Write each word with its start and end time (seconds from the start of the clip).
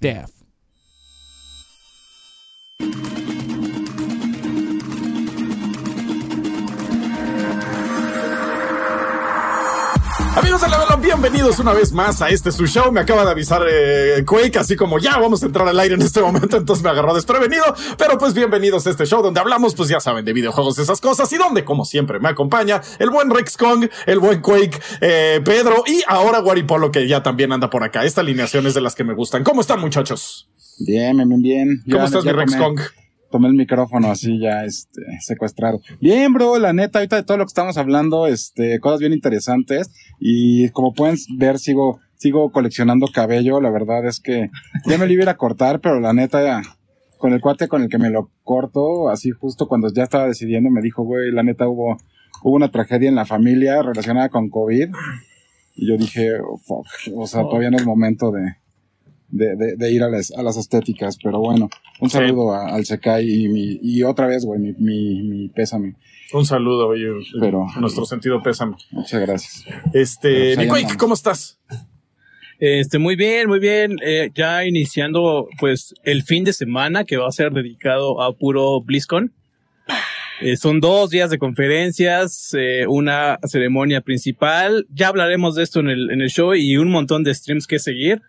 Staff. 0.00 0.39
Amigos 10.62 10.88
de 10.90 10.96
bienvenidos 11.06 11.58
una 11.58 11.72
vez 11.72 11.90
más 11.92 12.20
a 12.20 12.28
este 12.28 12.52
su 12.52 12.66
show. 12.66 12.92
Me 12.92 13.00
acaba 13.00 13.24
de 13.24 13.30
avisar 13.30 13.62
eh, 13.66 14.22
Quake, 14.26 14.58
así 14.58 14.76
como 14.76 14.98
ya 14.98 15.16
vamos 15.16 15.42
a 15.42 15.46
entrar 15.46 15.66
al 15.66 15.80
aire 15.80 15.94
en 15.94 16.02
este 16.02 16.20
momento, 16.20 16.58
entonces 16.58 16.84
me 16.84 16.90
agarró 16.90 17.14
desprevenido. 17.14 17.64
Pero 17.96 18.18
pues 18.18 18.34
bienvenidos 18.34 18.86
a 18.86 18.90
este 18.90 19.06
show 19.06 19.22
donde 19.22 19.40
hablamos, 19.40 19.74
pues 19.74 19.88
ya 19.88 20.00
saben, 20.00 20.22
de 20.26 20.34
videojuegos, 20.34 20.76
de 20.76 20.82
esas 20.82 21.00
cosas, 21.00 21.32
y 21.32 21.38
donde, 21.38 21.64
como 21.64 21.86
siempre, 21.86 22.20
me 22.20 22.28
acompaña 22.28 22.82
el 22.98 23.08
buen 23.08 23.30
Rex 23.30 23.56
Kong, 23.56 23.88
el 24.04 24.18
buen 24.18 24.42
Quake, 24.42 24.78
eh, 25.00 25.40
Pedro 25.42 25.82
y 25.86 26.02
ahora 26.06 26.40
Guaripolo, 26.40 26.92
que 26.92 27.08
ya 27.08 27.22
también 27.22 27.52
anda 27.52 27.70
por 27.70 27.82
acá. 27.82 28.04
Esta 28.04 28.20
alineación 28.20 28.66
es 28.66 28.74
de 28.74 28.82
las 28.82 28.94
que 28.94 29.04
me 29.04 29.14
gustan. 29.14 29.44
¿Cómo 29.44 29.62
están, 29.62 29.80
muchachos? 29.80 30.50
Bien, 30.78 31.16
bien, 31.16 31.40
bien. 31.40 31.82
¿Cómo 31.90 32.04
estás, 32.04 32.22
mi 32.22 32.32
Rex 32.32 32.56
Kong? 32.56 32.78
Tomé 33.30 33.48
el 33.48 33.54
micrófono 33.54 34.10
así 34.10 34.38
ya 34.38 34.64
este 34.64 35.02
secuestrado. 35.20 35.80
Bien, 36.00 36.32
bro, 36.32 36.58
la 36.58 36.72
neta, 36.72 36.98
ahorita 36.98 37.16
de 37.16 37.22
todo 37.22 37.38
lo 37.38 37.44
que 37.44 37.50
estamos 37.50 37.78
hablando, 37.78 38.26
este, 38.26 38.80
cosas 38.80 39.00
bien 39.00 39.12
interesantes. 39.12 39.90
Y 40.18 40.68
como 40.70 40.92
pueden 40.92 41.16
ver, 41.36 41.58
sigo, 41.58 42.00
sigo 42.16 42.50
coleccionando 42.50 43.06
cabello. 43.12 43.60
La 43.60 43.70
verdad 43.70 44.06
es 44.06 44.20
que 44.20 44.50
ya 44.86 44.98
me 44.98 45.06
lo 45.06 45.12
iba 45.12 45.30
a 45.30 45.36
cortar, 45.36 45.80
pero 45.80 46.00
la 46.00 46.12
neta, 46.12 46.62
con 47.18 47.32
el 47.32 47.40
cuate 47.40 47.68
con 47.68 47.82
el 47.82 47.88
que 47.88 47.98
me 47.98 48.10
lo 48.10 48.30
corto, 48.42 49.08
así 49.08 49.30
justo 49.30 49.68
cuando 49.68 49.92
ya 49.92 50.04
estaba 50.04 50.26
decidiendo, 50.26 50.70
me 50.70 50.82
dijo, 50.82 51.04
güey, 51.04 51.30
la 51.30 51.42
neta 51.42 51.68
hubo, 51.68 51.96
hubo 52.42 52.56
una 52.56 52.70
tragedia 52.70 53.08
en 53.08 53.14
la 53.14 53.26
familia 53.26 53.82
relacionada 53.82 54.28
con 54.28 54.50
COVID. 54.50 54.88
Y 55.76 55.88
yo 55.88 55.96
dije, 55.96 56.32
oh, 56.40 56.58
fuck, 56.58 56.86
o 57.16 57.26
sea, 57.26 57.42
todavía 57.42 57.70
no 57.70 57.76
es 57.76 57.86
momento 57.86 58.32
de, 58.32 58.56
de, 59.30 59.56
de, 59.56 59.76
de 59.76 59.92
ir 59.92 60.02
a 60.02 60.08
las, 60.08 60.30
a 60.32 60.42
las 60.42 60.56
estéticas, 60.56 61.16
pero 61.22 61.38
bueno, 61.40 61.68
un 62.00 62.10
saludo 62.10 62.52
a- 62.52 62.74
al 62.74 62.84
Sekai 62.84 63.28
y, 63.28 63.48
mi, 63.48 63.78
y 63.82 64.02
otra 64.02 64.26
vez, 64.26 64.44
güey, 64.44 64.60
mi, 64.60 64.72
mi, 64.78 65.22
mi 65.22 65.48
pésame. 65.48 65.94
Un 66.32 66.46
saludo, 66.46 66.88
oye, 66.88 67.06
Pero- 67.40 67.66
nuestro 67.80 68.04
sentido 68.04 68.42
pésame. 68.42 68.76
Muchas 68.90 69.20
gracias. 69.20 69.64
Este, 69.92 70.52
andamos. 70.58 70.96
¿cómo 70.96 71.14
estás? 71.14 71.58
Este, 72.58 72.98
muy 72.98 73.16
bien, 73.16 73.48
muy 73.48 73.58
bien. 73.58 73.96
Eh, 74.04 74.30
ya 74.34 74.64
iniciando, 74.66 75.48
pues, 75.58 75.94
el 76.04 76.22
fin 76.22 76.44
de 76.44 76.52
semana 76.52 77.04
que 77.04 77.16
va 77.16 77.26
a 77.26 77.32
ser 77.32 77.52
dedicado 77.52 78.20
a 78.22 78.36
puro 78.36 78.80
BlizzCon. 78.82 79.32
Eh, 80.42 80.56
son 80.56 80.80
dos 80.80 81.10
días 81.10 81.30
de 81.30 81.38
conferencias, 81.38 82.54
eh, 82.58 82.86
una 82.86 83.38
ceremonia 83.44 84.00
principal. 84.00 84.86
Ya 84.92 85.08
hablaremos 85.08 85.54
de 85.54 85.62
esto 85.62 85.80
en 85.80 85.88
el, 85.90 86.10
en 86.10 86.20
el 86.20 86.28
show 86.30 86.54
y 86.54 86.76
un 86.76 86.90
montón 86.90 87.24
de 87.24 87.34
streams 87.34 87.66
que 87.66 87.78
seguir. 87.78 88.22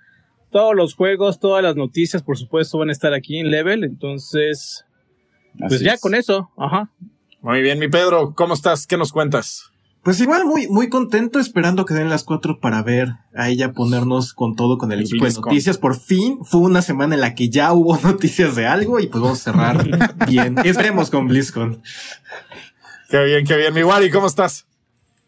Todos 0.52 0.76
los 0.76 0.96
juegos, 0.96 1.40
todas 1.40 1.64
las 1.64 1.76
noticias, 1.76 2.24
por 2.24 2.38
supuesto, 2.38 2.78
van 2.78 2.90
a 2.90 2.92
estar 2.92 3.14
aquí 3.14 3.40
en 3.40 3.50
Level. 3.52 3.84
Entonces, 3.84 4.86
pues 5.58 5.74
Así 5.74 5.86
ya 5.86 5.94
es. 5.94 6.02
con 6.02 6.14
eso. 6.14 6.50
Ajá. 6.58 6.90
Muy 7.42 7.62
bien, 7.62 7.80
mi 7.80 7.88
Pedro, 7.88 8.34
¿cómo 8.36 8.54
estás? 8.54 8.86
¿Qué 8.86 8.98
nos 8.98 9.12
cuentas? 9.12 9.72
Pues 10.04 10.20
igual 10.20 10.46
muy, 10.46 10.68
muy 10.68 10.90
contento 10.90 11.40
esperando 11.40 11.86
que 11.86 11.94
den 11.94 12.10
las 12.10 12.24
cuatro 12.24 12.60
para 12.60 12.82
ver 12.82 13.10
a 13.36 13.50
ella 13.50 13.72
ponernos 13.72 14.34
con 14.34 14.56
todo 14.56 14.78
con 14.80 14.92
el 14.92 15.00
El 15.00 15.06
equipo 15.06 15.26
de 15.26 15.34
noticias. 15.34 15.78
Por 15.78 15.96
fin 15.96 16.40
fue 16.44 16.62
una 16.62 16.82
semana 16.82 17.14
en 17.16 17.22
la 17.22 17.36
que 17.36 17.50
ya 17.50 17.72
hubo 17.72 17.98
noticias 18.04 18.56
de 18.56 18.66
algo 18.66 19.00
y 19.00 19.08
pues 19.08 19.22
vamos 19.22 19.40
a 19.40 19.52
cerrar 19.52 20.26
bien. 20.28 20.56
Esperemos 20.66 21.12
con 21.12 21.28
BlizzCon. 21.28 21.82
Qué 23.10 23.24
bien, 23.26 23.46
qué 23.46 23.56
bien. 23.58 23.74
Mi 23.74 23.84
Wari, 23.84 24.10
¿cómo 24.10 24.28
estás? 24.28 24.66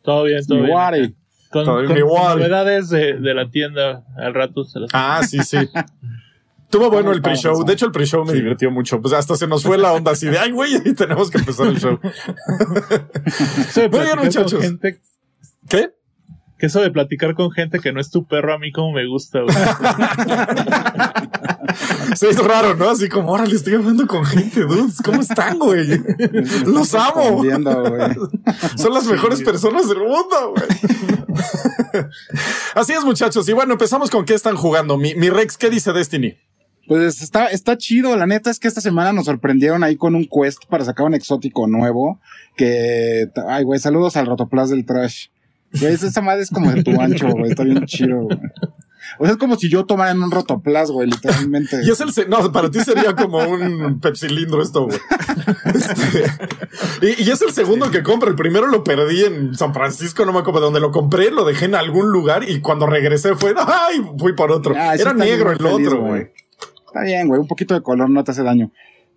Todo 0.02 0.24
bien, 0.24 0.46
todo 0.46 0.58
Mi 0.58 0.66
bien. 0.66 0.76
Wari. 0.76 1.16
Con, 1.54 1.66
con 1.66 1.96
novedades 2.40 2.90
de, 2.90 3.14
de 3.20 3.34
la 3.34 3.50
tienda 3.50 4.04
al 4.18 4.34
rato 4.34 4.66
se 4.66 4.80
las 4.80 4.90
Ah, 4.94 5.22
sí, 5.28 5.40
sí. 5.44 5.58
Tuvo 6.70 6.90
bueno 6.90 7.12
el 7.12 7.22
pre-show. 7.22 7.64
De 7.64 7.74
hecho, 7.74 7.86
el 7.86 7.92
pre-show 7.92 8.26
me 8.26 8.34
divirtió 8.34 8.72
mucho. 8.72 9.00
Pues 9.00 9.14
hasta 9.14 9.36
se 9.36 9.46
nos 9.48 9.62
fue 9.64 9.78
la 9.78 9.94
onda 9.94 10.12
así 10.14 10.26
de, 10.28 10.40
ay, 10.40 10.50
güey, 10.52 10.76
y 10.84 10.94
tenemos 10.96 11.30
que 11.30 11.38
empezar 11.38 11.68
el 11.68 11.80
show. 11.80 12.00
Muy 13.92 14.00
bien, 14.02 14.20
muchachos. 14.24 14.60
gente- 14.62 15.00
¿Qué? 15.70 15.92
Que 16.64 16.68
eso 16.68 16.80
de 16.80 16.92
platicar 16.92 17.36
con 17.36 17.52
gente 17.52 17.82
que 17.82 17.92
no 17.92 18.00
es 18.00 18.10
tu 18.10 18.26
perro 18.26 18.54
a 18.54 18.58
mí 18.58 18.72
como 18.72 18.94
me 18.94 19.06
gusta. 19.06 19.42
güey. 19.42 19.54
Sí, 22.16 22.28
es 22.28 22.38
raro, 22.38 22.76
¿no? 22.76 22.90
Así 22.90 23.10
como, 23.10 23.32
órale, 23.32 23.56
estoy 23.56 23.74
hablando 23.74 24.06
con 24.06 24.24
gente, 24.24 24.62
dudes. 24.62 25.02
¿Cómo 25.04 25.22
están, 25.22 25.58
güey? 25.58 25.88
Los 26.66 26.94
amo. 26.94 27.44
Son 28.78 28.94
las 28.94 29.06
mejores 29.08 29.42
personas 29.42 29.90
del 29.90 29.98
mundo, 29.98 30.54
güey. 30.56 32.06
Así 32.76 32.94
es, 32.94 33.04
muchachos. 33.04 33.50
Y 33.50 33.54
bueno, 33.54 33.74
empezamos 33.74 34.10
con 34.10 34.24
qué 34.24 34.36
están 34.36 34.56
jugando. 34.56 34.98
Mi, 34.98 35.16
mi 35.16 35.30
Rex, 35.30 35.58
¿qué 35.58 35.70
dice 35.70 35.92
Destiny? 35.92 36.38
Pues 36.88 37.22
está, 37.22 37.48
está 37.48 37.78
chido. 37.78 38.16
La 38.16 38.28
neta 38.28 38.52
es 38.52 38.60
que 38.60 38.68
esta 38.68 38.82
semana 38.82 39.12
nos 39.12 39.26
sorprendieron 39.26 39.84
ahí 39.84 39.98
con 39.98 40.16
un 40.16 40.28
quest 40.28 40.64
para 40.70 40.86
sacar 40.86 41.08
un 41.08 41.16
exótico 41.16 41.68
nuevo. 41.68 42.22
Que, 42.56 43.30
ay, 43.48 43.64
güey, 43.64 43.80
saludos 43.80 44.16
al 44.16 44.28
Rotoplas 44.28 44.70
del 44.70 44.86
Trash. 44.86 45.28
Güey, 45.80 45.94
esa 45.94 46.22
madre 46.22 46.44
es 46.44 46.50
como 46.50 46.72
de 46.72 46.84
tu 46.84 47.00
ancho, 47.00 47.28
güey. 47.30 47.52
Está 47.52 47.64
bien 47.64 47.86
chido, 47.86 48.22
güey. 48.22 48.38
O 49.20 49.26
sea, 49.26 49.34
es 49.34 49.38
como 49.38 49.56
si 49.58 49.70
yo 49.70 49.86
tomara 49.86 50.12
en 50.12 50.22
un 50.24 50.32
Rotoplas, 50.32 50.90
güey, 50.90 51.10
literalmente. 51.10 51.82
Y 51.84 51.90
es 51.90 52.00
el, 52.00 52.30
no, 52.30 52.52
para 52.52 52.72
ti 52.72 52.80
sería 52.80 53.16
como 53.16 53.38
un 53.40 54.00
pepsilindro 54.00 54.62
esto, 54.62 54.86
güey. 54.86 54.98
Este, 55.74 57.22
y, 57.22 57.24
y 57.24 57.32
es 57.32 57.42
el 57.42 57.52
segundo 57.52 57.92
que 57.92 58.02
compro. 58.02 58.30
El 58.30 58.36
primero 58.36 58.68
lo 58.68 58.84
perdí 58.84 59.24
en 59.24 59.56
San 59.56 59.74
Francisco, 59.74 60.26
no 60.26 60.34
me 60.34 60.40
acuerdo 60.40 60.62
dónde 60.62 60.80
lo 60.80 60.92
compré, 60.92 61.32
lo 61.32 61.46
dejé 61.46 61.66
en 61.66 61.76
algún 61.76 62.12
lugar 62.12 62.50
y 62.50 62.62
cuando 62.62 62.86
regresé 62.88 63.36
fue, 63.36 63.54
ay, 63.58 64.02
fui 64.18 64.34
por 64.34 64.52
otro. 64.52 64.74
Ah, 64.78 64.96
Era 64.96 65.14
negro 65.14 65.52
el 65.52 65.58
feliz, 65.58 65.88
otro, 65.88 66.02
güey. 66.02 66.32
Está 66.88 67.02
bien, 67.04 67.28
güey. 67.28 67.40
Un 67.42 67.48
poquito 67.48 67.74
de 67.74 67.82
color 67.82 68.10
no 68.10 68.24
te 68.24 68.32
hace 68.32 68.44
daño. 68.44 68.72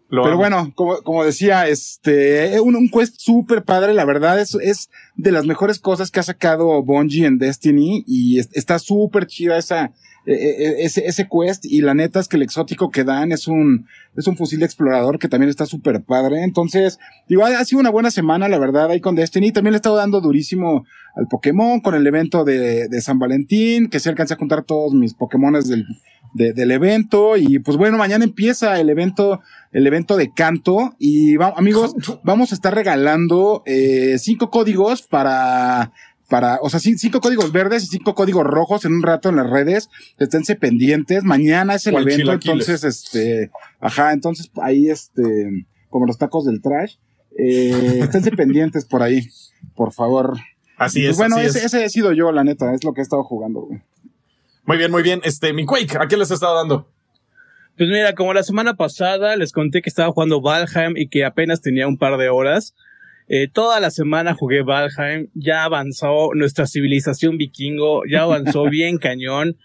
Lo 0.09 0.23
Pero 0.23 0.35
amo. 0.35 0.41
bueno, 0.41 0.73
como, 0.77 0.97
como 1.03 1.25
decía, 1.25 1.67
este, 1.69 2.61
un, 2.61 2.77
un 2.77 2.89
quest 2.89 3.17
súper 3.19 3.65
padre, 3.65 3.93
la 3.93 4.05
verdad, 4.05 4.41
es, 4.41 4.55
es 4.55 4.89
de 5.17 5.33
las 5.33 5.47
mejores 5.47 5.81
cosas 5.81 6.11
que 6.11 6.21
ha 6.21 6.23
sacado 6.23 6.83
Bungie 6.85 7.27
en 7.27 7.39
Destiny 7.39 8.05
y 8.07 8.39
es- 8.39 8.51
está 8.53 8.79
súper 8.79 9.27
chida 9.27 9.59
esa, 9.59 9.87
eh, 10.27 10.33
eh, 10.35 10.75
ese, 10.81 11.07
ese 11.07 11.29
quest 11.29 11.65
y 11.65 11.81
la 11.81 11.95
neta 11.95 12.21
es 12.21 12.29
que 12.29 12.37
el 12.37 12.43
exótico 12.43 12.91
que 12.91 13.03
dan 13.05 13.33
es 13.33 13.49
un, 13.49 13.87
es 14.17 14.27
un 14.29 14.37
fusil 14.37 14.63
explorador 14.63 15.19
que 15.19 15.29
también 15.29 15.51
está 15.51 15.67
súper 15.67 16.03
padre. 16.03 16.45
Entonces, 16.45 16.99
digo, 17.29 17.45
ha, 17.45 17.59
ha 17.59 17.65
sido 17.65 17.81
una 17.81 17.91
buena 17.91 18.13
semana, 18.13 18.49
la 18.49 18.59
verdad, 18.61 18.91
ahí 18.91 19.01
con 19.01 19.17
Destiny. 19.17 19.51
También 19.51 19.73
le 19.73 19.77
he 19.77 19.81
estado 19.81 19.97
dando 19.97 20.21
durísimo 20.21 20.85
al 21.17 21.27
Pokémon 21.29 21.81
con 21.81 21.95
el 21.97 22.07
evento 22.07 22.45
de, 22.45 22.89
de 22.89 23.01
San 23.01 23.19
Valentín, 23.19 23.89
que 23.89 23.99
se 24.01 24.09
alcancé 24.11 24.35
a 24.35 24.39
juntar 24.39 24.63
todos 24.65 24.95
mis 24.95 25.15
Pokémones 25.15 25.67
del, 25.69 25.85
de- 26.37 26.53
del 26.53 26.71
evento. 26.71 27.37
Y 27.37 27.59
pues 27.59 27.77
bueno, 27.77 27.97
mañana 27.99 28.25
empieza 28.25 28.79
el 28.81 28.89
evento, 28.91 29.41
el 29.73 29.87
evento 29.87 30.17
de 30.17 30.33
canto. 30.33 30.95
Y 30.99 31.37
va- 31.37 31.55
amigos, 31.57 31.95
vamos 32.23 32.53
a 32.53 32.55
estar 32.55 32.75
regalando 32.75 33.63
eh, 33.67 34.17
cinco 34.19 34.51
códigos 34.51 35.03
para, 35.03 35.93
para, 36.29 36.59
o 36.63 36.71
sea, 36.71 36.81
cin- 36.81 36.99
cinco 36.99 37.21
códigos 37.21 37.53
verdes 37.53 37.85
y 37.85 37.87
cinco 37.87 38.15
códigos 38.15 38.45
rojos 38.45 38.85
en 38.85 38.93
un 38.95 39.03
rato 39.03 39.29
en 39.29 39.37
las 39.37 39.49
redes. 39.51 39.89
Esténse 40.19 40.55
pendientes. 40.57 41.25
Mañana 41.25 41.75
es 41.75 41.87
el 41.87 41.95
Cual 41.95 42.09
evento, 42.11 42.33
entonces, 42.33 42.85
este, 42.85 43.51
ajá, 43.81 44.13
entonces 44.13 44.51
ahí, 44.63 44.89
este, 44.91 45.67
como 45.91 46.07
los 46.07 46.19
tacos 46.19 46.45
del 46.45 46.61
trash. 46.63 46.97
Eh, 47.39 48.01
esténse 48.03 48.31
pendientes 48.33 48.85
por 48.87 49.03
ahí, 49.03 49.29
por 49.75 49.93
favor. 49.93 50.39
Así 50.79 51.01
Y, 51.01 51.03
es. 51.05 51.09
pues, 51.11 51.19
bueno, 51.19 51.37
así 51.37 51.47
ese, 51.47 51.59
es. 51.59 51.65
ese 51.67 51.85
he 51.85 51.89
sido 51.91 52.13
yo, 52.13 52.33
la 52.33 52.45
neta, 52.45 52.75
es 52.75 52.83
lo 52.85 52.93
que 52.95 53.01
he 53.01 53.03
estado 53.03 53.25
jugando, 53.25 53.61
güey. 53.63 53.81
Muy 54.67 54.77
bien, 54.79 54.91
muy 54.91 55.03
bien. 55.03 55.21
Este, 55.25 55.53
mi 55.53 55.65
Quake, 55.65 55.97
¿a 55.99 56.09
qué 56.09 56.17
les 56.17 56.31
he 56.31 56.35
estado 56.35 56.57
dando? 56.57 56.91
Pues 57.77 57.89
mira, 57.89 58.15
como 58.15 58.35
la 58.35 58.43
semana 58.43 58.75
pasada 58.75 59.37
les 59.37 59.53
conté 59.53 59.83
que 59.83 59.89
estaba 59.89 60.11
jugando 60.11 60.41
Valheim 60.41 60.97
y 60.97 61.09
que 61.09 61.25
apenas 61.25 61.61
tenía 61.61 61.87
un 61.87 61.99
par 61.99 62.17
de 62.17 62.29
horas. 62.31 62.75
Eh, 63.29 63.49
toda 63.49 63.81
la 63.81 63.91
semana 63.91 64.35
jugué 64.35 64.63
Valheim, 64.63 65.29
ya 65.35 65.65
avanzó 65.65 66.31
nuestra 66.35 66.67
civilización 66.67 67.37
vikingo, 67.37 68.03
ya 68.11 68.23
avanzó 68.23 68.65
bien 68.71 68.99
cañón. 68.99 69.57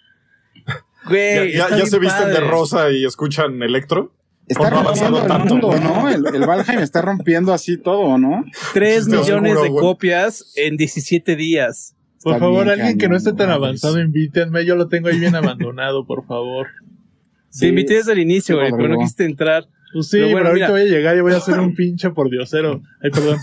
¿Ya, 0.66 1.10
Güey, 1.10 1.54
ya, 1.54 1.68
se 1.88 1.98
visten 1.98 2.28
de 2.28 2.42
rosa 2.42 2.92
y 2.92 3.06
escuchan 3.06 3.64
electro? 3.64 4.14
Está 4.48 4.70
no 4.70 4.84
rompiendo 4.84 5.20
el 5.20 5.40
mundo. 5.40 5.80
¿no? 5.80 6.10
El, 6.10 6.36
el 6.36 6.46
Valheim 6.46 6.80
está 6.80 7.02
rompiendo 7.02 7.54
así 7.54 7.78
todo, 7.78 8.20
¿no? 8.20 8.44
Tres 8.74 9.08
millones 9.08 9.60
de 9.62 9.70
güey. 9.70 9.82
copias 9.82 10.52
en 10.56 10.78
17 10.78 11.36
días. 11.36 11.96
Por 12.24 12.34
Está 12.34 12.40
favor, 12.46 12.70
alguien 12.70 12.98
que 12.98 13.08
no 13.10 13.16
esté 13.18 13.34
tan 13.34 13.50
avanzado, 13.50 14.00
invítenme. 14.00 14.64
Yo 14.66 14.76
lo 14.76 14.88
tengo 14.88 15.08
ahí 15.08 15.20
bien 15.20 15.36
abandonado, 15.36 16.06
por 16.06 16.26
favor. 16.28 16.68
Te 17.60 17.68
invité 17.68 17.96
desde 17.96 18.14
el 18.14 18.20
inicio, 18.20 18.56
Sí, 18.56 18.60
güey, 18.60 18.72
pero 18.72 18.88
no 18.94 19.00
quisiste 19.00 19.26
entrar. 19.26 19.68
Pues 19.94 20.08
sí, 20.08 20.18
Pero 20.20 20.28
bueno, 20.32 20.38
pero 20.38 20.48
ahorita 20.52 20.68
mira. 20.68 20.80
voy 20.80 20.82
a 20.82 20.86
llegar 20.98 21.18
y 21.18 21.20
voy 21.20 21.34
a 21.34 21.38
hacer 21.38 21.60
un 21.60 21.76
pinche 21.76 22.12
por 22.12 22.30
diosero. 22.30 22.82
Ay, 23.04 23.12
perdón. 23.12 23.38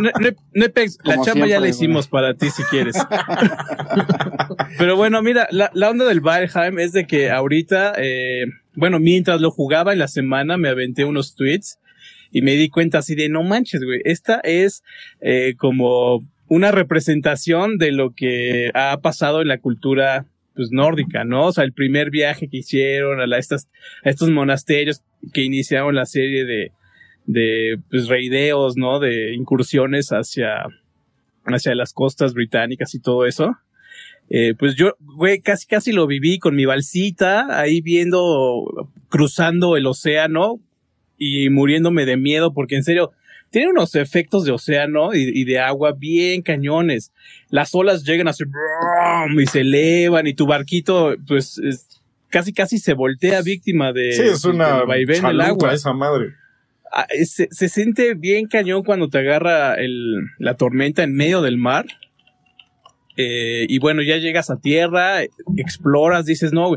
No, 0.00 0.10
no- 0.20 0.36
no 0.54 0.68
pex, 0.70 0.98
la 1.04 1.20
chamba 1.22 1.46
ya 1.46 1.60
la 1.60 1.68
hicimos 1.68 2.08
para 2.08 2.34
ti 2.34 2.50
si 2.50 2.64
quieres. 2.64 2.96
Pero 4.78 4.96
bueno, 4.96 5.22
mira, 5.22 5.46
la, 5.52 5.70
la 5.74 5.90
onda 5.90 6.04
del 6.06 6.20
Valheim 6.20 6.78
es 6.80 6.92
de 6.92 7.06
que 7.06 7.30
ahorita, 7.30 7.92
eh, 7.98 8.46
bueno, 8.74 8.98
mientras 8.98 9.40
lo 9.40 9.50
jugaba 9.50 9.92
en 9.92 9.98
la 9.98 10.08
semana 10.08 10.56
me 10.56 10.68
aventé 10.68 11.04
unos 11.04 11.34
tweets 11.36 11.78
y 12.32 12.42
me 12.42 12.52
di 12.56 12.68
cuenta 12.68 12.98
así 12.98 13.14
de 13.14 13.28
no 13.28 13.42
manches, 13.42 13.84
güey, 13.84 14.00
esta 14.04 14.40
es 14.42 14.82
eh, 15.20 15.54
como 15.56 16.22
una 16.50 16.72
representación 16.72 17.78
de 17.78 17.92
lo 17.92 18.12
que 18.12 18.72
ha 18.74 18.98
pasado 19.00 19.40
en 19.40 19.46
la 19.46 19.58
cultura 19.58 20.26
pues 20.56 20.72
nórdica, 20.72 21.22
¿no? 21.24 21.46
O 21.46 21.52
sea, 21.52 21.62
el 21.62 21.72
primer 21.72 22.10
viaje 22.10 22.48
que 22.48 22.58
hicieron 22.58 23.20
a, 23.20 23.26
la, 23.28 23.36
a 23.36 24.08
estos 24.10 24.30
monasterios 24.30 25.02
que 25.32 25.42
iniciaron 25.42 25.94
la 25.94 26.06
serie 26.06 26.44
de, 26.44 26.72
de 27.26 27.78
pues 27.88 28.08
reideos, 28.08 28.76
¿no? 28.76 28.98
De 28.98 29.32
incursiones 29.32 30.08
hacia, 30.08 30.64
hacia 31.44 31.74
las 31.76 31.92
costas 31.92 32.34
británicas 32.34 32.96
y 32.96 33.00
todo 33.00 33.26
eso. 33.26 33.56
Eh, 34.28 34.54
pues 34.58 34.74
yo, 34.74 34.96
güey, 34.98 35.40
casi 35.40 35.68
casi 35.68 35.92
lo 35.92 36.08
viví 36.08 36.40
con 36.40 36.56
mi 36.56 36.64
balsita, 36.64 37.60
ahí 37.60 37.80
viendo, 37.80 38.90
cruzando 39.08 39.76
el 39.76 39.86
océano 39.86 40.58
y 41.16 41.48
muriéndome 41.48 42.06
de 42.06 42.16
miedo, 42.16 42.52
porque 42.52 42.74
en 42.74 42.82
serio, 42.82 43.12
tiene 43.50 43.70
unos 43.70 43.94
efectos 43.96 44.44
de 44.44 44.52
océano 44.52 45.14
y, 45.14 45.30
y 45.34 45.44
de 45.44 45.58
agua 45.58 45.92
bien 45.92 46.42
cañones. 46.42 47.12
Las 47.48 47.74
olas 47.74 48.04
llegan 48.04 48.28
así 48.28 48.44
y 49.38 49.46
se 49.46 49.60
elevan 49.60 50.26
y 50.26 50.34
tu 50.34 50.46
barquito, 50.46 51.14
pues, 51.26 51.58
es- 51.58 52.00
casi 52.28 52.52
casi 52.52 52.78
se 52.78 52.94
voltea 52.94 53.42
víctima 53.42 53.92
de, 53.92 54.12
Sí, 54.12 54.22
es 54.22 54.44
una 54.44 54.84
vaivén 54.84 55.22
del 55.22 55.40
agua. 55.40 55.74
esa 55.74 55.92
madre. 55.92 56.34
Ah, 56.92 57.06
se, 57.24 57.48
se 57.50 57.68
siente 57.68 58.14
bien 58.14 58.46
cañón 58.46 58.82
cuando 58.84 59.08
te 59.08 59.18
agarra 59.18 59.74
el, 59.74 60.14
la 60.38 60.54
tormenta 60.54 61.02
en 61.02 61.14
medio 61.14 61.40
del 61.42 61.56
mar. 61.56 61.86
Eh, 63.16 63.66
y 63.68 63.78
bueno, 63.78 64.02
ya 64.02 64.16
llegas 64.16 64.50
a 64.50 64.60
tierra, 64.60 65.22
exploras, 65.56 66.24
dices, 66.24 66.52
no, 66.52 66.76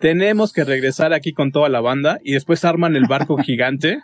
tenemos 0.00 0.52
que 0.52 0.64
regresar 0.64 1.12
aquí 1.12 1.32
con 1.32 1.52
toda 1.52 1.68
la 1.68 1.80
banda. 1.80 2.18
Y 2.24 2.32
después 2.32 2.64
arman 2.64 2.96
el 2.96 3.06
barco 3.06 3.36
gigante. 3.42 3.98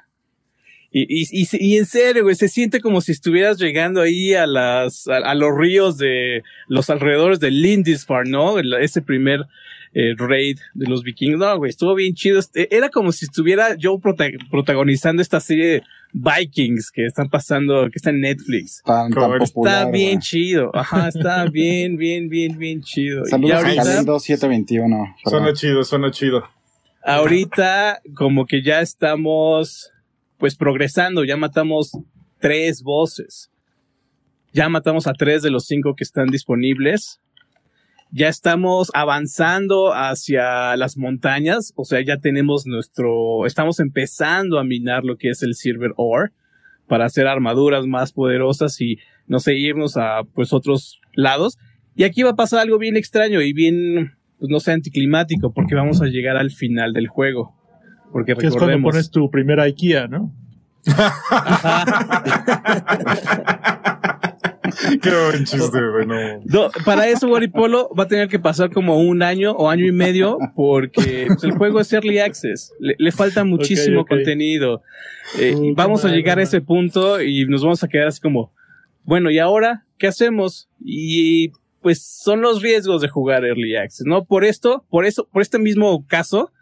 Y, 0.93 1.03
y, 1.23 1.27
y, 1.31 1.47
y 1.53 1.77
en 1.79 1.87
serio, 1.87 2.25
güey, 2.25 2.35
se 2.35 2.49
siente 2.49 2.81
como 2.81 3.01
si 3.01 3.13
estuvieras 3.13 3.59
llegando 3.59 4.01
ahí 4.01 4.35
a 4.35 4.47
las, 4.47 5.07
a, 5.07 5.19
a 5.19 5.35
los 5.37 5.57
ríos 5.57 5.99
de 5.99 6.43
los 6.67 6.91
alrededores 6.91 7.39
de 7.39 7.53
Lindisfarne, 7.53 8.31
¿no? 8.31 8.59
El- 8.59 8.75
ese 8.75 9.01
primer 9.01 9.47
eh, 9.95 10.15
raid 10.17 10.59
de 10.75 10.87
los 10.89 11.03
vikingos. 11.05 11.39
No, 11.39 11.57
güey, 11.59 11.71
estuvo 11.71 11.95
bien 11.95 12.15
chido. 12.15 12.41
Este, 12.41 12.75
Era 12.77 12.89
como 12.89 13.13
si 13.13 13.25
estuviera 13.25 13.77
yo 13.77 13.99
prota- 13.99 14.31
protagonizando 14.51 15.23
esta 15.23 15.39
serie 15.39 15.83
Vikings 16.13 16.91
que 16.91 17.07
están 17.07 17.29
pasando, 17.31 17.85
que 17.85 17.97
está 17.99 18.11
en 18.11 18.21
Netflix. 18.21 18.83
Tan, 18.85 19.13
tan 19.13 19.13
Como 19.13 19.39
popular. 19.39 19.79
Está 19.79 19.91
bien 19.93 20.15
güey. 20.15 20.19
chido. 20.19 20.71
Ajá, 20.75 21.07
está 21.09 21.45
bien, 21.47 21.97
bien, 21.97 22.29
bien, 22.29 22.59
bien 22.59 22.83
chido. 22.83 23.25
Saludos 23.27 23.53
a 23.55 23.59
ahorita, 23.59 23.85
Galindo 23.85 24.19
721. 24.19 25.17
Suena 25.25 25.53
chido, 25.53 25.85
suena 25.85 26.11
chido. 26.11 26.43
ahorita 27.05 28.01
como 28.15 28.47
que 28.47 28.63
ya 28.63 28.81
estamos 28.81 29.91
pues 30.41 30.57
progresando, 30.57 31.23
ya 31.25 31.37
matamos 31.37 31.93
tres 32.41 32.83
voces. 32.83 33.53
Ya 34.53 34.69
matamos 34.69 35.07
a 35.07 35.13
tres 35.13 35.43
de 35.43 35.51
los 35.51 35.67
cinco 35.67 35.95
que 35.95 36.03
están 36.03 36.29
disponibles. 36.29 37.21
Ya 38.11 38.29
estamos 38.29 38.91
avanzando 38.93 39.93
hacia 39.93 40.77
las 40.77 40.97
montañas, 40.97 41.73
o 41.77 41.85
sea, 41.85 42.01
ya 42.01 42.17
tenemos 42.17 42.67
nuestro, 42.67 43.47
estamos 43.47 43.79
empezando 43.79 44.59
a 44.59 44.65
minar 44.65 45.05
lo 45.05 45.17
que 45.17 45.29
es 45.29 45.45
el 45.45 45.55
Silver 45.55 45.93
Ore 45.97 46.33
para 46.89 47.05
hacer 47.05 47.29
armaduras 47.29 47.87
más 47.87 48.13
poderosas 48.13 48.81
y 48.81 48.99
no 49.29 49.39
sé, 49.39 49.55
irnos 49.55 49.97
a 49.97 50.23
pues 50.35 50.53
otros 50.53 51.01
lados. 51.15 51.57
Y 51.95 52.03
aquí 52.03 52.25
va 52.25 52.31
a 52.31 52.37
pasar 52.37 52.59
algo 52.61 52.79
bien 52.79 52.97
extraño 52.97 53.43
y 53.43 53.53
bien, 53.53 54.15
pues 54.41 54.51
no 54.51 54.59
sé, 54.59 54.73
anticlimático, 54.73 55.53
porque 55.53 55.77
vamos 55.77 56.03
a 56.03 56.07
llegar 56.07 56.37
al 56.37 56.51
final 56.51 56.93
del 56.93 57.07
juego. 57.07 57.60
Porque 58.12 58.35
Que 58.35 58.47
es 58.47 58.53
cuando 58.55 58.67
recordemos. 58.67 58.93
pones 58.93 59.11
tu 59.11 59.31
primera 59.31 59.62
IKEA, 59.65 60.09
¿no? 60.09 60.33
Qué 65.03 65.11
buen 65.11 65.45
chiste, 65.45 65.79
güey. 65.93 66.07
No. 66.07 66.71
Para 66.85 67.09
eso 67.09 67.29
Waripolo 67.29 67.91
va 67.99 68.05
a 68.05 68.09
tener 68.09 68.29
que 68.29 68.39
pasar 68.39 68.71
como 68.71 69.01
un 69.01 69.23
año 69.23 69.53
o 69.53 69.69
año 69.69 69.87
y 69.87 69.93
medio 69.93 70.39
porque 70.55 71.27
pues, 71.29 71.45
el 71.45 71.53
juego 71.53 71.81
es 71.81 71.93
early 71.93 72.19
access. 72.19 72.73
Le, 72.79 72.95
le 72.99 73.12
falta 73.12 73.45
muchísimo 73.45 74.05
contenido. 74.07 74.83
Eh, 75.39 75.55
Uh, 75.55 75.75
vamos 75.77 76.05
a 76.05 76.09
mal, 76.09 76.17
llegar 76.17 76.39
a 76.39 76.43
ese 76.43 76.61
punto 76.61 77.23
y 77.23 77.45
nos 77.47 77.62
vamos 77.62 77.83
a 77.85 77.89
quedar 77.89 78.09
así 78.09 78.21
como, 78.21 78.53
bueno, 79.05 79.31
¿y 79.31 79.39
ahora 79.39 79.85
qué 79.99 80.09
hacemos? 80.09 80.69
Y 80.85 81.53
pues 81.83 82.03
son 82.03 82.41
los 82.41 82.62
riesgos 82.62 83.01
de 83.01 83.09
jugar 83.09 83.45
early 83.45 83.77
access, 83.77 84.07
¿no? 84.07 84.25
Por 84.25 84.45
esto, 84.45 84.85
por 84.91 85.05
eso, 85.05 85.29
por 85.31 85.43
este 85.43 85.59
mismo 85.59 86.05
caso, 86.07 86.53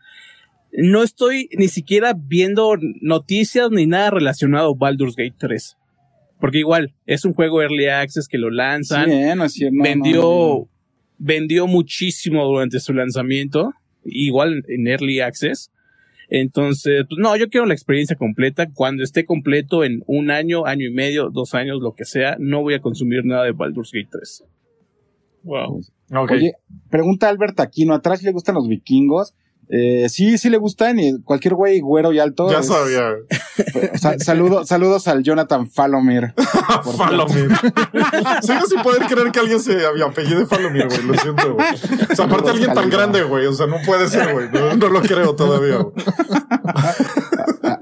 no 0.73 1.03
estoy 1.03 1.49
ni 1.56 1.69
siquiera 1.69 2.15
viendo 2.17 2.76
noticias 3.00 3.70
ni 3.70 3.87
nada 3.87 4.11
relacionado 4.11 4.70
a 4.70 4.76
Baldur's 4.76 5.17
Gate 5.17 5.37
3. 5.38 5.76
Porque 6.41 6.59
igual, 6.59 6.94
es 7.06 7.25
un 7.25 7.32
juego 7.35 7.62
early 7.62 7.87
access 7.87 8.29
que 8.29 8.38
lo 8.38 8.50
lanzan 8.50 9.11
Sí, 9.11 9.37
no 9.37 9.44
es 9.44 9.53
cierto. 9.53 9.76
no, 9.76 9.82
vendió, 9.82 10.23
no, 10.23 10.59
no. 10.61 10.69
vendió 11.19 11.67
muchísimo 11.67 12.44
durante 12.47 12.79
su 12.79 12.93
lanzamiento, 12.93 13.73
igual 14.05 14.62
en 14.69 14.87
Early 14.87 15.20
Access. 15.20 15.73
Entonces, 16.31 17.06
pues 17.09 17.19
no, 17.19 17.35
yo 17.37 17.49
quiero 17.49 17.67
la 17.67 17.75
experiencia 17.75 18.14
completa. 18.14 18.69
Cuando 18.73 19.03
esté 19.03 19.25
completo 19.25 19.82
en 19.82 20.03
un 20.06 20.31
año, 20.31 20.67
año 20.67 20.87
y 20.87 20.93
medio, 20.93 21.31
dos 21.31 21.55
años, 21.55 21.81
lo 21.81 21.94
que 21.94 22.05
sea, 22.05 22.37
no 22.38 22.61
voy 22.62 22.75
a 22.75 22.81
consumir 22.81 23.25
nada 23.25 23.44
de 23.44 23.53
Baldur's 23.53 23.91
Gate 23.93 24.09
3. 24.12 24.44
Wow. 25.43 25.81
Ok. 26.14 26.32
Oye, 26.32 26.53
pregunta 26.91 27.29
Albert 27.29 27.59
Aquino, 27.61 27.94
¿atrás 27.94 28.23
le 28.23 28.32
gustan 28.32 28.55
los 28.55 28.69
vikingos? 28.69 29.35
Eh, 29.70 30.09
sí, 30.09 30.38
sí 30.38 30.49
le 30.49 30.56
gustan 30.56 30.99
y 30.99 31.20
cualquier 31.23 31.55
güey 31.55 31.81
güero 31.81 32.12
y 32.12 32.19
alto. 32.19 32.50
ya 32.50 32.61
es- 32.61 32.67
sabía. 32.69 33.03
sa- 34.00 34.19
saludo- 34.19 34.65
saludos 34.65 35.09
al 35.09 35.23
Jonathan 35.23 35.70
Falomir. 35.70 36.32
Falomir. 36.97 37.50
Sigo 38.43 38.67
sin 38.67 38.81
poder 38.82 39.03
creer 39.06 39.31
que 39.31 39.41
alguien 39.41 39.61
se 39.61 39.85
había 39.87 40.06
apellido 40.06 40.41
de 40.41 40.47
Falomir, 40.47 40.87
güey. 40.88 41.03
Lo 41.03 41.15
siento, 41.15 41.55
güey. 41.55 41.67
O 42.11 42.17
sea, 42.17 42.25
aparte 42.25 42.50
alguien 42.50 42.73
tan 42.73 42.88
grande, 42.88 43.23
güey. 43.25 43.47
O 43.47 43.53
sea, 43.53 43.67
no 43.67 43.76
puede 43.85 44.09
ser, 44.09 44.32
güey. 44.32 44.49
No, 44.50 44.75
no 44.76 44.88
lo 44.88 45.00
creo 45.03 45.35
todavía, 45.37 45.79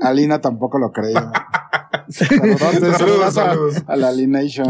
Alina 0.02 0.40
tampoco 0.40 0.78
lo 0.78 0.90
creía. 0.92 1.30
Saludos, 2.08 2.60
Saludos, 2.60 3.34
saludos 3.34 3.82
a, 3.86 3.96
la 3.96 4.08
Alienation. 4.08 4.68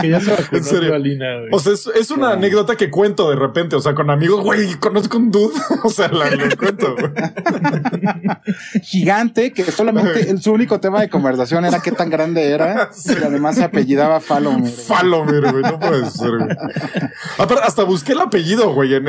Que 0.00 0.10
ya 0.10 0.20
se 0.20 0.30
vacunó 0.30 0.58
En 0.58 0.64
serio. 0.64 0.94
Alina, 0.94 1.38
güey. 1.38 1.50
O 1.52 1.58
sea, 1.58 1.72
es, 1.72 1.86
es 1.88 2.10
una 2.10 2.32
anécdota 2.32 2.76
que 2.76 2.90
cuento 2.90 3.30
de 3.30 3.36
repente. 3.36 3.76
O 3.76 3.80
sea, 3.80 3.94
con 3.94 4.10
amigos, 4.10 4.42
güey, 4.42 4.74
conozco 4.74 5.18
un 5.18 5.30
dude. 5.30 5.54
O 5.84 5.90
sea, 5.90 6.08
la, 6.08 6.30
lo 6.30 6.56
cuento, 6.56 6.96
güey. 6.96 7.12
Gigante, 8.82 9.52
que 9.52 9.64
solamente 9.64 10.30
el, 10.30 10.42
su 10.42 10.52
único 10.52 10.80
tema 10.80 11.00
de 11.00 11.08
conversación 11.08 11.64
era 11.64 11.80
qué 11.80 11.92
tan 11.92 12.10
grande 12.10 12.50
era. 12.50 12.90
Sí. 12.92 13.14
Y 13.18 13.24
además 13.24 13.56
se 13.56 13.64
apellidaba 13.64 14.20
Falomir. 14.20 14.72
Falomir, 14.72 15.50
güey. 15.50 15.62
No 15.62 15.78
puede 15.78 16.10
ser, 16.10 16.30
güey. 16.30 16.48
Aparte, 17.38 17.62
hasta 17.64 17.84
busqué 17.84 18.12
el 18.12 18.20
apellido, 18.20 18.72
güey, 18.74 18.94
en, 18.94 19.06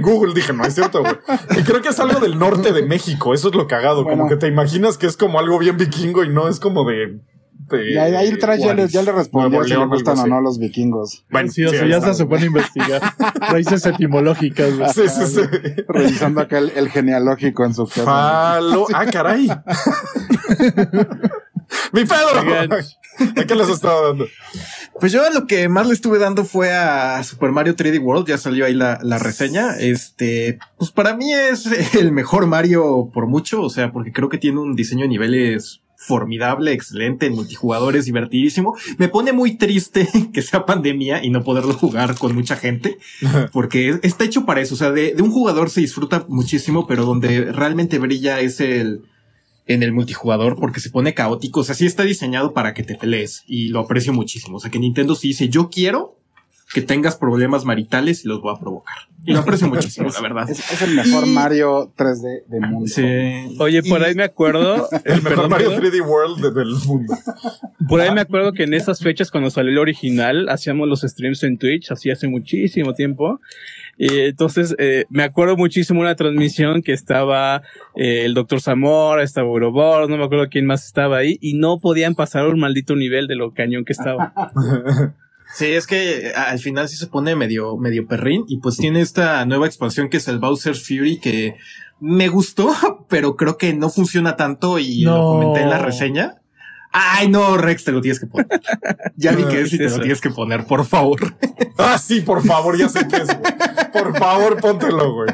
Google. 0.00 0.34
Dije, 0.34 0.52
no 0.52 0.64
es 0.64 0.74
cierto, 0.74 1.00
güey. 1.00 1.14
Y 1.58 1.62
creo 1.62 1.82
que 1.82 1.88
es 1.88 2.00
algo 2.00 2.20
del 2.20 2.38
norte 2.38 2.72
de 2.72 2.82
México. 2.82 3.34
Eso 3.34 3.48
es 3.48 3.54
lo 3.54 3.66
cagado. 3.66 4.04
Como 4.04 4.28
que 4.28 4.36
te 4.36 4.46
imaginas 4.46 4.98
que 4.98 5.06
es 5.06 5.16
como 5.16 5.38
algo 5.38 5.58
bien 5.58 5.76
vikingo 5.76 6.24
y 6.24 6.28
no 6.28 6.48
es 6.48 6.60
como 6.60 6.84
de. 6.84 7.11
Y 7.72 7.96
ahí, 7.96 8.14
ahí 8.14 8.32
atrás 8.32 8.60
ya 8.60 8.74
le, 8.74 8.88
ya 8.88 9.02
le 9.02 9.12
respondió 9.12 9.64
si 9.64 9.70
le 9.70 9.86
gustan 9.86 10.18
o 10.18 10.26
no 10.26 10.40
los 10.40 10.58
vikingos. 10.58 11.24
Bueno, 11.30 11.50
sí, 11.50 11.64
o 11.64 11.70
sea, 11.70 11.82
ahí 11.82 11.90
ya 11.90 12.14
se 12.14 12.26
pone 12.26 12.42
a 12.42 12.46
investigar. 12.46 13.02
Raíces 13.50 13.86
etimológicas. 13.86 14.94
Sí, 14.94 15.08
sí, 15.08 15.26
sí. 15.26 15.40
Revisando 15.88 16.40
acá 16.40 16.58
el, 16.58 16.70
el 16.76 16.88
genealógico 16.90 17.64
en 17.64 17.74
su 17.74 17.86
casa. 17.86 18.04
Falo. 18.04 18.86
Ah, 18.94 19.06
caray. 19.06 19.48
Mi 21.92 22.04
Pedro. 22.04 22.40
¿A 23.36 23.44
qué 23.44 23.54
les 23.54 23.68
estaba 23.68 24.08
dando? 24.08 24.26
Pues 24.98 25.12
yo 25.12 25.28
lo 25.30 25.46
que 25.46 25.68
más 25.68 25.86
le 25.86 25.94
estuve 25.94 26.18
dando 26.18 26.44
fue 26.44 26.72
a 26.72 27.22
Super 27.24 27.50
Mario 27.50 27.76
3D 27.76 28.00
World, 28.00 28.26
ya 28.26 28.38
salió 28.38 28.64
ahí 28.64 28.74
la, 28.74 28.98
la 29.02 29.18
reseña. 29.18 29.76
Este, 29.78 30.58
pues 30.76 30.90
para 30.90 31.16
mí 31.16 31.32
es 31.32 31.66
el 31.94 32.12
mejor 32.12 32.46
Mario 32.46 33.10
por 33.12 33.26
mucho, 33.26 33.62
o 33.62 33.70
sea, 33.70 33.92
porque 33.92 34.12
creo 34.12 34.28
que 34.28 34.38
tiene 34.38 34.60
un 34.60 34.74
diseño 34.74 35.02
de 35.02 35.08
niveles 35.08 35.81
formidable, 36.06 36.72
excelente, 36.72 37.26
en 37.26 37.34
multijugador 37.34 37.96
es 37.96 38.04
divertidísimo. 38.06 38.76
Me 38.98 39.08
pone 39.08 39.32
muy 39.32 39.56
triste 39.56 40.08
que 40.32 40.42
sea 40.42 40.66
pandemia 40.66 41.24
y 41.24 41.30
no 41.30 41.42
poderlo 41.44 41.74
jugar 41.74 42.16
con 42.18 42.34
mucha 42.34 42.56
gente, 42.56 42.98
porque 43.52 43.88
es- 43.90 44.00
está 44.02 44.24
hecho 44.24 44.44
para 44.44 44.60
eso, 44.60 44.74
o 44.74 44.78
sea, 44.78 44.90
de, 44.90 45.14
de 45.14 45.22
un 45.22 45.30
jugador 45.30 45.70
se 45.70 45.80
disfruta 45.80 46.24
muchísimo, 46.28 46.86
pero 46.86 47.04
donde 47.04 47.52
realmente 47.52 47.98
brilla 47.98 48.40
es 48.40 48.60
el, 48.60 49.02
en 49.66 49.82
el 49.82 49.92
multijugador 49.92 50.56
porque 50.58 50.80
se 50.80 50.90
pone 50.90 51.14
caótico. 51.14 51.60
O 51.60 51.64
sea, 51.64 51.74
sí 51.74 51.86
está 51.86 52.02
diseñado 52.02 52.52
para 52.52 52.74
que 52.74 52.82
te 52.82 52.96
pelees 52.96 53.44
y 53.46 53.68
lo 53.68 53.80
aprecio 53.80 54.12
muchísimo. 54.12 54.56
O 54.56 54.60
sea, 54.60 54.70
que 54.70 54.78
Nintendo 54.80 55.14
sí 55.14 55.28
dice, 55.28 55.48
yo 55.48 55.70
quiero 55.70 56.16
que 56.72 56.80
tengas 56.82 57.16
problemas 57.16 57.64
maritales 57.64 58.24
y 58.24 58.28
los 58.28 58.40
voy 58.40 58.54
a 58.56 58.58
provocar. 58.58 58.96
Y 59.24 59.32
lo 59.32 59.40
aprecio 59.40 59.68
muchísimo, 59.68 60.08
la 60.08 60.20
verdad. 60.20 60.50
Es, 60.50 60.58
es 60.72 60.82
el 60.82 60.94
mejor 60.94 61.26
Y- 61.26 61.30
Mario 61.30 61.92
3D 61.96 62.44
del 62.48 62.60
mundo. 62.62 62.86
Sí. 62.88 63.56
Oye, 63.60 63.82
por 63.82 64.00
Y- 64.00 64.04
ahí 64.04 64.14
me 64.14 64.24
acuerdo, 64.24 64.88
El 65.04 65.16
mejor 65.22 65.22
perdón, 65.22 65.50
Mario 65.50 65.68
perdón. 65.70 65.84
3D 65.92 66.00
World 66.06 66.42
de- 66.42 66.50
del 66.52 66.74
mundo. 66.86 67.14
por 67.88 68.00
ahí 68.00 68.12
me 68.12 68.20
acuerdo 68.22 68.52
que 68.52 68.62
en 68.64 68.74
esas 68.74 69.00
fechas 69.00 69.30
cuando 69.30 69.50
salió 69.50 69.70
el 69.72 69.78
original 69.78 70.48
hacíamos 70.48 70.88
los 70.88 71.02
streams 71.02 71.42
en 71.44 71.58
Twitch, 71.58 71.90
así 71.92 72.10
hace 72.10 72.26
muchísimo 72.28 72.94
tiempo. 72.94 73.40
Y 73.98 74.20
entonces 74.20 74.74
eh, 74.78 75.04
me 75.10 75.22
acuerdo 75.22 75.56
muchísimo 75.56 76.00
una 76.00 76.16
transmisión 76.16 76.82
que 76.82 76.92
estaba 76.94 77.62
eh, 77.94 78.24
el 78.24 78.32
Dr. 78.34 78.60
Zamora, 78.62 79.22
estaba 79.22 79.46
Ouroboros, 79.48 80.08
no 80.08 80.16
me 80.16 80.24
acuerdo 80.24 80.48
quién 80.48 80.64
más 80.66 80.86
estaba 80.86 81.18
ahí 81.18 81.36
y 81.42 81.54
no 81.54 81.78
podían 81.78 82.14
pasar 82.14 82.46
un 82.48 82.58
maldito 82.58 82.96
nivel 82.96 83.26
de 83.28 83.36
lo 83.36 83.52
cañón 83.52 83.84
que 83.84 83.92
estaba. 83.92 84.32
Sí, 85.54 85.66
es 85.66 85.86
que 85.86 86.28
eh, 86.28 86.32
al 86.34 86.58
final 86.58 86.88
sí 86.88 86.96
se 86.96 87.06
pone 87.06 87.36
medio, 87.36 87.76
medio 87.76 88.06
perrín 88.06 88.44
y 88.48 88.58
pues 88.58 88.76
tiene 88.78 89.00
esta 89.00 89.44
nueva 89.44 89.66
expansión 89.66 90.08
que 90.08 90.16
es 90.16 90.28
el 90.28 90.38
Bowser 90.38 90.74
Fury 90.74 91.18
que 91.20 91.56
me 92.00 92.28
gustó, 92.28 92.72
pero 93.08 93.36
creo 93.36 93.56
que 93.58 93.74
no 93.74 93.90
funciona 93.90 94.36
tanto 94.36 94.78
y 94.78 95.02
lo 95.02 95.24
comenté 95.32 95.60
en 95.62 95.70
la 95.70 95.78
reseña. 95.78 96.36
Ay, 96.94 97.28
no, 97.28 97.56
Rex, 97.56 97.84
te 97.84 97.92
lo 97.92 98.00
tienes 98.02 98.20
que 98.20 98.26
poner. 98.26 98.48
Ya 99.16 99.32
vi 99.32 99.44
que 99.44 99.66
sí 99.66 99.78
te 99.78 99.88
lo 99.88 99.98
tienes 100.00 100.20
que 100.20 100.30
poner, 100.30 100.64
por 100.66 100.84
favor. 100.84 101.34
Ah, 101.78 101.96
sí, 101.98 102.20
por 102.20 102.44
favor, 102.44 102.76
ya 102.78 102.88
sé 102.88 103.08
qué 103.08 103.16
es, 103.16 103.26
güey. 103.26 103.52
Por 103.92 104.16
favor, 104.18 104.60
póntelo, 104.60 105.14
güey. 105.14 105.28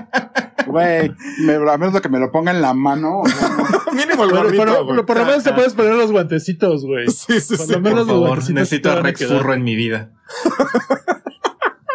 Güey, 0.67 1.11
me- 1.41 1.55
a 1.71 1.77
menos 1.77 1.93
de 1.95 2.01
que 2.01 2.09
me 2.09 2.19
lo 2.21 2.31
ponga 2.31 2.53
en 2.53 2.63
la 2.63 2.73
mano. 2.75 3.21
o 3.21 3.27
sea, 3.29 3.49
no. 3.49 3.78
Mínimo 3.93 4.25
el 4.25 4.31
Pero, 4.31 4.43
gorrito, 4.43 4.63
pero- 4.65 4.85
güey. 4.85 4.89
pero 4.97 5.07
por 5.07 5.17
lo 5.19 5.25
menos 5.27 5.45
te 5.45 5.53
puedes 5.53 5.75
poner 5.75 5.95
los 5.95 6.11
guantecitos, 6.13 6.85
güey. 6.85 7.07
Sí, 7.11 7.41
sí, 7.41 7.57
por 7.57 7.67
sí. 7.67 7.73
lo 7.73 7.81
menos 7.81 8.07
Por 8.07 8.21
favor, 8.23 8.51
necesito 8.51 8.91
a 8.91 9.01
Rex. 9.01 9.27
Furro 9.27 9.55
en 9.55 9.63
mi 9.65 9.75
vida. 9.77 10.13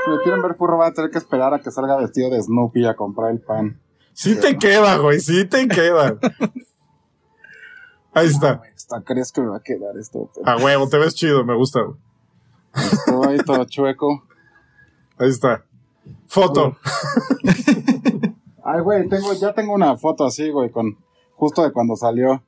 Si 0.05 0.09
me 0.11 0.17
quieren 0.23 0.41
ver 0.41 0.55
furro, 0.55 0.77
van 0.77 0.91
a 0.91 0.93
tener 0.93 1.11
que 1.11 1.17
esperar 1.17 1.53
a 1.53 1.59
que 1.59 1.71
salga 1.71 1.95
vestido 1.97 2.29
de 2.29 2.41
Snoopy 2.41 2.85
a 2.85 2.95
comprar 2.95 3.31
el 3.31 3.39
pan. 3.41 3.79
Sí 4.13 4.35
te 4.39 4.57
queda, 4.57 4.97
güey, 4.97 5.19
sí 5.19 5.45
te 5.45 5.67
queda. 5.67 6.17
Ahí 8.13 8.27
está. 8.27 8.61
Hasta 8.75 9.01
crees 9.01 9.31
que 9.31 9.41
me 9.41 9.47
va 9.47 9.57
a 9.57 9.61
quedar 9.61 9.97
esto. 9.97 10.29
pero 10.35 10.47
A 10.47 10.57
huevo, 10.57 10.87
te 10.89 10.97
ves 10.97 11.15
chido, 11.15 11.43
me 11.45 11.55
gusta. 11.55 11.81
güey. 11.81 11.97
Estoy 12.75 13.37
todo 13.39 13.65
chueco. 13.65 14.23
Ahí 15.17 15.29
está. 15.29 15.63
Foto. 16.27 16.75
Ay, 18.65 18.81
güey, 18.81 19.07
tengo, 19.09 19.33
ya 19.33 19.53
tengo 19.53 19.73
una 19.73 19.95
foto 19.97 20.25
así, 20.25 20.49
güey, 20.49 20.69
con 20.69 20.97
justo 21.43 21.61
de 21.61 21.73
cuando 21.73 21.97
salió. 21.97 22.41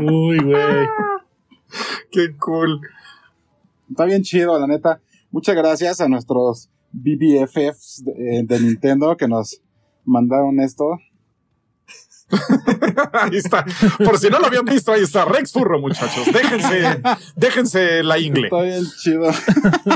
Uy, 0.00 0.38
güey. 0.38 0.88
Qué 2.10 2.34
cool. 2.38 2.80
Está 3.90 4.06
bien 4.06 4.22
chido, 4.22 4.58
la 4.58 4.66
neta. 4.66 5.02
Muchas 5.30 5.54
gracias 5.54 6.00
a 6.00 6.08
nuestros 6.08 6.70
BBFFs 6.90 8.04
de, 8.06 8.12
eh, 8.12 8.42
de 8.44 8.60
Nintendo 8.60 9.14
que 9.14 9.28
nos 9.28 9.60
mandaron 10.06 10.58
esto. 10.58 10.98
Ahí 13.12 13.36
está. 13.36 13.66
Por 14.02 14.18
si 14.18 14.30
no 14.30 14.38
lo 14.38 14.46
habían 14.46 14.64
visto, 14.64 14.92
ahí 14.92 15.02
está. 15.02 15.24
Rex 15.24 15.50
Furro, 15.50 15.80
muchachos. 15.80 16.26
Déjense, 16.32 17.02
déjense 17.36 18.02
la 18.02 18.18
ingle. 18.18 18.48
Está 18.48 18.62
bien 18.62 18.84
chido. 18.98 19.30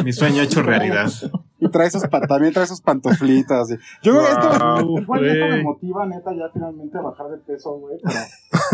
Mi 0.03 0.13
sueño 0.15 0.43
hecho 0.43 0.63
realidad. 0.63 1.11
Y 1.65 1.69
trae 1.71 1.91
sus, 1.91 2.03
también 2.29 2.53
trae 2.53 2.67
sus 2.67 2.81
pantuflitas. 2.81 3.71
y- 3.71 3.77
Yo 4.03 4.13
creo 4.13 4.25
que 4.25 4.31
esto, 4.31 4.49
Wow, 4.85 4.99
igual 5.01 5.27
esto 5.27 5.47
me 5.57 5.63
motiva, 5.63 6.07
neta, 6.07 6.33
ya 6.35 6.49
finalmente 6.53 6.99
a 6.99 7.03
bajar 7.03 7.29
de 7.31 7.39
peso, 7.39 7.79
güey, 7.79 7.99
para 8.01 8.27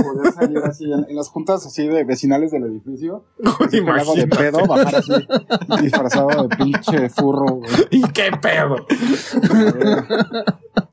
poder 0.03 0.33
salir 0.33 0.59
así 0.59 0.85
en, 0.91 1.05
en 1.09 1.17
las 1.17 1.29
juntas 1.29 1.65
así 1.67 1.87
de 1.87 2.05
vecinales 2.05 2.51
del 2.51 2.65
edificio. 2.65 3.25
Así 3.61 3.79
hago 3.87 4.15
de 4.15 4.27
pedo, 4.27 4.67
bajar 4.67 4.97
así 4.97 5.13
disfrazado 5.83 6.49
de 6.49 6.57
pinche 6.57 7.09
furro, 7.11 7.57
güey. 7.57 7.71
¿Y 7.91 8.03
qué 8.13 8.31
pedo? 8.41 8.77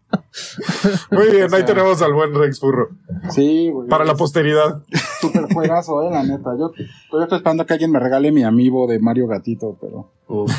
Muy 1.12 1.30
bien, 1.32 1.48
ahí 1.54 1.64
tenemos 1.64 2.02
al 2.02 2.14
buen 2.14 2.34
Rex 2.36 2.60
Furro. 2.60 2.90
Sí, 3.32 3.70
güey. 3.72 3.88
Para 3.88 4.06
la 4.06 4.16
posteridad. 4.16 4.84
Super 5.22 5.52
juegazo, 5.54 6.02
eh, 6.04 6.10
la 6.12 6.24
neta. 6.24 6.52
Yo 6.60 6.72
todavía 7.10 7.24
estoy 7.26 7.38
esperando 7.38 7.66
que 7.66 7.74
alguien 7.74 7.92
me 7.92 8.00
regale 8.00 8.32
mi 8.32 8.44
amiibo 8.44 8.88
de 8.88 9.00
Mario 9.00 9.28
Gatito, 9.28 9.78
pero. 9.80 10.12
Uf. 10.28 10.52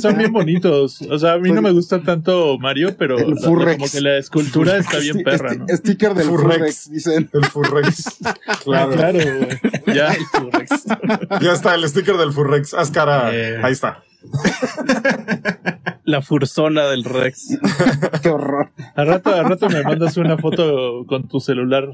Son 0.00 0.16
bien 0.16 0.32
bonitos. 0.32 1.02
O 1.10 1.18
sea, 1.18 1.32
a 1.32 1.38
mí 1.38 1.50
no 1.50 1.60
me 1.60 1.72
gusta 1.72 2.00
tanto 2.02 2.56
Mario, 2.58 2.94
pero 2.96 3.18
El 3.18 3.36
Furrex. 3.38 3.78
como 3.78 3.90
que 3.90 4.00
la 4.00 4.16
escultura 4.16 4.76
está 4.76 4.98
bien 4.98 5.24
perra, 5.24 5.54
¿no? 5.54 5.66
Sticker 5.68 6.14
del 6.14 6.26
Furrex. 6.28 6.56
Furrex, 6.56 6.90
dicen. 6.92 7.28
El 7.32 7.44
Furrex. 7.46 8.04
Ah, 8.24 8.34
Claro. 8.64 8.92
claro, 8.92 9.18
güey. 9.18 9.96
Ya, 9.96 10.08
el 10.12 10.24
Furrex. 10.26 10.84
Ya 11.42 11.52
está 11.52 11.74
el 11.74 11.88
sticker 11.88 12.16
del 12.16 12.32
Furrex. 12.32 12.74
Haz 12.74 12.90
cara. 12.92 13.30
Eh. 13.34 13.58
Ahí 13.62 13.72
está. 13.72 14.04
La 16.06 16.22
fursona 16.22 16.86
del 16.86 17.04
Rex. 17.04 17.58
Qué 18.22 18.28
horror. 18.30 18.70
Al 18.94 19.06
rato, 19.08 19.34
al 19.34 19.44
rato 19.48 19.68
me 19.68 19.82
mandas 19.82 20.16
una 20.16 20.38
foto 20.38 21.04
con 21.06 21.28
tu 21.28 21.40
celular 21.40 21.88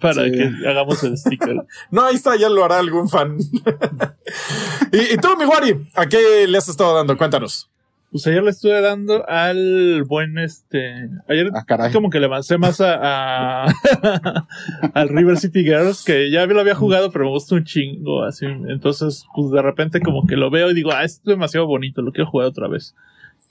para 0.00 0.24
Sí. 0.24 0.32
que 0.32 0.68
hagamos 0.68 1.02
el 1.04 1.18
sticker. 1.18 1.56
No, 1.90 2.04
ahí 2.04 2.14
está, 2.14 2.36
ya 2.36 2.48
lo 2.48 2.64
hará 2.64 2.78
algún 2.78 3.08
fan. 3.08 3.36
y, 4.92 5.14
y 5.14 5.16
tú, 5.16 5.28
mi 5.38 5.44
Wari, 5.44 5.88
¿a 5.94 6.06
qué 6.06 6.46
le 6.46 6.58
has 6.58 6.68
estado 6.68 6.94
dando? 6.94 7.16
Cuéntanos. 7.16 7.68
Pues 8.12 8.26
ayer 8.28 8.42
le 8.42 8.50
estuve 8.50 8.80
dando 8.80 9.28
al 9.28 10.04
buen 10.04 10.38
este. 10.38 11.10
Ayer 11.28 11.50
Ah, 11.52 11.90
como 11.92 12.08
que 12.08 12.20
le 12.20 12.26
avancé 12.26 12.56
más 12.56 12.80
a, 12.80 13.64
a- 13.66 13.66
al 14.94 15.08
River 15.08 15.36
City 15.36 15.64
Girls, 15.64 16.04
que 16.04 16.30
ya 16.30 16.46
lo 16.46 16.60
había 16.60 16.74
jugado, 16.76 17.10
pero 17.10 17.24
me 17.26 17.30
gusta 17.32 17.56
un 17.56 17.64
chingo, 17.64 18.22
así. 18.24 18.46
Entonces, 18.46 19.26
pues 19.34 19.50
de 19.50 19.60
repente 19.60 20.00
como 20.00 20.26
que 20.26 20.36
lo 20.36 20.50
veo 20.50 20.70
y 20.70 20.74
digo, 20.74 20.92
ah, 20.92 21.04
esto 21.04 21.20
es 21.24 21.36
demasiado 21.36 21.66
bonito, 21.66 22.00
lo 22.00 22.12
quiero 22.12 22.30
jugar 22.30 22.46
otra 22.46 22.68
vez. 22.68 22.94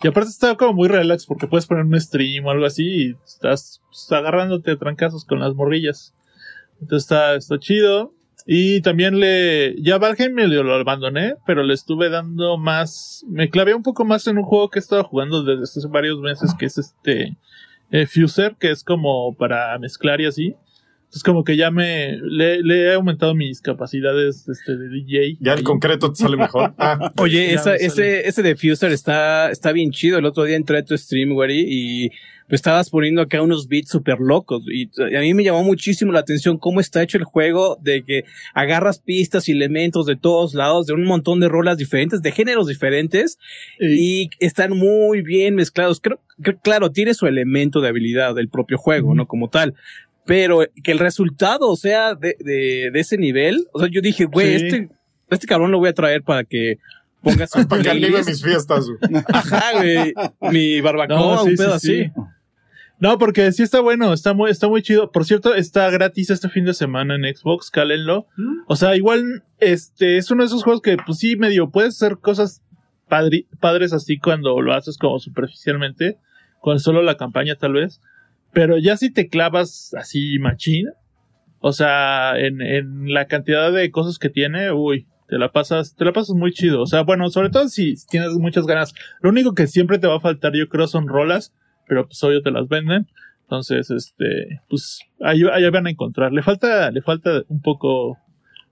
Y 0.03 0.07
aparte 0.07 0.29
está 0.29 0.55
como 0.55 0.73
muy 0.73 0.87
relax, 0.87 1.25
porque 1.25 1.47
puedes 1.47 1.65
poner 1.65 1.85
un 1.85 1.99
stream 1.99 2.45
o 2.45 2.51
algo 2.51 2.65
así 2.65 2.83
y 2.83 3.15
estás 3.25 3.81
agarrándote 4.11 4.71
a 4.71 4.77
trancazos 4.77 5.25
con 5.25 5.39
las 5.39 5.55
morrillas. 5.55 6.13
Entonces 6.81 7.03
está, 7.03 7.35
está 7.35 7.59
chido. 7.59 8.11
Y 8.45 8.81
también 8.81 9.19
le, 9.19 9.75
ya 9.81 9.97
Valheim 9.97 10.33
medio 10.33 10.61
lo 10.61 10.75
abandoné, 10.75 11.35
pero 11.47 11.63
le 11.63 11.73
estuve 11.73 12.09
dando 12.09 12.57
más, 12.57 13.25
me 13.27 13.49
clavé 13.49 13.73
un 13.73 13.81
poco 13.81 14.05
más 14.05 14.27
en 14.27 14.37
un 14.37 14.43
juego 14.43 14.69
que 14.69 14.77
he 14.77 14.81
estado 14.81 15.03
jugando 15.03 15.43
desde 15.43 15.63
hace 15.63 15.87
varios 15.87 16.19
meses, 16.19 16.53
que 16.53 16.67
es 16.67 16.77
este, 16.77 17.37
eh, 17.89 18.05
Fuser, 18.05 18.55
que 18.59 18.69
es 18.69 18.83
como 18.83 19.35
para 19.35 19.77
mezclar 19.79 20.21
y 20.21 20.27
así. 20.27 20.55
Entonces 21.15 21.23
como 21.31 21.45
que 21.45 21.55
ya 21.55 21.71
me, 21.71 22.17
le, 22.23 22.61
le 22.61 22.87
he 22.87 22.93
aumentado 22.93 23.33
mis 23.35 23.61
capacidades 23.61 24.49
este, 24.49 24.75
de 24.75 24.89
DJ. 24.89 25.37
Ya 25.39 25.53
en 25.53 25.63
concreto 25.63 26.09
te 26.11 26.17
sale 26.17 26.35
mejor. 26.35 26.73
Ah, 26.77 27.13
Oye, 27.19 27.53
esa, 27.53 27.73
ese, 27.73 28.27
ese 28.27 28.43
diffuser 28.43 28.91
está, 28.91 29.49
está 29.49 29.71
bien 29.71 29.91
chido. 29.91 30.17
El 30.17 30.25
otro 30.25 30.43
día 30.43 30.57
entré 30.57 30.79
a 30.79 30.83
tu 30.83 30.97
stream, 30.97 31.33
güey, 31.33 31.63
y 31.65 32.09
pues 32.49 32.59
estabas 32.59 32.89
poniendo 32.89 33.21
acá 33.21 33.41
unos 33.41 33.69
beats 33.69 33.89
súper 33.89 34.19
locos. 34.19 34.65
Y 34.67 34.89
a 35.15 35.21
mí 35.21 35.33
me 35.33 35.45
llamó 35.45 35.63
muchísimo 35.63 36.11
la 36.11 36.19
atención 36.19 36.57
cómo 36.57 36.81
está 36.81 37.01
hecho 37.01 37.17
el 37.17 37.23
juego 37.23 37.77
de 37.81 38.03
que 38.03 38.25
agarras 38.53 38.99
pistas 38.99 39.47
y 39.47 39.53
elementos 39.53 40.05
de 40.05 40.17
todos 40.17 40.53
lados, 40.53 40.85
de 40.85 40.93
un 40.93 41.05
montón 41.05 41.39
de 41.39 41.47
rolas 41.47 41.77
diferentes, 41.77 42.21
de 42.21 42.31
géneros 42.33 42.67
diferentes, 42.67 43.39
Y- 43.79 44.23
y 44.23 44.29
están 44.39 44.71
muy 44.77 45.21
bien 45.21 45.55
mezclados. 45.55 46.01
Creo 46.01 46.19
que, 46.43 46.55
claro, 46.57 46.91
tiene 46.91 47.13
su 47.13 47.25
elemento 47.25 47.79
de 47.79 47.87
habilidad 47.87 48.35
del 48.35 48.49
propio 48.49 48.77
juego, 48.77 49.15
¿no? 49.15 49.27
Como 49.27 49.49
tal. 49.49 49.75
Pero 50.25 50.61
que 50.83 50.91
el 50.91 50.99
resultado 50.99 51.75
sea 51.75 52.15
de, 52.15 52.35
de, 52.39 52.89
de 52.91 52.99
ese 52.99 53.17
nivel, 53.17 53.67
o 53.73 53.79
sea, 53.79 53.89
yo 53.91 54.01
dije, 54.01 54.25
güey, 54.25 54.59
Sí. 54.59 54.65
este, 54.65 54.89
este 55.29 55.47
cabrón 55.47 55.71
lo 55.71 55.77
voy 55.79 55.89
a 55.89 55.93
traer 55.93 56.23
para 56.23 56.43
que 56.43 56.77
ponga 57.21 57.45
su 57.47 57.65
para 57.67 57.81
que 57.83 57.93
mis 57.99 58.43
fiestas. 58.43 58.85
güey. 58.87 59.23
Ajá, 59.27 59.63
güey. 59.77 60.13
Mi 60.51 60.81
barbacoa, 60.81 61.17
No, 61.17 61.43
sí, 61.43 61.49
un 61.51 61.55
pedo 61.55 61.79
sí, 61.79 61.87
sí. 61.87 62.01
así. 62.03 62.11
No, 62.97 63.17
porque 63.17 63.51
sí 63.51 63.61
está 63.61 63.81
bueno, 63.81 64.13
está 64.13 64.33
muy, 64.33 64.49
está 64.49 64.67
muy 64.69 64.81
chido. 64.81 65.11
Por 65.11 65.25
cierto, 65.25 65.53
está 65.53 65.89
gratis 65.89 66.29
este 66.29 66.47
fin 66.49 66.63
de 66.65 66.73
semana 66.73 67.15
en 67.15 67.35
Xbox, 67.35 67.69
cálenlo. 67.69 68.25
O 68.67 68.75
sea, 68.77 68.95
igual, 68.95 69.43
este, 69.59 70.17
es 70.17 70.31
uno 70.31 70.43
de 70.43 70.47
esos 70.47 70.63
juegos 70.63 70.81
que, 70.81 70.95
pues 71.05 71.19
sí, 71.19 71.35
medio 71.35 71.69
puedes 71.69 71.95
hacer 72.01 72.17
cosas 72.19 72.61
padri- 73.09 73.47
padres 73.59 73.91
así 73.91 74.17
cuando 74.17 74.59
lo 74.61 74.73
haces 74.73 74.97
como 74.97 75.19
superficialmente, 75.19 76.17
con 76.61 76.79
solo 76.79 77.01
la 77.03 77.17
campaña 77.17 77.55
tal 77.55 77.73
vez. 77.73 77.99
Pero 78.55 78.77
ya 78.77 78.95
si 78.95 79.11
te 79.11 79.27
clavas 79.27 79.93
así 79.97 80.39
machín, 80.39 80.87
o 81.59 81.73
sea, 81.73 82.39
en, 82.39 82.61
en 82.61 83.13
la 83.13 83.25
cantidad 83.27 83.69
de 83.69 83.91
cosas 83.91 84.17
que 84.17 84.29
tiene, 84.29 84.71
uy, 84.71 85.07
te 85.27 85.37
la 85.37 85.51
pasas, 85.51 85.93
te 85.93 86.05
la 86.05 86.13
pasas 86.13 86.37
muy 86.37 86.53
chido. 86.53 86.81
O 86.81 86.85
sea, 86.85 87.01
bueno, 87.01 87.29
sobre 87.29 87.49
todo 87.49 87.67
si, 87.67 87.95
tienes 88.09 88.31
muchas 88.35 88.65
ganas. 88.65 88.95
Lo 89.19 89.29
único 89.29 89.53
que 89.53 89.67
siempre 89.67 89.99
te 89.99 90.07
va 90.07 90.15
a 90.15 90.19
faltar, 90.21 90.53
yo 90.53 90.69
creo, 90.69 90.87
son 90.87 91.09
rolas, 91.09 91.53
pero 91.85 92.07
pues 92.07 92.23
obvio 92.23 92.41
te 92.41 92.51
las 92.51 92.69
venden. 92.69 93.07
Entonces, 93.41 93.91
este, 93.91 94.61
pues 94.69 95.01
ahí, 95.19 95.41
ahí 95.51 95.69
van 95.69 95.87
a 95.87 95.91
encontrar. 95.91 96.31
Le 96.31 96.41
falta, 96.41 96.91
le 96.91 97.01
falta 97.01 97.43
un 97.49 97.61
poco, 97.61 98.17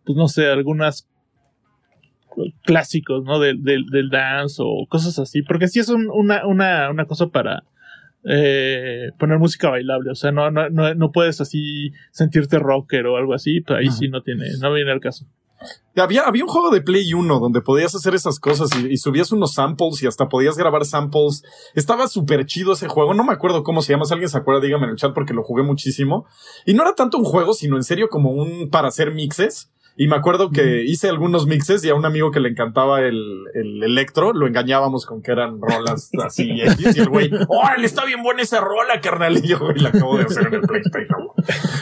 pues 0.05 0.17
no 0.17 0.29
sé, 0.29 0.47
algunas 0.47 1.09
clásicos, 2.63 3.25
¿no? 3.25 3.39
Del, 3.39 3.63
del, 3.63 4.09
dance 4.09 4.61
o 4.63 4.85
cosas 4.87 5.19
así. 5.19 5.41
Porque 5.41 5.67
sí 5.67 5.79
es 5.79 5.89
un- 5.89 6.09
una, 6.09 6.47
una, 6.47 6.89
una 6.89 7.05
cosa 7.05 7.27
para 7.27 7.63
eh, 8.25 9.11
poner 9.19 9.39
música 9.39 9.69
bailable. 9.69 10.11
O 10.11 10.15
sea, 10.15 10.31
no, 10.31 10.51
no, 10.51 10.69
no, 10.69 10.93
no 10.93 11.11
puedes 11.11 11.41
así 11.41 11.91
sentirte 12.11 12.59
rocker 12.59 13.05
o 13.07 13.17
algo 13.17 13.33
así. 13.33 13.61
Pero 13.61 13.79
ahí 13.79 13.89
sí 13.89 14.07
no 14.09 14.21
tiene, 14.21 14.45
no 14.59 14.73
viene 14.73 14.91
al 14.91 14.99
caso. 14.99 15.25
Había, 15.95 16.23
había 16.23 16.43
un 16.43 16.49
juego 16.49 16.71
de 16.71 16.81
Play 16.81 17.13
1 17.13 17.39
donde 17.39 17.61
podías 17.61 17.95
hacer 17.95 18.15
esas 18.15 18.39
cosas 18.39 18.69
y, 18.77 18.91
y 18.91 18.97
subías 18.97 19.31
unos 19.31 19.53
samples 19.53 20.01
y 20.03 20.07
hasta 20.07 20.27
podías 20.27 20.57
grabar 20.57 20.85
samples. 20.85 21.43
Estaba 21.75 22.07
súper 22.07 22.45
chido 22.45 22.73
ese 22.73 22.87
juego. 22.87 23.13
No 23.13 23.23
me 23.23 23.33
acuerdo 23.33 23.63
cómo 23.63 23.81
se 23.81 23.93
llama. 23.93 24.05
Si 24.05 24.13
alguien 24.13 24.29
se 24.29 24.37
acuerda, 24.37 24.61
dígame 24.61 24.85
en 24.85 24.91
el 24.91 24.95
chat 24.97 25.13
porque 25.13 25.33
lo 25.33 25.43
jugué 25.43 25.63
muchísimo. 25.63 26.25
Y 26.65 26.73
no 26.73 26.83
era 26.83 26.95
tanto 26.95 27.17
un 27.17 27.25
juego, 27.25 27.53
sino 27.53 27.77
en 27.77 27.83
serio 27.83 28.09
como 28.09 28.31
un 28.31 28.69
para 28.69 28.87
hacer 28.87 29.13
mixes. 29.13 29.71
Y 29.95 30.07
me 30.07 30.15
acuerdo 30.15 30.49
que 30.49 30.83
hice 30.83 31.07
algunos 31.09 31.45
mixes 31.45 31.85
y 31.85 31.89
a 31.89 31.95
un 31.95 32.05
amigo 32.05 32.31
que 32.31 32.39
le 32.39 32.49
encantaba 32.49 33.01
el, 33.01 33.21
el 33.53 33.83
electro, 33.83 34.33
lo 34.33 34.47
engañábamos 34.47 35.05
con 35.05 35.21
que 35.21 35.31
eran 35.31 35.59
rolas 35.61 36.09
así 36.25 36.49
y 36.51 36.99
el 36.99 37.09
güey, 37.09 37.29
órale, 37.47 37.85
está 37.85 38.03
bien 38.05 38.23
buena 38.23 38.41
esa 38.41 38.59
rola, 38.59 38.99
carnal. 39.01 39.37
Y 39.37 39.47
yo, 39.47 39.59
güey, 39.59 39.77
la 39.79 39.89
acabo 39.89 40.17
de 40.17 40.23
hacer 40.23 40.47
en 40.47 40.55
el 40.55 40.61
PlayStation. 40.61 41.27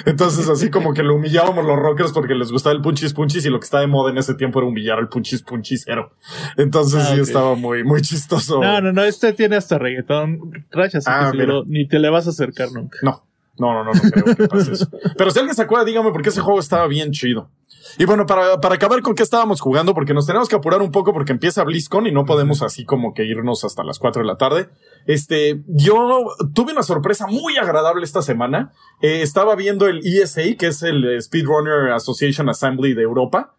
Entonces, 0.05 0.49
así 0.49 0.69
como 0.69 0.93
que 0.93 1.03
lo 1.03 1.15
humillábamos 1.15 1.65
los 1.65 1.77
rockers 1.77 2.11
porque 2.11 2.35
les 2.35 2.51
gustaba 2.51 2.75
el 2.75 2.81
punchis 2.81 3.13
punchis 3.13 3.45
y 3.45 3.49
lo 3.49 3.59
que 3.59 3.65
estaba 3.65 3.81
de 3.81 3.87
moda 3.87 4.11
en 4.11 4.17
ese 4.17 4.33
tiempo 4.35 4.59
era 4.59 4.67
humillar 4.67 4.97
al 4.99 5.07
punchis 5.07 5.41
punchicero. 5.43 6.11
Entonces, 6.57 7.01
Ah, 7.07 7.13
sí 7.15 7.19
estaba 7.21 7.55
muy, 7.55 7.83
muy 7.83 8.01
chistoso. 8.01 8.61
No, 8.61 8.81
no, 8.81 8.91
no, 8.91 9.03
este 9.03 9.33
tiene 9.33 9.55
hasta 9.55 9.77
reggaetón 9.77 10.65
trash, 10.69 10.97
así 10.97 11.07
Ah, 11.09 11.29
que 11.31 11.37
seguro 11.37 11.63
ni 11.67 11.87
te 11.87 11.99
le 11.99 12.09
vas 12.09 12.27
a 12.27 12.31
acercar 12.31 12.71
nunca. 12.73 12.97
No, 13.03 13.23
no, 13.61 13.73
no, 13.73 13.83
no, 13.83 13.91
no 13.93 14.11
creo 14.11 14.35
que 14.35 14.47
pase 14.47 14.73
eso. 14.73 14.89
Pero 15.17 15.31
si 15.31 15.39
alguien 15.39 15.55
se 15.55 15.61
acuerda, 15.61 15.85
dígame 15.85 16.11
porque 16.11 16.29
ese 16.29 16.41
juego 16.41 16.59
estaba 16.59 16.87
bien 16.87 17.11
chido. 17.11 17.49
Y 17.97 18.05
bueno, 18.05 18.25
para, 18.25 18.59
para 18.59 18.75
acabar 18.75 19.01
con 19.01 19.15
qué 19.15 19.23
estábamos 19.23 19.61
jugando, 19.61 19.93
porque 19.93 20.13
nos 20.13 20.25
tenemos 20.25 20.47
que 20.47 20.55
apurar 20.55 20.81
un 20.81 20.91
poco 20.91 21.13
porque 21.13 21.31
empieza 21.31 21.63
BlizzCon 21.63 22.07
y 22.07 22.11
no 22.11 22.25
podemos 22.25 22.61
así 22.61 22.85
como 22.85 23.13
que 23.13 23.25
irnos 23.25 23.63
hasta 23.63 23.83
las 23.83 23.99
4 23.99 24.23
de 24.23 24.27
la 24.27 24.37
tarde. 24.37 24.69
Este, 25.05 25.61
yo 25.67 26.25
tuve 26.53 26.71
una 26.73 26.83
sorpresa 26.83 27.27
muy 27.27 27.57
agradable 27.57 28.03
esta 28.03 28.21
semana. 28.21 28.71
Eh, 29.01 29.21
estaba 29.21 29.55
viendo 29.55 29.87
el 29.87 29.99
ESA, 30.05 30.41
que 30.57 30.67
es 30.67 30.83
el 30.83 31.21
Speedrunner 31.21 31.91
Association 31.93 32.49
Assembly 32.49 32.93
de 32.93 33.03
Europa. 33.03 33.55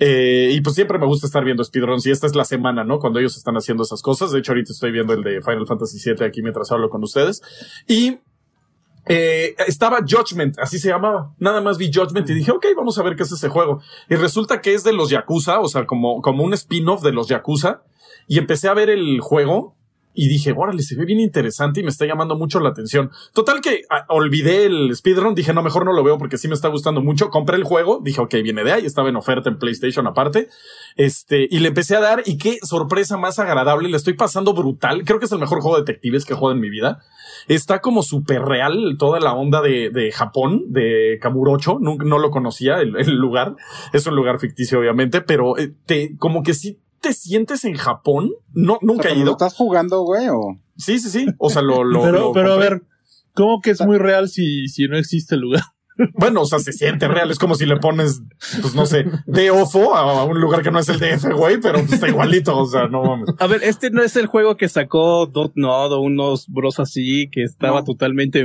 Eh, 0.00 0.50
y 0.52 0.60
pues 0.60 0.74
siempre 0.74 0.98
me 0.98 1.06
gusta 1.06 1.26
estar 1.26 1.44
viendo 1.44 1.62
speedruns 1.62 2.04
y 2.06 2.10
esta 2.10 2.26
es 2.26 2.34
la 2.34 2.44
semana, 2.44 2.82
¿no? 2.82 2.98
Cuando 2.98 3.20
ellos 3.20 3.36
están 3.36 3.54
haciendo 3.54 3.84
esas 3.84 4.02
cosas. 4.02 4.32
De 4.32 4.40
hecho, 4.40 4.52
ahorita 4.52 4.72
estoy 4.72 4.90
viendo 4.90 5.12
el 5.12 5.22
de 5.22 5.40
Final 5.40 5.66
Fantasy 5.66 5.98
VII 6.04 6.26
aquí 6.26 6.42
mientras 6.42 6.70
hablo 6.72 6.88
con 6.88 7.02
ustedes. 7.02 7.42
Y 7.86 8.18
eh, 9.06 9.54
estaba 9.66 9.98
Judgment, 9.98 10.58
así 10.58 10.78
se 10.78 10.88
llamaba. 10.88 11.34
Nada 11.38 11.60
más 11.60 11.78
vi 11.78 11.90
Judgment 11.92 12.28
y 12.30 12.34
dije, 12.34 12.50
ok, 12.50 12.66
vamos 12.76 12.98
a 12.98 13.02
ver 13.02 13.16
qué 13.16 13.22
es 13.22 13.32
ese 13.32 13.48
juego. 13.48 13.80
Y 14.08 14.14
resulta 14.14 14.60
que 14.60 14.74
es 14.74 14.84
de 14.84 14.92
los 14.92 15.10
Yakuza, 15.10 15.60
o 15.60 15.68
sea, 15.68 15.86
como, 15.86 16.22
como 16.22 16.44
un 16.44 16.54
spin-off 16.54 17.02
de 17.02 17.12
los 17.12 17.28
Yakuza. 17.28 17.82
Y 18.26 18.38
empecé 18.38 18.68
a 18.68 18.74
ver 18.74 18.88
el 18.88 19.20
juego 19.20 19.76
y 20.14 20.28
dije, 20.28 20.54
órale, 20.56 20.82
se 20.82 20.96
ve 20.96 21.04
bien 21.04 21.20
interesante 21.20 21.80
y 21.80 21.82
me 21.82 21.90
está 21.90 22.06
llamando 22.06 22.36
mucho 22.36 22.60
la 22.60 22.70
atención. 22.70 23.10
Total 23.32 23.60
que 23.60 23.82
ah, 23.90 24.06
olvidé 24.08 24.64
el 24.64 24.94
speedrun, 24.94 25.34
dije, 25.34 25.52
no, 25.52 25.62
mejor 25.62 25.84
no 25.84 25.92
lo 25.92 26.04
veo 26.04 26.18
porque 26.18 26.38
sí 26.38 26.48
me 26.48 26.54
está 26.54 26.68
gustando 26.68 27.02
mucho. 27.02 27.30
Compré 27.30 27.56
el 27.56 27.64
juego, 27.64 28.00
dije, 28.02 28.20
ok, 28.20 28.34
viene 28.42 28.64
de 28.64 28.72
ahí, 28.72 28.86
estaba 28.86 29.08
en 29.08 29.16
oferta 29.16 29.50
en 29.50 29.58
PlayStation 29.58 30.06
aparte. 30.06 30.48
Este, 30.96 31.48
y 31.50 31.58
le 31.58 31.68
empecé 31.68 31.96
a 31.96 32.00
dar 32.00 32.22
y 32.24 32.38
qué 32.38 32.58
sorpresa 32.62 33.16
más 33.16 33.38
agradable, 33.38 33.88
le 33.88 33.96
estoy 33.96 34.14
pasando 34.14 34.54
brutal. 34.54 35.04
Creo 35.04 35.18
que 35.18 35.26
es 35.26 35.32
el 35.32 35.40
mejor 35.40 35.60
juego 35.60 35.76
de 35.76 35.82
detectives 35.82 36.24
que 36.24 36.34
he 36.34 36.36
jugado 36.36 36.54
en 36.54 36.60
mi 36.60 36.70
vida. 36.70 37.00
Está 37.48 37.80
como 37.80 38.02
súper 38.02 38.42
real 38.42 38.96
toda 38.98 39.20
la 39.20 39.34
onda 39.34 39.60
de, 39.60 39.90
de 39.90 40.12
Japón, 40.12 40.64
de 40.68 41.18
Kamurocho. 41.20 41.78
No, 41.80 41.96
no 41.96 42.18
lo 42.18 42.30
conocía 42.30 42.80
el, 42.80 42.92
lugar. 43.16 43.56
Es 43.92 44.06
un 44.06 44.14
lugar 44.14 44.38
ficticio, 44.38 44.78
obviamente, 44.78 45.20
pero 45.20 45.58
eh, 45.58 45.72
te, 45.86 46.16
como 46.18 46.42
que 46.42 46.54
sí 46.54 46.78
te 47.04 47.12
sientes 47.12 47.64
en 47.64 47.74
Japón. 47.74 48.30
No, 48.52 48.78
nunca 48.82 49.08
he 49.10 49.14
¿Lo 49.14 49.20
ido. 49.22 49.32
estás 49.32 49.54
jugando, 49.54 50.02
güey? 50.02 50.28
O... 50.28 50.58
Sí, 50.76 50.98
sí, 50.98 51.08
sí. 51.10 51.26
O 51.38 51.50
sea, 51.50 51.62
lo, 51.62 51.84
lo, 51.84 52.02
pero, 52.02 52.18
lo 52.18 52.32
pero 52.32 52.52
a 52.54 52.56
ver, 52.56 52.82
¿cómo 53.34 53.60
que 53.60 53.70
es 53.70 53.80
muy 53.84 53.98
real 53.98 54.28
si, 54.28 54.68
si 54.68 54.88
no 54.88 54.96
existe 54.98 55.34
el 55.36 55.42
lugar? 55.42 55.62
Bueno, 56.14 56.40
o 56.40 56.44
sea, 56.44 56.58
se 56.58 56.72
siente 56.72 57.06
real. 57.06 57.30
Es 57.30 57.38
como 57.38 57.54
si 57.54 57.66
le 57.66 57.76
pones, 57.76 58.20
pues 58.60 58.74
no 58.74 58.84
sé, 58.84 59.04
de 59.26 59.52
ofo 59.52 59.94
a 59.94 60.24
un 60.24 60.40
lugar 60.40 60.62
que 60.64 60.72
no 60.72 60.80
es 60.80 60.88
el 60.88 60.98
DF, 60.98 61.32
güey, 61.36 61.60
pero 61.60 61.78
pues, 61.78 61.92
está 61.92 62.08
igualito. 62.08 62.58
O 62.58 62.66
sea, 62.66 62.88
no 62.88 63.04
mames. 63.04 63.28
A 63.38 63.46
ver, 63.46 63.62
este 63.62 63.90
no 63.90 64.02
es 64.02 64.16
el 64.16 64.26
juego 64.26 64.56
que 64.56 64.68
sacó 64.68 65.26
Dotnod 65.26 65.92
o 65.92 66.00
unos 66.00 66.48
bros 66.48 66.80
así 66.80 67.28
que 67.30 67.44
estaba 67.44 67.78
No. 67.78 67.84
totalmente 67.84 68.44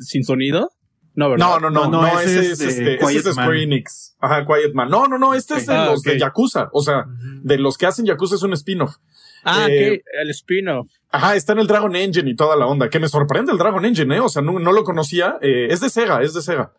sin 0.00 0.24
sonido. 0.24 0.72
No, 1.14 1.30
¿verdad? 1.30 1.46
No, 1.46 1.58
no, 1.60 1.70
no, 1.70 1.88
no, 1.90 2.20
ese, 2.20 2.40
ese 2.40 2.52
es, 2.52 2.60
este, 2.60 2.94
ese 2.94 2.98
Quiet 2.98 3.16
es 3.18 3.24
de 3.24 3.32
Man. 3.34 3.44
Square 3.44 3.62
Enix. 3.62 4.16
Ajá, 4.20 4.44
Quiet 4.46 4.72
Man. 4.74 4.88
No, 4.90 5.06
no, 5.08 5.18
no, 5.18 5.34
este 5.34 5.54
es 5.56 5.66
de 5.66 5.74
Ah, 5.74 5.86
los 5.86 6.02
de 6.02 6.18
Yakuza. 6.18 6.68
O 6.72 6.82
sea, 6.82 7.06
de 7.42 7.58
los 7.58 7.76
que 7.76 7.86
hacen 7.86 8.06
Yakuza 8.06 8.36
es 8.36 8.42
un 8.42 8.52
spin-off. 8.52 8.96
Ah, 9.44 9.66
Eh, 9.68 10.02
el 10.22 10.30
spin-off. 10.30 10.88
Ajá, 11.10 11.34
está 11.34 11.52
en 11.54 11.58
el 11.60 11.66
Dragon 11.66 11.94
Engine 11.96 12.30
y 12.30 12.36
toda 12.36 12.54
la 12.56 12.66
onda. 12.66 12.88
Que 12.88 13.00
me 13.00 13.08
sorprende 13.08 13.50
el 13.52 13.58
Dragon 13.58 13.84
Engine, 13.84 14.16
¿eh? 14.16 14.20
O 14.20 14.28
sea, 14.28 14.40
no, 14.42 14.58
no 14.60 14.72
lo 14.72 14.84
conocía. 14.84 15.36
Eh, 15.40 15.66
es 15.70 15.80
de 15.80 15.90
Sega, 15.90 16.22
es 16.22 16.32
de 16.34 16.42
Sega. 16.42 16.72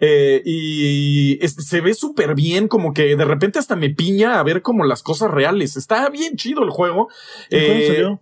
Eh, 0.00 0.42
y 0.44 1.44
es- 1.44 1.54
se 1.54 1.80
ve 1.80 1.94
súper 1.94 2.34
bien, 2.34 2.68
como 2.68 2.92
que 2.92 3.16
de 3.16 3.24
repente 3.24 3.58
hasta 3.58 3.74
me 3.74 3.90
piña 3.90 4.38
a 4.38 4.42
ver 4.42 4.62
como 4.62 4.84
las 4.84 5.02
cosas 5.02 5.30
reales. 5.30 5.76
Está 5.76 6.08
bien 6.10 6.36
chido 6.36 6.62
el 6.62 6.70
juego. 6.70 7.08
¿Cuándo 7.50 7.66
Eh, 7.74 7.86
salió? 7.88 8.20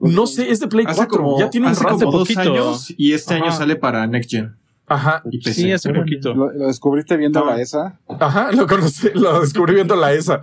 no 0.00 0.26
sé, 0.26 0.50
es 0.50 0.60
de 0.60 0.68
Play 0.68 0.86
Hace 0.86 0.96
4. 0.96 1.16
como, 1.22 1.38
ya 1.40 1.50
tiene 1.50 1.66
un 1.66 1.72
hace 1.72 1.82
rato. 1.84 1.98
como 1.98 2.12
dos 2.18 2.28
poquito. 2.28 2.40
años 2.40 2.94
y 2.96 3.12
este 3.14 3.34
Ajá. 3.34 3.42
año 3.44 3.52
sale 3.52 3.76
para 3.76 4.06
Next 4.06 4.30
Gen 4.30 4.56
Ajá, 4.86 5.22
y 5.30 5.38
PC. 5.38 5.54
Sí, 5.54 5.72
hace 5.72 5.92
poquito. 5.92 6.34
¿Lo, 6.34 6.52
lo 6.52 6.66
descubriste 6.66 7.16
viendo 7.16 7.44
la 7.44 7.60
ESA? 7.60 8.00
Ajá, 8.08 8.52
lo 8.56 8.66
conocí, 8.66 9.10
lo 9.14 9.40
descubrí 9.40 9.74
viendo 9.74 9.96
la 9.96 10.12
ESA. 10.12 10.42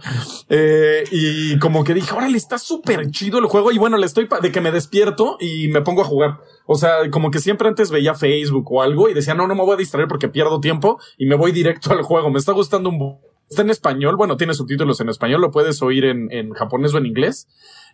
Eh, 0.50 1.04
y 1.12 1.60
como 1.60 1.84
que 1.84 1.94
dije, 1.94 2.14
órale, 2.14 2.38
está 2.38 2.58
súper 2.58 3.12
chido 3.12 3.40
el 3.40 3.46
juego. 3.46 3.72
Y 3.72 3.78
bueno, 3.78 3.98
le 3.98 4.06
estoy 4.06 4.28
de 4.42 4.52
que 4.52 4.62
me 4.62 4.72
despierto 4.72 5.38
y 5.40 5.68
me 5.68 5.82
pongo 5.82 6.02
a 6.02 6.06
jugar. 6.06 6.40
O 6.66 6.76
sea, 6.76 7.10
como 7.12 7.32
que 7.32 7.40
siempre 7.40 7.68
antes 7.68 7.92
veía 7.92 8.16
Facebook 8.16 8.72
o 8.72 8.82
algo 8.82 9.10
y 9.10 9.14
decía, 9.14 9.34
no, 9.34 9.48
no 9.48 9.56
me 9.56 9.64
voy 9.64 9.74
a 9.74 9.78
distraer 9.78 10.08
porque 10.08 10.30
pierdo 10.30 10.60
tiempo 10.60 11.00
y 11.18 11.26
me 11.26 11.36
voy 11.36 11.52
directo 11.52 11.92
al 11.92 12.02
juego. 12.02 12.30
Me 12.30 12.40
está 12.40 12.54
gustando 12.54 12.90
un... 12.90 13.20
Está 13.50 13.64
en 13.64 13.72
español, 13.72 14.16
bueno, 14.16 14.38
tiene 14.38 14.54
subtítulos 14.54 15.02
en 15.02 15.10
español, 15.10 15.42
lo 15.42 15.50
puedes 15.50 15.82
oír 15.82 16.06
en, 16.06 16.32
en 16.32 16.52
japonés 16.52 16.94
o 16.94 17.00
en 17.00 17.08
inglés. 17.08 17.48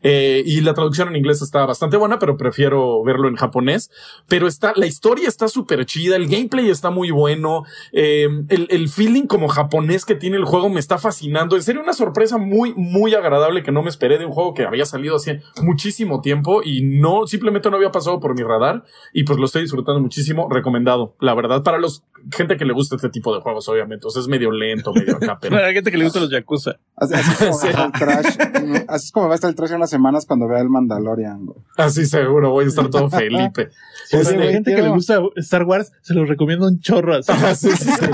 Eh, 0.08 0.44
y 0.46 0.62
la 0.62 0.76
traducción 0.76 1.08
en 1.08 1.15
inglés 1.15 1.41
está 1.41 1.65
bastante 1.65 1.98
buena, 1.98 2.20
pero 2.20 2.38
prefiero 2.38 3.04
verlo 3.04 3.28
en 3.28 3.36
japonés. 3.36 3.89
Pero 4.28 4.48
está, 4.48 4.72
la 4.76 4.86
historia 4.86 5.28
está 5.28 5.48
súper 5.48 5.84
chida, 5.88 6.15
el 6.15 6.28
gameplay 6.28 6.70
está 6.70 6.91
muy 6.91 7.10
bueno, 7.10 7.63
eh, 7.91 8.28
el, 8.50 8.68
el 8.70 8.88
feeling 8.88 9.24
como 9.24 9.48
japonés 9.48 10.06
que 10.06 10.13
tiene 10.13 10.38
el 10.38 10.46
juego 10.46 10.70
me 10.70 10.80
está 10.80 11.00
fascinando. 11.00 11.56
En 11.56 11.63
serio, 11.63 11.82
una 11.82 11.94
sorpresa 11.94 12.38
muy, 12.38 12.76
muy 12.76 13.15
agradable 13.15 13.63
que 13.63 13.72
no 13.72 13.82
me 13.82 13.89
esperé 13.89 14.20
de 14.20 14.28
un 14.28 14.32
juego 14.32 14.54
que 14.54 14.65
había 14.65 14.86
salido 14.86 15.15
hace 15.15 15.41
muchísimo 15.63 16.22
tiempo 16.22 16.62
y 16.63 16.84
no, 16.84 17.26
simplemente 17.26 17.72
no 17.72 17.78
había 17.78 17.91
pasado 17.91 18.20
por 18.20 18.36
mi 18.36 18.44
radar. 18.44 18.84
Y 19.12 19.24
pues 19.24 19.39
lo 19.39 19.46
estoy 19.46 19.63
disfrutando 19.63 20.00
muchísimo. 20.02 20.48
Recomendado, 20.52 21.15
la 21.20 21.34
verdad, 21.34 21.63
para 21.63 21.80
los 21.80 22.04
gente 22.32 22.58
que 22.58 22.65
le 22.65 22.74
gusta 22.74 22.96
este 22.96 23.10
tipo 23.10 23.34
de 23.36 23.41
juegos, 23.41 23.68
obviamente. 23.70 24.08
O 24.08 24.10
sea, 24.10 24.22
es 24.22 24.28
medio 24.28 24.52
lento, 24.52 24.94
medio 24.94 25.18
acá, 25.18 25.38
pero. 25.41 25.56
Para 25.56 25.68
la 25.68 25.74
gente 25.74 25.91
que 25.91 25.98
le 25.98 26.04
gusta 26.04 26.20
los 26.20 26.30
Yakuza. 26.30 26.78
Así, 26.96 27.13
así 27.13 27.32
es 27.32 27.38
como 27.38 27.54
Sí. 27.60 27.68
va 27.68 27.84
a 27.84 27.86
estar 27.86 27.86
el 27.86 27.91
trash. 27.91 28.86
Así 28.88 29.06
es 29.06 29.12
como 29.12 29.28
va 29.28 29.34
a 29.34 29.36
estar 29.36 29.50
el 29.50 29.56
trash 29.56 29.72
en 29.72 29.78
unas 29.78 29.94
semanas 29.96 30.26
cuando 30.26 30.48
vea 30.48 30.60
el 30.62 30.70
Mandalorian, 30.70 31.46
güey. 31.46 31.58
Así 31.78 32.06
seguro, 32.06 32.52
voy 32.52 32.66
a 32.66 32.68
estar 32.68 32.90
todo 32.90 33.10
Felipe. 33.22 33.70
Para 34.12 34.24
Este- 34.24 34.38
la 34.38 34.52
gente 34.52 34.76
que 34.76 34.82
le 34.82 34.90
gusta 34.90 35.20
Star 35.38 35.64
Wars, 35.64 35.92
se 36.02 36.14
los 36.14 36.28
recomiendo 36.28 36.68
un 36.68 36.80
chorro 36.80 37.16
así. 37.16 37.32
Ajá, 37.32 37.56
sí, 37.56 37.70
sí, 37.72 37.90
sí. 37.90 38.06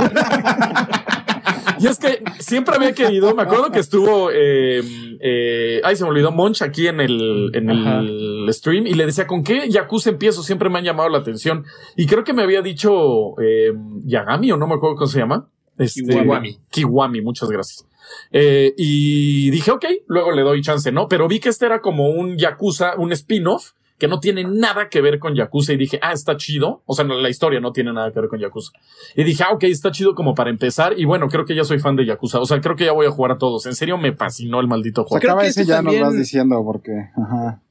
Y 1.80 1.88
es 1.88 1.98
que 1.98 2.24
siempre 2.40 2.76
había 2.76 2.94
querido, 2.94 3.34
me 3.34 3.42
acuerdo 3.42 3.72
que 3.72 3.80
estuvo, 3.80 4.30
eh, 4.32 4.82
eh, 5.20 5.82
ay, 5.84 5.96
se 5.96 6.04
me 6.04 6.12
olvidó 6.12 6.32
Monch 6.32 6.62
aquí 6.62 6.88
en 6.88 7.00
el, 7.00 7.50
en 7.56 7.70
el 7.72 8.48
stream 8.52 8.86
y 8.86 8.94
le 8.94 9.08
decía, 9.08 9.26
¿con 9.26 9.44
qué 9.44 9.68
Yakuza 9.68 10.12
empiezo? 10.12 10.44
Siempre 10.44 10.70
me 10.70 10.78
han 10.78 10.86
llamado 10.86 11.10
la 11.10 11.18
atención. 11.18 11.66
Y 11.96 12.06
creo 12.06 12.24
que 12.24 12.34
me 12.34 12.44
había 12.44 12.62
dicho, 12.62 13.40
eh, 13.42 13.74
Yagami 14.06 14.52
o 14.52 14.58
no 14.58 14.68
me 14.68 14.76
acuerdo 14.76 14.96
cómo 14.96 15.08
se 15.08 15.20
llama. 15.20 15.48
Este, 15.78 16.04
Kiwami. 16.04 16.60
Kiwami, 16.70 17.22
muchas 17.22 17.50
gracias. 17.50 17.84
Eh, 18.32 18.74
y 18.78 19.50
dije, 19.52 19.72
ok, 19.72 19.86
luego 20.08 20.32
le 20.32 20.42
doy 20.42 20.62
chance, 20.62 20.92
¿no? 20.92 21.08
Pero 21.08 21.28
vi 21.28 21.40
que 21.40 21.50
este 21.50 21.66
era 21.66 21.82
como 21.82 22.10
un 22.10 22.38
Yakuza, 22.38 22.96
un 22.98 23.12
spin-off 23.12 23.72
que 23.98 24.08
no 24.08 24.20
tiene 24.20 24.44
nada 24.44 24.90
que 24.90 25.00
ver 25.00 25.20
con 25.20 25.36
Yakuza 25.36 25.74
y 25.74 25.78
dije, 25.78 26.00
ah, 26.02 26.12
está 26.14 26.36
chido. 26.36 26.82
O 26.88 26.96
sea, 26.96 27.06
no, 27.06 27.20
la 27.20 27.30
historia 27.30 27.60
no 27.60 27.72
tiene 27.72 27.94
nada 27.94 28.12
que 28.12 28.20
ver 28.20 28.30
con 28.30 28.40
Yakuza. 28.40 28.72
Y 29.16 29.24
dije, 29.24 29.44
ah, 29.44 29.54
ok, 29.54 29.64
está 29.66 29.92
chido 29.92 30.16
como 30.16 30.34
para 30.34 30.50
empezar. 30.50 30.98
Y 30.98 31.06
bueno, 31.06 31.28
creo 31.28 31.46
que 31.46 31.56
ya 31.56 31.64
soy 31.64 31.78
fan 31.78 31.96
de 31.96 32.06
Yakuza. 32.08 32.40
O 32.40 32.46
sea, 32.46 32.60
creo 32.62 32.76
que 32.76 32.86
ya 32.86 32.94
voy 32.94 33.06
a 33.06 33.12
jugar 33.12 33.34
a 33.34 33.38
todos. 33.38 33.68
En 33.68 33.76
serio, 33.76 34.00
me 34.00 34.14
fascinó 34.14 34.60
el 34.60 34.68
maldito 34.68 35.04
juego. 35.04 35.20
creo 35.22 35.34
acaba 35.34 35.44
que 35.44 35.50
ese 35.50 35.62
este 35.62 35.70
ya 35.74 35.82
nos 35.84 35.86
también- 35.94 36.04
vas 36.04 36.18
diciendo 36.18 36.62
porque, 36.66 36.92
ajá. 37.16 37.62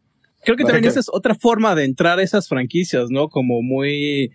Creo 0.44 0.56
que 0.56 0.62
también 0.62 0.82
que- 0.82 0.88
esa 0.90 1.00
es 1.00 1.08
otra 1.12 1.34
forma 1.34 1.74
de 1.74 1.84
entrar 1.84 2.18
a 2.20 2.22
esas 2.22 2.48
franquicias, 2.48 3.10
¿no? 3.10 3.28
Como 3.28 3.60
muy, 3.60 4.30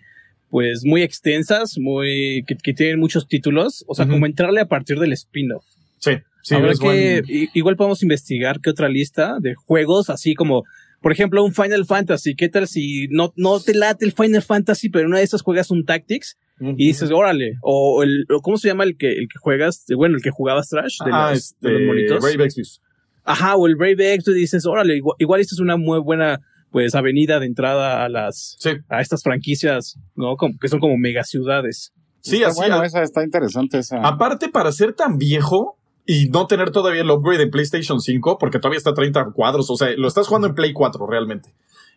pues 0.50 0.82
muy 0.84 1.00
extensas, 1.02 1.78
muy, 1.78 2.44
que, 2.46 2.56
que 2.56 2.74
tienen 2.74 3.00
muchos 3.00 3.26
títulos. 3.26 3.84
O 3.88 3.94
sea, 3.94 4.06
como 4.06 4.26
entrarle 4.26 4.60
a 4.60 4.68
partir 4.68 4.98
del 4.98 5.12
spin-off. 5.14 5.64
Sí, 5.98 6.12
sí, 6.42 6.54
Habrá 6.54 6.72
es 6.72 6.78
que, 6.78 6.86
buen- 7.22 7.48
igual 7.54 7.76
podemos 7.76 8.02
investigar 8.02 8.60
qué 8.60 8.70
otra 8.70 8.88
lista 8.88 9.38
de 9.40 9.54
juegos, 9.54 10.10
así 10.10 10.34
como, 10.34 10.62
por 11.02 11.12
ejemplo, 11.12 11.44
un 11.44 11.54
Final 11.54 11.84
Fantasy. 11.86 12.34
¿Qué 12.34 12.48
tal 12.48 12.66
si 12.68 13.08
no, 13.08 13.32
no 13.36 13.60
te 13.60 13.74
late 13.74 14.04
el 14.04 14.12
Final 14.12 14.42
Fantasy, 14.42 14.88
pero 14.88 15.02
en 15.04 15.08
una 15.08 15.18
de 15.18 15.24
esas 15.24 15.42
juegas 15.42 15.70
un 15.70 15.84
Tactics 15.84 16.36
y 16.58 16.86
dices, 16.86 17.10
órale, 17.10 17.58
o 17.60 18.02
el, 18.02 18.24
o 18.34 18.40
¿cómo 18.40 18.56
se 18.56 18.68
llama 18.68 18.84
el 18.84 18.96
que, 18.96 19.12
el 19.12 19.28
que 19.28 19.38
juegas? 19.38 19.84
Bueno, 19.94 20.16
el 20.16 20.22
que 20.22 20.30
jugabas 20.30 20.68
Trash 20.70 20.96
de, 21.04 21.10
ah, 21.12 21.28
los, 21.30 21.38
este, 21.38 21.68
de 21.68 21.74
los 21.74 21.82
monitos. 21.82 22.22
Brave 22.22 22.44
Exvius. 22.44 22.80
Ajá, 23.24 23.56
o 23.56 23.66
el 23.66 23.76
Brave 23.76 24.14
X, 24.14 24.24
tú 24.24 24.32
dices, 24.32 24.64
órale, 24.66 24.96
igual, 24.96 25.16
igual 25.18 25.40
esta 25.40 25.54
es 25.54 25.60
una 25.60 25.76
muy 25.76 26.00
buena, 26.00 26.40
pues, 26.70 26.94
avenida 26.94 27.40
de 27.40 27.46
entrada 27.46 28.04
a 28.04 28.08
las, 28.08 28.56
Sí, 28.58 28.70
a 28.88 29.00
estas 29.02 29.22
franquicias, 29.22 29.98
¿no? 30.14 30.36
Como, 30.36 30.56
que 30.58 30.68
son 30.68 30.80
como 30.80 30.96
megaciudades. 30.96 31.92
sí, 32.20 32.36
Está 32.36 32.48
así. 32.48 32.56
bueno, 32.60 32.76
a- 32.80 32.86
esa 32.86 33.02
está 33.02 33.22
interesante 33.22 33.78
esa. 33.78 33.98
Aparte, 33.98 34.48
para 34.48 34.72
ser 34.72 34.94
tan 34.94 35.18
viejo 35.18 35.76
y 36.06 36.28
no 36.28 36.46
tener 36.46 36.70
todavía 36.70 37.02
el 37.02 37.10
upgrade 37.10 37.42
en 37.42 37.50
PlayStation 37.50 38.00
5, 38.00 38.38
porque 38.38 38.58
todavía 38.58 38.78
está 38.78 38.90
a 38.90 38.94
30 38.94 39.32
cuadros, 39.32 39.68
o 39.70 39.76
sea, 39.76 39.88
lo 39.96 40.08
estás 40.08 40.28
jugando 40.28 40.48
en 40.48 40.54
Play 40.54 40.72
4 40.72 41.06
realmente. 41.06 41.52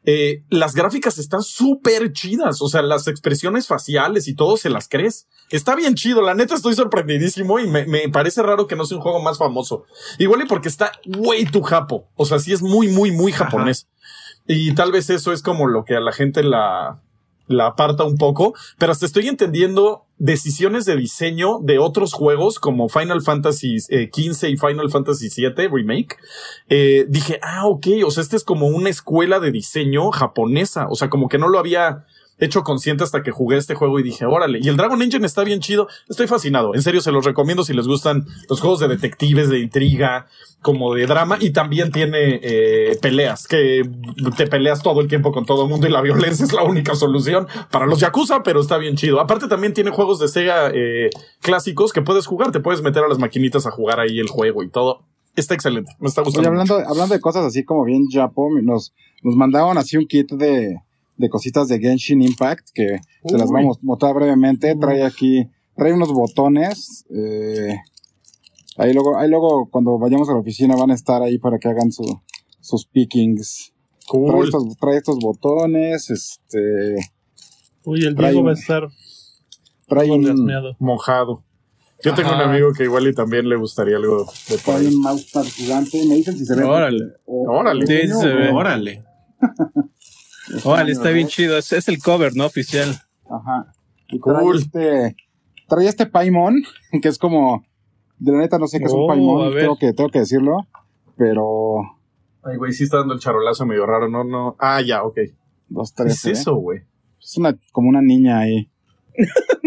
eh, 0.05 0.43
las 0.49 0.73
gráficas 0.75 1.17
están 1.17 1.41
súper 1.43 2.13
chidas. 2.13 2.61
O 2.61 2.69
sea, 2.69 2.81
las 2.81 3.07
expresiones 3.07 3.67
faciales 3.67 4.27
y 4.29 4.33
todo 4.33 4.55
se 4.57 4.69
las 4.69 4.87
crees. 4.87 5.27
Está 5.51 5.75
bien 5.75 5.95
chido. 5.95 6.21
La 6.21 6.33
neta 6.35 6.55
estoy 6.55 6.73
sorprendidísimo 6.73 7.59
y 7.59 7.67
me, 7.67 7.85
me 7.85 8.07
parece 8.09 8.41
raro 8.41 8.65
que 8.65 8.77
no 8.77 8.85
sea 8.85 8.95
un 8.97 9.03
juego 9.03 9.21
más 9.21 9.37
famoso. 9.37 9.83
Igual 10.17 10.43
y 10.43 10.45
porque 10.45 10.69
está 10.69 10.93
way 11.05 11.45
too 11.45 11.61
japo. 11.63 12.07
O 12.15 12.25
sea, 12.25 12.39
sí 12.39 12.53
es 12.53 12.61
muy, 12.61 12.87
muy, 12.87 13.11
muy 13.11 13.33
Ajá. 13.33 13.45
japonés. 13.45 13.87
Y 14.47 14.73
tal 14.73 14.91
vez 14.93 15.09
eso 15.09 15.33
es 15.33 15.43
como 15.43 15.67
lo 15.67 15.83
que 15.83 15.95
a 15.97 15.99
la 15.99 16.13
gente 16.13 16.43
la, 16.43 17.01
la 17.49 17.67
aparta 17.67 18.05
un 18.05 18.15
poco, 18.15 18.53
pero 18.77 18.93
hasta 18.93 19.05
estoy 19.05 19.27
entendiendo 19.27 20.05
decisiones 20.17 20.85
de 20.85 20.95
diseño 20.95 21.59
de 21.61 21.79
otros 21.79 22.13
juegos 22.13 22.59
como 22.59 22.89
Final 22.89 23.21
Fantasy 23.21 23.77
eh, 23.89 24.09
15 24.09 24.49
y 24.49 24.57
Final 24.57 24.89
Fantasy 24.91 25.29
7 25.29 25.69
Remake. 25.71 26.17
Eh, 26.69 27.05
dije, 27.09 27.39
ah, 27.41 27.65
ok, 27.65 27.87
o 28.05 28.11
sea, 28.11 28.21
este 28.21 28.37
es 28.37 28.43
como 28.43 28.67
una 28.67 28.89
escuela 28.89 29.39
de 29.39 29.51
diseño 29.51 30.11
japonesa, 30.11 30.87
o 30.89 30.95
sea, 30.95 31.09
como 31.09 31.27
que 31.27 31.39
no 31.39 31.49
lo 31.49 31.57
había 31.59 32.05
hecho 32.39 32.63
consciente 32.63 33.03
hasta 33.03 33.21
que 33.21 33.31
jugué 33.31 33.57
este 33.57 33.75
juego 33.75 33.99
y 33.99 34.03
dije, 34.03 34.25
órale, 34.25 34.59
y 34.61 34.67
el 34.69 34.77
Dragon 34.77 35.01
Engine 35.01 35.25
está 35.25 35.43
bien 35.43 35.59
chido, 35.59 35.87
estoy 36.07 36.27
fascinado, 36.27 36.73
en 36.73 36.81
serio 36.81 37.01
se 37.01 37.11
los 37.11 37.25
recomiendo 37.25 37.63
si 37.63 37.73
les 37.73 37.87
gustan 37.87 38.25
los 38.49 38.61
juegos 38.61 38.79
de 38.79 38.87
detectives, 38.87 39.49
de 39.49 39.59
intriga, 39.59 40.27
como 40.61 40.93
de 40.93 41.05
drama, 41.05 41.37
y 41.39 41.51
también 41.51 41.91
tiene 41.91 42.39
eh, 42.41 42.97
peleas, 43.01 43.47
que 43.47 43.83
te 44.35 44.47
peleas 44.47 44.81
todo 44.81 45.01
el 45.01 45.07
tiempo 45.07 45.31
con 45.31 45.45
todo 45.45 45.63
el 45.63 45.69
mundo 45.69 45.87
y 45.87 45.91
la 45.91 46.01
violencia 46.01 46.45
es 46.45 46.53
la 46.53 46.63
única 46.63 46.95
solución 46.95 47.47
para 47.71 47.85
los 47.85 47.99
Yakuza, 47.99 48.43
pero 48.43 48.59
está 48.59 48.77
bien 48.77 48.95
chido. 48.95 49.19
Aparte 49.19 49.47
también 49.47 49.73
tiene 49.73 49.91
juegos 49.91 50.19
de 50.19 50.27
Sega 50.27 50.71
eh, 50.73 51.09
clásicos 51.41 51.93
que 51.93 52.01
puedes 52.01 52.25
jugar, 52.25 52.51
te 52.51 52.59
puedes 52.59 52.81
meter 52.81 53.03
a 53.03 53.07
las 53.07 53.19
maquinitas 53.19 53.65
a 53.65 53.71
jugar 53.71 53.99
ahí 53.99 54.19
el 54.19 54.27
juego 54.27 54.63
y 54.63 54.69
todo. 54.69 55.03
Está 55.35 55.53
excelente, 55.53 55.91
me 55.99 56.09
está 56.09 56.21
Oye, 56.21 56.27
gustando. 56.27 56.49
hablando, 56.49 56.79
hablando 56.85 57.13
de 57.13 57.21
cosas 57.21 57.45
así 57.45 57.63
como 57.63 57.85
bien 57.85 58.07
Japo, 58.11 58.49
nos, 58.61 58.93
nos 59.23 59.35
mandaron 59.35 59.77
así 59.77 59.95
un 59.95 60.05
kit 60.05 60.31
de, 60.31 60.81
de 61.19 61.29
cositas 61.29 61.67
de 61.67 61.79
Genshin 61.79 62.21
Impact 62.23 62.69
que 62.73 62.97
se 63.25 63.37
las 63.37 63.47
Uy. 63.49 63.53
vamos 63.53 63.77
a 63.77 63.79
mostrar 63.83 64.15
brevemente. 64.15 64.75
Trae 64.75 65.03
aquí, 65.03 65.47
trae 65.75 65.93
unos 65.93 66.11
botones. 66.11 67.05
Eh, 67.15 67.75
ahí 68.77 68.93
luego, 68.93 69.17
ahí 69.19 69.29
luego 69.29 69.69
cuando 69.69 69.99
vayamos 69.99 70.27
a 70.29 70.33
la 70.33 70.39
oficina 70.39 70.75
van 70.75 70.91
a 70.91 70.95
estar 70.95 71.21
ahí 71.21 71.37
para 71.37 71.59
que 71.59 71.67
hagan 71.67 71.91
su, 71.91 72.03
sus 72.61 72.87
pickings. 72.87 73.73
Trae 74.09 74.21
Cool. 74.31 74.45
estos, 74.45 74.77
trae 74.79 74.97
estos 74.97 75.19
botones, 75.19 76.09
este, 76.09 76.95
Uy, 77.85 78.03
el 78.05 78.15
Trae 78.15 78.31
Diego 78.31 78.41
un- 78.41 78.47
va 78.47 78.51
a 78.51 78.55
estar 78.55 78.87
trae 79.87 80.09
un. 80.11 80.49
Mojado. 80.79 81.43
Yo 82.03 82.13
tengo 82.13 82.29
un 82.33 82.39
amigo 82.41 82.71
que 82.71 82.83
igual 82.85 83.07
y 83.07 83.13
también 83.13 83.49
le 83.49 83.57
gustaría 83.57 83.97
algo 83.97 84.25
de 84.47 84.55
por 84.57 84.75
trae 84.75 84.77
ahí. 84.77 84.87
un 84.95 85.01
mousepad 85.01 85.43
gigante. 85.43 86.01
Me 86.07 86.15
dicen 86.15 86.37
si 86.37 86.45
se 86.45 86.55
ve. 86.55 86.63
Órale. 86.63 87.03
o- 87.25 87.51
Órale. 87.51 87.85
Sí, 87.85 88.07
sí 88.07 88.13
se 88.19 88.27
ve. 88.29 88.49
Órale. 88.51 89.03
Órale, 90.63 90.91
está 90.91 91.09
bien 91.11 91.27
chido. 91.27 91.57
Es, 91.57 91.71
es 91.73 91.87
el 91.87 92.01
cover, 92.01 92.35
¿no? 92.35 92.45
Oficial. 92.45 92.89
Ajá. 93.29 93.71
Y 94.07 94.19
trae 94.19 94.41
Cool. 94.43 94.57
este, 94.59 95.15
trae 95.67 95.87
este 95.87 96.05
Paimon, 96.05 96.55
que 97.01 97.07
es 97.07 97.17
como, 97.17 97.63
de 98.17 98.31
la 98.31 98.39
neta 98.39 98.57
no 98.57 98.67
sé 98.67 98.79
qué 98.79 98.85
es 98.85 98.93
un 98.93 99.01
Oh, 99.03 99.07
Paimon, 99.07 99.53
tengo 99.55 99.77
que, 99.77 99.93
tengo 99.93 100.09
que 100.09 100.19
decirlo, 100.19 100.67
pero 101.17 101.81
Ay, 102.43 102.57
güey, 102.57 102.73
sí 102.73 102.85
está 102.85 102.97
dando 102.97 103.13
el 103.13 103.19
charolazo 103.19 103.65
medio 103.65 103.85
raro, 103.85 104.09
no, 104.09 104.23
no. 104.23 104.55
Ah, 104.59 104.81
ya, 104.81 105.03
ok. 105.03 105.17
dos, 105.67 105.91
¿Qué 105.91 106.03
tres, 106.03 106.13
es 106.13 106.25
¿eh? 106.25 106.31
eso, 106.31 106.55
güey? 106.55 106.81
Es 107.21 107.37
una, 107.37 107.55
como 107.71 107.89
una 107.89 108.01
niña 108.01 108.39
ahí. 108.39 108.71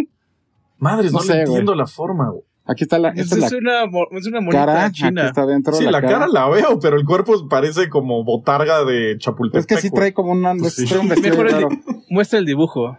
Madres, 0.78 1.12
no, 1.12 1.18
No 1.18 1.24
le 1.24 1.32
sé, 1.32 1.40
entiendo 1.42 1.74
la 1.74 1.86
forma, 1.86 2.30
güey. 2.30 2.42
Aquí 2.72 2.84
está 2.84 2.98
la, 2.98 3.10
Es, 3.10 3.20
esta 3.32 3.36
es 3.36 3.44
es 3.44 3.52
la 3.52 3.58
una, 3.58 3.86
mo- 3.90 4.06
es 4.10 4.26
una 4.26 4.40
monita 4.40 4.66
cara, 4.66 4.84
aquí 4.86 5.02
china. 5.02 5.26
está 5.26 5.46
dentro. 5.46 5.72
Sí, 5.74 5.84
la, 5.84 6.00
cara. 6.00 6.26
la 6.26 6.48
veo, 6.48 6.78
pero 6.80 6.96
el 6.96 7.04
cuerpo 7.04 7.32
parece 7.48 7.88
como 7.88 8.24
botarga 8.24 8.84
de 8.84 9.16
Chapultepec. 9.18 9.60
Es 9.60 9.66
que 9.66 9.76
sí 9.80 9.90
trae 9.90 10.12
como 10.12 10.32
una, 10.32 10.54
Pues 10.56 10.74
sí. 10.74 10.86
trae 10.86 11.00
un 11.00 11.08
vestido 11.08 11.40
el 11.42 11.66
Muestra 12.10 12.38
el 12.38 12.46
dibujo. 12.46 12.98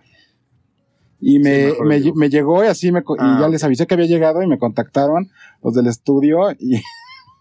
Y 1.19 1.39
me, 1.39 1.55
Sí, 1.55 1.65
mejor 1.71 1.88
me, 1.88 1.99
digo. 1.99 2.15
me 2.15 2.29
llegó 2.29 2.63
y 2.63 2.67
así 2.67 2.91
me, 2.91 2.99
Ah, 2.99 3.36
y 3.38 3.39
ya 3.39 3.45
ok. 3.47 3.51
les 3.53 3.63
avisé 3.63 3.88
que 3.88 3.93
había 3.93 4.07
llegado 4.07 4.41
y 4.43 4.47
me 4.47 4.57
contactaron 4.57 5.29
los 5.63 5.73
del 5.73 5.88
estudio 5.88 6.51
y, 6.59 6.75
y 6.77 6.81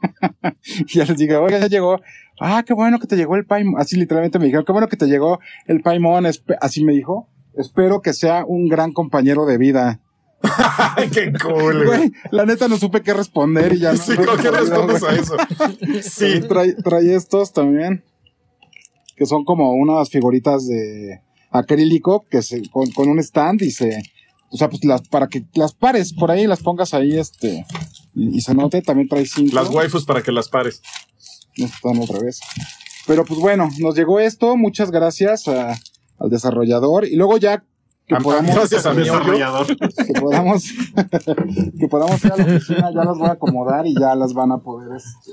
ya 0.94 1.04
les 1.04 1.16
dije, 1.16 1.36
oiga, 1.36 1.58
ya 1.58 1.66
llegó. 1.66 2.00
Ah, 2.40 2.62
qué 2.66 2.74
bueno 2.74 2.98
que 2.98 3.06
te 3.06 3.16
llegó 3.16 3.36
el 3.36 3.44
Paimon. 3.44 3.80
Así 3.80 3.96
literalmente 3.96 4.38
me 4.38 4.44
dijeron, 4.46 4.64
qué 4.64 4.72
bueno 4.72 4.88
que 4.88 4.96
te 4.96 5.06
llegó 5.06 5.40
el 5.66 5.80
Paimon. 5.80 6.26
Así 6.60 6.84
me 6.84 6.92
dijo. 6.92 7.28
Espero 7.54 8.00
que 8.00 8.12
sea 8.14 8.44
un 8.46 8.68
gran 8.68 8.92
compañero 8.92 9.44
de 9.46 9.58
vida. 9.58 10.00
Ay, 10.96 11.08
qué 11.10 11.32
cool, 11.42 11.86
güey. 11.86 11.98
Güey, 11.98 12.12
la 12.30 12.44
neta 12.46 12.68
no 12.68 12.76
supe 12.78 13.02
qué 13.02 13.14
responder 13.14 13.74
y 13.74 13.78
ya 13.80 13.92
no. 13.92 13.98
Sí, 14.02 14.12
no 14.18 14.24
¿con 14.26 14.36
qué 14.38 14.50
me 14.50 14.58
olvidó, 14.58 14.86
respondes 14.86 15.02
a 15.02 15.14
eso? 15.14 15.36
Sí. 16.02 16.20
También 16.20 16.48
Trae, 16.48 16.72
trae 16.74 17.14
estos 17.14 17.52
también. 17.52 18.04
Que 19.16 19.26
son 19.26 19.44
como 19.44 19.72
unas 19.72 20.08
figuritas 20.10 20.66
de 20.66 21.20
acrílico 21.50 22.24
que 22.30 22.42
se, 22.42 22.62
con, 22.70 22.90
con 22.92 23.08
un 23.08 23.18
stand 23.20 23.62
y 23.62 23.70
se, 23.70 24.02
o 24.50 24.56
sea, 24.56 24.68
pues 24.70 24.84
las, 24.84 25.02
para 25.08 25.28
que 25.28 25.44
las 25.54 25.74
pares 25.74 26.12
por 26.12 26.30
ahí, 26.30 26.46
las 26.46 26.60
pongas 26.60 26.94
ahí, 26.94 27.16
este, 27.18 27.64
y, 28.14 28.38
y 28.38 28.40
se 28.40 28.54
note, 28.54 28.80
también 28.82 29.08
trae 29.08 29.26
cinco. 29.26 29.54
Las 29.54 29.68
waifus 29.68 30.04
para 30.06 30.22
que 30.22 30.32
las 30.32 30.48
pares. 30.48 30.80
No 31.58 31.66
están 31.66 31.98
otra 32.00 32.18
vez. 32.20 32.40
Pero 33.06 33.24
pues 33.26 33.38
bueno, 33.38 33.68
nos 33.78 33.94
llegó 33.94 34.18
esto, 34.18 34.56
muchas 34.56 34.90
gracias 34.90 35.46
a- 35.46 35.78
al 36.18 36.30
desarrollador, 36.30 37.04
y 37.06 37.14
luego 37.16 37.36
ya 37.36 37.64
que 38.16 38.22
podamos, 38.22 38.54
gracias 38.54 38.86
a 38.86 38.92
mi. 38.92 39.00
Desarrollador. 39.00 39.66
que 39.66 40.20
podamos, 40.20 40.64
que 41.78 41.88
podamos 41.88 42.24
ir 42.24 42.32
a 42.32 42.36
la 42.36 42.44
oficina, 42.44 42.90
ya 42.92 43.04
las 43.04 43.18
voy 43.18 43.28
a 43.28 43.32
acomodar 43.32 43.86
y 43.86 43.94
ya 43.98 44.14
las 44.14 44.32
van 44.34 44.52
a 44.52 44.58
poder, 44.58 44.96
este, 44.96 45.32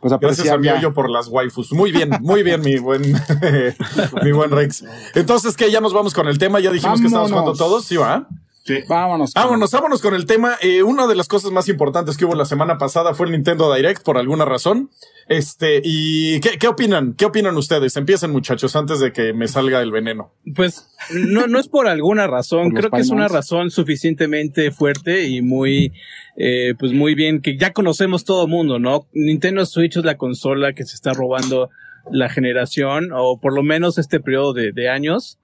pues 0.00 0.14
Gracias 0.18 0.48
a 0.48 0.56
mi 0.56 0.68
hoyo 0.68 0.94
por 0.94 1.10
las 1.10 1.28
waifus. 1.28 1.72
Muy 1.72 1.92
bien, 1.92 2.10
muy 2.22 2.42
bien, 2.42 2.62
mi 2.62 2.78
buen, 2.78 3.02
mi 4.22 4.32
buen 4.32 4.50
Rex. 4.50 4.84
Entonces, 5.14 5.56
que 5.58 5.70
ya 5.70 5.80
nos 5.82 5.92
vamos 5.92 6.14
con 6.14 6.26
el 6.26 6.38
tema. 6.38 6.58
Ya 6.58 6.70
dijimos 6.70 7.00
que 7.00 7.06
estamos 7.06 7.30
jugando 7.30 7.52
todos. 7.52 7.84
Sí, 7.84 7.96
va. 7.96 8.26
Sí. 8.64 8.80
Vámonos. 8.88 9.32
Vámonos, 9.32 9.70
vámonos 9.70 10.02
con 10.02 10.14
el 10.14 10.26
tema. 10.26 10.56
Eh, 10.60 10.82
una 10.82 11.06
de 11.06 11.14
las 11.14 11.28
cosas 11.28 11.50
más 11.50 11.68
importantes 11.68 12.16
que 12.16 12.24
hubo 12.26 12.34
la 12.34 12.44
semana 12.44 12.76
pasada 12.78 13.14
fue 13.14 13.26
el 13.26 13.32
Nintendo 13.32 13.72
Direct, 13.74 14.02
por 14.02 14.18
alguna 14.18 14.44
razón. 14.44 14.90
Este, 15.28 15.80
y 15.82 16.40
¿qué, 16.40 16.58
qué 16.58 16.68
opinan? 16.68 17.14
¿Qué 17.14 17.24
opinan 17.24 17.56
ustedes? 17.56 17.96
Empiecen, 17.96 18.32
muchachos, 18.32 18.76
antes 18.76 19.00
de 19.00 19.12
que 19.12 19.32
me 19.32 19.48
salga 19.48 19.80
el 19.80 19.90
veneno. 19.90 20.32
Pues 20.54 20.88
no, 21.14 21.46
no 21.46 21.58
es 21.58 21.68
por 21.68 21.88
alguna 21.88 22.26
razón, 22.26 22.70
creo 22.72 22.90
que 22.90 23.00
es 23.00 23.10
una 23.10 23.28
razón 23.28 23.70
suficientemente 23.70 24.70
fuerte 24.72 25.26
y 25.28 25.40
muy, 25.40 25.92
eh, 26.36 26.74
pues 26.78 26.92
muy 26.92 27.14
bien, 27.14 27.40
que 27.40 27.56
ya 27.56 27.72
conocemos 27.72 28.24
todo 28.24 28.46
mundo, 28.46 28.78
¿no? 28.78 29.06
Nintendo 29.12 29.64
Switch 29.66 29.96
es 29.96 30.04
la 30.04 30.16
consola 30.16 30.72
que 30.74 30.84
se 30.84 30.96
está 30.96 31.12
robando 31.12 31.70
la 32.10 32.28
generación, 32.28 33.10
o 33.14 33.38
por 33.40 33.54
lo 33.54 33.62
menos 33.62 33.98
este 33.98 34.20
periodo 34.20 34.52
de, 34.52 34.72
de 34.72 34.88
años. 34.90 35.38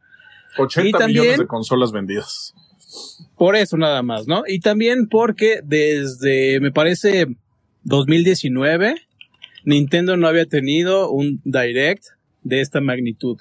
80 0.58 0.88
Y 0.88 0.92
también- 0.92 1.20
millones 1.20 1.38
de 1.38 1.46
consolas 1.46 1.92
vendidas. 1.92 2.54
Por 3.36 3.56
eso 3.56 3.76
nada 3.76 4.02
más, 4.02 4.26
¿no? 4.26 4.44
Y 4.46 4.60
también 4.60 5.08
porque 5.08 5.60
desde, 5.62 6.60
me 6.60 6.72
parece, 6.72 7.26
2019, 7.84 8.96
Nintendo 9.64 10.16
no 10.16 10.28
había 10.28 10.46
tenido 10.46 11.10
un 11.10 11.40
direct 11.44 12.04
de 12.42 12.60
esta 12.60 12.80
magnitud. 12.80 13.38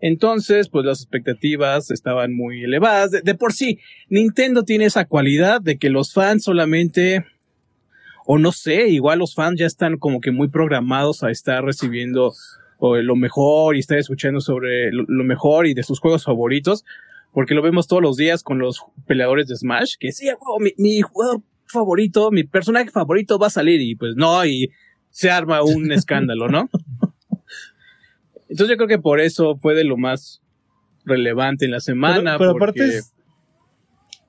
Entonces, 0.00 0.68
pues 0.68 0.84
las 0.84 1.00
expectativas 1.00 1.90
estaban 1.92 2.34
muy 2.34 2.64
elevadas. 2.64 3.12
De, 3.12 3.34
por 3.34 3.52
sí, 3.52 3.78
Nintendo 4.08 4.64
tiene 4.64 4.86
esa 4.86 5.04
cualidad 5.04 5.60
de 5.60 5.78
que 5.78 5.90
los 5.90 6.12
fans 6.12 6.42
solamente, 6.42 7.24
o 8.26 8.38
no 8.38 8.50
sé, 8.50 8.88
igual 8.88 9.20
los 9.20 9.34
fans 9.34 9.60
ya 9.60 9.66
están 9.66 9.98
como 9.98 10.20
que 10.20 10.32
muy 10.32 10.48
programados 10.48 11.22
a 11.22 11.30
estar 11.30 11.64
recibiendo 11.64 12.32
o, 12.78 12.96
lo 12.96 13.14
mejor 13.14 13.76
y 13.76 13.78
estar 13.78 13.96
escuchando 13.96 14.40
sobre 14.40 14.90
lo 14.90 15.24
mejor 15.24 15.68
y 15.68 15.74
de 15.74 15.84
sus 15.84 16.00
juegos 16.00 16.24
favoritos 16.24 16.84
porque 17.32 17.54
lo 17.54 17.62
vemos 17.62 17.86
todos 17.88 18.02
los 18.02 18.16
días 18.16 18.42
con 18.42 18.58
los 18.58 18.84
peleadores 19.06 19.46
de 19.48 19.56
Smash, 19.56 19.94
que 19.98 20.12
sí, 20.12 20.26
huevo, 20.26 20.60
mi, 20.60 20.70
mi 20.76 21.00
jugador 21.02 21.40
favorito, 21.66 22.30
mi 22.30 22.44
personaje 22.44 22.90
favorito 22.90 23.38
va 23.38 23.46
a 23.46 23.50
salir 23.50 23.80
y 23.80 23.94
pues 23.94 24.14
no, 24.16 24.44
y 24.44 24.70
se 25.10 25.30
arma 25.30 25.62
un 25.62 25.90
escándalo, 25.92 26.48
¿no? 26.48 26.68
Entonces 28.48 28.68
yo 28.70 28.76
creo 28.76 28.88
que 28.88 28.98
por 28.98 29.20
eso 29.20 29.56
fue 29.56 29.74
de 29.74 29.84
lo 29.84 29.96
más 29.96 30.42
relevante 31.04 31.64
en 31.64 31.70
la 31.70 31.80
semana. 31.80 32.36
Pero, 32.38 32.52
pero 32.54 32.58
porque- 32.66 32.80
aparte 32.82 32.96
es- 32.98 33.14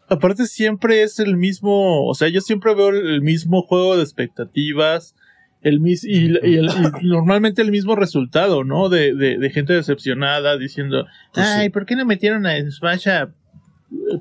aparte 0.07 0.45
siempre 0.47 1.03
es 1.03 1.19
el 1.19 1.35
mismo, 1.37 2.07
o 2.07 2.13
sea, 2.15 2.29
yo 2.29 2.39
siempre 2.41 2.73
veo 2.75 2.89
el 2.89 3.21
mismo 3.21 3.63
juego 3.63 3.97
de 3.97 4.03
expectativas, 4.03 5.15
el 5.63 5.79
mis 5.79 6.03
y, 6.03 6.11
y 6.43 6.55
el- 6.57 6.69
y 7.01 7.07
normalmente 7.07 7.61
el 7.61 7.71
mismo 7.71 7.95
resultado, 7.95 8.63
¿no? 8.63 8.89
De, 8.89 9.15
de, 9.15 9.37
de 9.37 9.49
gente 9.49 9.73
decepcionada 9.73 10.57
diciendo, 10.57 11.05
Pues 11.33 11.47
sí. 11.47 11.53
ay, 11.57 11.69
¿por 11.69 11.85
qué 11.85 11.95
no 11.95 12.05
metieron 12.05 12.45
a 12.45 12.53
Smash 12.69 13.07
a 13.09 13.29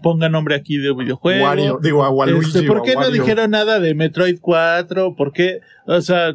ponga 0.03 0.29
nombre 0.29 0.55
aquí 0.55 0.77
de 0.79 0.93
videojuego? 0.95 1.45
Wario, 1.45 1.79
digo, 1.83 2.05
a 2.05 2.11
Waluigi 2.11 2.47
Este, 2.59 2.63
¿Por 2.63 2.83
qué 2.83 2.93
a 2.93 2.95
no 2.95 3.01
Wario. 3.01 3.23
dijeron 3.23 3.51
nada 3.51 3.81
de 3.81 3.95
Metroid 3.95 4.39
4? 4.41 5.15
¿Por 5.17 5.33
qué? 5.33 5.61
O 5.87 6.01
sea, 6.01 6.35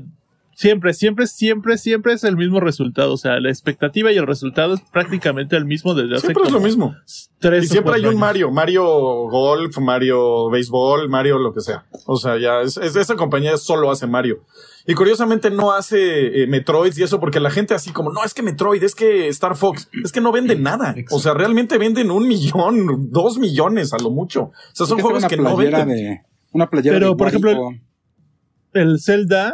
Siempre, 0.59 0.91
siempre, 0.95 1.27
siempre, 1.27 1.77
siempre 1.77 2.13
es 2.13 2.23
el 2.23 2.35
mismo 2.35 2.59
resultado. 2.59 3.13
O 3.13 3.17
sea, 3.17 3.39
la 3.39 3.49
expectativa 3.49 4.11
y 4.11 4.17
el 4.17 4.25
resultado 4.25 4.73
es 4.73 4.81
prácticamente 4.91 5.55
el 5.55 5.65
mismo 5.65 5.93
desde 5.93 6.15
hace 6.15 6.25
Siempre 6.25 6.45
es 6.45 6.51
lo 6.51 6.59
mismo. 6.59 6.95
tres 7.37 7.65
Y 7.65 7.67
siempre 7.67 7.93
hay 7.93 8.01
un 8.01 8.07
años. 8.07 8.19
Mario, 8.19 8.49
Mario 8.51 8.83
Golf, 9.29 9.77
Mario 9.77 10.49
Béisbol, 10.49 11.09
Mario 11.09 11.37
lo 11.37 11.53
que 11.53 11.61
sea. 11.61 11.85
O 12.07 12.17
sea, 12.17 12.39
ya 12.39 12.61
es, 12.61 12.75
es- 12.77 12.95
esa 12.95 13.15
compañía 13.15 13.55
solo 13.57 13.91
hace 13.91 14.07
Mario. 14.07 14.45
Y 14.87 14.95
curiosamente 14.95 15.51
no 15.51 15.73
hace 15.73 16.41
eh, 16.41 16.47
Metroids 16.47 16.97
y 16.97 17.03
eso 17.03 17.19
porque 17.19 17.39
la 17.39 17.51
gente 17.51 17.75
así 17.75 17.91
como, 17.91 18.11
no, 18.11 18.23
es 18.23 18.33
que 18.33 18.41
Metroid, 18.41 18.81
es 18.81 18.95
que 18.95 19.27
Star 19.27 19.55
Fox, 19.55 19.87
es 20.03 20.11
que 20.11 20.21
no 20.21 20.31
venden 20.31 20.63
nada. 20.63 20.95
O 21.11 21.19
sea, 21.19 21.35
realmente 21.35 21.77
venden 21.77 22.09
un 22.09 22.27
millón, 22.27 23.11
dos 23.11 23.37
millones 23.37 23.93
a 23.93 23.99
lo 23.99 24.09
mucho. 24.09 24.45
O 24.45 24.51
sea, 24.73 24.87
son 24.87 24.99
juegos 25.01 25.23
que 25.25 25.35
una 25.35 25.51
no 25.51 25.55
playera 25.55 25.85
venden. 25.85 25.97
de 26.13 26.21
una 26.51 26.67
playera 26.67 26.95
Pero, 26.95 27.09
de 27.11 27.15
por 27.15 27.27
ejemplo. 27.27 27.69
El 28.73 28.99
Zelda. 28.99 29.53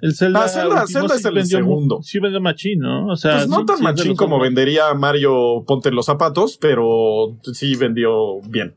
El 0.00 0.14
Zelda. 0.14 0.44
Ah, 0.44 0.48
Zelda- 0.48 0.86
Zelda 0.86 1.14
es 1.16 1.24
el 1.24 1.34
vendió 1.34 1.58
segundo. 1.58 2.00
Sí 2.02 2.18
vendió 2.20 2.40
machín, 2.40 2.78
¿no? 2.80 3.08
O 3.08 3.16
sea. 3.16 3.36
Pues 3.36 3.48
no 3.48 3.58
sí- 3.60 3.66
tan 3.66 3.76
sí 3.78 3.82
machín 3.82 4.16
como 4.16 4.38
vendería 4.38 4.94
Mario 4.94 5.64
Ponte 5.66 5.90
los 5.90 6.06
zapatos, 6.06 6.56
pero 6.60 7.36
sí 7.52 7.74
vendió 7.76 8.40
bien. 8.42 8.76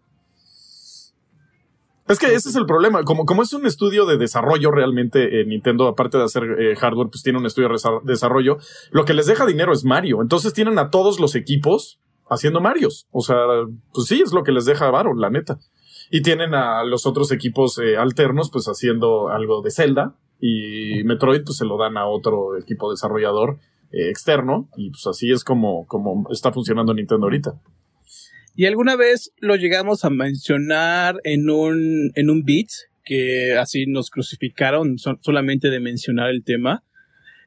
Es 2.07 2.19
que 2.19 2.33
ese 2.33 2.49
es 2.49 2.55
el 2.55 2.65
problema. 2.65 3.03
Como, 3.03 3.25
como 3.25 3.41
es 3.41 3.53
un 3.53 3.65
estudio 3.65 4.05
de 4.05 4.17
desarrollo 4.17 4.71
realmente, 4.71 5.39
eh, 5.41 5.45
Nintendo, 5.45 5.87
aparte 5.87 6.17
de 6.17 6.23
hacer 6.25 6.43
eh, 6.59 6.75
hardware, 6.75 7.07
pues 7.09 7.23
tiene 7.23 7.39
un 7.39 7.45
estudio 7.45 7.69
de 7.69 7.77
desarrollo. 8.03 8.57
Lo 8.91 9.05
que 9.05 9.13
les 9.13 9.27
deja 9.27 9.45
dinero 9.45 9.71
es 9.71 9.85
Mario. 9.85 10.21
Entonces 10.21 10.53
tienen 10.53 10.77
a 10.77 10.89
todos 10.89 11.19
los 11.21 11.35
equipos 11.35 11.99
haciendo 12.29 12.59
Marios. 12.59 13.07
O 13.11 13.21
sea, 13.21 13.37
pues 13.93 14.07
sí, 14.07 14.21
es 14.21 14.33
lo 14.33 14.43
que 14.43 14.51
les 14.51 14.65
deja 14.65 14.89
varo, 14.91 15.13
la 15.13 15.29
neta. 15.29 15.59
Y 16.09 16.21
tienen 16.21 16.53
a 16.53 16.83
los 16.83 17.05
otros 17.05 17.31
equipos 17.31 17.77
eh, 17.77 17.95
alternos, 17.95 18.49
pues 18.51 18.65
haciendo 18.65 19.29
algo 19.29 19.61
de 19.61 19.71
Zelda. 19.71 20.15
Y 20.41 21.03
Metroid, 21.03 21.43
pues 21.45 21.57
se 21.57 21.65
lo 21.65 21.77
dan 21.77 21.97
a 21.97 22.07
otro 22.07 22.57
equipo 22.57 22.89
desarrollador 22.91 23.59
eh, 23.91 24.09
externo. 24.09 24.67
Y 24.75 24.89
pues 24.89 25.05
así 25.07 25.31
es 25.31 25.43
como, 25.43 25.85
como 25.85 26.27
está 26.31 26.51
funcionando 26.51 26.93
Nintendo 26.93 27.25
ahorita. 27.27 27.53
Y 28.55 28.65
alguna 28.65 28.95
vez 28.95 29.31
lo 29.39 29.55
llegamos 29.55 30.03
a 30.03 30.09
mencionar 30.09 31.15
en 31.23 31.49
un, 31.49 32.11
en 32.15 32.29
un 32.29 32.43
beat, 32.43 32.67
que 33.05 33.53
así 33.57 33.85
nos 33.85 34.09
crucificaron 34.09 34.97
so- 34.97 35.17
solamente 35.21 35.69
de 35.69 35.79
mencionar 35.79 36.29
el 36.29 36.43
tema. 36.43 36.83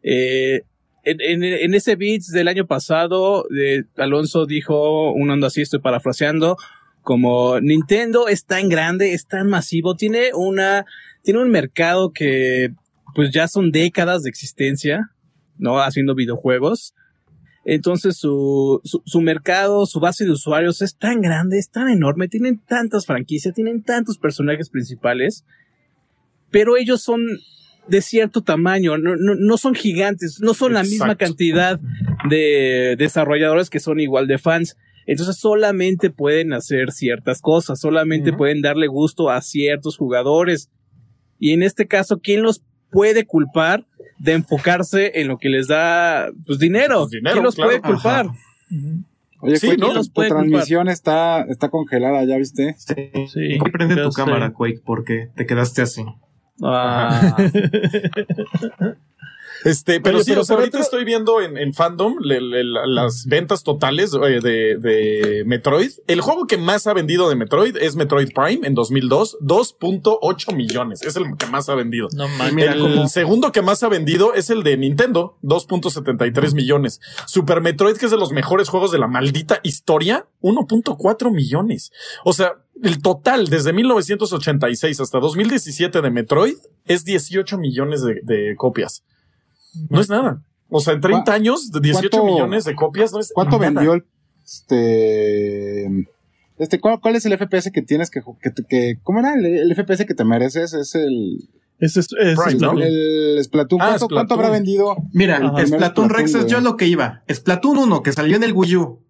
Eh, 0.03 0.63
en, 1.03 1.21
en- 1.21 1.43
en 1.45 1.75
ese 1.75 1.97
beat 1.97 2.23
del 2.33 2.49
año 2.49 2.67
pasado, 2.67 3.45
eh, 3.55 3.83
Alonso 3.97 4.47
dijo, 4.47 5.13
un 5.13 5.31
onda 5.31 5.49
así, 5.49 5.61
estoy 5.61 5.81
parafraseando, 5.81 6.57
como 7.03 7.61
Nintendo 7.61 8.29
es 8.29 8.47
tan 8.47 8.69
grande, 8.71 9.13
es 9.13 9.27
tan 9.27 9.49
masivo, 9.51 9.97
tiene 9.97 10.31
una, 10.35 10.87
tiene 11.23 11.41
un 11.43 11.51
mercado 11.51 12.13
que 12.13 12.71
pues 13.15 13.31
ya 13.33 13.49
son 13.49 13.71
décadas 13.71 14.23
de 14.23 14.31
existencia, 14.31 15.11
¿no? 15.57 15.79
Haciendo 15.79 16.15
videojuegos. 16.15 16.95
Entonces 17.65 18.19
su, 18.19 18.81
su, 18.85 19.03
su 19.07 19.21
mercado, 19.23 19.87
su 19.87 19.99
base 19.99 20.25
de 20.25 20.33
usuarios 20.33 20.83
es 20.83 20.97
tan 20.97 21.23
grande, 21.23 21.59
es 21.59 21.71
tan 21.71 21.89
enorme, 21.89 22.29
tienen 22.29 22.59
tantas 22.59 23.07
franquicias, 23.07 23.55
tienen 23.55 23.83
tantos 23.83 24.19
personajes 24.19 24.69
principales, 24.69 25.45
pero 26.51 26.77
ellos 26.77 27.03
son 27.03 27.23
de 27.89 28.03
cierto 28.03 28.43
tamaño, 28.43 28.99
no, 28.99 29.17
no, 29.17 29.35
no 29.35 29.57
son 29.57 29.75
gigantes, 29.75 30.41
no 30.41 30.55
son 30.55 30.75
la 30.75 30.83
misma 30.83 31.17
cantidad 31.17 31.81
de 32.29 32.97
desarrolladores 32.99 33.71
que 33.71 33.81
son 33.81 34.01
igual 34.01 34.27
de 34.27 34.39
fans. 34.39 34.77
Entonces 35.07 35.37
solamente 35.37 36.11
pueden 36.11 36.53
hacer 36.53 36.93
ciertas 36.93 37.41
cosas, 37.41 37.81
solamente 37.81 38.33
pueden 38.33 38.63
darle 38.63 38.87
gusto 38.87 39.31
a 39.31 39.41
ciertos 39.43 39.97
jugadores. 39.97 40.71
Y 41.39 41.53
en 41.53 41.63
este 41.63 41.87
caso, 41.87 42.21
¿quién 42.21 42.43
los 42.43 42.63
puede 42.95 43.27
culpar 43.27 43.85
de 44.19 44.33
enfocarse 44.33 45.21
en 45.21 45.29
lo 45.29 45.37
que 45.39 45.49
les 45.51 45.67
da 45.69 46.31
pues 46.47 46.59
dinero? 46.59 47.01
Pues, 47.01 47.11
dinero, 47.11 47.33
¿Quién 47.35 47.45
los 47.45 47.55
claro. 47.57 47.69
puede 47.71 47.83
culpar? 47.83 48.27
Ajá. 48.27 48.37
Oye, 49.41 49.57
Sí, 49.57 49.67
Quake, 49.67 49.81
¿no? 49.81 49.89
tu- 49.93 50.11
culpar. 50.13 50.29
transmisión 50.29 50.89
está, 50.89 51.43
está 51.43 51.69
congelada, 51.69 52.25
¿ya 52.25 52.39
viste? 52.39 52.75
Sí. 52.79 52.95
Sí, 53.31 53.59
prende 53.71 53.97
tu 54.03 54.11
sé. 54.13 54.17
cámara, 54.23 54.53
Quake, 54.55 54.81
porque 54.85 55.29
te 55.37 55.45
quedaste 55.45 55.83
así. 55.83 56.03
Ah, 56.63 57.37
Este, 59.65 60.01
pero 60.01 60.17
Oye, 60.19 60.25
sí, 60.25 60.31
pero 60.33 60.43
o 60.43 60.45
sea, 60.45 60.57
ahorita 60.57 60.77
otro- 60.79 60.85
estoy 60.85 61.05
viendo 61.05 61.41
en, 61.41 61.57
en 61.57 61.73
fandom 61.75 62.17
le- 62.21 62.41
le- 62.41 62.65
la- 62.65 62.87
las 62.87 63.27
ventas 63.27 63.63
totales 63.65 64.13
eh, 64.15 64.41
de, 64.43 64.77
de 64.79 65.43
Metroid. 65.47 65.91
El 66.07 66.21
juego 66.21 66.47
que 66.47 66.59
más 66.59 66.87
ha 66.87 66.93
vendido 66.93 67.29
de 67.29 67.37
Metroid 67.37 67.77
es 67.79 67.97
Metroid 67.97 68.29
Prime 68.35 68.67
en 68.67 68.75
2002, 68.75 69.39
2.8 69.41 70.55
millones. 70.55 71.03
Es 71.03 71.17
el 71.17 71.25
que 71.39 71.47
más 71.47 71.69
ha 71.69 71.75
vendido. 71.75 72.09
No 72.15 72.27
mira, 72.53 72.75
el 72.75 72.81
como- 72.81 73.09
segundo 73.09 73.53
que 73.53 73.63
más 73.63 73.83
ha 73.83 73.89
vendido 73.89 74.35
es 74.35 74.51
el 74.51 74.63
de 74.63 74.77
Nintendo, 74.77 75.39
2.73 75.43 76.55
millones. 76.55 77.01
Super 77.27 77.61
Metroid, 77.61 77.97
que 77.97 78.07
es 78.07 78.11
de 78.11 78.19
los 78.19 78.33
mejores 78.33 78.69
juegos 78.69 78.93
de 78.93 78.99
la 78.99 79.07
maldita 79.09 79.61
historia, 79.63 80.27
1.4 80.43 81.31
millones. 81.33 81.91
O 82.25 82.33
sea, 82.33 82.55
el 82.83 83.01
total 83.01 83.47
desde 83.49 83.73
1986 83.73 85.01
hasta 85.01 85.21
2017 85.21 86.01
de 86.03 86.11
Metroid 86.11 86.57
es 86.87 87.05
18 87.05 87.57
millones 87.59 88.03
de, 88.03 88.21
de 88.23 88.55
copias. 88.57 89.05
No 89.91 90.01
es 90.01 90.09
nada. 90.09 90.43
O 90.69 90.81
sea, 90.81 90.95
en 90.95 91.01
30 91.01 91.25
¿Cuá- 91.25 91.35
años, 91.35 91.71
de 91.71 91.81
18 91.81 92.11
cuánto- 92.11 92.27
millones 92.33 92.65
de 92.65 92.75
copias 92.75 93.13
no 93.13 93.21
es 93.21 93.31
¿Cuánto 93.35 93.59
nada. 93.59 93.71
vendió 93.71 93.93
el, 93.95 94.05
este, 94.45 95.87
este, 96.59 96.81
¿cuál, 96.81 97.01
cuál 97.01 97.17
es 97.17 97.27
el 97.27 97.33
FPS 97.37 97.71
que 97.71 97.83
tienes 97.83 98.11
que, 98.11 98.21
que, 98.69 98.99
¿cómo 99.03 99.21
era 99.21 99.35
el, 99.35 99.45
el 99.45 99.75
FPS 99.75 100.05
que 100.07 100.15
te 100.15 100.25
mereces? 100.25 100.73
Es 100.75 100.95
el, 100.95 101.49
es, 101.79 101.97
ese 101.97 102.17
es 102.21 102.39
Prime, 102.39 102.53
¿no? 102.61 102.71
Splatoon. 102.71 102.83
el 102.83 103.41
Splatoon. 103.45 103.81
Ah, 103.83 103.85
¿Cuánto, 103.87 104.05
Splatoon. 104.07 104.17
cuánto 104.17 104.35
habrá 104.35 104.51
vendido? 104.51 104.97
Mira. 105.13 105.37
Splatoon 105.39 105.67
Splatoon, 105.67 106.09
Rex 106.11 106.35
es 106.35 106.47
yo 106.47 106.61
lo 106.61 106.77
que 106.77 106.87
iba. 106.87 107.23
Splatoon 107.33 107.79
1, 107.79 108.03
que 108.03 108.13
salió 108.13 108.37
en 108.37 108.43
el 108.45 108.53
Wii 108.53 108.77
U, 108.77 109.01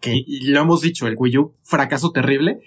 que 0.00 0.24
lo 0.26 0.60
hemos 0.60 0.80
dicho, 0.82 1.06
el 1.06 1.14
Wii 1.18 1.38
U, 1.38 1.54
fracaso 1.62 2.10
terrible, 2.12 2.60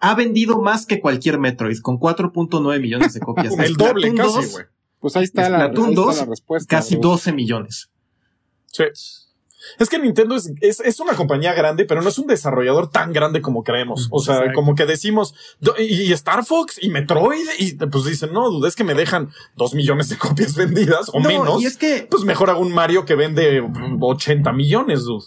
ha 0.00 0.14
vendido 0.14 0.60
más 0.60 0.84
que 0.86 1.00
cualquier 1.00 1.38
Metroid, 1.38 1.78
con 1.80 1.98
4.9 1.98 2.80
millones 2.80 3.14
de 3.14 3.20
copias. 3.20 3.54
El 3.58 3.74
doble 3.74 4.08
Splatoon 4.10 4.16
casi, 4.34 4.46
2, 4.46 4.52
güey. 4.52 4.64
Pues 5.02 5.14
ahí 5.16 5.24
está, 5.24 5.50
la, 5.50 5.64
ahí 5.64 5.70
está 5.74 5.90
2, 5.90 6.16
la 6.16 6.24
respuesta. 6.24 6.76
Casi 6.76 6.96
bro. 6.96 7.10
12 7.10 7.32
millones. 7.32 7.90
Sí. 8.68 8.84
Es 9.78 9.88
que 9.88 9.98
Nintendo 9.98 10.34
es, 10.34 10.52
es, 10.60 10.80
es 10.80 10.98
una 10.98 11.14
compañía 11.14 11.52
grande, 11.54 11.84
pero 11.84 12.02
no 12.02 12.08
es 12.08 12.18
un 12.18 12.26
desarrollador 12.26 12.90
tan 12.90 13.12
grande 13.12 13.40
como 13.42 13.62
creemos. 13.62 14.08
O 14.10 14.20
sea, 14.20 14.36
Exacto. 14.38 14.54
como 14.56 14.74
que 14.74 14.86
decimos, 14.86 15.34
y 15.78 16.02
y 16.02 16.12
Star 16.14 16.44
Fox 16.44 16.78
y 16.82 16.88
Metroid, 16.90 17.46
y 17.58 17.74
pues 17.74 18.04
dicen, 18.04 18.32
no, 18.32 18.50
duda, 18.50 18.66
es 18.68 18.74
que 18.74 18.82
me 18.82 18.94
dejan 18.94 19.30
dos 19.56 19.74
millones 19.74 20.08
de 20.08 20.16
copias 20.18 20.56
vendidas 20.56 21.10
o 21.12 21.20
no, 21.20 21.28
menos. 21.28 21.62
y 21.62 21.66
es 21.66 21.76
que, 21.76 22.08
Pues 22.10 22.24
mejor 22.24 22.50
hago 22.50 22.60
un 22.60 22.72
Mario 22.72 23.04
que 23.04 23.14
vende 23.14 23.62
80 24.00 24.52
millones, 24.52 25.04
dude. 25.04 25.26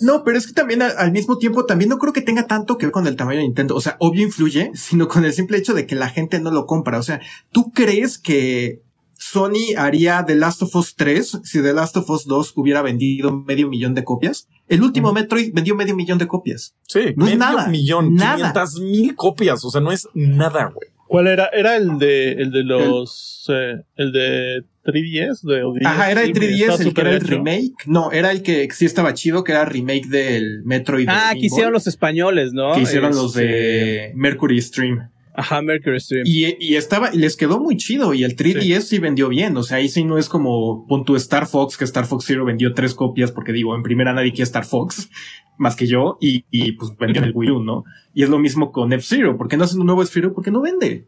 no, 0.00 0.24
pero 0.24 0.38
es 0.38 0.46
que 0.46 0.54
también 0.54 0.80
al, 0.80 0.96
al 0.96 1.12
mismo 1.12 1.36
tiempo, 1.36 1.66
también 1.66 1.90
no 1.90 1.98
creo 1.98 2.14
que 2.14 2.22
tenga 2.22 2.46
tanto 2.46 2.78
que 2.78 2.86
ver 2.86 2.92
con 2.92 3.06
el 3.06 3.16
tamaño 3.16 3.38
de 3.40 3.44
Nintendo. 3.44 3.74
O 3.76 3.80
sea, 3.82 3.96
obvio 4.00 4.22
influye, 4.22 4.70
sino 4.74 5.06
con 5.06 5.24
el 5.26 5.34
simple 5.34 5.58
hecho 5.58 5.74
de 5.74 5.86
que 5.86 5.96
la 5.96 6.08
gente 6.08 6.40
no 6.40 6.50
lo 6.50 6.64
compra. 6.64 6.98
O 6.98 7.02
sea, 7.02 7.20
¿tú 7.52 7.72
crees 7.72 8.16
que 8.18 8.85
Sony 9.18 9.74
haría 9.76 10.24
The 10.26 10.34
Last 10.36 10.62
of 10.62 10.74
Us 10.76 10.94
3 10.96 11.40
si 11.42 11.62
The 11.62 11.72
Last 11.72 11.96
of 11.96 12.08
Us 12.10 12.26
2 12.26 12.52
hubiera 12.56 12.82
vendido 12.82 13.32
medio 13.32 13.68
millón 13.68 13.94
de 13.94 14.04
copias? 14.04 14.48
El 14.68 14.82
último 14.82 15.12
Metroid 15.12 15.52
vendió 15.54 15.74
medio 15.74 15.94
millón 15.96 16.18
de 16.18 16.26
copias. 16.26 16.74
Sí, 16.82 17.14
No 17.16 17.26
es 17.26 17.32
medio 17.32 17.38
nada, 17.38 17.68
millón, 17.68 18.14
nada. 18.14 18.36
500 18.52 18.80
mil 18.80 19.14
copias. 19.14 19.64
O 19.64 19.70
sea, 19.70 19.80
no 19.80 19.92
es 19.92 20.08
nada, 20.14 20.72
güey. 20.74 20.88
¿Cuál 21.08 21.28
era? 21.28 21.46
Era 21.52 21.76
el 21.76 21.98
de, 21.98 22.32
el 22.32 22.50
de 22.50 22.64
los, 22.64 23.46
eh, 23.48 23.74
el 23.94 24.10
de 24.10 24.64
3DS, 24.84 25.42
de 25.42 25.86
Ajá, 25.86 26.10
era 26.10 26.22
el 26.22 26.34
sí, 26.34 26.40
3DS 26.40 26.70
está 26.72 26.82
el 26.82 26.94
que 26.94 27.00
era 27.00 27.10
el 27.12 27.20
remake. 27.20 27.74
No, 27.86 28.10
era 28.10 28.32
el 28.32 28.42
que 28.42 28.68
sí 28.72 28.86
estaba 28.86 29.14
chido, 29.14 29.44
que 29.44 29.52
era 29.52 29.64
remake 29.64 30.08
del 30.08 30.62
Metroid. 30.64 31.06
de 31.06 31.12
ah, 31.12 31.28
Game 31.28 31.40
que 31.40 31.46
hicieron 31.46 31.70
Boy, 31.70 31.74
los 31.74 31.86
españoles, 31.86 32.52
¿no? 32.52 32.74
que 32.74 32.80
hicieron 32.80 33.14
los 33.14 33.36
Este, 33.36 33.46
de 33.46 34.12
Mercury 34.16 34.60
Stream. 34.60 35.08
Ajá, 35.36 35.60
Mercury 35.60 36.00
Stream. 36.00 36.24
Y, 36.26 36.56
y 36.58 36.76
estaba, 36.76 37.14
y 37.14 37.18
les 37.18 37.36
quedó 37.36 37.60
muy 37.60 37.76
chido. 37.76 38.14
Y 38.14 38.24
el 38.24 38.36
3DS 38.36 38.80
sí. 38.80 38.98
vendió 38.98 39.28
bien. 39.28 39.56
O 39.56 39.62
sea, 39.62 39.76
ahí 39.76 39.88
sí 39.88 40.02
no 40.02 40.16
es 40.16 40.28
como 40.28 40.86
pon 40.86 41.04
tu 41.04 41.14
Star 41.16 41.46
Fox, 41.46 41.76
que 41.76 41.84
Star 41.84 42.06
Fox 42.06 42.24
Zero 42.24 42.46
vendió 42.46 42.72
tres 42.72 42.94
copias, 42.94 43.32
porque 43.32 43.52
digo, 43.52 43.76
en 43.76 43.82
primera 43.82 44.14
nadie 44.14 44.30
quiere 44.30 44.44
Star 44.44 44.64
Fox, 44.64 45.10
más 45.58 45.76
que 45.76 45.86
yo, 45.86 46.16
y, 46.20 46.44
y 46.50 46.72
pues 46.72 46.96
vendió 46.96 47.20
en 47.20 47.28
el 47.28 47.34
Wii 47.34 47.50
U, 47.50 47.62
¿no? 47.62 47.84
Y 48.14 48.22
es 48.22 48.30
lo 48.30 48.38
mismo 48.38 48.72
con 48.72 48.92
F-Zero. 48.92 49.36
¿Por 49.36 49.48
qué 49.48 49.58
no 49.58 49.64
hacen 49.64 49.80
un 49.80 49.86
nuevo 49.86 50.02
F-Zero? 50.02 50.32
Porque 50.32 50.50
no 50.50 50.62
vende. 50.62 51.06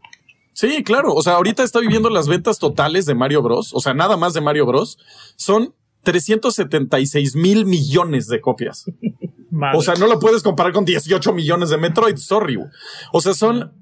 Sí, 0.52 0.82
claro. 0.82 1.14
O 1.14 1.22
sea, 1.22 1.34
ahorita 1.34 1.62
estoy 1.62 1.86
viendo 1.86 2.10
las 2.10 2.28
ventas 2.28 2.58
totales 2.58 3.06
de 3.06 3.14
Mario 3.14 3.42
Bros. 3.42 3.70
O 3.72 3.80
sea, 3.80 3.94
nada 3.94 4.16
más 4.16 4.34
de 4.34 4.40
Mario 4.40 4.66
Bros. 4.66 4.98
Son 5.36 5.72
376 6.02 7.36
mil 7.36 7.64
millones 7.64 8.26
de 8.26 8.40
copias. 8.40 8.84
Madre. 9.50 9.78
O 9.78 9.82
sea, 9.82 9.94
no 9.94 10.06
lo 10.06 10.18
puedes 10.18 10.42
comparar 10.42 10.72
con 10.72 10.84
18 10.84 11.32
millones 11.32 11.70
de 11.70 11.78
Metroid, 11.78 12.16
sorry. 12.16 12.58
O 13.12 13.20
sea, 13.20 13.32
son 13.32 13.72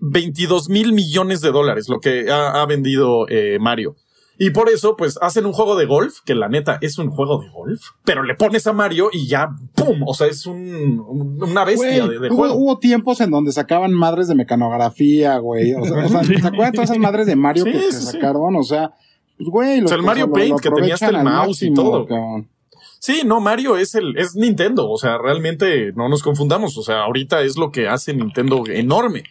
22 0.00 0.68
mil 0.68 0.92
millones 0.92 1.40
de 1.40 1.50
dólares 1.52 1.88
lo 1.88 2.00
que 2.00 2.30
ha, 2.30 2.60
ha 2.62 2.66
vendido 2.66 3.26
eh, 3.28 3.58
Mario. 3.60 3.96
Y 4.38 4.50
por 4.50 4.68
eso, 4.70 4.96
pues, 4.96 5.18
hacen 5.20 5.46
un 5.46 5.52
juego 5.52 5.76
de 5.76 5.84
golf, 5.84 6.16
que 6.24 6.34
la 6.34 6.48
neta 6.48 6.78
es 6.80 6.98
un 6.98 7.10
juego 7.10 7.38
de 7.40 7.48
golf, 7.50 7.80
pero 8.04 8.24
le 8.24 8.34
pones 8.34 8.66
a 8.66 8.72
Mario 8.72 9.10
y 9.12 9.28
ya, 9.28 9.50
¡pum! 9.76 10.02
O 10.06 10.14
sea, 10.14 10.26
es 10.26 10.46
un, 10.46 10.98
un- 11.06 11.40
una 11.42 11.64
bestia 11.64 12.04
Güey, 12.06 12.08
de, 12.14 12.18
de 12.18 12.28
hubo, 12.28 12.36
juego. 12.36 12.54
hubo 12.56 12.78
tiempos 12.78 13.20
en 13.20 13.30
donde 13.30 13.52
sacaban 13.52 13.92
madres 13.92 14.26
de 14.28 14.34
mecanografía, 14.34 15.36
güey. 15.38 15.74
O 15.74 15.84
sea, 15.84 16.06
o 16.06 16.08
sea, 16.08 16.24
¿se 16.24 16.34
acuerdan 16.46 16.72
todas 16.72 16.90
esas 16.90 16.98
madres 16.98 17.26
de 17.26 17.36
Mario 17.36 17.64
Sí, 17.64 17.72
que, 17.72 17.78
que 17.78 17.92
sí, 17.92 18.00
sí. 18.00 18.12
sacaron? 18.12 18.56
O 18.56 18.62
sea, 18.64 18.92
pues 19.36 19.48
güey, 19.48 19.78
lo, 19.80 19.84
O 19.84 19.88
sea, 19.88 19.98
el 19.98 20.02
Mario 20.02 20.32
Paint, 20.32 20.60
que 20.60 20.70
tenía 20.70 20.94
hasta 20.94 21.10
el 21.10 21.22
mouse 21.22 21.62
y 21.62 21.72
todo. 21.74 22.06
cabrón. 22.06 22.48
Sí, 22.98 23.22
no, 23.24 23.38
Mario 23.40 23.76
es 23.76 23.94
el, 23.94 24.16
es 24.16 24.34
Nintendo. 24.34 24.88
O 24.90 24.96
sea, 24.96 25.18
realmente 25.18 25.92
no 25.94 26.08
nos 26.08 26.22
confundamos. 26.22 26.76
O 26.78 26.82
sea, 26.82 27.02
ahorita 27.02 27.42
es 27.42 27.56
lo 27.58 27.70
que 27.70 27.86
hace 27.86 28.14
Nintendo 28.14 28.64
enorme. 28.66 29.24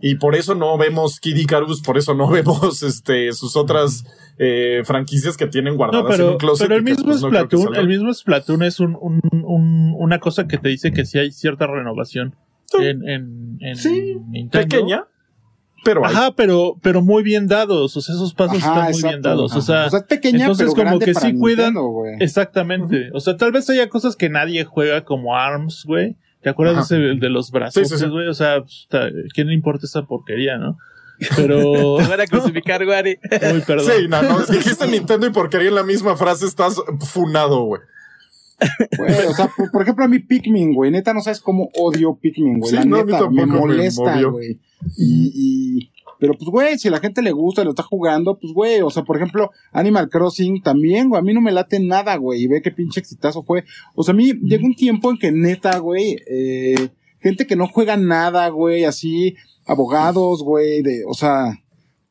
Y 0.00 0.14
por 0.16 0.34
eso 0.34 0.54
no 0.54 0.76
vemos 0.78 1.18
Kid 1.20 1.36
Icarus, 1.36 1.82
por 1.82 1.98
eso 1.98 2.14
no 2.14 2.28
vemos 2.30 2.82
este 2.82 3.32
sus 3.32 3.56
otras 3.56 4.04
eh, 4.38 4.82
franquicias 4.84 5.36
que 5.36 5.46
tienen 5.46 5.72
No, 5.74 5.78
guardadas 5.78 6.04
en 6.18 6.24
un 6.24 6.26
pero, 6.28 6.38
closet. 6.38 6.66
pero 6.68 6.76
el 6.78 6.84
mismo 6.84 7.04
pues, 7.06 7.20
no 7.22 7.28
Splatoon, 7.28 7.62
salgan. 7.64 7.80
el 7.80 7.88
mismo 7.88 8.14
Splatoon 8.14 8.62
es 8.62 8.80
un, 8.80 8.96
un, 9.00 9.20
un- 9.44 9.94
una 9.98 10.20
cosa 10.20 10.46
que 10.46 10.58
te 10.58 10.68
dice 10.68 10.92
que 10.92 11.04
sí 11.04 11.18
hay 11.18 11.32
cierta 11.32 11.66
renovación 11.66 12.36
Sí. 12.66 12.78
en, 12.84 13.08
en, 13.08 13.56
en 13.60 13.76
Sí, 13.76 14.16
Nintendo. 14.28 14.68
pequeña, 14.68 15.04
pero 15.84 16.04
hay. 16.06 16.14
Ajá, 16.14 16.32
pero, 16.36 16.76
pero 16.82 17.00
muy 17.02 17.22
bien 17.22 17.46
dados. 17.48 17.96
O 17.96 18.00
sea, 18.02 18.14
esos 18.14 18.34
pasos 18.34 18.58
Ajá, 18.58 18.68
están 18.68 18.82
muy 18.82 18.90
exacto. 18.92 19.08
bien 19.08 19.22
dados. 19.22 19.56
O 19.56 19.60
sea, 19.62 19.86
es 19.86 20.02
pequeña, 20.02 20.40
entonces 20.40 20.66
pero 20.66 20.72
como 20.74 20.84
grande 20.98 21.04
que 21.06 21.12
para 21.14 21.26
sí 21.30 21.32
cuidan- 21.38 21.74
güey. 21.74 22.16
exactamente. 22.20 23.10
O 23.14 23.20
sea, 23.20 23.36
tal 23.38 23.52
vez 23.52 23.68
haya 23.70 23.88
cosas 23.88 24.16
que 24.16 24.28
nadie 24.28 24.64
juega 24.64 25.04
como 25.04 25.34
ARMS, 25.34 25.84
güey. 25.86 26.16
¿Te 26.42 26.50
acuerdas 26.50 26.88
de 26.88 26.96
ese 26.96 27.10
el 27.10 27.20
de 27.20 27.28
los 27.30 27.50
brazos, 27.50 27.88
Sí, 27.88 27.96
sí? 27.96 28.04
O 28.04 28.34
sea, 28.34 28.62
puta, 28.62 29.08
¿quién 29.34 29.48
le 29.48 29.54
importa 29.54 29.86
esa 29.86 30.02
porquería, 30.02 30.56
no? 30.56 30.78
Pero. 31.36 31.96
Te 31.96 32.06
van 32.08 32.20
a 32.20 32.26
crucificar, 32.26 32.84
Gary. 32.84 33.18
Uy, 33.52 33.62
perdón. 33.66 33.86
Sí, 33.86 34.08
no, 34.08 34.22
no, 34.22 34.38
dijiste 34.40 34.86
Nintendo 34.86 35.26
y 35.26 35.30
porquería 35.30 35.68
en 35.68 35.74
la 35.74 35.82
misma 35.82 36.16
frase 36.16 36.46
estás 36.46 36.76
funado, 37.00 37.64
güey. 37.64 37.82
Güey, 38.96 39.26
o 39.26 39.34
sea, 39.34 39.48
por, 39.56 39.70
por 39.70 39.82
ejemplo, 39.82 40.04
a 40.04 40.08
mí 40.08 40.18
Pikmin, 40.18 40.74
güey, 40.74 40.90
neta 40.90 41.14
no 41.14 41.20
sabes 41.20 41.40
cómo 41.40 41.70
odio 41.74 42.18
Pikmin, 42.20 42.58
güey. 42.58 42.70
Sí, 42.70 42.76
la 42.76 42.84
no, 42.84 42.96
a 42.98 43.04
mí 43.04 43.12
neta, 43.12 43.30
me 43.30 43.46
me 43.46 43.58
molesta, 43.58 44.20
güey. 44.22 44.58
Y, 44.96 45.32
y, 45.34 45.87
pero 46.18 46.34
pues, 46.34 46.50
güey, 46.50 46.78
si 46.78 46.88
a 46.88 46.90
la 46.90 47.00
gente 47.00 47.22
le 47.22 47.32
gusta 47.32 47.62
y 47.62 47.64
lo 47.64 47.70
está 47.70 47.82
jugando, 47.82 48.38
pues, 48.38 48.52
güey, 48.52 48.80
o 48.80 48.90
sea, 48.90 49.02
por 49.04 49.16
ejemplo, 49.16 49.50
Animal 49.72 50.08
Crossing 50.08 50.62
también, 50.62 51.08
güey, 51.08 51.20
a 51.20 51.22
mí 51.22 51.32
no 51.32 51.40
me 51.40 51.52
late 51.52 51.80
nada, 51.80 52.16
güey, 52.16 52.42
y 52.42 52.46
ve 52.48 52.60
qué 52.62 52.70
pinche 52.70 53.00
exitazo 53.00 53.42
fue. 53.42 53.64
O 53.94 54.02
sea, 54.02 54.12
a 54.12 54.16
mí 54.16 54.32
llegó 54.42 54.66
un 54.66 54.74
tiempo 54.74 55.10
en 55.10 55.18
que 55.18 55.30
neta, 55.32 55.78
güey, 55.78 56.16
eh, 56.28 56.88
gente 57.20 57.46
que 57.46 57.56
no 57.56 57.68
juega 57.68 57.96
nada, 57.96 58.48
güey, 58.48 58.84
así, 58.84 59.34
abogados, 59.66 60.42
güey, 60.42 60.82
de, 60.82 61.02
o 61.08 61.14
sea, 61.14 61.52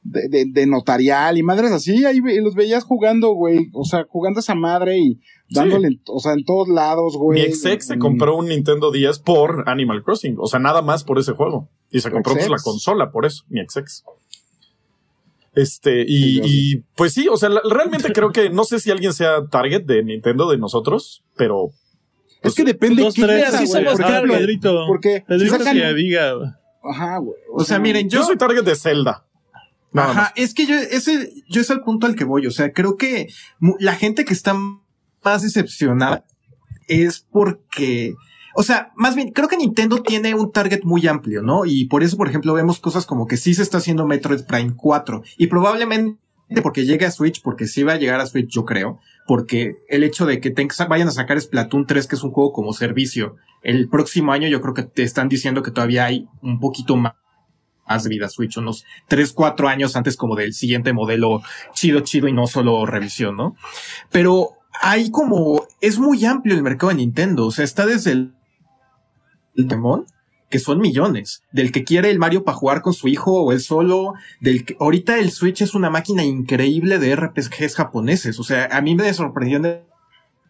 de, 0.03 0.29
de, 0.29 0.45
de 0.45 0.65
notarial 0.67 1.37
y 1.37 1.43
madres 1.43 1.71
así, 1.71 2.05
ahí 2.05 2.21
ve- 2.21 2.39
los 2.41 2.55
veías 2.55 2.85
jugando, 2.85 3.33
güey, 3.33 3.69
o 3.73 3.83
sea, 3.83 4.05
jugando 4.07 4.39
esa 4.39 4.55
madre 4.55 4.97
y 4.99 5.19
dándole, 5.49 5.99
o 6.07 6.19
sea, 6.21 6.31
en 6.33 6.45
todos 6.45 6.69
lados, 6.69 7.17
güey. 7.17 7.41
Mi 7.41 7.45
ex 7.45 7.65
ex 7.65 7.87
se 7.87 7.93
en- 7.95 7.99
compró 7.99 8.37
un 8.37 8.47
Nintendo 8.47 8.91
10 8.91 9.19
por 9.19 9.63
Animal 9.67 10.03
Crossing. 10.03 10.35
O 10.39 10.47
sea, 10.47 10.59
nada 10.59 10.81
más 10.81 11.03
por 11.03 11.19
ese 11.19 11.33
juego. 11.33 11.69
Y 11.91 12.01
se 12.01 12.11
compró 12.11 12.33
pues, 12.33 12.49
la 12.49 12.57
consola 12.57 13.11
por 13.11 13.25
eso, 13.25 13.43
mi 13.49 13.59
ex 13.61 13.77
ex. 13.77 14.03
Este, 15.55 16.03
y, 16.07 16.41
y 16.43 16.75
pues 16.95 17.13
sí, 17.13 17.27
o 17.27 17.35
sea, 17.37 17.49
la- 17.49 17.61
realmente 17.67 18.11
creo 18.13 18.31
que 18.31 18.49
no 18.51 18.63
sé 18.63 18.79
si 18.79 18.91
alguien 18.91 19.11
sea 19.13 19.47
target 19.47 19.83
de 19.85 20.03
Nintendo 20.03 20.49
de 20.51 20.57
nosotros, 20.57 21.23
pero 21.35 21.71
Es 22.43 22.53
que 22.53 22.63
depende 22.63 23.01
Dos, 23.01 23.15
qué 23.15 23.23
tres, 23.23 23.53
así 23.53 23.65
somos 23.65 23.99
Ah, 23.99 24.21
Pedrito. 24.27 24.85
porque 24.87 25.19
si 25.21 25.25
Pedrito 25.25 25.57
sacan- 25.57 25.73
que 25.75 25.93
diga. 25.95 26.59
Ajá, 26.83 27.17
güey. 27.17 27.35
O 27.51 27.63
sea, 27.63 27.79
miren, 27.79 28.07
yo 28.09 28.19
yo, 28.19 28.25
soy 28.25 28.37
target 28.37 28.63
de 28.63 28.75
Zelda. 28.75 29.25
Nada 29.91 30.11
Ajá, 30.11 30.21
más. 30.21 30.31
es 30.35 30.53
que 30.53 30.67
yo, 30.67 30.75
ese, 30.75 31.33
yo 31.49 31.61
es 31.61 31.71
al 31.71 31.81
punto 31.81 32.05
al 32.05 32.15
que 32.15 32.23
voy. 32.25 32.45
O 32.45 32.51
sea, 32.51 32.71
creo 32.71 32.95
que 32.97 33.27
la 33.79 33.95
gente 33.95 34.25
que 34.25 34.33
está 34.33 34.53
más 35.23 35.41
decepcionada 35.41 36.23
es 36.87 37.25
porque, 37.31 38.13
o 38.59 38.63
sea, 38.63 38.91
más 38.95 39.13
bien, 39.13 39.29
creo 39.33 39.47
que 39.47 39.55
Nintendo 39.55 40.01
tiene 40.01 40.33
un 40.33 40.51
target 40.51 40.81
muy 40.83 41.05
amplio, 41.05 41.43
¿no? 41.43 41.65
Y 41.65 41.85
por 41.85 42.01
eso, 42.01 42.17
por 42.17 42.27
ejemplo, 42.27 42.55
vemos 42.55 42.79
cosas 42.79 43.05
como 43.05 43.27
que 43.27 43.37
sí 43.37 43.53
se 43.53 43.61
está 43.61 43.77
haciendo 43.77 44.07
Metroid 44.07 44.45
Prime 44.47 44.73
4 44.75 45.21
y 45.37 45.45
probablemente 45.45 46.17
porque 46.63 46.83
llegue 46.83 47.05
a 47.05 47.11
Switch, 47.11 47.43
porque 47.43 47.67
sí 47.67 47.83
va 47.83 47.93
a 47.93 47.97
llegar 47.97 48.19
a 48.19 48.25
Switch, 48.25 48.49
yo 48.49 48.65
creo, 48.65 48.97
porque 49.27 49.75
el 49.89 50.03
hecho 50.03 50.25
de 50.25 50.41
que 50.41 50.55
vayan 50.89 51.07
a 51.07 51.11
sacar 51.11 51.39
Splatoon 51.39 51.85
3, 51.85 52.07
que 52.07 52.15
es 52.15 52.23
un 52.23 52.31
juego 52.31 52.51
como 52.51 52.73
servicio, 52.73 53.35
el 53.61 53.89
próximo 53.89 54.31
año 54.31 54.47
yo 54.47 54.59
creo 54.59 54.73
que 54.73 54.81
te 54.81 55.03
están 55.03 55.29
diciendo 55.29 55.61
que 55.61 55.69
todavía 55.69 56.05
hay 56.05 56.27
un 56.41 56.59
poquito 56.59 56.95
más 56.95 57.13
más 57.87 58.07
vida 58.07 58.27
Switch, 58.27 58.57
unos 58.57 58.85
3, 59.07 59.33
4 59.33 59.67
años 59.67 59.95
antes 59.95 60.17
como 60.17 60.35
del 60.35 60.53
siguiente 60.53 60.93
modelo 60.93 61.43
chido, 61.73 61.99
chido 61.99 62.27
y 62.27 62.33
no 62.33 62.47
solo 62.47 62.87
revisión, 62.87 63.37
¿no? 63.37 63.55
Pero 64.11 64.53
hay 64.81 65.11
como, 65.11 65.67
es 65.79 65.99
muy 65.99 66.25
amplio 66.25 66.55
el 66.55 66.63
mercado 66.63 66.89
de 66.89 66.95
Nintendo, 66.95 67.45
o 67.45 67.51
sea, 67.51 67.63
está 67.63 67.85
desde 67.85 68.13
el 68.13 68.36
Pokémon, 69.63 70.05
que 70.49 70.59
son 70.59 70.79
millones, 70.79 71.43
del 71.51 71.71
que 71.71 71.83
quiere 71.83 72.09
el 72.09 72.19
Mario 72.19 72.43
para 72.45 72.57
jugar 72.57 72.81
con 72.81 72.93
su 72.93 73.07
hijo 73.07 73.43
o 73.43 73.51
él 73.51 73.59
solo, 73.59 74.13
del 74.39 74.63
que 74.65 74.77
ahorita 74.79 75.19
el 75.19 75.31
Switch 75.31 75.61
es 75.61 75.73
una 75.73 75.89
máquina 75.89 76.23
increíble 76.23 76.99
de 76.99 77.15
RPGs 77.15 77.75
japoneses, 77.75 78.39
o 78.39 78.43
sea, 78.43 78.69
a 78.71 78.81
mí 78.81 78.95
me 78.95 79.13
sorprendió 79.13 79.57
en 79.57 79.65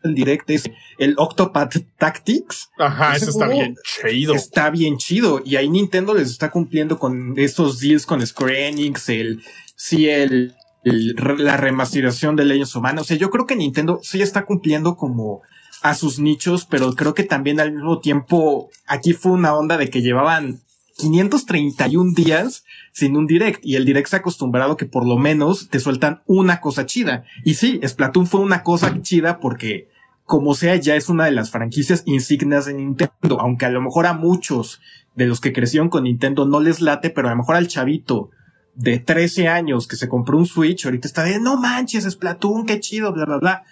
el 0.04 0.13
direct 0.13 0.50
es 0.52 0.70
el 1.00 1.15
Octopath 1.17 1.76
Tactics, 1.98 2.70
Ajá, 2.78 3.15
ese 3.15 3.26
ese 3.26 3.32
está 3.32 3.48
bien 3.48 3.76
chido. 3.84 4.34
Está 4.36 4.70
bien 4.70 4.98
chido. 4.98 5.41
Y 5.43 5.56
ahí 5.56 5.67
Nintendo 5.70 6.13
les 6.13 6.30
está 6.30 6.52
cumpliendo 6.52 7.00
con 7.00 7.34
estos 7.38 7.80
deals 7.80 8.06
con 8.06 8.26
Square 8.26 8.67
Enix, 8.70 9.10
el, 9.10 9.41
sí, 9.76 10.08
el, 10.08 10.54
el- 10.84 11.15
la 11.39 11.58
remasterización 11.58 12.36
de 12.36 12.46
Legends 12.46 12.76
Mana. 12.78 13.02
O 13.02 13.04
sea, 13.04 13.17
yo 13.17 13.32
creo 13.32 13.48
que 13.48 13.56
Nintendo 13.56 14.00
sí 14.04 14.22
está 14.22 14.46
cumpliendo 14.46 14.96
como 14.96 15.41
a 15.82 15.96
sus 15.96 16.20
nichos, 16.20 16.66
pero 16.66 16.94
creo 16.94 17.13
que 17.13 17.24
también 17.24 17.60
al 17.60 17.72
mismo 17.72 18.00
tiempo 18.00 18.70
aquí 18.88 19.13
fue 19.13 19.32
una 19.34 19.56
onda 19.56 19.78
de 19.78 19.90
que 19.90 20.02
llevaban 20.02 20.60
531 20.98 22.13
días 22.16 22.66
sin 22.92 23.16
un 23.16 23.28
direct 23.28 23.63
y 23.63 23.76
el 23.76 23.86
direct 23.86 24.10
se 24.10 24.16
ha 24.16 24.20
acostumbrado 24.20 24.78
que 24.78 24.86
por 24.86 25.06
lo 25.06 25.18
menos 25.18 25.70
te 25.70 25.80
sueltan 25.80 26.22
una 26.26 26.60
cosa 26.60 26.86
chida. 26.86 27.24
Y 27.44 27.54
sí, 27.54 27.80
Splatoon 27.86 28.28
fue 28.28 28.42
una 28.42 28.63
cosa 28.63 29.02
chida 29.02 29.40
porque 29.40 29.90
como 30.26 30.56
sea 30.56 30.76
ya 30.76 30.96
es 30.96 31.08
una 31.08 31.26
de 31.26 31.32
las 31.32 31.52
franquicias 31.52 32.04
insignias 32.06 32.66
de 32.66 32.74
Nintendo, 32.74 33.40
aunque 33.40 33.66
a 33.66 33.70
lo 33.70 33.82
mejor 33.82 34.08
a 34.08 34.13
muchos 34.13 34.82
de 35.16 35.26
los 35.26 35.40
que 35.40 35.54
crecieron 35.54 35.90
con 35.90 36.04
Nintendo 36.04 36.46
no 36.46 36.60
les 36.60 36.82
late, 36.82 37.10
pero 37.10 37.28
a 37.28 37.32
lo 37.32 37.38
mejor 37.38 37.56
al 37.56 37.68
chavito 37.68 38.32
de 38.76 39.00
13 39.00 39.48
años 39.48 39.88
que 39.88 39.96
se 39.96 40.10
compró 40.10 40.38
un 40.38 40.46
Switch, 40.46 40.86
ahorita 40.86 41.08
está 41.08 41.24
de 41.24 41.40
no 41.40 41.58
manches, 41.58 42.04
Splatoon, 42.04 42.66
qué 42.66 42.80
chido, 42.80 43.13
bla, 43.13 43.26
bla, 43.26 43.38
bla. 43.38 43.63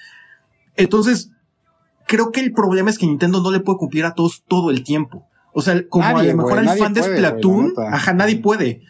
Entonces, 0.76 1.32
creo 2.08 2.32
que 2.32 2.40
el 2.42 2.52
problema 2.54 2.90
es 2.90 2.98
que 2.98 3.06
Nintendo 3.06 3.42
no 3.42 3.52
le 3.52 3.60
puede 3.60 3.78
cumplir 3.78 4.06
a 4.06 4.14
todos 4.14 4.44
todo 4.48 4.70
el 4.72 4.84
tiempo. 4.84 5.28
O 5.54 5.62
sea, 5.62 5.88
como 5.88 6.04
Nadie, 6.06 6.32
a 6.32 6.34
lo 6.34 6.38
mejor 6.38 6.60
al 6.60 6.66
fan 6.80 6.94
de 6.94 7.02
puede, 7.02 7.16
Splatoon, 7.18 7.74
ajá, 7.94 8.14
nadie 8.14 8.38
puede. 8.38 8.82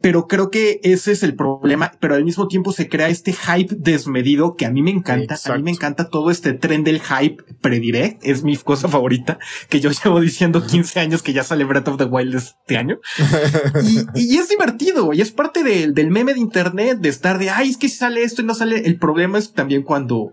Pero 0.00 0.28
creo 0.28 0.50
que 0.50 0.80
ese 0.82 1.12
es 1.12 1.22
el 1.22 1.34
problema, 1.34 1.92
pero 1.98 2.14
al 2.14 2.24
mismo 2.26 2.46
tiempo 2.46 2.72
se 2.72 2.90
crea 2.90 3.08
este 3.08 3.32
hype 3.32 3.74
desmedido 3.78 4.54
que 4.54 4.66
a 4.66 4.70
mí 4.70 4.82
me 4.82 4.90
encanta. 4.90 5.34
A 5.54 5.56
mí 5.56 5.62
me 5.62 5.70
encanta 5.70 6.10
todo 6.10 6.30
este 6.30 6.52
tren 6.52 6.84
del 6.84 7.00
hype 7.00 7.42
predirect. 7.62 8.20
Es 8.22 8.42
mi 8.44 8.54
cosa 8.58 8.86
favorita, 8.88 9.38
que 9.70 9.80
yo 9.80 9.90
llevo 9.90 10.20
diciendo 10.20 10.66
15 10.66 11.00
años 11.00 11.22
que 11.22 11.32
ya 11.32 11.42
sale 11.42 11.64
Breath 11.64 11.88
of 11.88 11.96
the 11.96 12.04
Wild 12.04 12.34
este 12.34 12.76
año. 12.76 12.98
Y, 14.14 14.34
y 14.34 14.36
es 14.36 14.50
divertido 14.50 15.12
y 15.14 15.22
es 15.22 15.30
parte 15.30 15.62
del- 15.64 15.94
del 15.94 16.10
meme 16.10 16.34
de 16.34 16.40
internet 16.40 16.98
de 16.98 17.08
estar 17.08 17.38
de, 17.38 17.48
ay, 17.48 17.70
es 17.70 17.78
que 17.78 17.88
si 17.88 17.96
sale 17.96 18.22
esto 18.24 18.42
y 18.42 18.44
no 18.44 18.54
sale. 18.54 18.86
El 18.86 18.98
problema 18.98 19.38
es 19.38 19.52
también 19.54 19.82
cuando 19.82 20.32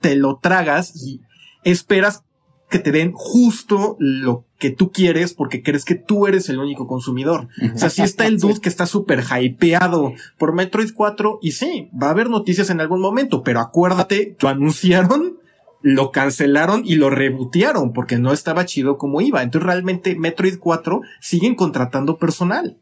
te 0.00 0.16
lo 0.16 0.36
tragas 0.36 0.94
y 0.96 1.20
esperas 1.64 2.24
que 2.68 2.78
te 2.78 2.92
den 2.92 3.12
justo 3.12 3.96
lo 3.98 4.44
que 4.58 4.70
tú 4.70 4.90
quieres 4.90 5.32
porque 5.32 5.62
crees 5.62 5.84
que 5.84 5.94
tú 5.94 6.26
eres 6.26 6.48
el 6.48 6.58
único 6.58 6.86
consumidor. 6.86 7.48
O 7.74 7.78
sea, 7.78 7.90
sí 7.90 8.02
está 8.02 8.26
el 8.26 8.38
dude 8.40 8.60
que 8.60 8.68
está 8.68 8.86
súper 8.86 9.24
hypeado 9.40 10.12
por 10.36 10.52
Metroid 10.52 10.92
4 10.94 11.38
y 11.40 11.52
sí, 11.52 11.88
va 12.00 12.08
a 12.08 12.10
haber 12.10 12.28
noticias 12.28 12.70
en 12.70 12.80
algún 12.80 13.00
momento, 13.00 13.42
pero 13.42 13.60
acuérdate, 13.60 14.36
lo 14.40 14.48
anunciaron, 14.48 15.38
lo 15.80 16.10
cancelaron 16.10 16.82
y 16.84 16.96
lo 16.96 17.08
rebotearon 17.08 17.92
porque 17.92 18.18
no 18.18 18.32
estaba 18.32 18.66
chido 18.66 18.98
como 18.98 19.20
iba. 19.20 19.42
Entonces 19.42 19.66
realmente 19.66 20.16
Metroid 20.16 20.58
4 20.58 21.00
siguen 21.20 21.54
contratando 21.54 22.18
personal. 22.18 22.76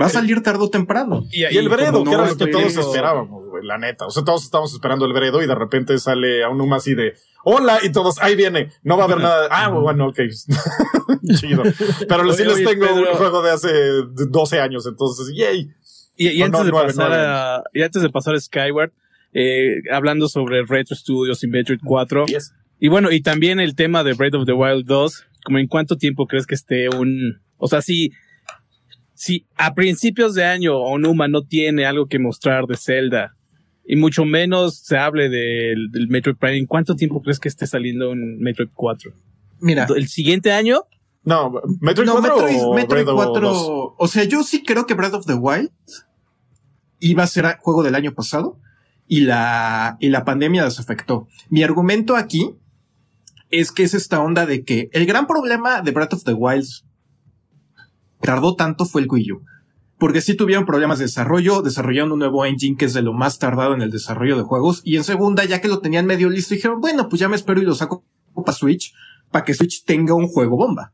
Va 0.00 0.06
a 0.06 0.08
salir 0.08 0.42
tarde 0.42 0.64
o 0.64 0.70
temprano. 0.70 1.24
Y 1.30 1.44
el 1.44 1.68
Bredo, 1.68 2.02
que 2.04 2.10
era 2.12 2.26
lo 2.26 2.36
que 2.36 2.46
todos 2.48 2.76
esperábamos, 2.76 3.46
güey, 3.48 3.64
la 3.64 3.78
neta. 3.78 4.06
O 4.06 4.10
sea, 4.10 4.24
todos 4.24 4.44
estábamos 4.44 4.72
esperando 4.72 5.04
el 5.06 5.12
Bredo 5.12 5.40
y 5.42 5.46
de 5.46 5.54
repente 5.54 5.96
sale 5.98 6.42
a 6.42 6.48
uno 6.48 6.72
así 6.74 6.94
de 6.94 7.14
hola 7.44 7.78
y 7.82 7.92
todos 7.92 8.18
ahí 8.20 8.34
viene. 8.34 8.70
No 8.82 8.96
va 8.96 9.04
a 9.04 9.06
haber 9.06 9.18
nada. 9.18 9.48
Ah, 9.52 9.68
bueno, 9.68 10.08
ok. 10.08 10.18
Chido. 11.38 11.62
Pero 12.08 12.32
sí 12.32 12.44
les 12.44 12.54
oye, 12.56 12.64
tengo 12.66 12.86
Pedro. 12.86 13.12
un 13.12 13.16
juego 13.18 13.42
de 13.42 13.50
hace 13.52 13.68
12 14.28 14.60
años, 14.60 14.86
entonces, 14.86 15.32
yay. 15.34 15.70
Y, 16.16 16.28
y 16.28 16.42
antes 16.42 16.60
no, 16.60 16.66
de 16.66 16.72
pasar 16.72 17.12
a, 17.12 17.62
y 17.72 17.82
antes 17.82 18.02
de 18.02 18.08
pasar 18.10 18.34
a 18.34 18.40
Skyward, 18.40 18.92
eh, 19.32 19.82
hablando 19.92 20.28
sobre 20.28 20.62
Retro 20.64 20.94
Studios 20.96 21.42
y 21.42 21.48
Metroid 21.48 21.80
4, 21.84 22.26
Yes. 22.26 22.54
y 22.78 22.88
bueno, 22.88 23.10
y 23.10 23.20
también 23.20 23.58
el 23.60 23.74
tema 23.74 24.04
de 24.04 24.12
Breath 24.14 24.34
of 24.34 24.46
the 24.46 24.52
Wild 24.52 24.86
2, 24.86 25.26
como 25.44 25.58
en 25.58 25.66
cuánto 25.66 25.96
tiempo 25.96 26.26
crees 26.26 26.46
que 26.46 26.54
esté 26.54 26.88
un, 26.88 27.40
o 27.58 27.66
sea, 27.68 27.82
si, 27.82 28.12
si 29.24 29.46
a 29.56 29.74
principios 29.74 30.34
de 30.34 30.44
año 30.44 30.76
Onuma 30.76 31.28
no 31.28 31.46
tiene 31.46 31.86
algo 31.86 32.08
que 32.08 32.18
mostrar 32.18 32.66
de 32.66 32.76
Zelda, 32.76 33.34
y 33.86 33.96
mucho 33.96 34.26
menos 34.26 34.76
se 34.80 34.98
hable 34.98 35.30
del, 35.30 35.90
del 35.90 36.08
Metroid 36.08 36.36
Prime, 36.36 36.58
¿en 36.58 36.66
cuánto 36.66 36.94
tiempo 36.94 37.22
crees 37.22 37.40
que 37.40 37.48
esté 37.48 37.66
saliendo 37.66 38.10
un 38.10 38.38
Metroid 38.40 38.68
4? 38.74 39.12
Mira, 39.60 39.86
¿El 39.96 40.08
siguiente 40.08 40.52
año? 40.52 40.82
No, 41.22 41.54
Metroid 41.80 42.06
no, 42.06 42.20
4 42.20 42.34
Metroid, 42.34 42.62
o 42.64 42.74
Metroid 42.74 43.04
Bredo 43.04 43.16
4, 43.16 43.48
2? 43.48 43.92
o 43.96 44.08
sea, 44.08 44.24
yo 44.24 44.42
sí 44.42 44.62
creo 44.62 44.84
que 44.84 44.92
Breath 44.92 45.14
of 45.14 45.24
the 45.24 45.32
Wild 45.32 45.70
iba 47.00 47.22
a 47.22 47.26
ser 47.26 47.56
juego 47.60 47.82
del 47.82 47.94
año 47.94 48.12
pasado 48.12 48.58
y 49.08 49.20
la, 49.20 49.96
y 50.00 50.10
la 50.10 50.26
pandemia 50.26 50.66
les 50.66 50.78
afectó. 50.78 51.28
Mi 51.48 51.62
argumento 51.62 52.14
aquí 52.14 52.50
es 53.48 53.72
que 53.72 53.84
es 53.84 53.94
esta 53.94 54.20
onda 54.20 54.44
de 54.44 54.64
que 54.64 54.90
el 54.92 55.06
gran 55.06 55.26
problema 55.26 55.80
de 55.80 55.92
Breath 55.92 56.12
of 56.12 56.24
the 56.24 56.34
Wild 56.34 56.68
tardó 58.24 58.56
tanto 58.56 58.84
fue 58.86 59.02
el 59.02 59.08
Wii 59.10 59.32
U. 59.32 59.42
Porque 59.98 60.20
sí 60.20 60.34
tuvieron 60.34 60.66
problemas 60.66 60.98
de 60.98 61.04
desarrollo, 61.04 61.62
desarrollaron 61.62 62.12
un 62.12 62.18
nuevo 62.18 62.44
engine 62.44 62.76
que 62.76 62.86
es 62.86 62.94
de 62.94 63.02
lo 63.02 63.12
más 63.12 63.38
tardado 63.38 63.74
en 63.74 63.82
el 63.82 63.90
desarrollo 63.90 64.36
de 64.36 64.42
juegos. 64.42 64.82
Y 64.84 64.96
en 64.96 65.04
segunda, 65.04 65.44
ya 65.44 65.60
que 65.60 65.68
lo 65.68 65.78
tenían 65.78 66.06
medio 66.06 66.30
listo, 66.30 66.54
dijeron, 66.54 66.80
bueno, 66.80 67.08
pues 67.08 67.20
ya 67.20 67.28
me 67.28 67.36
espero 67.36 67.62
y 67.62 67.64
lo 67.64 67.74
saco 67.74 68.04
para 68.34 68.56
Switch, 68.56 68.92
para 69.30 69.44
que 69.44 69.54
Switch 69.54 69.84
tenga 69.84 70.14
un 70.14 70.26
juego 70.26 70.56
bomba. 70.56 70.92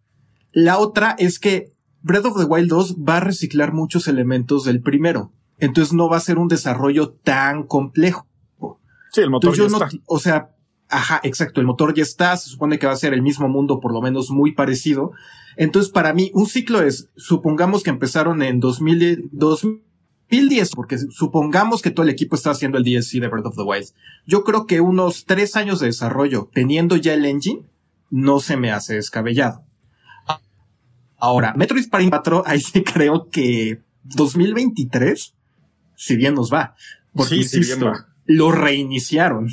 La 0.52 0.78
otra 0.78 1.16
es 1.18 1.38
que 1.38 1.72
Breath 2.02 2.26
of 2.26 2.38
the 2.38 2.44
Wild 2.44 2.68
2 2.68 2.96
va 2.96 3.18
a 3.18 3.20
reciclar 3.20 3.72
muchos 3.72 4.08
elementos 4.08 4.64
del 4.64 4.82
primero. 4.82 5.32
Entonces 5.58 5.92
no 5.92 6.08
va 6.08 6.16
a 6.16 6.20
ser 6.20 6.38
un 6.38 6.48
desarrollo 6.48 7.10
tan 7.10 7.64
complejo. 7.64 8.26
Sí, 9.12 9.20
el 9.20 9.30
motor 9.30 9.50
Entonces 9.50 9.72
ya 9.72 9.78
no, 9.78 9.84
está. 9.84 9.98
o 10.06 10.18
sea, 10.18 10.50
ajá, 10.88 11.20
exacto, 11.22 11.60
el 11.60 11.66
motor 11.66 11.94
ya 11.94 12.02
está, 12.02 12.36
se 12.36 12.48
supone 12.48 12.78
que 12.78 12.86
va 12.86 12.92
a 12.92 12.96
ser 12.96 13.12
el 13.12 13.22
mismo 13.22 13.48
mundo, 13.48 13.80
por 13.80 13.92
lo 13.92 14.00
menos 14.00 14.30
muy 14.30 14.52
parecido. 14.52 15.12
Entonces, 15.56 15.90
para 15.92 16.12
mí, 16.14 16.30
un 16.34 16.46
ciclo 16.46 16.82
es, 16.82 17.08
supongamos 17.16 17.82
que 17.82 17.90
empezaron 17.90 18.42
en 18.42 18.60
2000, 18.60 19.30
2010, 19.32 20.70
porque 20.74 20.98
supongamos 20.98 21.82
que 21.82 21.90
todo 21.90 22.04
el 22.04 22.10
equipo 22.12 22.36
está 22.36 22.50
haciendo 22.50 22.78
el 22.78 22.84
DLC 22.84 23.20
de 23.20 23.28
Breath 23.28 23.46
of 23.46 23.56
the 23.56 23.62
Wild. 23.62 23.88
Yo 24.26 24.44
creo 24.44 24.66
que 24.66 24.80
unos 24.80 25.24
tres 25.24 25.56
años 25.56 25.80
de 25.80 25.86
desarrollo, 25.86 26.50
teniendo 26.52 26.96
ya 26.96 27.14
el 27.14 27.24
engine, 27.24 27.62
no 28.10 28.40
se 28.40 28.56
me 28.56 28.70
hace 28.70 28.94
descabellado. 28.94 29.64
Ahora, 31.16 31.52
Metroid 31.54 31.88
Prime 31.90 32.10
4, 32.10 32.44
ahí 32.46 32.60
sí 32.60 32.82
creo 32.82 33.28
que 33.28 33.82
2023, 34.04 35.34
si 35.96 36.16
bien 36.16 36.34
nos 36.34 36.52
va. 36.52 36.74
Porque, 37.12 37.42
Sí, 37.42 37.62
si 37.64 37.72
va. 37.80 38.06
lo 38.24 38.52
reiniciaron 38.52 39.48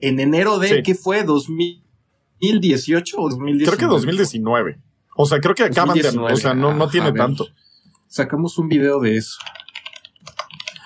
en 0.00 0.18
enero 0.18 0.58
de, 0.58 0.68
Sí. 0.68 0.82
¿qué 0.82 0.94
fue? 0.94 1.22
2018 1.24 3.16
o 3.18 3.28
2019. 3.28 3.64
Creo 3.64 3.78
que 3.78 3.86
2019. 3.94 4.78
O 5.16 5.26
sea, 5.26 5.40
creo 5.40 5.54
que 5.54 5.64
acaban 5.64 5.94
de, 5.96 6.02
2019, 6.02 6.32
o 6.32 6.36
sea, 6.36 6.54
no, 6.54 6.88
tiene 6.88 7.12
tanto. 7.12 7.46
Sacamos 8.08 8.58
un 8.58 8.68
video 8.68 9.00
de 9.00 9.16
eso. 9.16 9.38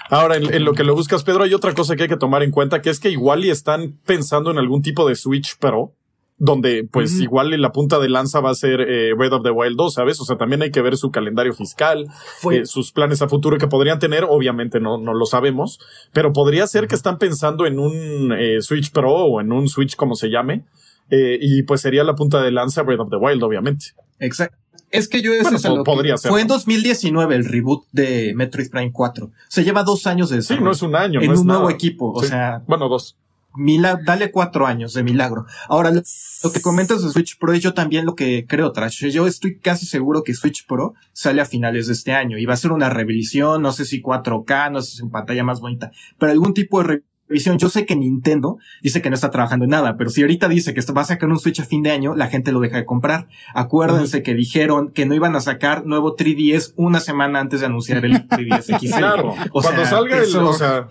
Ahora, 0.09 0.37
en, 0.37 0.53
en 0.53 0.64
lo 0.64 0.72
que 0.72 0.85
lo 0.85 0.95
buscas, 0.95 1.24
Pedro, 1.24 1.43
hay 1.43 1.55
otra 1.55 1.74
cosa 1.74 1.97
que 1.97 2.05
hay 2.05 2.09
que 2.09 2.16
tomar 2.16 2.43
en 2.43 2.53
cuenta, 2.53 2.81
que 2.81 2.91
es 2.91 3.01
que 3.01 3.11
igual 3.11 3.45
y 3.45 3.51
están 3.51 3.99
pensando 4.05 4.51
en 4.51 4.59
algún 4.59 4.83
tipo 4.83 5.09
de 5.09 5.16
Switch 5.16 5.59
Pro, 5.59 5.95
donde 6.39 6.87
pues 6.91 7.18
igual 7.20 7.55
y 7.55 7.57
la 7.57 7.72
punta 7.72 7.99
de 7.99 8.09
lanza 8.09 8.41
va 8.41 8.51
a 8.51 8.55
ser 8.55 8.83
eh, 8.83 9.14
Breath 9.14 9.33
of 9.33 9.43
the 9.43 9.51
Wild 9.51 9.77
2, 9.77 9.95
¿sabes? 9.95 10.20
O 10.20 10.24
sea, 10.24 10.37
también 10.37 10.62
hay 10.62 10.70
que 10.70 10.83
ver 10.83 10.97
su 10.97 11.11
calendario 11.11 11.55
fiscal, 11.55 12.07
eh, 12.51 12.66
sus 12.66 12.93
planes 12.93 13.22
a 13.22 13.29
futuro 13.29 13.57
que 13.59 13.68
podrían 13.68 13.99
tener, 13.99 14.24
obviamente 14.29 14.79
no, 14.79 14.99
no 14.99 15.14
lo 15.14 15.24
sabemos, 15.24 15.81
pero 16.12 16.33
podría 16.33 16.66
ser 16.66 16.89
que 16.89 16.95
están 16.95 17.18
pensando 17.18 17.66
en 17.66 17.79
un 17.79 18.33
eh, 18.33 18.61
Switch 18.61 18.93
Pro 18.93 19.12
o 19.12 19.41
en 19.41 19.51
un 19.51 19.68
Switch 19.68 19.97
como 19.97 20.14
se 20.14 20.29
llame, 20.29 20.64
eh, 21.11 21.39
y 21.41 21.62
pues 21.62 21.81
sería 21.81 22.05
la 22.05 22.14
punta 22.14 22.43
de 22.43 22.51
lanza 22.51 22.83
Breath 22.83 23.01
of 23.01 23.11
the 23.11 23.16
Wild, 23.16 23.43
obviamente. 23.43 23.95
Exacto. 24.19 24.57
Es 24.91 25.09
que 25.09 25.21
yo 25.21 25.33
eso 25.35 25.43
Bueno, 25.43 25.57
es 25.59 25.64
lo 25.64 25.77
que- 25.79 25.83
podría 25.83 26.17
ser, 26.17 26.31
Fue 26.31 26.41
en 26.43 26.47
¿no? 26.47 26.55
2019 26.55 27.35
el 27.35 27.45
reboot 27.45 27.87
de 27.93 28.33
Metroid 28.37 28.71
Prime 28.71 28.93
4. 28.93 29.31
Se 29.49 29.64
lleva 29.64 29.83
dos 29.83 30.07
años 30.07 30.31
de 30.31 30.37
Sí, 30.37 30.39
desarrollo. 30.55 30.64
no 30.64 30.71
es 30.73 30.83
un 30.83 30.95
año, 30.97 31.21
en 31.21 31.27
no 31.27 31.33
es 31.35 31.41
un 31.41 31.47
nuevo 31.49 31.62
nada. 31.64 31.75
equipo. 31.75 32.12
O 32.12 32.23
Sí. 32.23 32.29
sea, 32.29 32.62
Bueno, 32.69 32.89
dos. 32.89 33.17
mila- 33.59 33.99
dale 34.05 34.31
cuatro 34.31 34.67
años 34.67 34.93
de 34.95 35.03
milagro. 35.03 35.47
Ahora, 35.69 35.91
lo, 35.91 36.03
lo 36.45 36.53
que 36.53 36.61
comentas 36.61 37.03
de 37.03 37.11
Switch 37.11 37.37
Pro 37.39 37.53
es 37.53 37.61
yo 37.61 37.75
también 37.75 38.05
lo 38.07 38.14
que 38.14 38.47
creo, 38.47 38.71
Trash. 38.73 39.07
Yo 39.09 39.27
estoy 39.27 39.59
casi 39.59 39.87
seguro 39.87 40.23
que 40.23 40.35
Switch 40.35 40.67
Pro 40.67 40.95
sale 41.12 41.41
a 41.41 41.47
finales 41.47 41.87
de 41.89 41.95
este 41.95 42.12
año 42.12 42.39
y 42.39 42.45
va 42.47 42.55
a 42.55 42.59
ser 42.59 42.71
una 42.73 42.89
revisión, 42.91 43.62
no 43.62 43.73
sé 43.73 43.87
si 43.87 44.01
4K, 44.03 44.71
no 44.71 44.83
sé 44.83 44.97
si 44.97 45.03
en 45.03 45.11
pantalla 45.11 45.43
más 45.43 45.61
bonita, 45.61 45.91
pero 46.19 46.33
algún 46.33 46.55
tipo 46.55 46.83
de 46.83 47.03
revisión. 47.29 47.59
Yo 47.59 47.68
sé 47.68 47.87
que 47.87 47.97
Nintendo 47.97 48.59
dice 48.83 49.03
que 49.03 49.11
no 49.11 49.14
está 49.14 49.31
trabajando 49.31 49.64
en 49.64 49.70
nada, 49.70 49.97
pero 49.97 50.11
si 50.11 50.22
ahorita 50.22 50.49
dice 50.49 50.74
que 50.74 50.81
va 50.93 51.03
a 51.03 51.05
sacar 51.05 51.29
un 51.29 51.39
Switch 51.39 51.61
a 51.61 51.64
fin 51.64 51.83
de 51.83 51.91
año, 51.91 52.14
la 52.14 52.29
gente 52.29 52.53
lo 52.53 52.61
deja 52.61 52.77
de 52.77 52.85
comprar. 52.85 53.29
Acuérdense 53.55 54.22
que 54.22 54.35
dijeron 54.35 54.91
que 54.93 55.07
no 55.07 55.14
iban 55.14 55.35
a 55.37 55.41
sacar 55.41 55.85
nuevo 55.87 56.16
3DS 56.16 56.72
una 56.77 57.01
semana 57.01 57.41
antes 57.41 57.61
de 57.61 57.66
anunciar 57.66 58.05
el 58.05 58.12
3DS 58.29 58.79
XL. 58.79 58.97
Claro, 58.99 59.35
O 59.53 59.61
cuando 59.62 59.83
sea, 59.83 59.91
salga 59.91 60.18
el, 60.18 60.37
o 60.37 60.53
sea, 60.53 60.89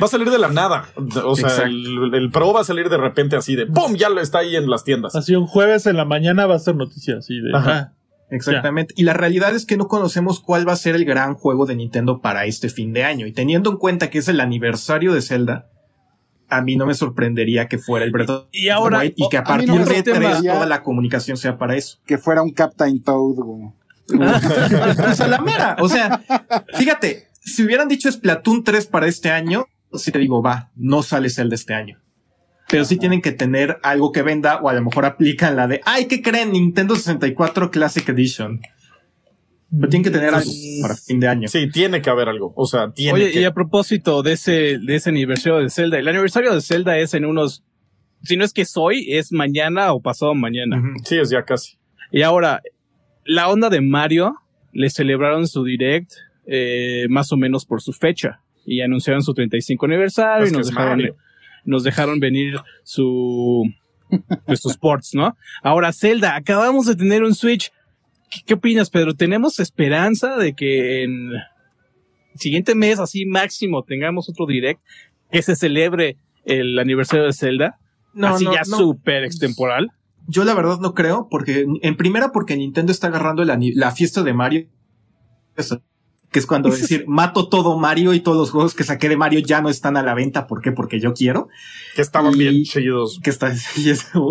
va 0.00 0.04
a 0.04 0.08
salir 0.08 0.30
de 0.30 0.38
la 0.38 0.48
nada. 0.48 0.86
O 1.24 1.36
sea, 1.36 1.64
el, 1.64 2.14
el 2.14 2.30
Pro 2.30 2.52
va 2.52 2.60
a 2.60 2.64
salir 2.64 2.88
de 2.88 2.96
repente 2.96 3.36
así 3.36 3.56
de 3.56 3.66
¡pum! 3.66 3.94
Ya 3.96 4.08
lo 4.10 4.20
está 4.20 4.38
ahí 4.40 4.56
en 4.56 4.68
las 4.68 4.84
tiendas. 4.84 5.14
Así 5.14 5.34
un 5.34 5.46
jueves 5.46 5.86
en 5.86 5.96
la 5.96 6.04
mañana 6.04 6.46
va 6.46 6.54
a 6.56 6.58
ser 6.58 6.76
noticia 6.76 7.16
así 7.18 7.40
de. 7.40 7.56
Ajá. 7.56 7.72
ah, 7.72 7.94
Exactamente. 8.30 8.92
Y 8.96 9.04
la 9.04 9.14
realidad 9.14 9.54
es 9.54 9.64
que 9.64 9.78
no 9.78 9.88
conocemos 9.88 10.40
cuál 10.40 10.68
va 10.68 10.72
a 10.74 10.76
ser 10.76 10.94
el 10.94 11.06
gran 11.06 11.32
juego 11.34 11.64
de 11.64 11.74
Nintendo 11.76 12.20
para 12.20 12.44
este 12.44 12.68
fin 12.68 12.92
de 12.92 13.04
año. 13.04 13.26
Y 13.26 13.32
teniendo 13.32 13.70
en 13.70 13.78
cuenta 13.78 14.10
que 14.10 14.18
es 14.18 14.28
el 14.28 14.40
aniversario 14.40 15.14
de 15.14 15.22
Zelda, 15.22 15.70
a 16.48 16.62
mí 16.62 16.76
no 16.76 16.86
me 16.86 16.94
sorprendería 16.94 17.68
que 17.68 17.78
fuera 17.78 18.04
el 18.04 18.10
Breath 18.10 18.30
of 18.30 18.46
Y 18.52 18.64
the 18.64 18.72
ahora, 18.72 19.00
Wild 19.00 19.14
y 19.16 19.28
que 19.28 19.36
a 19.36 19.44
partir 19.44 19.68
no 19.68 19.84
de 19.84 20.02
3 20.02 20.42
toda 20.42 20.66
la 20.66 20.82
comunicación 20.82 21.36
sea 21.36 21.58
para 21.58 21.76
eso. 21.76 21.98
Que 22.06 22.18
fuera 22.18 22.42
un 22.42 22.52
Captain 22.52 23.02
Toad, 23.02 23.36
güey. 23.36 23.70
pues 24.96 25.20
a 25.20 25.28
la 25.28 25.40
mera. 25.40 25.76
O 25.80 25.88
sea, 25.88 26.22
fíjate, 26.74 27.28
si 27.40 27.64
hubieran 27.64 27.88
dicho 27.88 28.10
Splatoon 28.10 28.64
3 28.64 28.86
para 28.86 29.06
este 29.06 29.30
año, 29.30 29.66
sí 29.92 30.10
te 30.12 30.18
digo, 30.18 30.42
va, 30.42 30.70
no 30.76 31.02
sale 31.02 31.30
Zelda 31.30 31.54
este 31.54 31.74
año. 31.74 31.98
Pero 32.70 32.84
sí 32.84 32.96
tienen 32.96 33.22
que 33.22 33.32
tener 33.32 33.78
algo 33.82 34.12
que 34.12 34.22
venda 34.22 34.56
o 34.56 34.68
a 34.68 34.74
lo 34.74 34.82
mejor 34.82 35.06
aplican 35.06 35.56
la 35.56 35.66
de, 35.66 35.80
ay, 35.84 36.06
¿qué 36.06 36.22
creen? 36.22 36.52
Nintendo 36.52 36.96
64 36.96 37.70
Classic 37.70 38.06
Edition. 38.08 38.60
Pero 39.70 39.88
tienen 39.90 40.04
que 40.04 40.10
tener 40.10 40.34
algo 40.34 40.50
para 40.82 40.94
fin 40.96 41.20
de 41.20 41.28
año. 41.28 41.48
Sí, 41.48 41.70
tiene 41.70 42.00
que 42.00 42.08
haber 42.08 42.28
algo. 42.28 42.52
O 42.56 42.66
sea, 42.66 42.90
tiene 42.92 43.12
Oye, 43.12 43.30
que. 43.32 43.40
y 43.42 43.44
a 43.44 43.52
propósito 43.52 44.22
de 44.22 44.32
ese, 44.32 44.78
de 44.78 44.94
ese 44.96 45.10
aniversario 45.10 45.58
de 45.58 45.68
Zelda, 45.70 45.98
el 45.98 46.08
aniversario 46.08 46.54
de 46.54 46.60
Zelda 46.62 46.96
es 46.98 47.12
en 47.12 47.26
unos, 47.26 47.64
si 48.22 48.36
no 48.36 48.44
es 48.44 48.52
que 48.54 48.62
es 48.62 48.72
hoy, 48.76 49.06
es 49.12 49.30
mañana 49.32 49.92
o 49.92 50.00
pasado 50.00 50.34
mañana. 50.34 50.82
Sí, 51.04 51.18
es 51.18 51.28
ya 51.30 51.44
casi. 51.44 51.78
Y 52.10 52.22
ahora, 52.22 52.62
la 53.24 53.48
onda 53.48 53.68
de 53.68 53.82
Mario, 53.82 54.32
le 54.72 54.88
celebraron 54.88 55.46
su 55.46 55.64
direct 55.64 56.12
eh, 56.46 57.06
más 57.10 57.30
o 57.32 57.36
menos 57.36 57.66
por 57.66 57.82
su 57.82 57.92
fecha 57.92 58.40
y 58.64 58.80
anunciaron 58.80 59.22
su 59.22 59.34
35 59.34 59.84
aniversario 59.84 60.46
Es 60.46 60.52
y 60.52 60.56
nos 60.56 60.68
dejaron, 60.68 60.98
Mario. 60.98 61.16
nos 61.64 61.84
dejaron 61.84 62.20
venir 62.20 62.58
su, 62.84 63.64
pues, 64.46 64.60
sus 64.60 64.78
ports, 64.78 65.14
¿no? 65.14 65.36
Ahora, 65.62 65.92
Zelda, 65.92 66.36
acabamos 66.36 66.86
de 66.86 66.96
tener 66.96 67.22
un 67.22 67.34
Switch. 67.34 67.70
¿Qué, 68.30 68.40
qué 68.46 68.54
opinas, 68.54 68.90
Pedro? 68.90 69.14
¿Tenemos 69.14 69.60
esperanza 69.60 70.36
de 70.36 70.54
que 70.54 71.02
en 71.04 71.30
siguiente 72.34 72.74
mes, 72.74 72.98
así 72.98 73.26
máximo, 73.26 73.82
tengamos 73.82 74.28
otro 74.28 74.46
direct 74.46 74.80
que 75.30 75.42
se 75.42 75.56
celebre 75.56 76.16
el 76.44 76.78
aniversario 76.78 77.26
de 77.26 77.32
Zelda? 77.32 77.78
No, 78.14 78.28
así 78.28 78.44
no, 78.44 78.54
ya 78.54 78.62
no. 78.68 78.76
súper 78.76 79.24
extemporal. 79.24 79.90
Yo 80.26 80.44
la 80.44 80.54
verdad 80.54 80.78
no 80.80 80.92
creo, 80.94 81.28
porque 81.30 81.66
en 81.82 81.96
primera 81.96 82.32
porque 82.32 82.56
Nintendo 82.56 82.92
está 82.92 83.06
agarrando 83.06 83.44
la, 83.44 83.90
fiesta 83.92 84.22
de 84.22 84.34
Mario. 84.34 84.68
Eso, 85.56 85.82
que 86.30 86.38
es 86.38 86.46
cuando 86.46 86.68
decir, 86.70 87.04
mato 87.06 87.48
todo 87.48 87.78
Mario 87.78 88.12
y 88.12 88.20
todos 88.20 88.36
los 88.36 88.50
juegos 88.50 88.74
que 88.74 88.84
saqué 88.84 89.08
de 89.08 89.16
Mario 89.16 89.40
ya 89.40 89.62
no 89.62 89.70
están 89.70 89.96
a 89.96 90.02
la 90.02 90.14
venta. 90.14 90.46
¿Por 90.46 90.60
qué? 90.60 90.72
Porque 90.72 91.00
yo 91.00 91.14
quiero. 91.14 91.48
Que 91.94 92.02
estaban 92.02 92.34
Y- 92.34 92.38
bien 92.38 92.62
chidos. 92.64 93.20
Que 93.22 93.30
está, 93.30 93.52
y 93.76 93.90
eso, 93.90 94.28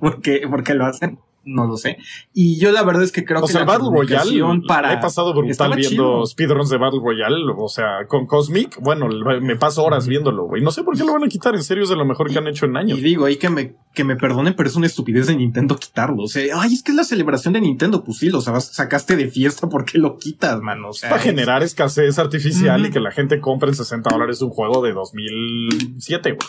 ¿por 0.00 0.20
qué, 0.20 0.42
por 0.48 0.64
qué 0.64 0.74
lo 0.74 0.86
hacen? 0.86 1.20
No 1.46 1.64
lo 1.66 1.76
sé. 1.76 1.96
Y 2.34 2.58
yo 2.58 2.72
la 2.72 2.82
verdad 2.82 3.04
es 3.04 3.12
que 3.12 3.24
creo 3.24 3.38
O 3.40 3.46
que 3.46 3.52
sea, 3.52 3.60
la 3.60 3.66
Battle 3.66 3.88
Royale, 3.90 4.62
para 4.66 4.92
he 4.92 4.98
pasado 4.98 5.32
brutal 5.32 5.74
viendo 5.76 6.26
speedruns 6.26 6.68
de 6.70 6.76
Battle 6.76 6.98
Royale. 7.02 7.36
O 7.56 7.68
sea, 7.68 8.06
con 8.08 8.26
Cosmic, 8.26 8.78
bueno, 8.80 9.08
me 9.40 9.54
paso 9.56 9.84
horas 9.84 10.08
viéndolo, 10.08 10.44
güey. 10.46 10.60
No 10.62 10.72
sé 10.72 10.82
por 10.82 10.96
qué 10.96 11.04
lo 11.04 11.12
van 11.12 11.22
a 11.24 11.28
quitar. 11.28 11.54
En 11.54 11.62
serio, 11.62 11.84
es 11.84 11.88
de 11.88 11.96
lo 11.96 12.04
mejor 12.04 12.30
que 12.32 12.38
han 12.38 12.48
hecho 12.48 12.66
en 12.66 12.76
años. 12.76 12.98
Y 12.98 13.00
digo 13.02 13.24
ahí 13.26 13.36
que 13.36 13.48
me, 13.48 13.76
que 13.94 14.02
me 14.02 14.16
perdonen, 14.16 14.54
pero 14.54 14.68
es 14.68 14.74
una 14.76 14.86
estupidez 14.86 15.28
de 15.28 15.36
Nintendo 15.36 15.76
quitarlo. 15.76 16.24
O 16.24 16.28
sea, 16.28 16.60
ay, 16.60 16.74
es 16.74 16.82
que 16.82 16.90
es 16.90 16.96
la 16.96 17.04
celebración 17.04 17.54
de 17.54 17.60
Nintendo. 17.60 18.02
Pues 18.02 18.18
sí, 18.18 18.28
lo 18.28 18.40
sacaste 18.40 19.14
de 19.16 19.28
fiesta, 19.28 19.68
¿por 19.68 19.84
qué 19.84 19.98
lo 19.98 20.18
quitas, 20.18 20.60
mano? 20.60 20.88
O 20.88 20.92
sea, 20.92 21.10
Para 21.10 21.22
es- 21.22 21.28
generar 21.28 21.62
escasez 21.62 22.18
artificial 22.18 22.84
y 22.86 22.90
que 22.90 22.98
la 22.98 23.12
gente 23.12 23.40
compre 23.40 23.68
en 23.68 23.76
60 23.76 24.10
dólares 24.10 24.42
un 24.42 24.50
juego 24.50 24.82
de 24.82 24.92
2007, 24.92 26.32
güey. 26.32 26.48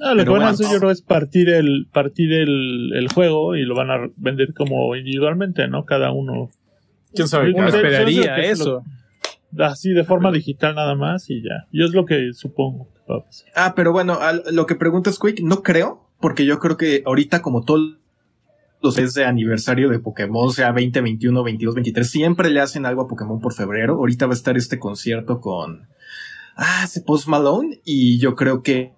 Ah, 0.00 0.10
lo 0.14 0.18
Pero 0.18 0.24
que 0.24 0.30
van 0.30 0.42
a 0.42 0.44
bueno. 0.44 0.48
hacer 0.48 0.66
yo 0.70 0.78
creo 0.78 0.90
es 0.90 1.02
partir 1.02 1.48
el, 1.48 1.86
partir 1.92 2.32
el, 2.32 2.92
el 2.94 3.08
juego 3.12 3.56
y 3.56 3.62
lo 3.64 3.74
van 3.74 3.90
a 3.90 4.10
vender 4.16 4.52
como 4.54 4.94
individualmente, 4.96 5.66
¿no? 5.68 5.84
Cada 5.84 6.12
uno. 6.12 6.50
¿Quién 7.14 7.28
sabe? 7.28 7.52
Uno 7.52 7.68
esperaría 7.68 8.36
eso. 8.38 8.82
Así 9.58 9.90
de 9.92 10.04
forma 10.04 10.30
digital 10.32 10.74
nada 10.74 10.94
más 10.94 11.30
y 11.30 11.42
ya. 11.42 11.66
Yo 11.72 11.86
es 11.86 11.92
lo 11.92 12.04
que 12.04 12.32
supongo 12.34 12.88
que 12.92 13.12
va 13.12 13.18
a 13.18 13.24
pasar. 13.24 13.48
Ah, 13.54 13.72
pero 13.74 13.92
bueno, 13.92 14.18
al- 14.20 14.42
lo 14.52 14.66
que 14.66 14.74
preguntas, 14.74 15.18
Quick, 15.18 15.40
no 15.40 15.62
creo, 15.62 16.10
porque 16.20 16.44
yo 16.44 16.58
creo 16.58 16.76
que 16.76 17.02
ahorita 17.06 17.40
como 17.40 17.64
todos 17.64 17.96
los 18.82 18.98
es 18.98 19.14
de 19.14 19.24
aniversario 19.24 19.88
de 19.88 19.98
Pokémon, 19.98 20.50
sea 20.52 20.72
20, 20.72 21.00
21, 21.00 21.42
22, 21.42 21.74
23, 21.74 22.10
siempre 22.10 22.50
le 22.50 22.60
hacen 22.60 22.84
algo 22.84 23.02
a 23.02 23.08
Pokémon 23.08 23.40
por 23.40 23.54
febrero. 23.54 23.94
Ahorita 23.94 24.26
va 24.26 24.32
a 24.32 24.36
estar 24.36 24.56
este 24.58 24.78
concierto 24.78 25.40
con, 25.40 25.88
ah, 26.56 26.82
ese 26.84 27.00
Post 27.00 27.28
Malone, 27.28 27.80
y 27.84 28.18
yo 28.18 28.34
creo 28.34 28.62
que 28.62 28.92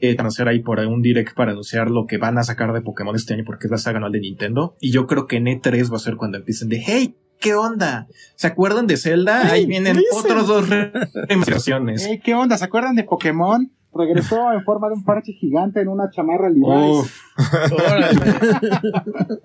eh, 0.00 0.14
van 0.16 0.26
a 0.26 0.28
hacer 0.28 0.48
ahí 0.48 0.60
por 0.60 0.80
ahí 0.80 0.86
un 0.86 1.02
direct 1.02 1.34
para 1.34 1.52
anunciar 1.52 1.90
lo 1.90 2.06
que 2.06 2.18
van 2.18 2.38
a 2.38 2.42
sacar 2.42 2.72
de 2.72 2.80
Pokémon 2.80 3.14
este 3.14 3.34
año 3.34 3.44
porque 3.44 3.66
es 3.66 3.70
la 3.70 3.78
saga 3.78 3.98
anual 3.98 4.12
de 4.12 4.20
Nintendo. 4.20 4.76
Y 4.80 4.92
yo 4.92 5.06
creo 5.06 5.26
que 5.26 5.36
en 5.36 5.46
E3 5.46 5.92
va 5.92 5.96
a 5.96 6.00
ser 6.00 6.16
cuando 6.16 6.38
empiecen 6.38 6.68
de, 6.68 6.82
hey, 6.84 7.16
¿qué 7.38 7.54
onda? 7.54 8.06
¿Se 8.36 8.46
acuerdan 8.46 8.86
de 8.86 8.96
Zelda? 8.96 9.50
Ahí 9.50 9.66
vienen 9.66 9.96
dicen. 9.96 10.18
otros 10.18 10.46
dos 10.46 10.68
remasterizaciones. 10.68 12.06
Ey, 12.06 12.20
¿Qué 12.20 12.34
onda? 12.34 12.56
¿Se 12.56 12.64
acuerdan 12.64 12.94
de 12.94 13.04
Pokémon? 13.04 13.70
Regresó 13.92 14.52
en 14.52 14.62
forma 14.64 14.88
de 14.88 14.94
un 14.94 15.04
parche 15.04 15.32
gigante 15.32 15.80
en 15.80 15.88
una 15.88 16.10
chamarra 16.10 16.48
Levi's. 16.48 17.12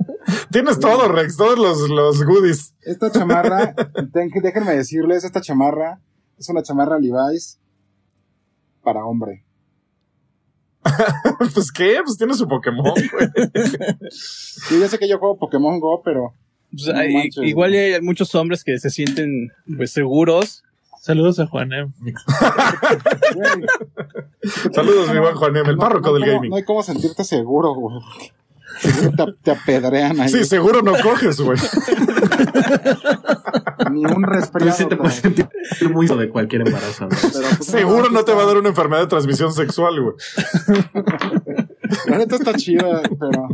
Tienes 0.51 0.79
todo, 0.79 1.07
Rex, 1.07 1.37
todos 1.37 1.57
los, 1.57 1.89
los 1.89 2.23
goodies. 2.23 2.75
Esta 2.81 3.11
chamarra, 3.11 3.73
déjenme 4.13 4.75
decirles, 4.75 5.23
esta 5.23 5.41
chamarra 5.41 5.99
es 6.37 6.49
una 6.49 6.61
chamarra 6.61 6.99
Levi's 6.99 7.59
para 8.83 9.05
hombre. 9.05 9.44
pues 11.53 11.71
qué, 11.71 11.99
pues 12.05 12.17
tiene 12.17 12.33
su 12.35 12.47
Pokémon, 12.47 12.83
güey. 12.93 13.29
Yo 14.71 14.79
ya 14.79 14.87
sé 14.87 14.97
que 14.99 15.07
yo 15.09 15.17
juego 15.19 15.37
Pokémon 15.37 15.79
Go, 15.79 16.01
pero 16.03 16.33
Pues, 16.71 16.87
No 16.87 16.99
hay- 16.99 17.13
manches, 17.13 17.43
igual 17.43 17.71
güey. 17.71 17.93
hay 17.93 18.01
muchos 18.01 18.33
hombres 18.35 18.63
que 18.63 18.77
se 18.79 18.89
sienten 18.89 19.51
pues 19.77 19.91
seguros. 19.91 20.63
Saludos 21.01 21.39
a 21.39 21.45
Juanem. 21.47 21.91
güey, 21.99 22.13
Saludos, 24.73 25.11
mi 25.11 25.19
buen 25.19 25.35
Juanem, 25.35 25.65
el 25.67 25.75
no- 25.75 25.81
párroco 25.81 26.09
no 26.09 26.13
del 26.15 26.25
gaming. 26.25 26.49
No 26.49 26.55
hay 26.57 26.63
cómo 26.63 26.81
sentirte 26.83 27.23
seguro, 27.23 27.73
güey. 27.73 27.99
Te 29.43 29.51
apedrean 29.51 30.19
ahí. 30.19 30.29
Sí, 30.29 30.43
seguro 30.43 30.81
no 30.81 30.93
coges, 31.01 31.39
güey. 31.39 31.57
Ni 33.91 34.05
un 34.05 34.13
tú 34.23 34.29
resfriado. 34.29 34.71
sí 34.77 34.85
te 34.85 34.95
puedes 34.95 35.15
sentir 35.15 35.47
muy 35.91 36.05
de 36.07 36.29
cualquier 36.29 36.67
embarazo. 36.67 37.07
pues, 37.09 37.65
Seguro 37.65 38.09
no 38.09 38.23
te 38.23 38.33
va 38.33 38.43
a 38.43 38.45
dar 38.45 38.57
una 38.57 38.69
enfermedad 38.69 39.01
de 39.01 39.07
transmisión 39.07 39.53
sexual, 39.53 40.01
güey. 40.01 40.15
La 42.07 42.17
neta 42.17 42.35
está 42.35 42.53
chida, 42.53 43.01
pero. 43.19 43.47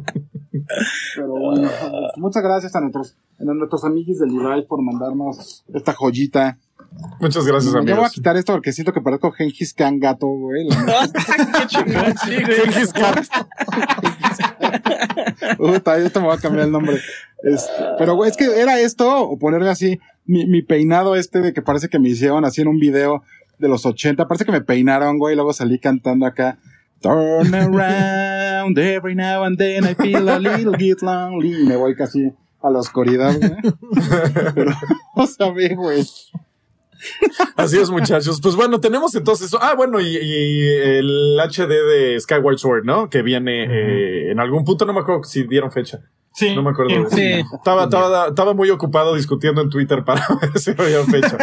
Pero 1.16 1.28
bueno, 1.28 1.70
muchas 2.18 2.42
gracias 2.44 2.76
a 2.76 2.82
nuestros, 2.82 3.16
a 3.40 3.44
nuestros 3.44 3.84
amigos 3.84 4.20
de 4.20 4.28
Levi 4.28 4.66
por 4.68 4.82
mandarnos 4.82 5.66
esta 5.74 5.94
joyita. 5.94 6.58
Muchas 7.22 7.46
gracias, 7.46 7.74
Ya 7.74 7.80
voy 7.80 7.90
a 7.90 7.94
amigos. 7.94 8.12
quitar 8.12 8.36
esto 8.38 8.52
porque 8.54 8.72
siento 8.74 8.92
que 8.94 9.02
parezco 9.02 9.32
Gengis 9.32 9.74
Khan 9.74 10.00
gato, 10.00 10.28
güey. 10.28 10.68
la 10.68 10.82
neta. 10.84 11.08
Qué 11.60 11.68
chingón, 11.68 12.14
sí, 12.24 12.36
güey. 12.44 12.56
Gengis 12.62 12.94
Khan. 12.94 13.26
Puta, 15.58 15.94
ahorita 15.94 16.20
me 16.20 16.26
voy 16.28 16.36
a 16.36 16.40
cambiar 16.40 16.66
el 16.66 16.72
nombre. 16.72 17.00
Este, 17.44 17.72
pero, 17.98 18.16
güey, 18.16 18.30
es 18.30 18.38
que 18.38 18.46
era 18.46 18.80
esto, 18.80 19.24
o 19.24 19.38
ponerle 19.40 19.70
así, 19.70 20.00
mi, 20.26 20.46
mi 20.46 20.62
peinado 20.62 21.16
este 21.16 21.42
de 21.42 21.54
que 21.54 21.62
parece 21.62 21.90
que 21.90 22.00
me 22.00 22.10
hicieron 22.10 22.46
así 22.46 22.62
en 22.62 22.68
un 22.68 22.80
video 22.80 23.24
de 23.58 23.68
los 23.68 23.86
80. 23.86 24.28
Parece 24.28 24.46
que 24.46 24.52
me 24.52 24.62
peinaron, 24.62 25.18
güey, 25.18 25.34
y 25.34 25.36
luego 25.36 25.54
salí 25.54 25.80
cantando 25.80 26.26
acá. 26.26 26.58
Turn 27.02 27.54
around 27.56 28.78
every 28.78 29.16
now 29.16 29.44
and 29.44 29.58
then 29.58 29.86
I 29.86 29.96
feel 29.96 30.30
a 30.30 30.38
little 30.38 30.78
bit 30.78 31.02
lonely. 31.02 31.62
Y 31.62 31.66
me 31.66 31.76
voy 31.76 31.96
casi 31.96 32.32
a 32.62 32.70
la 32.70 32.80
oscuridad, 32.80 33.36
güey. 33.38 33.52
Pero, 34.56 34.72
no 35.16 35.28
sabía, 35.28 35.76
güey. 35.76 36.06
Así 37.56 37.80
es, 37.80 37.90
muchachos. 37.90 38.40
Pues 38.40 38.56
bueno, 38.56 38.80
tenemos 38.80 39.16
entonces. 39.16 39.52
Ah, 39.60 39.74
bueno, 39.76 40.00
y, 40.00 40.16
y 40.16 40.68
el 40.68 41.40
HD 41.40 41.70
de 41.70 42.20
Skyward 42.20 42.60
Sword, 42.60 42.86
¿no? 42.86 43.10
Que 43.10 43.24
viene 43.24 43.64
eh, 43.64 44.32
en 44.32 44.40
algún 44.40 44.64
punto, 44.64 44.86
no 44.86 44.94
me 44.94 45.00
acuerdo 45.00 45.24
si 45.24 45.48
dieron 45.48 45.72
fecha. 45.72 46.02
Sí, 46.34 46.56
No 46.56 46.64
me 46.64 46.70
acuerdo. 46.72 47.10
Sí. 47.10 47.42
Estaba, 47.54 47.84
estaba, 47.84 48.28
estaba 48.30 48.54
muy 48.54 48.70
ocupado 48.70 49.16
discutiendo 49.16 49.62
en 49.62 49.70
Twitter 49.70 50.04
para 50.06 50.26
ver 50.42 50.58
si 50.60 50.72
había 50.72 51.04
fecha. 51.04 51.38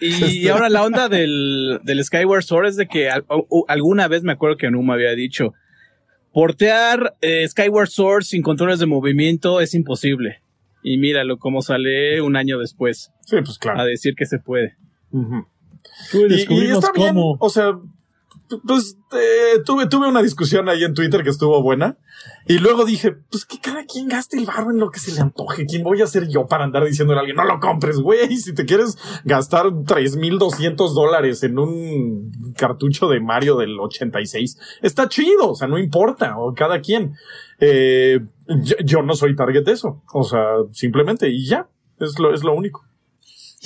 Y 0.00 0.38
Este- 0.38 0.50
ahora 0.50 0.68
la 0.70 0.82
onda 0.82 1.08
del, 1.08 1.78
del 1.84 2.02
Skyward 2.04 2.42
Sword 2.42 2.66
es 2.68 2.76
de 2.76 2.88
que 2.88 3.10
al- 3.10 3.24
o- 3.28 3.46
o- 3.50 3.64
alguna 3.68 4.08
vez 4.08 4.22
me 4.22 4.32
acuerdo 4.32 4.56
que 4.56 4.66
Anuma 4.66 4.94
había 4.94 5.12
dicho, 5.14 5.52
portear 6.32 7.14
eh, 7.20 7.46
Skyward 7.46 7.88
Sword 7.88 8.22
sin 8.24 8.42
controles 8.42 8.78
de 8.78 8.86
movimiento 8.86 9.60
es 9.60 9.74
imposible. 9.74 10.40
Y 10.82 10.96
míralo 10.98 11.38
cómo 11.38 11.62
sale 11.62 12.20
un 12.22 12.34
año 12.34 12.58
después 12.58 13.12
Sí, 13.26 13.36
pues 13.44 13.56
a 13.56 13.60
claro. 13.60 13.84
decir 13.84 14.14
que 14.16 14.26
se 14.26 14.38
puede. 14.38 14.76
Y, 15.12 16.70
está 16.72 16.90
bien. 16.92 17.14
O 17.16 17.48
sea, 17.50 17.78
pues 18.66 18.96
eh, 19.12 19.60
tuve, 19.64 19.86
tuve 19.86 20.08
una 20.08 20.22
discusión 20.22 20.68
ahí 20.68 20.84
en 20.84 20.94
Twitter 20.94 21.22
que 21.22 21.30
estuvo 21.30 21.62
buena. 21.62 21.96
Y 22.46 22.58
luego 22.58 22.84
dije, 22.84 23.12
pues 23.30 23.44
que 23.44 23.58
cada 23.58 23.84
quien 23.84 24.08
gaste 24.08 24.38
el 24.38 24.46
barro 24.46 24.70
en 24.70 24.78
lo 24.78 24.90
que 24.90 25.00
se 25.00 25.12
le 25.12 25.20
antoje. 25.20 25.66
¿Quién 25.66 25.82
voy 25.82 26.02
a 26.02 26.06
ser 26.06 26.28
yo 26.28 26.46
para 26.46 26.64
andar 26.64 26.84
diciéndole 26.84 27.18
a 27.18 27.20
alguien, 27.20 27.36
no 27.36 27.44
lo 27.44 27.60
compres, 27.60 27.98
güey? 27.98 28.36
Si 28.36 28.54
te 28.54 28.64
quieres 28.64 28.98
gastar 29.24 29.66
3.200 29.66 30.94
dólares 30.94 31.42
en 31.42 31.58
un 31.58 32.30
cartucho 32.56 33.08
de 33.08 33.20
Mario 33.20 33.56
del 33.56 33.78
86, 33.78 34.58
está 34.82 35.08
chido. 35.08 35.50
O 35.50 35.54
sea, 35.54 35.68
no 35.68 35.78
importa. 35.78 36.38
O 36.38 36.54
cada 36.54 36.80
quien. 36.80 37.14
Eh, 37.58 38.20
yo, 38.48 38.76
yo 38.84 39.02
no 39.02 39.14
soy 39.14 39.34
target 39.34 39.64
de 39.64 39.72
eso. 39.72 40.02
O 40.12 40.24
sea, 40.24 40.42
simplemente 40.72 41.28
y 41.28 41.46
ya. 41.46 41.68
Es 41.98 42.18
lo, 42.18 42.34
es 42.34 42.42
lo 42.42 42.54
único. 42.54 42.84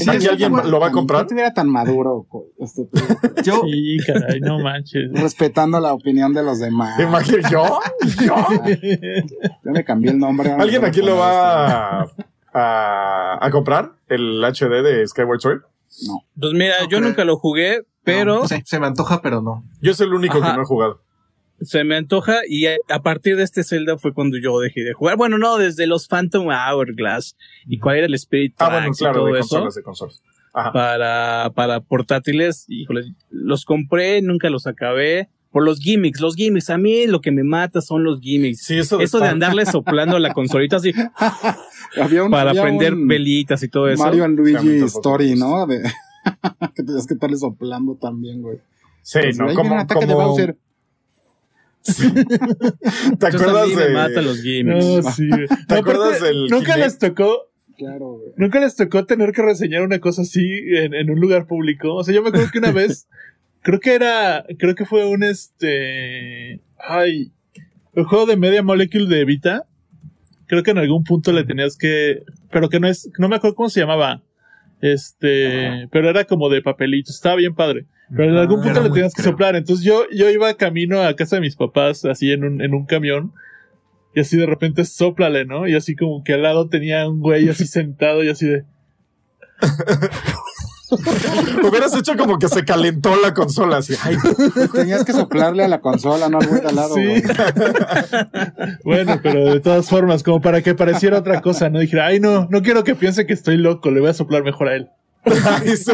Si 0.04 0.10
alguien 0.28 0.52
lo 0.70 0.78
va 0.78 0.88
a 0.88 0.92
comprar. 0.92 1.22
No 1.22 1.26
tuviera 1.28 1.54
tan 1.54 1.68
maduro, 1.70 2.26
este, 2.58 2.86
Yo, 3.42 3.62
Sí, 3.64 3.96
caray, 4.06 4.40
no 4.40 4.58
manches. 4.58 5.10
respetando 5.14 5.80
la 5.80 5.94
opinión 5.94 6.34
de 6.34 6.42
los 6.42 6.58
demás. 6.60 7.00
Imagínate, 7.00 7.48
yo, 7.50 7.80
yo. 8.24 8.34
Yo 9.64 9.70
me 9.72 9.84
cambié 9.84 10.10
el 10.10 10.18
nombre. 10.18 10.50
¿Alguien 10.52 10.84
aquí 10.84 11.00
lo 11.00 11.16
va 11.16 12.00
a, 12.02 12.06
a, 12.52 13.38
a 13.46 13.50
comprar? 13.50 13.92
¿El 14.08 14.42
HD 14.44 14.82
de 14.82 15.06
Skyward 15.06 15.40
Sword? 15.40 15.60
este. 15.88 16.06
No. 16.12 16.18
Pues 16.38 16.52
mira, 16.52 16.74
No 16.82 16.88
yo 16.90 17.00
nunca 17.00 17.24
lo 17.24 17.36
jugué, 17.38 17.82
pero 18.04 18.40
no, 18.40 18.48
se, 18.48 18.62
se 18.66 18.78
me 18.78 18.86
antoja, 18.86 19.22
pero 19.22 19.40
no. 19.40 19.64
Yo 19.80 19.92
es 19.92 20.00
el 20.00 20.12
único 20.12 20.38
Ajá. 20.38 20.50
que 20.50 20.56
no 20.58 20.62
he 20.62 20.66
jugado. 20.66 21.00
Se 21.60 21.84
me 21.84 21.96
antoja 21.96 22.40
y 22.48 22.66
a, 22.66 22.76
partir 23.02 23.36
de 23.36 23.42
este 23.42 23.64
Zelda 23.64 23.96
fue 23.98 24.12
cuando 24.12 24.36
yo 24.38 24.58
dejé 24.60 24.82
de 24.82 24.92
jugar. 24.92 25.16
Bueno, 25.16 25.38
no, 25.38 25.56
desde 25.58 25.86
los 25.86 26.06
Phantom 26.08 26.48
Hourglass 26.48 27.36
y 27.66 27.78
cuál 27.78 27.96
era 27.96 28.06
el 28.06 28.14
Spirit 28.14 28.54
Ah, 28.58 28.70
bueno, 28.70 28.88
y 28.88 28.96
claro, 28.96 29.20
todo 29.20 29.32
de 29.32 29.40
eso. 29.40 29.48
consolas, 29.48 29.74
de 29.74 29.82
consolas. 29.82 30.22
Ajá. 30.52 30.72
para, 30.72 31.50
para 31.54 31.80
portátiles, 31.80 32.64
híjole, 32.68 33.12
los 33.30 33.64
compré, 33.66 34.22
nunca 34.22 34.48
los 34.48 34.66
acabé. 34.66 35.28
Por 35.50 35.64
los 35.64 35.78
gimmicks, 35.80 36.20
los 36.20 36.34
gimmicks, 36.34 36.68
a 36.70 36.76
mí 36.78 37.06
lo 37.06 37.20
que 37.20 37.30
me 37.30 37.42
mata 37.42 37.80
son 37.80 38.04
los 38.04 38.20
gimmicks. 38.20 38.62
Sí, 38.64 38.76
eso 38.78 38.98
de, 38.98 39.04
Eso 39.04 39.20
de 39.20 39.28
andarle 39.28 39.64
soplando 39.64 40.16
a 40.16 40.20
la 40.20 40.34
consolita 40.34 40.76
así 40.76 40.92
Había 42.00 42.24
un, 42.24 42.30
para 42.30 42.50
había 42.50 42.62
prender 42.62 42.94
un 42.94 43.06
velitas 43.06 43.62
y 43.62 43.68
todo 43.68 43.88
eso. 43.88 44.02
Mario 44.02 44.24
and 44.24 44.38
Luigi 44.38 44.84
Story, 44.84 45.30
me 45.30 45.36
¿no? 45.36 45.66
De, 45.66 45.82
que 46.74 46.82
tenías 46.82 47.06
que 47.06 47.14
estarle 47.14 47.36
soplando 47.38 47.94
también, 47.94 48.42
güey. 48.42 48.58
Sí, 49.02 49.18
Pues, 49.22 49.38
no, 49.38 49.54
como- 49.54 49.76
¿Te 53.18 53.26
acuerdas 53.26 53.68
me 53.68 53.84
de, 53.84 54.22
los. 54.22 54.42
No, 54.64 55.10
sí. 55.12 55.28
¿Te 55.68 55.74
acuerdas 55.74 56.20
del 56.20 56.48
Nunca 56.48 56.74
Kinect? 56.74 56.84
les 56.84 56.98
tocó, 56.98 57.50
Claro, 57.76 58.18
güey. 58.18 58.32
nunca 58.36 58.60
les 58.60 58.74
tocó 58.76 59.04
tener 59.04 59.32
que 59.32 59.42
reseñar 59.42 59.82
una 59.82 59.98
cosa 59.98 60.22
así 60.22 60.40
en, 60.68 60.94
en 60.94 61.10
un 61.10 61.20
lugar 61.20 61.46
público. 61.46 61.94
O 61.94 62.04
sea, 62.04 62.14
yo 62.14 62.22
me 62.22 62.28
acuerdo 62.30 62.50
que 62.50 62.58
una 62.58 62.72
vez, 62.72 63.06
creo 63.62 63.80
que 63.80 63.94
era, 63.94 64.44
creo 64.58 64.74
que 64.74 64.84
fue 64.86 65.06
un 65.06 65.22
este, 65.22 66.60
ay, 66.78 67.32
el 67.94 68.04
juego 68.04 68.26
de 68.26 68.36
Media 68.36 68.62
Molecule 68.62 69.06
de 69.14 69.24
Vita. 69.24 69.66
Creo 70.46 70.62
que 70.62 70.70
en 70.70 70.78
algún 70.78 71.02
punto 71.04 71.32
le 71.32 71.44
tenías 71.44 71.76
que, 71.76 72.22
pero 72.50 72.68
que 72.68 72.78
no 72.78 72.86
es, 72.88 73.10
no 73.18 73.28
me 73.28 73.36
acuerdo 73.36 73.56
cómo 73.56 73.68
se 73.68 73.80
llamaba. 73.80 74.22
Este, 74.80 75.88
pero 75.90 76.10
era 76.10 76.24
como 76.24 76.48
de 76.48 76.62
papelito, 76.62 77.10
estaba 77.10 77.36
bien 77.36 77.54
padre. 77.54 77.86
Pero 78.14 78.30
en 78.30 78.36
algún 78.36 78.62
punto 78.62 78.80
le 78.82 78.90
tenías 78.90 79.14
que 79.14 79.22
creo. 79.22 79.32
soplar. 79.32 79.56
Entonces 79.56 79.84
yo, 79.84 80.04
yo 80.12 80.30
iba 80.30 80.54
camino 80.54 81.02
a 81.02 81.14
casa 81.16 81.36
de 81.36 81.42
mis 81.42 81.56
papás, 81.56 82.04
así 82.04 82.30
en 82.32 82.44
un, 82.44 82.60
en 82.60 82.74
un 82.74 82.86
camión. 82.86 83.32
Y 84.14 84.20
así 84.20 84.36
de 84.36 84.46
repente 84.46 84.84
soplale, 84.84 85.44
¿no? 85.44 85.66
Y 85.68 85.74
así 85.74 85.94
como 85.94 86.22
que 86.24 86.34
al 86.34 86.42
lado 86.42 86.68
tenía 86.68 87.08
un 87.08 87.20
güey 87.20 87.48
así 87.48 87.66
sentado 87.66 88.22
y 88.24 88.28
así 88.28 88.46
de. 88.46 88.64
Hubieras 91.68 91.94
hecho 91.96 92.16
como 92.16 92.38
que 92.38 92.48
se 92.48 92.64
calentó 92.64 93.16
la 93.20 93.34
consola 93.34 93.78
así. 93.78 93.94
Ay, 94.02 94.16
Tenías 94.72 95.04
que 95.04 95.12
soplarle 95.12 95.64
a 95.64 95.68
la 95.68 95.80
consola, 95.80 96.28
no 96.28 96.38
al 96.38 96.46
güey 96.46 96.60
de 96.60 96.68
al 96.68 96.76
lado, 96.76 96.94
Sí. 96.94 97.22
Bueno, 98.84 99.18
pero 99.22 99.52
de 99.52 99.60
todas 99.60 99.88
formas, 99.88 100.22
como 100.22 100.40
para 100.40 100.62
que 100.62 100.74
pareciera 100.74 101.18
otra 101.18 101.40
cosa, 101.40 101.68
¿no? 101.70 101.80
Dijera, 101.80 102.06
ay, 102.06 102.20
no, 102.20 102.46
no 102.50 102.62
quiero 102.62 102.84
que 102.84 102.94
piense 102.94 103.26
que 103.26 103.32
estoy 103.32 103.56
loco, 103.56 103.90
le 103.90 104.00
voy 104.00 104.10
a 104.10 104.14
soplar 104.14 104.44
mejor 104.44 104.68
a 104.68 104.76
él. 104.76 104.88
ay, 105.44 105.76
sí. 105.76 105.92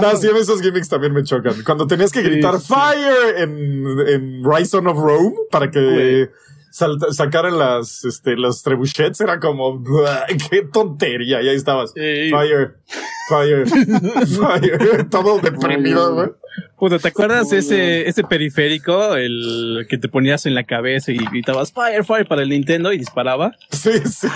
No, 0.00 0.16
sí, 0.16 0.28
esos 0.36 0.62
gimmicks 0.62 0.88
también 0.88 1.12
me 1.12 1.22
chocan. 1.24 1.54
Cuando 1.64 1.86
tenías 1.86 2.12
que 2.12 2.22
Sí, 2.22 2.28
gritar 2.28 2.58
sí. 2.60 2.66
Fire 2.72 3.38
en, 3.38 3.84
en 4.08 4.42
Rise 4.44 4.76
of 4.76 4.84
Rome 4.96 5.34
para 5.50 5.70
que 5.70 5.80
Güey. 5.80 6.30
Salta- 6.72 7.12
sacaran 7.12 7.58
las, 7.58 8.04
este, 8.04 8.36
los 8.36 8.62
trebuchets, 8.62 9.20
era 9.20 9.38
como, 9.38 9.78
"Buah, 9.78 10.26
qué 10.50 10.62
tontería. 10.72 11.42
Y 11.42 11.48
ahí 11.48 11.56
estabas. 11.56 11.92
Ey. 11.94 12.30
Fire, 12.30 12.76
fire, 13.28 13.66
fire. 14.26 15.04
Todo 15.10 15.38
deprimido, 15.38 16.14
güey. 16.14 16.28
Puta, 16.78 16.98
¿te 16.98 17.08
acuerdas 17.08 17.52
ese, 17.52 18.08
ese 18.08 18.24
periférico, 18.24 19.14
el 19.14 19.86
que 19.88 19.96
te 19.98 20.08
ponías 20.08 20.44
en 20.46 20.54
la 20.54 20.64
cabeza 20.64 21.12
y 21.12 21.16
gritabas 21.16 21.72
Fire, 21.72 22.04
Fire 22.04 22.26
para 22.26 22.42
el 22.42 22.48
Nintendo 22.48 22.92
y 22.92 22.98
disparaba? 22.98 23.52
Sí, 23.70 23.92
sí. 24.04 24.26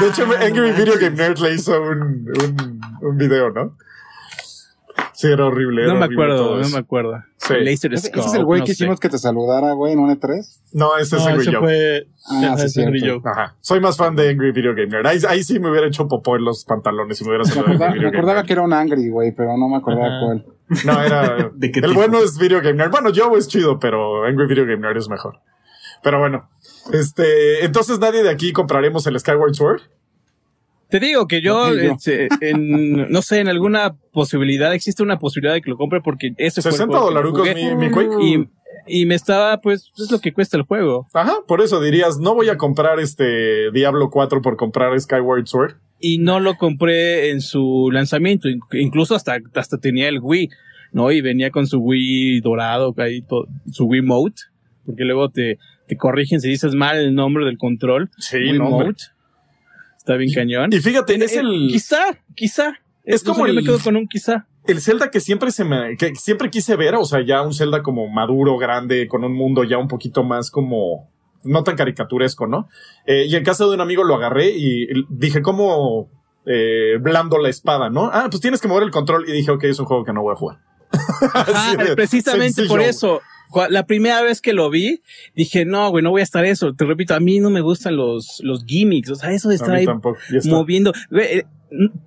De 0.00 0.08
hecho, 0.08 0.24
Angry 0.40 0.72
Video 0.72 0.94
Game 0.98 1.16
Nerd 1.16 1.38
le 1.40 1.54
hizo 1.54 1.78
un, 1.82 2.00
un, 2.28 2.80
un 3.02 3.16
video, 3.18 3.50
¿no? 3.50 3.76
Sí, 5.12 5.26
era 5.26 5.46
horrible. 5.46 5.82
No 5.82 5.90
era 5.90 5.98
me 5.98 6.04
horrible 6.06 6.24
acuerdo, 6.24 6.56
no 6.60 6.68
me 6.68 6.78
acuerdo. 6.78 7.24
Sí. 7.48 7.64
Laser 7.64 7.94
Ese, 7.94 8.06
Scope. 8.08 8.20
ese 8.20 8.28
es 8.28 8.34
el 8.34 8.44
güey 8.44 8.60
no 8.60 8.66
que 8.66 8.74
sé. 8.74 8.84
hicimos 8.84 9.00
que 9.00 9.08
te 9.08 9.18
saludara, 9.18 9.72
güey, 9.72 9.92
en 9.94 9.98
un 10.00 10.10
E3. 10.10 10.44
No, 10.72 10.96
ese 10.96 11.16
es 11.16 11.22
No, 11.22 11.28
Angry 11.28 11.42
ese 11.42 11.52
Joe. 11.52 11.60
fue. 11.60 12.06
Ah, 12.30 12.52
Ajá, 12.54 12.68
sí, 12.68 12.82
Angry. 12.82 13.20
Ajá. 13.24 13.56
Soy 13.60 13.80
más 13.80 13.96
fan 13.96 14.14
de 14.16 14.28
Angry 14.30 14.52
Video 14.52 14.74
Game 14.74 14.88
Nerd. 14.88 15.06
Ahí, 15.06 15.18
ahí 15.28 15.42
sí 15.42 15.58
me 15.58 15.70
hubiera 15.70 15.86
hecho 15.86 16.06
popó 16.08 16.36
en 16.36 16.44
los 16.44 16.64
pantalones 16.64 17.18
si 17.18 17.24
me 17.24 17.30
hubiera 17.30 17.44
Me 17.44 17.50
saludado 17.50 17.94
me 17.94 18.08
acordaba 18.08 18.42
que 18.44 18.52
era 18.52 18.62
un 18.62 18.72
Angry, 18.72 19.08
güey, 19.08 19.32
pero 19.34 19.56
no 19.56 19.68
me 19.68 19.76
acordaba 19.76 20.06
Ajá. 20.06 20.20
cuál. 20.24 20.46
No, 20.84 21.02
era. 21.02 21.50
¿De 21.54 21.70
qué 21.70 21.80
el 21.80 21.86
tipo? 21.86 22.00
bueno 22.00 22.18
es 22.18 22.38
Video 22.38 22.58
Game 22.60 22.74
Nerd. 22.74 22.90
Bueno, 22.90 23.10
Joe 23.14 23.38
es 23.38 23.48
chido, 23.48 23.78
pero 23.78 24.24
Angry 24.24 24.46
Video 24.46 24.64
Game 24.66 24.78
Nerd 24.78 24.98
es 24.98 25.08
mejor. 25.08 25.40
Pero 26.02 26.18
bueno. 26.20 26.48
Este, 26.92 27.64
entonces 27.64 27.98
nadie 27.98 28.22
de 28.22 28.30
aquí 28.30 28.52
compraremos 28.52 29.06
el 29.06 29.18
Skyward 29.18 29.54
Sword. 29.54 29.80
Te 30.88 31.00
digo 31.00 31.26
que 31.26 31.42
yo, 31.42 31.74
yo. 31.74 31.92
este, 31.94 32.28
en, 32.40 33.10
no 33.10 33.22
sé, 33.22 33.40
en 33.40 33.48
alguna 33.48 33.94
posibilidad, 34.12 34.72
existe 34.72 35.02
una 35.02 35.18
posibilidad 35.18 35.54
de 35.54 35.60
que 35.62 35.70
lo 35.70 35.76
compre 35.76 36.00
porque 36.00 36.32
el 36.36 36.50
60 36.50 36.86
juego 36.86 36.92
que 36.92 37.14
dolarucos 37.14 37.54
mi, 37.54 37.74
mi 37.76 37.90
Quake. 37.90 38.16
y, 38.22 38.48
y 39.02 39.06
me 39.06 39.14
estaba, 39.14 39.60
pues, 39.60 39.92
es 39.98 40.10
lo 40.10 40.18
que 40.20 40.32
cuesta 40.32 40.56
el 40.56 40.62
juego. 40.62 41.06
Ajá, 41.12 41.36
por 41.46 41.60
eso 41.60 41.80
dirías, 41.80 42.18
no 42.18 42.34
voy 42.34 42.48
a 42.48 42.56
comprar 42.56 43.00
este 43.00 43.70
Diablo 43.72 44.08
4 44.10 44.40
por 44.40 44.56
comprar 44.56 44.98
Skyward 44.98 45.46
Sword. 45.46 45.74
Y 46.00 46.18
no 46.18 46.40
lo 46.40 46.54
compré 46.54 47.30
en 47.30 47.40
su 47.42 47.90
lanzamiento, 47.92 48.48
in- 48.48 48.60
incluso 48.72 49.14
hasta, 49.14 49.36
hasta 49.54 49.78
tenía 49.78 50.08
el 50.08 50.20
Wii, 50.22 50.48
¿no? 50.92 51.10
Y 51.12 51.20
venía 51.20 51.50
con 51.50 51.66
su 51.66 51.80
Wii 51.80 52.40
dorado, 52.40 52.94
ahí 52.98 53.22
su 53.70 53.84
Wii 53.84 54.02
Mode, 54.02 54.34
porque 54.86 55.04
luego 55.04 55.28
te, 55.28 55.58
te 55.86 55.96
corrigen 55.96 56.40
si 56.40 56.48
dices 56.48 56.74
mal 56.74 56.96
el 56.96 57.14
nombre 57.14 57.44
del 57.44 57.58
control. 57.58 58.08
Sí, 58.16 58.36
Wii 58.38 58.58
no. 58.58 58.70
Mode. 58.70 58.94
Está 60.08 60.16
bien 60.16 60.32
cañón. 60.32 60.70
Y 60.72 60.80
fíjate, 60.80 61.22
es 61.22 61.36
el, 61.36 61.68
Quizá, 61.70 61.98
quizá. 62.34 62.72
Es 63.04 63.22
como 63.22 63.46
yo 63.46 63.52
me 63.52 63.60
el- 63.60 63.66
quedo 63.66 63.78
con 63.78 63.94
un 63.94 64.08
quizá. 64.08 64.46
el 64.66 64.80
Zelda 64.80 65.10
que 65.10 65.20
siempre 65.20 65.50
se 65.50 65.64
me, 65.64 65.98
que 65.98 66.14
siempre 66.14 66.48
quise 66.48 66.76
ver, 66.76 66.94
o 66.94 67.04
sea, 67.04 67.20
ya 67.22 67.42
un 67.42 67.52
Zelda 67.52 67.82
como 67.82 68.08
maduro, 68.08 68.56
grande, 68.56 69.06
con 69.06 69.22
un 69.22 69.34
mundo 69.34 69.64
ya 69.64 69.76
un 69.76 69.86
poquito 69.86 70.24
más 70.24 70.50
como, 70.50 71.10
no 71.44 71.62
tan 71.62 71.76
caricaturesco, 71.76 72.46
¿no? 72.46 72.68
Eh, 73.06 73.26
y 73.28 73.36
en 73.36 73.44
casa 73.44 73.66
de 73.66 73.74
un 73.74 73.82
amigo 73.82 74.02
lo 74.02 74.14
agarré 74.14 74.50
y 74.50 74.86
dije, 75.10 75.42
¿cómo 75.42 76.08
eh, 76.46 76.96
blando 77.00 77.36
la 77.36 77.50
espada, 77.50 77.90
no? 77.90 78.08
Ah, 78.10 78.28
pues 78.30 78.40
tienes 78.40 78.62
que 78.62 78.68
mover 78.68 78.84
el 78.84 78.90
control 78.90 79.28
y 79.28 79.32
dije, 79.32 79.50
ok, 79.50 79.64
es 79.64 79.78
un 79.78 79.84
juego 79.84 80.04
que 80.04 80.14
no 80.14 80.22
voy 80.22 80.32
a 80.32 80.36
jugar. 80.36 80.58
De 81.86 81.94
precisamente 81.94 82.54
sencillo, 82.54 82.68
por 82.68 82.80
eso. 82.80 83.20
La 83.70 83.86
primera 83.86 84.22
vez 84.22 84.40
que 84.40 84.52
lo 84.52 84.70
vi, 84.70 85.02
dije, 85.34 85.64
no, 85.64 85.90
güey, 85.90 86.02
no 86.02 86.10
voy 86.10 86.20
a 86.20 86.24
estar 86.24 86.44
eso. 86.44 86.74
Te 86.74 86.84
repito, 86.84 87.14
a 87.14 87.20
mí 87.20 87.40
no 87.40 87.50
me 87.50 87.60
gustan 87.60 87.96
los, 87.96 88.40
los 88.42 88.64
gimmicks. 88.64 89.10
O 89.10 89.14
sea, 89.14 89.32
eso 89.32 89.48
de 89.48 89.56
estar 89.56 89.74
ahí 89.74 89.86
tampoco. 89.86 90.18
Moviendo. 90.44 90.92
Güey, 91.10 91.38
eh, 91.38 91.46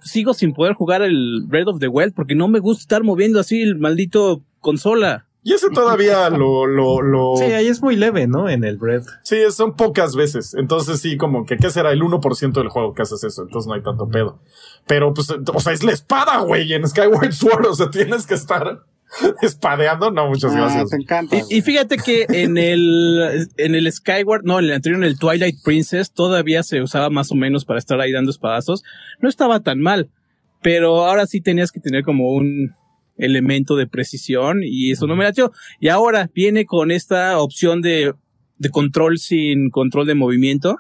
sigo 0.02 0.34
sin 0.34 0.54
poder 0.54 0.74
jugar 0.74 1.02
el 1.02 1.44
Breath 1.46 1.68
of 1.68 1.80
the 1.80 1.88
Wild 1.88 2.14
porque 2.14 2.36
no 2.36 2.48
me 2.48 2.60
gusta 2.60 2.82
estar 2.82 3.04
moviendo 3.04 3.40
así 3.40 3.62
el 3.62 3.78
maldito 3.78 4.44
consola. 4.60 5.28
Y 5.44 5.54
ese 5.54 5.70
todavía 5.70 6.30
lo, 6.30 6.68
lo, 6.68 7.02
lo, 7.02 7.36
Sí, 7.36 7.46
ahí 7.46 7.68
es 7.68 7.82
muy 7.82 7.96
leve, 7.96 8.28
¿no? 8.28 8.48
En 8.48 8.64
el 8.64 8.80
Red. 8.80 9.04
Sí, 9.24 9.38
son 9.52 9.76
pocas 9.76 10.16
veces. 10.16 10.54
Entonces 10.54 11.02
sí, 11.02 11.18
como 11.18 11.46
que, 11.46 11.58
¿qué 11.58 11.70
será? 11.70 11.92
El 11.92 12.02
1% 12.02 12.52
del 12.52 12.70
juego 12.70 12.94
que 12.94 13.02
haces 13.02 13.24
eso. 13.24 13.44
Entonces 13.44 13.68
no 13.68 13.74
hay 13.74 13.82
tanto 13.82 14.08
pedo. 14.08 14.40
Pero 14.88 15.14
pues, 15.14 15.30
o 15.32 15.60
sea, 15.60 15.74
es 15.74 15.84
la 15.84 15.92
espada, 15.92 16.40
güey, 16.40 16.72
en 16.74 16.88
Skyward 16.88 17.32
Sword. 17.34 17.66
O 17.66 17.76
sea, 17.76 17.90
tienes 17.90 18.28
que 18.28 18.36
estar 18.36 18.84
espadeando. 19.42 20.12
No, 20.12 20.28
muchas 20.30 20.54
Ah, 20.54 20.58
gracias. 20.58 20.90
te 20.90 20.96
encanta. 20.98 21.38
Y, 21.50 21.58
y 21.58 21.62
fíjate 21.62 21.98
que 21.98 22.26
en 22.30 22.58
el, 22.58 23.48
en 23.58 23.76
el 23.76 23.92
Skyward, 23.92 24.44
no, 24.44 24.60
en 24.60 24.66
el 24.66 24.74
anterior, 24.74 25.02
en 25.04 25.08
el 25.10 25.18
Twilight 25.20 25.58
Princess, 25.64 26.12
todavía 26.14 26.64
se 26.64 26.82
usaba 26.82 27.10
más 27.10 27.32
o 27.32 27.36
menos 27.36 27.66
para 27.66 27.80
estar 27.80 28.00
ahí 28.00 28.12
dando 28.12 28.32
espadazos. 28.32 28.84
No 29.20 29.30
estaba 29.30 29.60
tan 29.62 29.80
mal, 29.80 30.10
pero 30.62 31.06
ahora 31.06 31.26
sí 31.26 31.42
tenías 31.42 31.72
que 31.72 31.80
tener 31.80 32.04
como 32.04 32.32
un 32.32 32.76
elemento 33.18 33.76
de 33.76 33.88
precisión 33.88 34.62
y 34.64 34.92
eso 34.92 35.06
no 35.08 35.16
me 35.16 35.24
latió. 35.26 35.52
Y 35.80 35.90
ahora 35.90 36.30
viene 36.34 36.66
con 36.66 36.90
esta 36.92 37.38
opción 37.40 37.82
de, 37.82 38.14
de 38.58 38.70
control 38.70 39.20
sin 39.20 39.70
control 39.70 40.08
de 40.08 40.16
movimiento. 40.16 40.78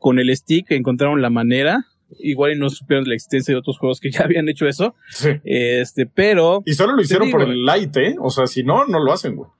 Con 0.00 0.18
el 0.18 0.34
stick 0.36 0.70
encontraron 0.70 1.20
la 1.22 1.30
manera. 1.30 1.84
Igual 2.18 2.52
y 2.52 2.58
no 2.58 2.70
supieron 2.70 3.04
de 3.04 3.10
la 3.10 3.14
existencia 3.14 3.52
de 3.52 3.58
otros 3.58 3.78
juegos 3.78 4.00
que 4.00 4.10
ya 4.10 4.20
habían 4.24 4.48
hecho 4.48 4.66
eso. 4.66 4.94
Sí. 5.10 5.30
Este, 5.44 6.06
pero, 6.06 6.62
Y 6.64 6.72
solo 6.74 6.94
lo 6.94 7.02
hicieron 7.02 7.26
digo, 7.28 7.38
por 7.38 7.48
el 7.48 7.64
light, 7.64 7.96
¿eh? 7.96 8.16
O 8.20 8.30
sea, 8.30 8.46
si 8.46 8.62
no, 8.62 8.86
no 8.86 8.98
lo 8.98 9.12
hacen, 9.12 9.36
güey. 9.36 9.50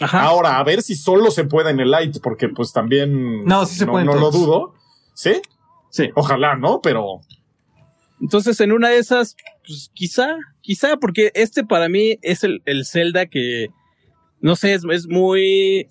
ajá. 0.00 0.22
Ahora, 0.22 0.58
a 0.58 0.64
ver 0.64 0.82
si 0.82 0.94
solo 0.94 1.30
se 1.30 1.44
puede 1.44 1.70
en 1.70 1.80
el 1.80 1.90
light, 1.90 2.18
porque 2.22 2.48
pues 2.48 2.72
también. 2.72 3.44
No, 3.44 3.66
sí 3.66 3.76
se 3.76 3.86
puede 3.86 4.04
en 4.04 4.10
No 4.10 4.16
lo 4.16 4.30
dudo. 4.30 4.74
¿Sí? 5.14 5.42
Sí. 5.90 6.10
Ojalá, 6.14 6.56
¿no? 6.56 6.80
Pero. 6.82 7.20
Entonces, 8.20 8.60
en 8.60 8.72
una 8.72 8.90
de 8.90 8.98
esas, 8.98 9.34
pues 9.66 9.90
quizá, 9.94 10.36
quizá, 10.60 10.98
porque 10.98 11.32
este 11.34 11.64
para 11.64 11.88
mí 11.88 12.18
es 12.20 12.44
el, 12.44 12.60
el 12.66 12.84
Zelda 12.84 13.26
que, 13.26 13.68
no 14.40 14.56
sé, 14.56 14.74
es, 14.74 14.84
es 14.90 15.08
muy 15.08 15.88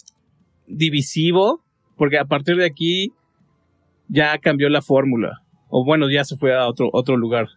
divisivo, 0.67 1.63
porque 1.97 2.19
a 2.19 2.25
partir 2.25 2.55
de 2.55 2.65
aquí 2.65 3.13
ya 4.07 4.37
cambió 4.37 4.69
la 4.69 4.81
fórmula. 4.83 5.41
O 5.69 5.85
bueno, 5.85 6.09
ya 6.09 6.23
se 6.23 6.35
fue 6.35 6.55
a 6.57 6.67
otro, 6.67 6.89
otro 6.91 7.15
lugar. 7.17 7.47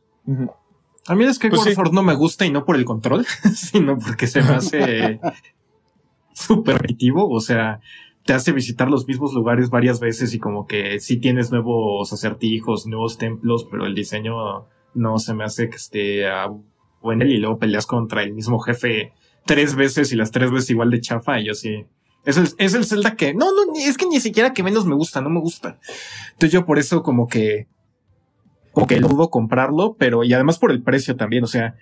A 1.06 1.14
mí 1.14 1.24
el 1.24 1.34
Skyward 1.34 1.56
Pues 1.56 1.68
sí. 1.68 1.74
Sword 1.74 1.92
no 1.92 2.02
me 2.02 2.14
gusta 2.14 2.46
y 2.46 2.50
no 2.50 2.64
por 2.64 2.76
el 2.76 2.84
control, 2.84 3.26
sino 3.54 3.98
porque 3.98 4.26
se 4.26 4.42
me 4.42 4.50
hace 4.50 5.20
súper 6.34 6.74
repetitivo. 6.76 7.28
O 7.28 7.40
sea, 7.40 7.80
te 8.24 8.32
hace 8.32 8.52
visitar 8.52 8.88
los 8.88 9.06
mismos 9.06 9.32
lugares 9.32 9.70
varias 9.70 9.98
veces 10.00 10.34
y 10.34 10.38
como 10.38 10.66
que 10.66 11.00
sí 11.00 11.16
tienes 11.18 11.50
nuevos 11.50 12.12
acertijos, 12.12 12.86
nuevos 12.86 13.18
templos, 13.18 13.66
pero 13.70 13.86
el 13.86 13.94
diseño 13.94 14.66
no 14.94 15.18
se 15.18 15.34
me 15.34 15.44
hace 15.44 15.68
que 15.68 15.76
esté 15.76 16.26
a 16.28 16.48
bueno 17.00 17.24
y 17.24 17.38
luego 17.38 17.58
peleas 17.58 17.86
contra 17.86 18.22
el 18.22 18.32
mismo 18.32 18.60
jefe 18.60 19.12
tres 19.44 19.74
veces 19.74 20.12
y 20.12 20.16
las 20.16 20.30
tres 20.30 20.50
veces 20.52 20.70
igual 20.70 20.90
de 20.90 21.00
chafa 21.00 21.40
y 21.40 21.46
yo 21.46 21.54
sí. 21.54 21.84
Es 22.24 22.36
el, 22.36 22.48
es 22.58 22.74
el 22.74 22.84
Zelda 22.84 23.16
que, 23.16 23.34
no, 23.34 23.46
no, 23.46 23.72
es 23.76 23.98
que 23.98 24.06
ni 24.06 24.20
siquiera 24.20 24.52
que 24.52 24.62
menos 24.62 24.86
me 24.86 24.94
gusta, 24.94 25.20
no 25.20 25.28
me 25.28 25.40
gusta. 25.40 25.80
Entonces 26.32 26.52
yo 26.52 26.64
por 26.64 26.78
eso 26.78 27.02
como 27.02 27.26
que, 27.26 27.66
como 28.72 28.86
que 28.86 29.00
dudo 29.00 29.30
comprarlo, 29.30 29.96
pero 29.98 30.24
y 30.24 30.32
además 30.32 30.58
por 30.58 30.70
el 30.72 30.82
precio 30.82 31.16
también, 31.16 31.44
o 31.44 31.46
sea, 31.46 31.74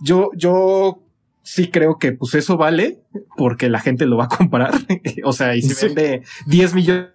yo, 0.00 0.30
yo 0.36 1.02
sí 1.42 1.68
creo 1.70 1.98
que 1.98 2.12
pues 2.12 2.34
eso 2.34 2.56
vale 2.56 2.98
porque 3.36 3.68
la 3.68 3.80
gente 3.80 4.06
lo 4.06 4.16
va 4.16 4.24
a 4.24 4.28
comprar. 4.28 4.72
o 5.24 5.32
sea, 5.32 5.54
y 5.56 5.62
si 5.62 5.74
Sí. 5.74 5.86
vende 5.86 6.22
10 6.46 6.74
millones 6.74 7.10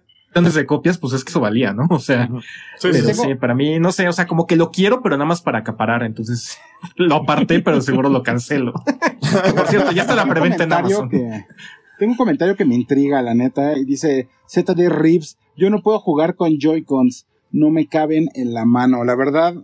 de 0.54 0.64
copias, 0.66 0.96
pues 0.98 1.12
es 1.12 1.24
que 1.24 1.30
eso 1.30 1.40
valía, 1.40 1.72
¿no? 1.74 1.86
O 1.90 1.98
sea, 1.98 2.28
Sí, 2.78 2.88
pero 2.92 3.12
sí, 3.12 3.34
para 3.34 3.54
mí, 3.54 3.78
no 3.78 3.92
sé, 3.92 4.08
o 4.08 4.12
sea, 4.12 4.26
como 4.26 4.46
que 4.46 4.56
lo 4.56 4.70
quiero, 4.70 5.02
pero 5.02 5.16
nada 5.16 5.26
más 5.28 5.42
para 5.42 5.58
acaparar. 5.58 6.02
Entonces 6.02 6.58
lo 6.96 7.16
aparté, 7.16 7.60
pero 7.60 7.80
seguro 7.82 8.08
lo 8.08 8.22
cancelo. 8.22 8.72
Por 9.56 9.66
cierto, 9.68 9.92
ya 9.92 10.02
está 10.02 10.14
la 10.14 10.26
preventa 10.26 10.64
en 10.64 10.72
Amazon. 10.72 11.08
que- 11.10 11.44
tengo 11.98 12.12
un 12.12 12.16
comentario 12.16 12.56
que 12.56 12.64
me 12.64 12.74
intriga, 12.74 13.22
la 13.22 13.32
neta, 13.34 13.78
y 13.78 13.84
dice 13.84 14.28
ZD 14.48 14.88
Reeves, 14.88 15.38
yo 15.56 15.70
no 15.70 15.82
puedo 15.82 16.00
jugar 16.00 16.34
con 16.34 16.58
Joy-Cons, 16.58 17.26
no 17.52 17.70
me 17.70 17.86
caben 17.86 18.28
en 18.34 18.52
la 18.54 18.64
mano. 18.64 19.04
La 19.04 19.14
verdad, 19.14 19.54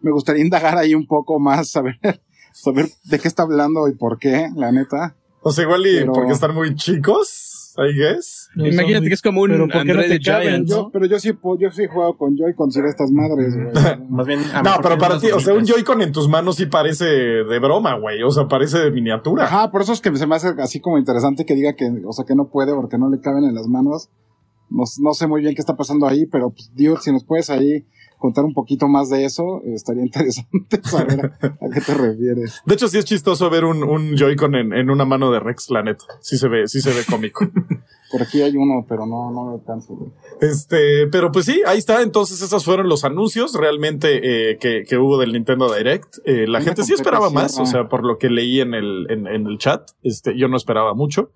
me 0.00 0.10
gustaría 0.12 0.44
indagar 0.44 0.76
ahí 0.78 0.94
un 0.94 1.06
poco 1.06 1.38
más, 1.40 1.70
saber, 1.70 1.98
saber 2.52 2.86
de 3.04 3.18
qué 3.18 3.28
está 3.28 3.42
hablando 3.42 3.88
y 3.88 3.94
por 3.94 4.18
qué, 4.18 4.48
la 4.54 4.70
neta. 4.72 5.16
O 5.42 5.50
sea, 5.52 5.64
igual 5.64 5.86
y 5.86 6.00
Pero- 6.00 6.12
porque 6.12 6.32
están 6.32 6.54
muy 6.54 6.74
chicos, 6.74 7.74
I 7.78 7.96
guess. 7.96 8.48
No 8.56 8.66
Imagínate 8.66 9.08
que 9.08 9.14
es 9.14 9.22
como 9.22 9.40
un 9.42 9.50
Pero 9.50 9.68
¿por 9.68 9.70
qué 9.72 9.84
no 9.86 9.92
André 9.92 10.08
te 10.08 10.18
the 10.18 10.24
caben, 10.30 10.48
Giant. 10.48 10.68
Yo, 10.68 10.90
pero 10.92 11.06
yo 11.06 11.18
sí, 11.18 11.32
puedo- 11.32 11.58
yo 11.58 11.70
sí 11.70 11.84
he 11.84 11.88
jugado 11.88 12.16
con 12.18 12.36
Joy-Cons 12.36 12.76
y 12.76 12.82
de 12.82 12.88
estas 12.88 13.10
madres, 13.10 13.54
güey. 13.56 13.70
Más 14.10 14.26
bien, 14.26 14.40
No, 14.62 14.70
pero 14.82 14.98
para 14.98 15.18
ti, 15.18 15.30
o 15.30 15.40
sea, 15.40 15.54
un. 15.54 15.64
Joy-Con 15.64 16.02
en 16.02 16.12
tus 16.12 16.28
manos 16.28 16.56
sí 16.56 16.66
parece 16.66 17.06
de 17.06 17.58
broma, 17.58 17.94
güey. 17.98 18.22
O 18.22 18.30
sea, 18.30 18.48
parece 18.48 18.78
de 18.80 18.90
miniatura. 18.90 19.44
Ajá, 19.44 19.70
por 19.70 19.80
eso 19.80 19.94
es 19.94 20.00
que 20.02 20.14
se 20.14 20.26
me 20.26 20.34
hace 20.34 20.48
así 20.58 20.80
como 20.80 20.98
interesante 20.98 21.46
que 21.46 21.54
diga 21.54 21.74
que, 21.74 21.88
o 22.06 22.12
sea, 22.12 22.26
que 22.26 22.34
no 22.34 22.48
puede 22.50 22.74
porque 22.74 22.98
no 22.98 23.08
le 23.08 23.20
caben 23.20 23.44
en 23.44 23.54
las 23.54 23.66
manos. 23.68 24.10
No, 24.70 24.84
no 25.00 25.14
sé 25.14 25.26
muy 25.26 25.42
bien 25.42 25.54
qué 25.54 25.60
está 25.60 25.76
pasando 25.76 26.06
ahí, 26.06 26.26
pero 26.26 26.50
pues, 26.50 26.70
Dios, 26.74 27.04
si 27.04 27.12
nos 27.12 27.24
puedes 27.24 27.50
ahí 27.50 27.84
contar 28.20 28.44
un 28.44 28.52
poquito 28.52 28.86
más 28.86 29.08
de 29.08 29.24
eso, 29.24 29.62
estaría 29.64 30.02
interesante 30.06 30.80
saber 30.82 31.32
a, 31.40 31.46
a 31.46 31.70
qué 31.72 31.80
te 31.80 31.94
refieres. 31.94 32.60
De 32.66 32.74
hecho, 32.74 32.86
sí 32.86 32.98
es 32.98 33.04
chistoso 33.04 33.48
ver 33.50 33.64
un, 33.64 33.82
un 33.82 34.16
Joy-Con 34.16 34.54
en, 34.54 34.72
en 34.72 34.90
una 34.90 35.04
mano 35.04 35.32
de 35.32 35.40
Rex, 35.40 35.70
la 35.70 35.82
neta. 35.82 36.04
Sí 36.20 36.36
se 36.36 36.48
ve, 36.48 36.68
sí 36.68 36.80
se 36.80 36.92
ve 36.92 37.00
cómico. 37.08 37.48
Por 38.10 38.22
aquí 38.22 38.42
hay 38.42 38.56
uno, 38.56 38.84
pero 38.88 39.06
no, 39.06 39.30
no 39.30 39.50
lo 39.50 39.54
alcanzo, 39.54 39.94
güey. 39.94 40.10
Este, 40.40 41.06
pero 41.06 41.30
pues 41.30 41.46
sí, 41.46 41.62
ahí 41.64 41.78
está. 41.78 42.02
Entonces, 42.02 42.42
esos 42.42 42.64
fueron 42.64 42.88
los 42.88 43.04
anuncios 43.04 43.54
realmente 43.54 44.50
eh, 44.50 44.58
que, 44.58 44.82
que 44.86 44.98
hubo 44.98 45.16
del 45.16 45.32
Nintendo 45.32 45.72
Direct. 45.72 46.18
Eh, 46.24 46.46
la 46.48 46.58
Una 46.58 46.66
gente 46.66 46.82
sí 46.82 46.92
esperaba 46.92 47.30
más, 47.30 47.58
o 47.58 47.66
sea, 47.66 47.88
por 47.88 48.04
lo 48.04 48.18
que 48.18 48.28
leí 48.28 48.60
en 48.60 48.74
el, 48.74 49.06
en, 49.10 49.28
en 49.28 49.46
el 49.46 49.58
chat, 49.58 49.90
este, 50.02 50.36
yo 50.36 50.48
no 50.48 50.56
esperaba 50.56 50.92
mucho, 50.94 51.30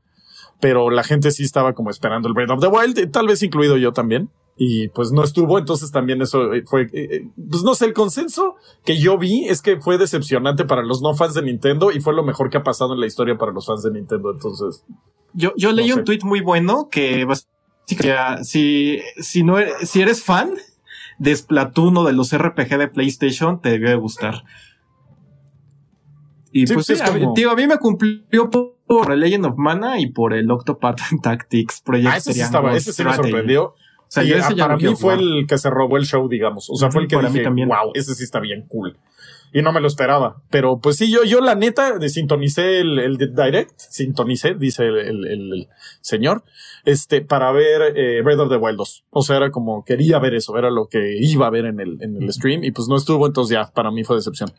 pero 0.65 0.89
la 0.89 1.05
gente 1.05 1.31
sí 1.31 1.43
estaba 1.43 1.75
como 1.75 1.91
esperando 1.91 2.27
el 2.27 2.33
Breath 2.33 2.49
of 2.49 2.61
the 2.61 2.69
Wild, 2.69 2.99
eh, 2.99 3.07
tal 3.07 3.27
vez 3.27 3.43
incluido 3.43 3.77
yo 3.77 3.93
también. 3.93 4.31
Y 4.57 4.89
pues 4.89 5.13
no 5.13 5.23
estuvo, 5.23 5.59
entonces 5.59 5.91
también 5.91 6.23
eso 6.23 6.55
eh, 6.55 6.63
fue, 6.65 6.89
eh, 6.95 7.29
pues 7.51 7.63
no 7.65 7.75
sé, 7.75 7.85
el 7.85 7.93
consenso 7.93 8.55
que 8.83 8.99
yo 8.99 9.19
vi 9.19 9.45
es 9.47 9.61
que 9.61 9.79
fue 9.79 9.99
decepcionante 9.99 10.65
para 10.65 10.83
los 10.83 11.03
no 11.03 11.13
fans 11.13 11.35
de 11.35 11.43
Nintendo 11.43 11.93
y 11.93 12.01
fue 12.01 12.15
lo 12.15 12.25
mejor 12.25 12.49
que 12.49 12.57
ha 12.57 12.63
pasado 12.63 12.95
en 12.95 13.01
la 13.01 13.05
historia 13.05 13.37
para 13.37 13.53
los 13.53 13.67
fans 13.67 13.83
de 13.83 13.91
Nintendo. 13.91 14.31
Entonces, 14.33 14.87
Yo, 15.35 15.53
yo 15.55 15.71
leí 15.73 15.89
No 15.89 15.97
sé. 15.97 16.01
un 16.01 16.05
tweet 16.07 16.21
muy 16.23 16.41
bueno 16.41 16.89
que 16.91 17.27
si, 18.43 19.01
si 19.19 19.43
no 19.43 19.59
eres, 19.59 19.91
si 19.91 20.01
eres 20.01 20.25
fan 20.25 20.55
de 21.19 21.37
Splatoon 21.37 21.95
o 21.99 22.05
de 22.05 22.15
los 22.15 22.35
RPG 22.35 22.79
de 22.79 22.89
PlayStation, 22.89 23.61
te 23.61 23.69
debió 23.69 23.91
de 23.91 23.97
gustar. 23.97 24.45
Y 26.57 26.69
Sí, 26.69 26.75
pues 26.75 26.87
sí, 26.87 26.93
es 26.93 27.01
a 27.03 27.11
mí- 27.13 27.21
como- 27.21 27.35
tío, 27.35 27.51
a 27.51 27.57
mí 27.57 27.67
me 27.67 27.79
cumplió 27.79 28.49
por, 28.49 28.77
por 28.87 29.11
el 29.13 29.19
Legend 29.19 29.47
of 29.47 29.57
Mana 29.59 29.99
y 29.99 30.07
por 30.13 30.33
el 30.33 30.49
Octopath 30.49 31.01
Tactics 31.23 31.81
Project 31.83 32.09
Ah, 32.13 32.17
ese 32.19 32.33
sí 32.33 32.41
estaba, 32.41 32.77
ese 32.77 32.93
sí 32.93 33.03
me 33.05 33.13
sorprendió. 33.15 33.65
O 33.65 33.75
sea, 34.07 34.23
Y, 34.23 34.29
yo 34.29 34.37
ese 34.37 34.55
ya 34.55 34.65
para 34.69 34.77
mí 34.77 34.95
fue 34.95 35.15
el 35.15 35.47
que 35.49 35.59
se 35.59 35.69
robó 35.69 35.97
el 35.97 36.05
show, 36.05 36.29
digamos. 36.29 36.71
O 36.71 36.77
sea, 36.77 36.93
fue 36.93 37.03
el 37.03 37.09
que 37.09 37.17
mí 37.51 37.65
wow, 37.67 37.91
ese 37.95 38.15
sí 38.15 38.23
está 38.23 38.39
bien 38.39 38.67
cool. 38.69 38.97
Y 39.53 39.63
no 39.63 39.73
me 39.73 39.81
lo 39.81 39.89
esperaba. 39.89 40.43
Pero 40.51 40.79
pues 40.79 40.97
sí, 40.97 41.11
yo, 41.11 41.25
yo 41.25 41.41
la 41.41 41.57
neta 41.57 41.99
sintonicé 42.09 42.79
el, 42.81 43.01
el 43.01 43.17
direct, 43.19 43.73
sintonicé, 43.77 44.55
dice 44.55 44.85
el, 44.85 44.97
el- 44.99 45.27
el 45.27 45.69
señor, 46.01 46.45
este, 46.85 47.21
para 47.23 47.51
ver 47.51 47.97
eh, 47.97 48.23
Breath 48.23 48.39
of 48.41 48.49
the 48.51 48.57
Wild 48.57 48.79
2. 48.79 49.05
O 49.11 49.23
sea, 49.23 49.37
era 49.39 49.51
como, 49.51 49.85
quería 49.85 50.21
ver 50.21 50.35
eso, 50.35 50.57
era 50.57 50.71
lo 50.71 50.87
que 50.87 51.17
iba 51.19 51.49
a 51.49 51.51
ver 51.51 51.65
en 51.67 51.81
el, 51.81 51.99
en 52.01 52.23
el 52.23 52.33
stream 52.33 52.63
y 52.63 52.71
pues 52.71 52.87
no 52.89 52.97
estuvo, 52.97 53.27
entonces 53.27 53.55
ya, 53.55 53.71
para 53.73 53.91
mí 53.91 54.05
fue 54.05 54.15
decepción. 54.17 54.53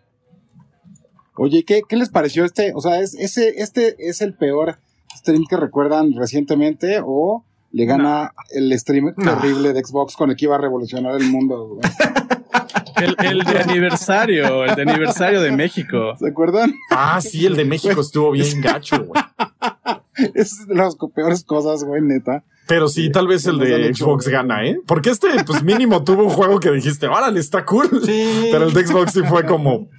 Oye, 1.38 1.64
¿qué, 1.66 1.82
¿qué 1.88 1.96
les 1.96 2.10
pareció 2.10 2.46
este? 2.46 2.72
O 2.76 2.82
sea, 2.82 3.00
¿es, 3.00 3.14
ese, 3.16 3.56
¿este 3.58 3.96
es 4.00 4.22
el 4.22 4.34
peor 4.34 4.78
stream 5.18 5.44
que 5.50 5.58
recuerdan 5.58 6.14
recientemente 6.14 7.02
o 7.04 7.44
le 7.72 7.86
gana 7.86 8.34
el 8.52 8.78
stream 8.80 9.14
No. 9.18 9.36
terrible 9.38 9.74
de 9.74 9.84
Xbox 9.84 10.16
con 10.16 10.30
el 10.30 10.36
que 10.38 10.46
iba 10.46 10.56
a 10.56 10.60
revolucionar 10.60 11.16
el 11.20 11.30
mundo? 11.30 11.68
güey? 11.68 11.82
El, 12.96 13.14
el 13.26 13.40
de 13.44 13.60
aniversario, 13.60 14.64
el 14.64 14.74
de 14.74 14.84
aniversario 14.84 15.42
de 15.42 15.52
México. 15.52 16.16
¿Se 16.18 16.30
acuerdan? 16.30 16.74
Ah, 16.92 17.20
sí, 17.20 17.46
el 17.46 17.58
de 17.58 17.66
México 17.66 18.00
estuvo 18.00 18.32
bien 18.32 18.62
gacho, 18.62 19.04
güey. 19.04 19.22
Es 20.34 20.66
de 20.66 20.76
las 20.76 20.96
peores 21.14 21.44
cosas, 21.44 21.84
güey, 21.84 22.02
neta. 22.02 22.46
Pero 22.68 22.88
sí, 22.88 23.12
tal 23.12 23.28
vez 23.28 23.46
el 23.48 23.60
de 23.60 23.94
Xbox 23.94 24.30
gana, 24.30 24.66
¿eh? 24.66 24.80
Porque 24.88 25.10
este, 25.10 25.28
pues 25.46 25.62
mínimo 25.62 26.06
tuvo 26.06 26.24
un 26.24 26.30
juego 26.30 26.62
que 26.62 26.72
dijiste, 26.72 27.08
órale, 27.08 27.42
está 27.42 27.66
cool. 27.66 27.90
Sí. 28.06 28.48
Pero 28.50 28.68
el 28.68 28.74
de 28.74 28.88
Xbox 28.88 29.12
sí 29.12 29.24
fue 29.24 29.46
como. 29.46 29.90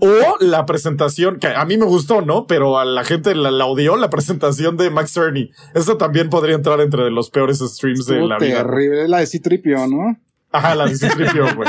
O 0.00 0.36
la 0.40 0.66
presentación, 0.66 1.38
que 1.38 1.48
a 1.48 1.64
mí 1.64 1.76
me 1.76 1.84
gustó, 1.84 2.22
¿no? 2.22 2.46
Pero 2.46 2.78
a 2.78 2.84
la 2.84 3.04
gente 3.04 3.34
la, 3.34 3.50
la 3.50 3.66
odió, 3.66 3.96
la 3.96 4.10
presentación 4.10 4.76
de 4.76 4.90
Max 4.90 5.12
Cerny. 5.12 5.50
Eso 5.74 5.96
también 5.96 6.30
podría 6.30 6.54
entrar 6.54 6.80
entre 6.80 7.10
los 7.10 7.30
peores 7.30 7.58
streams 7.58 8.06
de 8.06 8.20
la 8.20 8.38
vida. 8.38 8.58
terrible. 8.58 9.08
La 9.08 9.18
de 9.18 9.26
Citripio, 9.26 9.86
¿no? 9.86 10.16
Ajá, 10.52 10.74
la 10.74 10.86
de 10.86 10.96
Citripio, 10.96 11.54
güey. 11.54 11.68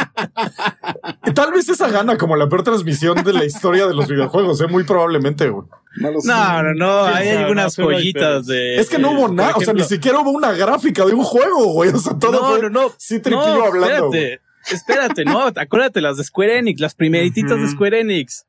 Tal 1.35 1.51
vez 1.51 1.69
esa 1.69 1.89
gana 1.89 2.17
como 2.17 2.35
la 2.35 2.49
peor 2.49 2.63
transmisión 2.63 3.23
de 3.23 3.33
la 3.33 3.45
historia 3.45 3.85
de 3.85 3.93
los 3.93 4.07
videojuegos, 4.07 4.59
¿eh? 4.61 4.67
Muy 4.67 4.83
probablemente, 4.83 5.49
güey. 5.49 5.67
No. 5.97 6.11
No, 6.23 6.63
no, 6.63 6.73
no, 6.73 7.03
hay 7.03 7.31
no, 7.31 7.39
algunas 7.39 7.77
no, 7.77 7.85
joyitas 7.85 8.47
de. 8.47 8.79
Es 8.79 8.89
que 8.89 8.97
no 8.97 9.11
hubo 9.11 9.27
nada, 9.27 9.53
o 9.55 9.61
sea, 9.61 9.73
ni 9.73 9.83
siquiera 9.83 10.19
hubo 10.19 10.31
una 10.31 10.53
gráfica 10.53 11.05
de 11.05 11.13
un 11.13 11.23
juego, 11.23 11.73
güey. 11.73 11.91
O 11.91 11.99
sea, 11.99 12.17
todo 12.17 12.31
no, 12.31 12.49
fue 12.49 12.61
no, 12.63 12.69
no. 12.69 12.91
Citripio 12.99 13.39
no, 13.57 13.65
hablando. 13.65 14.07
güey. 14.07 14.39
Espérate, 14.69 15.25
no, 15.25 15.45
acuérdate 15.55 16.01
las 16.01 16.17
de 16.17 16.23
Square 16.23 16.59
Enix, 16.59 16.79
las 16.79 16.93
primeritas 16.93 17.57
de 17.57 17.63
Ujú. 17.63 17.71
Square 17.73 18.01
Enix. 18.01 18.45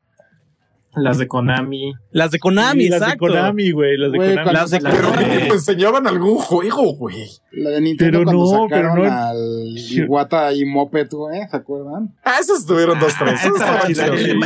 Las 0.95 1.19
de 1.19 1.27
Konami. 1.29 1.95
Las 2.11 2.31
de 2.33 2.39
Konami, 2.39 2.83
Sí, 2.85 2.89
las 2.91 3.01
de 3.01 3.07
exacto. 3.07 3.27
Konami, 3.29 3.71
güey, 3.71 3.97
las 3.97 4.13
de 4.13 4.19
Konami. 4.19 4.53
Las 4.53 4.71
de 4.71 4.81
sacaron- 4.81 4.97
Pero 4.97 5.09
Konami. 5.15 5.35
mínimo 5.37 5.55
enseñaban 5.55 6.07
algún 6.07 6.37
juego, 6.37 6.95
güey. 6.97 7.29
La 7.53 7.71
de 7.71 7.81
Nintendo 7.83 8.19
Pero 8.21 8.25
cuando 8.25 8.43
no, 8.45 8.69
sacaron 8.69 8.95
pero 8.97 9.09
no- 9.11 9.13
al 9.29 9.75
Iwata 9.77 10.53
y 10.55 10.65
Moped, 10.65 11.09
güey, 11.11 11.41
¿se 11.51 11.57
acuerdan? 11.57 12.15
Ah, 12.25 12.37
esos 12.41 12.61
estuvieron 12.61 12.99
dos, 12.99 13.13
tres. 13.19 13.41
Ah, 13.61 13.83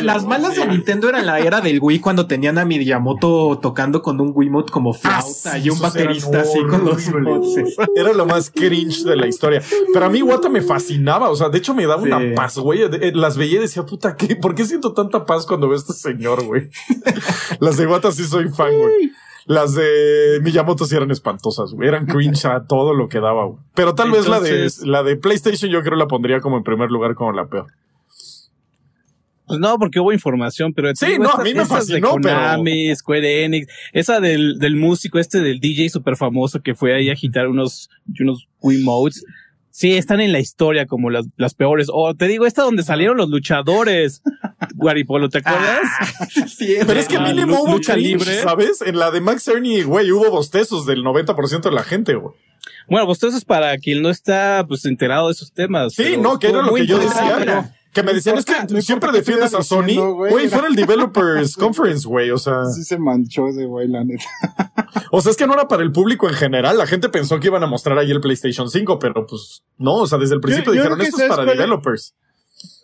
Las 0.02 0.24
malas 0.24 0.56
de 0.56 0.66
Nintendo 0.66 1.08
eran 1.08 1.26
la 1.26 1.38
era 1.40 1.60
del 1.60 1.78
Wii 1.80 2.00
cuando 2.00 2.26
tenían 2.26 2.58
a 2.58 2.64
Miyamoto 2.64 3.58
tocando 3.60 4.02
con 4.02 4.20
un 4.20 4.32
Wiimote 4.34 4.72
como 4.72 4.92
flauta 4.92 5.18
Ah, 5.18 5.22
sí, 5.58 5.60
y 5.64 5.70
un 5.70 5.80
baterista 5.80 6.40
así 6.40 6.58
con 6.68 6.84
los 6.84 7.10
bots. 7.12 7.56
Era 7.94 8.12
lo 8.12 8.26
más 8.26 8.50
cringe 8.50 9.04
de 9.04 9.16
la 9.16 9.26
historia. 9.26 9.62
Pero 9.92 10.06
a 10.06 10.08
mí 10.10 10.22
Wata 10.22 10.48
me 10.48 10.60
fascinaba. 10.62 11.30
O 11.30 11.36
sea, 11.36 11.48
de 11.48 11.58
hecho 11.58 11.74
me 11.74 11.86
daba 11.86 12.02
Sí. 12.02 12.08
una 12.08 12.34
paz, 12.34 12.58
güey. 12.58 12.82
Eh, 12.82 13.12
Las 13.14 13.36
veía 13.36 13.58
y 13.58 13.60
decía, 13.62 13.84
puta, 13.84 14.16
¿qué? 14.16 14.36
¿por 14.36 14.54
qué 14.54 14.64
siento 14.64 14.92
tanta 14.92 15.24
paz 15.24 15.46
cuando 15.46 15.68
veo 15.68 15.76
a 15.76 15.80
este 15.80 15.92
señor, 15.92 16.35
güey? 16.44 16.68
Las 17.60 17.76
de 17.76 17.86
Wata 17.86 18.12
sí 18.12 18.24
soy 18.24 18.48
fan, 18.48 18.76
güey. 18.76 19.12
Las 19.46 19.74
de 19.74 20.40
Miyamoto 20.42 20.86
sí 20.86 20.96
eran 20.96 21.10
espantosas, 21.12 21.72
güey. 21.72 21.88
Eran 21.88 22.06
cringe 22.06 22.46
a 22.46 22.66
todo 22.66 22.94
lo 22.94 23.08
que 23.08 23.20
daba, 23.20 23.44
güey. 23.44 23.58
Pero 23.74 23.94
tal 23.94 24.10
vez 24.10 24.26
la 24.26 24.40
de, 24.40 24.68
la 24.82 25.04
de 25.04 25.16
PlayStation 25.16 25.70
yo 25.70 25.82
creo 25.82 25.96
la 25.96 26.08
pondría 26.08 26.40
como 26.40 26.56
en 26.56 26.64
primer 26.64 26.90
lugar 26.90 27.14
como 27.14 27.32
la 27.32 27.46
peor. 27.46 27.66
Pues 29.46 29.60
no, 29.60 29.78
porque 29.78 30.00
hubo 30.00 30.12
información, 30.12 30.72
pero 30.74 30.92
Sí, 30.96 31.18
no, 31.20 31.30
a 31.30 31.42
mí 31.44 31.54
me 31.54 31.64
fascinó, 31.64 32.14
de 32.16 32.22
Konami, 32.22 32.94
Square 32.96 33.44
Enix, 33.44 33.72
esa 33.92 34.18
del, 34.18 34.58
del 34.58 34.74
músico 34.74 35.20
este 35.20 35.40
del 35.40 35.60
DJ 35.60 35.88
super 35.90 36.16
famoso 36.16 36.60
que 36.60 36.74
fue 36.74 36.94
ahí 36.94 37.08
a 37.08 37.12
agitar 37.12 37.46
unos, 37.46 37.88
unos 38.18 38.48
Wiimotes. 38.60 39.24
Sí, 39.70 39.92
están 39.92 40.20
en 40.20 40.32
la 40.32 40.40
historia 40.40 40.86
como 40.86 41.10
las, 41.10 41.26
las 41.36 41.54
peores. 41.54 41.88
O 41.92 42.14
te 42.14 42.26
digo, 42.26 42.46
esta 42.46 42.62
donde 42.62 42.82
salieron 42.82 43.18
los 43.18 43.28
luchadores. 43.28 44.22
Guaripolo, 44.74 45.28
¿te 45.28 45.38
acuerdas? 45.38 45.80
Sí, 46.48 46.76
Pero 46.86 46.98
es 46.98 47.08
que 47.08 47.16
Ah, 47.16 47.20
mínimo 47.20 47.62
hubo 47.62 47.72
lucha 47.74 47.94
cringe, 47.94 48.08
libre. 48.26 48.42
¿sabes? 48.42 48.80
En 48.82 48.98
la 48.98 49.10
de 49.10 49.20
Max 49.20 49.44
Cerny, 49.44 49.82
güey, 49.82 50.10
hubo 50.12 50.30
bostezos 50.30 50.86
del 50.86 51.02
90% 51.04 51.60
de 51.62 51.72
la 51.72 51.82
gente, 51.82 52.14
güey. 52.14 52.34
Bueno, 52.88 53.06
es 53.36 53.44
para 53.44 53.76
quien 53.78 54.02
no 54.02 54.10
está 54.10 54.64
pues 54.66 54.84
enterado 54.84 55.26
de 55.26 55.32
esos 55.32 55.52
temas. 55.52 55.94
Sí, 55.94 56.02
pero 56.04 56.22
no, 56.22 56.38
que 56.38 56.48
era 56.48 56.62
lo 56.62 56.72
que 56.74 56.86
yo 56.86 56.98
decía. 56.98 57.72
Que 57.92 58.02
me 58.02 58.12
decían, 58.12 58.36
importa, 58.36 58.58
es 58.60 58.66
que 58.68 58.74
no 58.74 58.82
siempre 58.82 59.10
defiendes 59.10 59.54
a 59.54 59.62
Sony. 59.62 59.82
diciendo, 59.84 60.12
güey, 60.12 60.30
Güey, 60.30 60.48
fue 60.48 60.58
en 60.58 60.64
el 60.66 60.74
Developers 60.74 61.56
Conference, 61.56 62.06
güey. 62.06 62.30
O 62.30 62.36
sea, 62.38 62.64
Sí 62.74 62.84
se 62.84 62.98
manchó 62.98 63.48
ese 63.48 63.64
güey, 63.64 63.88
la 63.88 64.04
neta. 64.04 64.24
o 65.10 65.20
sea, 65.22 65.30
es 65.30 65.36
que 65.36 65.46
no 65.46 65.54
era 65.54 65.66
para 65.66 65.82
el 65.82 65.92
público 65.92 66.28
en 66.28 66.34
general. 66.34 66.76
La 66.76 66.86
gente 66.86 67.08
pensó 67.08 67.40
que 67.40 67.46
iban 67.46 67.62
a 67.62 67.66
mostrar 67.66 67.96
ahí 67.98 68.10
el 68.10 68.20
PlayStation 68.20 68.68
5, 68.68 68.98
pero 68.98 69.26
pues 69.26 69.62
no. 69.78 69.94
O 69.94 70.06
sea, 70.06 70.18
desde 70.18 70.34
el 70.34 70.40
principio 70.40 70.74
yo 70.74 70.80
dijeron, 70.82 71.00
esto 71.00 71.16
es 71.16 71.22
¿sabes 71.22 71.30
para 71.30 71.42
es? 71.44 72.14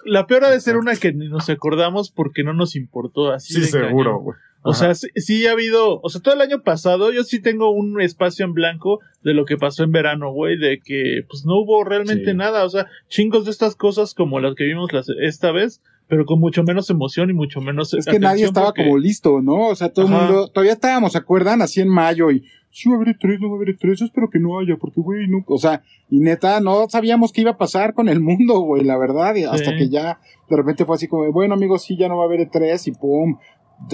La 0.04 0.26
peor 0.26 0.44
ha 0.44 0.50
de 0.50 0.60
ser 0.60 0.76
una 0.76 0.96
que 0.96 1.12
ni 1.12 1.28
nos 1.28 1.48
acordamos 1.50 2.10
porque 2.10 2.42
no 2.44 2.52
nos 2.54 2.76
importó 2.76 3.30
así. 3.32 3.54
Sí, 3.54 3.60
de 3.60 3.66
seguro, 3.66 4.18
güey. 4.20 4.36
O 4.64 4.74
sea, 4.74 4.94
sí, 4.94 5.08
sí 5.16 5.44
ha 5.48 5.52
habido, 5.52 6.00
o 6.00 6.08
sea, 6.08 6.20
todo 6.20 6.34
el 6.34 6.40
año 6.40 6.62
pasado 6.62 7.10
yo 7.12 7.24
sí 7.24 7.42
tengo 7.42 7.70
un 7.70 8.00
espacio 8.00 8.44
en 8.44 8.52
blanco 8.54 9.00
de 9.24 9.34
lo 9.34 9.44
que 9.44 9.56
pasó 9.56 9.82
en 9.82 9.90
verano, 9.90 10.30
güey, 10.32 10.56
de 10.56 10.78
que 10.80 11.22
pues 11.28 11.44
no 11.44 11.56
hubo 11.56 11.82
realmente 11.82 12.30
Sí. 12.30 12.36
nada, 12.36 12.64
o 12.64 12.68
sea, 12.70 12.86
chingos 13.08 13.44
de 13.44 13.50
estas 13.50 13.74
cosas 13.74 14.14
como 14.14 14.38
las 14.38 14.54
que 14.54 14.62
vimos 14.62 14.92
las, 14.92 15.08
esta 15.20 15.50
vez, 15.50 15.80
pero 16.06 16.26
con 16.26 16.38
mucho 16.38 16.62
menos 16.62 16.88
emoción 16.90 17.28
y 17.30 17.32
mucho 17.32 17.60
menos 17.60 17.92
Es 17.92 18.06
que 18.06 18.20
nadie 18.20 18.44
estaba 18.44 18.66
porque- 18.66 18.84
como 18.84 18.98
listo, 18.98 19.40
¿no? 19.42 19.66
O 19.68 19.74
sea, 19.74 19.92
todo 19.92 20.06
el 20.06 20.12
mundo, 20.12 20.46
todavía 20.46 20.74
estábamos, 20.74 21.12
¿se 21.12 21.18
acuerdan? 21.18 21.60
Así 21.60 21.80
en 21.80 21.88
mayo 21.88 22.30
y 22.30 22.44
sí 22.72 22.88
va 22.88 22.96
a 22.96 23.00
haber 23.02 23.16
tres, 23.18 23.38
no 23.38 23.48
va 23.50 23.54
a 23.54 23.62
haber 23.62 23.76
tres, 23.78 24.00
yo 24.00 24.06
espero 24.06 24.28
que 24.30 24.38
no 24.40 24.58
haya, 24.58 24.76
porque 24.76 25.00
güey, 25.00 25.28
no, 25.28 25.44
o 25.46 25.58
sea, 25.58 25.82
y 26.10 26.18
neta, 26.20 26.58
no 26.60 26.88
sabíamos 26.88 27.30
qué 27.32 27.42
iba 27.42 27.52
a 27.52 27.58
pasar 27.58 27.92
con 27.94 28.08
el 28.08 28.18
mundo, 28.20 28.60
güey, 28.60 28.82
la 28.82 28.96
verdad, 28.98 29.34
y 29.36 29.44
hasta 29.44 29.70
Sí. 29.72 29.76
que 29.78 29.88
ya 29.90 30.18
de 30.48 30.56
repente 30.56 30.84
fue 30.84 30.96
así 30.96 31.06
como, 31.06 31.30
bueno 31.32 31.54
amigos, 31.54 31.82
sí, 31.84 31.96
ya 31.96 32.08
no 32.08 32.16
va 32.16 32.24
a 32.24 32.26
haber 32.26 32.48
tres 32.50 32.86
y 32.88 32.92
pum, 32.92 33.36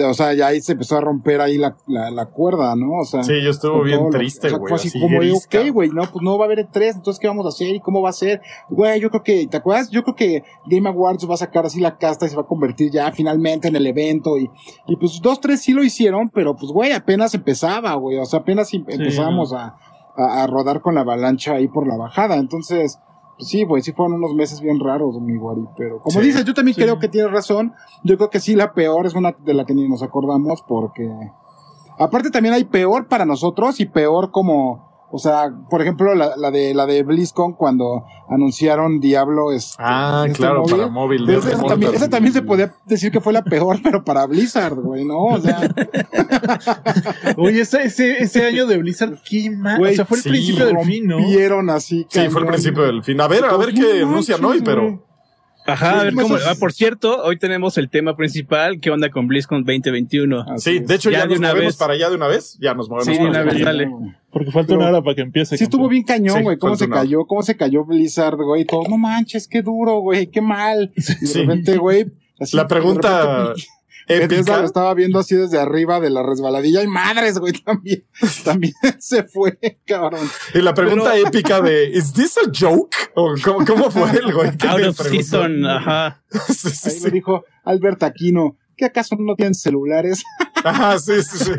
o 0.07 0.13
sea, 0.13 0.33
ya 0.33 0.47
ahí 0.47 0.61
se 0.61 0.73
empezó 0.73 0.97
a 0.97 1.01
romper 1.01 1.41
ahí 1.41 1.57
la, 1.57 1.75
la, 1.87 2.11
la 2.11 2.25
cuerda, 2.27 2.75
¿no? 2.75 2.99
O 3.01 3.05
sea, 3.05 3.23
Sí, 3.23 3.41
yo 3.43 3.49
estuvo 3.49 3.77
con 3.79 3.85
bien 3.85 4.03
lo- 4.03 4.09
triste, 4.09 4.47
o 4.47 4.49
sea, 4.51 4.59
güey. 4.59 4.69
Fue 4.69 4.75
así 4.77 4.87
así 4.89 4.99
como, 4.99 5.17
ok, 5.17 5.73
güey, 5.73 5.89
no, 5.89 6.01
pues 6.03 6.21
no 6.23 6.37
va 6.37 6.45
a 6.45 6.47
haber 6.47 6.67
tres, 6.71 6.95
entonces, 6.95 7.19
¿qué 7.19 7.27
vamos 7.27 7.45
a 7.45 7.49
hacer? 7.49 7.75
¿Y 7.75 7.79
cómo 7.79 8.01
va 8.01 8.09
a 8.09 8.13
ser? 8.13 8.41
Güey, 8.69 8.99
yo 8.99 9.09
creo 9.09 9.23
que, 9.23 9.47
¿te 9.47 9.57
acuerdas? 9.57 9.89
Yo 9.89 10.03
creo 10.03 10.15
que 10.15 10.43
Game 10.67 10.87
Awards 10.89 11.27
va 11.29 11.33
a 11.33 11.37
sacar 11.37 11.65
así 11.65 11.79
la 11.79 11.97
casta 11.97 12.25
y 12.25 12.29
se 12.29 12.35
va 12.35 12.43
a 12.43 12.47
convertir 12.47 12.91
ya 12.91 13.11
finalmente 13.11 13.67
en 13.67 13.75
el 13.75 13.87
evento 13.87 14.37
y, 14.37 14.49
y 14.87 14.95
pues 14.97 15.19
dos, 15.21 15.39
tres 15.41 15.61
sí 15.61 15.73
lo 15.73 15.83
hicieron, 15.83 16.29
pero 16.29 16.55
pues, 16.55 16.71
güey, 16.71 16.91
apenas 16.91 17.33
empezaba, 17.33 17.93
güey, 17.95 18.17
o 18.17 18.25
sea, 18.25 18.39
apenas 18.39 18.73
em- 18.73 18.85
empezábamos 18.87 19.53
a, 19.53 19.75
a, 20.15 20.43
a 20.43 20.47
rodar 20.47 20.81
con 20.81 20.95
la 20.95 21.01
avalancha 21.01 21.53
ahí 21.53 21.67
por 21.67 21.87
la 21.87 21.97
bajada, 21.97 22.35
entonces, 22.35 22.99
pues 23.39 23.49
sí, 23.49 23.63
güey, 23.63 23.81
sí 23.81 23.93
fueron 23.93 24.15
unos 24.15 24.35
meses 24.35 24.59
bien 24.59 24.81
raros, 24.81 25.19
mi 25.21 25.37
guari, 25.37 25.65
pero 25.77 26.01
como 26.01 26.19
Sí, 26.19 26.27
dices, 26.27 26.43
yo 26.43 26.53
también 26.53 26.75
sí. 26.75 26.81
creo 26.81 26.99
que 26.99 27.07
tienes 27.07 27.31
razón, 27.31 27.73
yo 28.03 28.17
creo 28.17 28.29
que 28.29 28.41
sí, 28.41 28.53
la 28.53 28.73
peor 28.73 29.05
es 29.05 29.15
una 29.15 29.31
de 29.31 29.53
la 29.53 29.65
que 29.65 29.73
ni 29.73 29.87
nos 29.87 30.03
acordamos 30.03 30.61
porque... 30.67 31.09
Aparte 31.97 32.31
también 32.31 32.53
hay 32.53 32.65
peor 32.65 33.07
para 33.07 33.25
nosotros 33.25 33.79
y 33.79 33.85
peor 33.85 34.31
como, 34.31 34.88
o 35.11 35.17
sea, 35.19 35.51
por 35.69 35.81
ejemplo, 35.81 36.13
la, 36.15 36.35
la 36.37 36.51
de 36.51 36.73
la 36.73 36.85
de 36.85 37.03
BlizzCon 37.03 37.53
cuando 37.53 38.03
anunciaron 38.29 38.99
Diablo 38.99 39.51
es 39.51 39.75
Ah, 39.79 40.23
este 40.27 40.37
claro, 40.39 40.61
móvil. 40.61 40.75
para 40.75 40.87
móvil. 40.87 41.25
De 41.25 41.37
esa, 41.37 41.63
también, 41.63 41.95
esa 41.95 42.09
también 42.09 42.33
se 42.33 42.41
podía 42.43 42.73
decir 42.85 43.11
que 43.11 43.19
fue 43.21 43.33
la 43.33 43.43
peor, 43.43 43.79
pero 43.83 44.03
para 44.03 44.25
Blizzard, 44.27 44.75
güey, 44.75 45.05
¿no? 45.05 45.17
O 45.25 45.39
sea, 45.41 45.59
Oye, 47.37 47.61
ese, 47.61 47.83
ese, 47.83 48.21
ese 48.23 48.45
año 48.45 48.65
de 48.67 48.77
Blizzard, 48.77 49.17
qué 49.27 49.49
mal, 49.49 49.77
Güey, 49.79 49.93
o 49.93 49.95
sea, 49.95 50.05
fue 50.05 50.17
el 50.17 50.23
sí, 50.23 50.29
principio 50.29 50.65
del 50.65 50.79
fin, 50.85 51.07
¿no? 51.07 51.17
vieron 51.17 51.69
así. 51.69 52.05
Sí, 52.09 52.29
fue 52.29 52.41
el 52.41 52.47
principio 52.47 52.83
del 52.83 53.03
fin. 53.03 53.19
A 53.21 53.27
ver, 53.27 53.45
a 53.45 53.57
ver 53.57 53.73
qué 53.73 54.01
anuncian 54.01 54.43
hoy, 54.43 54.61
pero. 54.63 55.05
Ajá, 55.67 55.99
a 55.99 56.03
ver 56.03 56.13
Sí, 56.13 56.15
cómo. 56.17 56.29
pues, 56.29 56.47
ah, 56.47 56.55
por 56.59 56.73
cierto, 56.73 57.21
hoy 57.23 57.37
tenemos 57.37 57.77
el 57.77 57.89
tema 57.89 58.15
principal. 58.15 58.79
¿Qué 58.79 58.89
onda 58.89 59.11
con 59.11 59.27
BlizzCon 59.27 59.63
2021? 59.65 60.41
Así 60.53 60.71
Sí, 60.71 60.77
es. 60.77 60.87
de 60.87 60.95
hecho 60.95 61.11
ya, 61.11 61.19
Ya 61.19 61.23
de 61.25 61.29
nos 61.31 61.39
una 61.39 61.47
movemos 61.49 61.67
vez. 61.67 61.77
para 61.77 61.93
allá 61.93 62.09
de 62.09 62.15
una 62.15 62.27
vez. 62.27 62.57
Ya 62.59 62.73
nos 62.73 62.89
movemos 62.89 63.05
Sí, 63.05 63.11
de 63.13 63.17
para 63.19 63.29
una 63.29 63.39
allá. 63.41 63.51
vez, 63.53 63.65
dale. 63.65 63.91
Porque 64.31 64.51
falta 64.51 64.67
Pero- 64.67 64.79
una 64.81 64.89
hora 64.89 65.01
para 65.01 65.15
que 65.15 65.21
empiece. 65.21 65.57
Sí 65.57 65.63
estuvo 65.63 65.87
bien 65.89 66.03
cañón, 66.03 66.37
Sí, 66.37 66.43
güey, 66.43 66.57
cómo 66.57 66.75
se 66.75 66.87
cayó, 66.87 67.25
cómo 67.25 67.41
se 67.41 67.57
cayó 67.57 67.83
Blizzard, 67.85 68.37
güey, 68.37 68.61
y 68.61 68.65
todos, 68.65 68.87
no 68.89 68.97
manches, 68.97 69.47
qué 69.47 69.61
duro, 69.61 69.99
güey, 69.99 70.27
qué 70.27 70.41
mal. 70.41 70.91
Y 70.95 71.01
de 71.01 71.27
Sí. 71.27 71.39
repente, 71.41 71.77
güey, 71.77 72.05
La 72.53 72.67
pregunta 72.67 73.53
épica. 74.07 74.59
lo 74.59 74.65
estaba 74.65 74.93
viendo 74.93 75.19
así 75.19 75.35
desde 75.35 75.59
arriba 75.59 75.99
de 75.99 76.09
la 76.09 76.23
resbaladilla 76.23 76.81
y 76.83 76.87
madres, 76.87 77.37
güey, 77.39 77.53
también, 77.65 78.03
también 78.43 78.73
se 78.99 79.23
fue, 79.23 79.57
cabrón. 79.85 80.27
Y 80.53 80.59
la 80.61 80.73
pregunta 80.73 81.17
épica 81.17 81.61
de 81.61 81.89
¿Is 81.89 82.13
this 82.13 82.37
a 82.37 82.49
joke? 82.57 82.95
¿O 83.15 83.33
cómo, 83.43 83.65
cómo 83.65 83.91
fue 83.91 84.09
el 84.11 84.33
güey? 84.33 84.49
Out 84.67 84.83
of 84.89 85.07
season, 85.07 85.65
ajá. 85.65 86.21
Sí, 86.47 86.69
sí, 86.69 86.89
Ahí 86.89 86.95
sí. 86.97 87.03
me 87.05 87.11
dijo 87.11 87.45
Albert 87.63 88.03
Aquino, 88.03 88.57
¿qué 88.79 88.85
acaso 88.85 89.15
no 89.19 89.35
tienen 89.35 89.53
celulares? 89.53 90.23
Ajá, 90.63 90.97
sí, 90.97 91.13
sí, 91.21 91.37
sí. 91.45 91.51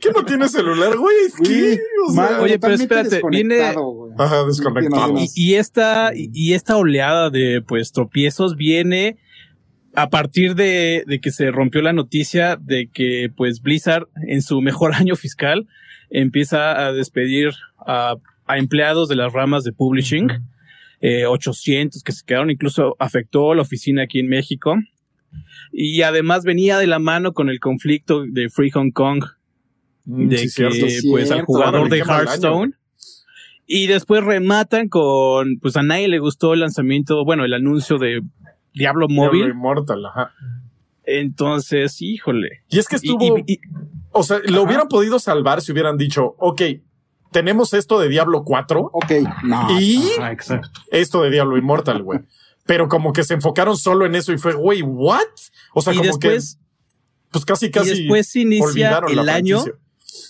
¿Qué 0.00 0.10
no 0.14 0.24
tiene 0.24 0.48
celular, 0.48 0.96
güey? 0.96 1.14
¿Qué? 1.44 1.78
O 2.08 2.12
sea, 2.12 2.22
Mal, 2.30 2.40
Oye, 2.40 2.58
pero 2.58 2.74
espérate, 2.74 3.20
viene- 3.30 3.54
desconectado, 3.56 3.90
güey. 3.90 4.12
Ajá, 4.18 4.44
desconectado. 4.44 5.14
Y, 5.18 5.28
y 5.34 5.54
esta, 5.54 6.12
y- 6.14 6.52
esta 6.54 6.76
oleada 6.76 7.30
de 7.30 7.62
pues 7.66 7.92
tropiezos 7.92 8.56
viene 8.56 9.18
a 9.94 10.08
partir 10.08 10.54
de, 10.54 11.04
de 11.06 11.20
que 11.20 11.30
se 11.30 11.50
rompió 11.50 11.82
la 11.82 11.92
noticia 11.92 12.56
de 12.56 12.88
que 12.92 13.28
pues 13.36 13.60
Blizzard 13.60 14.08
en 14.26 14.40
su 14.42 14.60
mejor 14.62 14.94
año 14.94 15.16
fiscal 15.16 15.68
empieza 16.10 16.86
a 16.86 16.92
despedir 16.92 17.50
a, 17.86 18.16
a 18.46 18.58
empleados 18.58 19.08
de 19.08 19.16
las 19.16 19.32
ramas 19.32 19.64
de 19.64 19.72
publishing, 19.72 20.28
eh, 21.00 21.26
800 21.26 22.02
que 22.02 22.12
se 22.12 22.24
quedaron, 22.24 22.50
incluso 22.50 22.96
afectó 22.98 23.54
la 23.54 23.62
oficina 23.62 24.02
aquí 24.04 24.18
en 24.20 24.28
México. 24.28 24.76
Y 25.72 26.02
además 26.02 26.44
venía 26.44 26.78
de 26.78 26.86
la 26.86 26.98
mano 26.98 27.32
con 27.32 27.48
el 27.48 27.60
conflicto 27.60 28.24
de 28.26 28.48
Free 28.50 28.70
Hong 28.70 28.90
Kong, 28.90 29.24
Mm, 30.04 30.28
de 30.28 30.36
sí, 30.38 30.42
que 30.44 30.48
cierto. 30.70 30.86
pues 31.10 31.30
al 31.30 31.42
jugador 31.42 31.88
de 31.88 31.98
Hearthstone. 31.98 32.74
Y 33.66 33.86
después 33.86 34.24
rematan 34.24 34.88
con, 34.88 35.58
pues 35.60 35.76
a 35.76 35.82
nadie 35.82 36.08
le 36.08 36.18
gustó 36.18 36.54
el 36.54 36.60
lanzamiento, 36.60 37.24
bueno, 37.24 37.44
el 37.44 37.54
anuncio 37.54 37.98
de 37.98 38.20
Diablo 38.74 39.06
Diablo 39.06 39.08
Móvil. 39.08 39.48
Immortal, 39.48 40.04
ajá. 40.06 40.32
Entonces, 41.04 42.00
híjole. 42.02 42.62
Y 42.68 42.78
es 42.78 42.88
que 42.88 42.96
estuvo, 42.96 43.38
y- 43.38 43.44
y- 43.54 43.60
o 44.12 44.22
sea, 44.22 44.38
lo 44.44 44.62
hubieran 44.62 44.88
podido 44.88 45.18
salvar 45.18 45.60
si 45.60 45.72
hubieran 45.72 45.96
dicho, 45.96 46.34
ok, 46.38 46.62
tenemos 47.30 47.72
esto 47.74 47.98
de 47.98 48.08
Diablo 48.08 48.44
4 48.44 48.90
Ok, 48.92 49.12
no. 49.44 49.80
y 49.80 50.00
Ah, 50.20 50.32
exacto. 50.32 50.68
esto 50.90 51.22
de 51.22 51.30
Diablo 51.30 51.56
Immortal, 51.56 52.02
güey. 52.02 52.20
Pero 52.64 52.88
como 52.88 53.12
que 53.12 53.24
se 53.24 53.34
enfocaron 53.34 53.76
solo 53.76 54.06
en 54.06 54.14
eso 54.14 54.32
y 54.32 54.38
fue, 54.38 54.54
güey, 54.54 54.82
¿what? 54.82 55.20
O 55.74 55.82
sea, 55.82 55.92
y 55.92 55.96
como 55.96 56.08
después, 56.08 56.56
que, 56.56 57.28
pues 57.32 57.44
casi, 57.44 57.66
y 57.66 57.70
casi 57.70 57.90
después 57.90 58.28
se 58.28 58.40
inicia 58.40 59.00
el 59.08 59.28
año. 59.28 59.64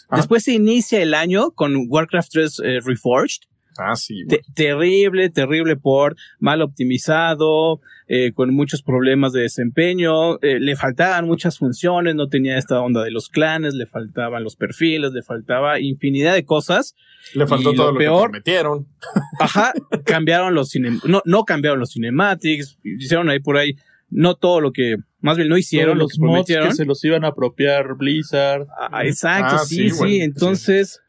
Ah. 0.08 0.16
Después 0.16 0.44
se 0.44 0.52
inicia 0.52 1.02
el 1.02 1.14
año 1.14 1.50
con 1.50 1.86
Warcraft 1.88 2.30
3 2.32 2.60
eh, 2.64 2.80
Reforged. 2.84 3.42
Ah, 3.78 3.96
sí. 3.96 4.26
Te- 4.28 4.42
terrible, 4.54 5.30
terrible 5.30 5.76
por 5.76 6.16
mal 6.38 6.62
optimizado, 6.62 7.80
eh, 8.14 8.32
con 8.34 8.52
muchos 8.52 8.82
problemas 8.82 9.32
de 9.32 9.40
desempeño, 9.40 10.38
eh, 10.42 10.60
le 10.60 10.76
faltaban 10.76 11.24
muchas 11.24 11.56
funciones, 11.56 12.14
no 12.14 12.28
tenía 12.28 12.58
esta 12.58 12.78
onda 12.82 13.02
de 13.02 13.10
los 13.10 13.30
clanes, 13.30 13.72
le 13.72 13.86
faltaban 13.86 14.44
los 14.44 14.54
perfiles, 14.54 15.12
le 15.12 15.22
faltaba 15.22 15.80
infinidad 15.80 16.34
de 16.34 16.44
cosas. 16.44 16.94
Le 17.32 17.46
faltó 17.46 17.72
y 17.72 17.76
todo 17.76 17.86
lo 17.86 17.92
lo, 17.94 17.98
peor- 17.98 18.18
que 18.26 18.30
prometieron. 18.32 18.86
Ajá, 19.40 19.72
cambiaron 20.04 20.54
los 20.54 20.68
cinem 20.68 21.00
no, 21.06 21.22
no 21.24 21.44
cambiaron 21.44 21.80
los 21.80 21.92
cinematics, 21.94 22.76
hicieron 22.84 23.30
ahí 23.30 23.40
por 23.40 23.56
ahí, 23.56 23.76
no 24.10 24.34
todo 24.34 24.60
lo 24.60 24.72
que, 24.72 24.96
más 25.22 25.38
bien 25.38 25.48
no 25.48 25.56
hicieron 25.56 25.96
lo 25.96 26.04
los 26.04 26.12
que 26.12 26.18
mods 26.18 26.30
prometieron. 26.32 26.68
que 26.68 26.74
se 26.74 26.84
los 26.84 27.02
iban 27.06 27.24
a 27.24 27.28
apropiar 27.28 27.94
Blizzard. 27.96 28.66
Ah, 28.78 29.06
exacto, 29.06 29.54
Ah, 29.58 29.64
sí, 29.64 29.88
sí, 29.88 30.20
entonces, 30.20 31.00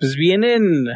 pues 0.00 0.16
vienen 0.16 0.86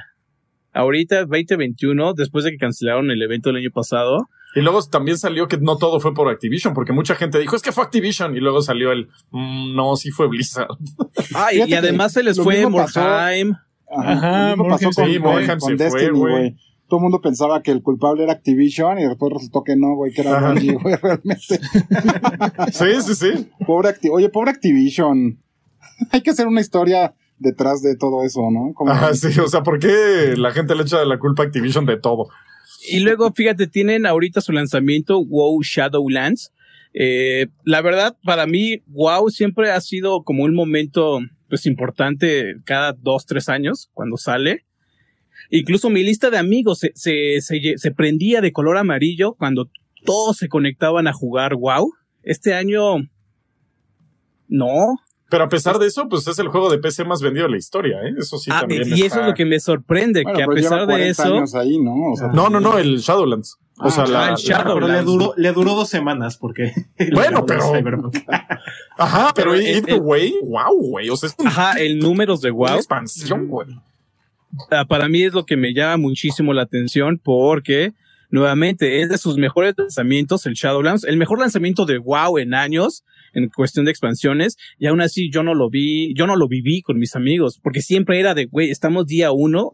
ahorita 0.73 1.27
2021, 1.27 2.14
después 2.14 2.45
de 2.45 2.51
que 2.51 2.57
cancelaron 2.57 3.09
el 3.12 3.23
evento 3.23 3.51
del 3.51 3.59
año 3.62 3.70
pasado. 3.70 4.29
Y 4.55 4.61
luego 4.61 4.83
también 4.83 5.17
salió 5.19 5.49
que 5.49 5.57
no 5.59 5.77
todo 5.79 5.99
fue 6.01 6.13
por 6.15 6.29
Activision, 6.29 6.75
porque 6.75 6.93
mucha 6.93 7.15
gente 7.15 7.39
dijo, 7.39 7.57
es 7.57 7.63
que 7.63 7.73
fue 7.73 7.85
Activision. 7.85 8.37
Y 8.37 8.41
luego 8.41 8.61
salió 8.63 8.93
el, 8.93 9.09
"Mm, 9.31 9.75
no, 9.75 9.97
sí 9.97 10.11
fue 10.11 10.29
Blizzard. 10.29 10.69
Ah, 11.35 11.49
y, 11.53 11.73
además 11.73 12.13
se 12.13 12.23
les 12.23 12.39
fue 12.41 12.67
Morheim. 12.67 13.55
Ajá, 13.95 14.57
lo 14.57 14.65
pasó 14.69 14.91
con, 14.91 15.07
sí, 15.07 15.19
con- 15.19 15.61
se 15.61 15.75
Destiny, 15.77 16.09
güey. 16.11 16.33
güey. 16.33 16.57
Todo 16.89 16.99
el 16.99 17.03
mundo 17.05 17.21
pensaba 17.23 17.63
que 17.63 17.71
el 17.71 17.83
culpable 17.83 18.23
era 18.25 18.33
Activision 18.35 18.99
y 18.99 19.05
después 19.07 19.33
resultó 19.33 19.63
que 19.65 19.77
no, 19.77 19.95
güey, 19.95 20.13
que 20.13 20.21
era. 20.23 20.41
Bungie, 20.53 20.73
güey, 20.75 20.95
realmente. 21.03 21.59
Sí, 22.73 22.87
sí, 23.03 23.15
sí. 23.15 23.51
Pobre 23.67 23.89
Acti- 23.91 24.11
Oye, 24.13 24.29
pobre 24.29 24.51
Activision. 24.51 25.39
Hay 26.11 26.21
que 26.23 26.31
hacer 26.31 26.47
una 26.47 26.61
historia 26.61 27.15
detrás 27.39 27.83
de 27.83 27.97
todo 27.97 28.25
eso, 28.25 28.41
¿no? 28.51 28.73
Como- 28.75 28.91
Ajá, 28.93 29.15
sí. 29.15 29.39
O 29.41 29.49
sea, 29.49 29.63
¿por 29.63 29.79
qué 29.79 30.35
la 30.37 30.51
gente 30.53 30.75
le 30.75 30.83
echa 30.83 31.05
la 31.05 31.19
culpa 31.19 31.43
a 31.43 31.47
Activision 31.47 31.87
de 31.87 31.97
todo? 31.99 32.29
Y 32.89 33.01
luego, 33.01 33.33
fíjate, 33.33 33.66
tienen 33.66 34.07
ahorita 34.07 34.41
su 34.41 34.53
lanzamiento 34.53 35.22
WoW 35.24 35.62
Shadowlands. 35.62 36.53
Eh, 36.95 37.47
la 37.64 37.80
verdad, 37.80 38.16
para 38.24 38.47
mí, 38.47 38.83
WoW 38.87 39.30
siempre 39.30 39.70
ha 39.70 39.80
sido 39.80 40.22
como 40.22 40.45
un 40.45 40.55
momento 40.55 41.20
pues 41.49 41.66
importante 41.66 42.57
cada 42.64 42.93
dos, 42.93 43.26
tres 43.26 43.49
años 43.49 43.91
cuando 43.93 44.16
sale. 44.16 44.64
Incluso 45.51 45.91
mi 45.91 46.03
lista 46.03 46.30
de 46.30 46.39
amigos 46.39 46.80
se, 46.80 46.93
se, 46.95 47.41
se, 47.41 47.61
se 47.76 47.91
prendía 47.91 48.41
de 48.41 48.53
color 48.53 48.78
amarillo 48.78 49.35
cuando 49.35 49.70
todos 50.05 50.39
se 50.39 50.49
conectaban 50.49 51.07
a 51.07 51.12
jugar 51.12 51.55
WoW. 51.55 51.93
Este 52.22 52.55
año, 52.55 52.97
no. 54.49 54.99
Pero 55.33 55.45
a 55.45 55.49
pesar 55.49 55.78
de 55.78 55.87
eso, 55.87 56.09
pues 56.11 56.28
es 56.28 56.39
el 56.39 56.49
juego 56.49 56.68
de 56.70 56.76
PC 56.78 57.05
más 57.05 57.22
vendido 57.22 57.47
de 57.47 57.53
la 57.53 57.57
historia, 57.57 57.97
¿eh? 58.03 58.12
Eso 58.18 58.37
sí 58.37 58.51
Ah, 58.53 58.61
también 58.61 58.83
y 58.87 59.03
eso 59.03 59.20
es 59.22 59.26
lo 59.26 59.33
que 59.35 59.47
me 59.47 59.59
sorprende, 59.59 60.22
Bueno, 60.24 60.37
que 60.37 60.43
a 60.43 60.47
lleva 60.47 60.55
pesar 60.57 60.80
de 60.80 60.87
40 60.87 61.11
eso, 61.22 61.35
años 61.37 61.55
ahí, 61.55 61.78
¿no? 61.78 62.12
O 62.12 62.16
sea, 62.16 62.28
No, 62.28 62.51
no, 62.51 62.61
no, 62.61 62.76
el 62.78 62.99
Shadowlands. 62.99 63.57
O 63.78 63.87
Ah, 63.87 63.91
sea, 63.91 64.07
la, 64.07 64.20
ah, 64.20 64.24
el 64.26 64.30
la- 64.33 64.37
Shadow- 64.37 64.74
Pero 64.74 64.89
le 64.89 65.03
duró, 65.03 65.33
le 65.37 65.53
duró 65.53 65.74
dos 65.74 65.89
semanas 65.89 66.37
porque. 66.37 66.72
Bueno, 67.14 67.47
pero-. 67.47 67.72
Ajá, 68.99 69.33
pero, 69.35 69.53
Pero 69.53 69.55
Eat 69.55 69.76
el- 69.78 69.85
the 69.87 69.93
el- 69.95 70.01
Way, 70.01 70.35
wow, 70.45 70.76
güey. 70.78 71.09
O 71.11 71.16
sea, 71.16 71.28
es 71.30 71.37
ajá, 71.47 71.72
el 71.80 71.99
números 71.99 72.41
de 72.43 72.51
WoW 72.51 72.76
expansión, 72.76 73.49
güey. 73.49 73.68
Ah, 74.70 74.85
para 74.85 75.09
mí 75.09 75.22
es 75.22 75.33
lo 75.33 75.47
que 75.47 75.57
me 75.57 75.72
llama 75.72 75.97
muchísimo 75.97 76.53
la 76.53 76.62
atención 76.62 77.18
porque 77.22 77.93
nuevamente 78.30 79.01
es 79.01 79.09
de 79.09 79.18
sus 79.18 79.37
mejores 79.39 79.74
lanzamientos 79.78 80.45
el 80.47 80.55
Shadowlands, 80.55 81.05
el 81.05 81.16
mejor 81.16 81.39
lanzamiento 81.39 81.87
de 81.87 81.99
WoW 81.99 82.39
en 82.39 82.53
años 82.55 83.05
en 83.35 83.49
cuestión 83.49 83.85
de 83.85 83.91
expansiones 83.91 84.57
y 84.78 84.87
aún 84.87 85.01
así 85.01 85.30
yo 85.30 85.43
no 85.43 85.55
lo 85.55 85.70
vi, 85.70 86.12
yo 86.14 86.26
no 86.26 86.37
lo 86.37 86.49
viví 86.49 86.83
con 86.83 86.99
mis 86.99 87.16
amigos 87.16 87.59
porque 87.62 87.80
siempre 87.83 88.18
era 88.20 88.35
de, 88.35 88.47
güey, 88.47 88.70
estamos 88.70 89.07
día 89.07 89.33
uno, 89.33 89.72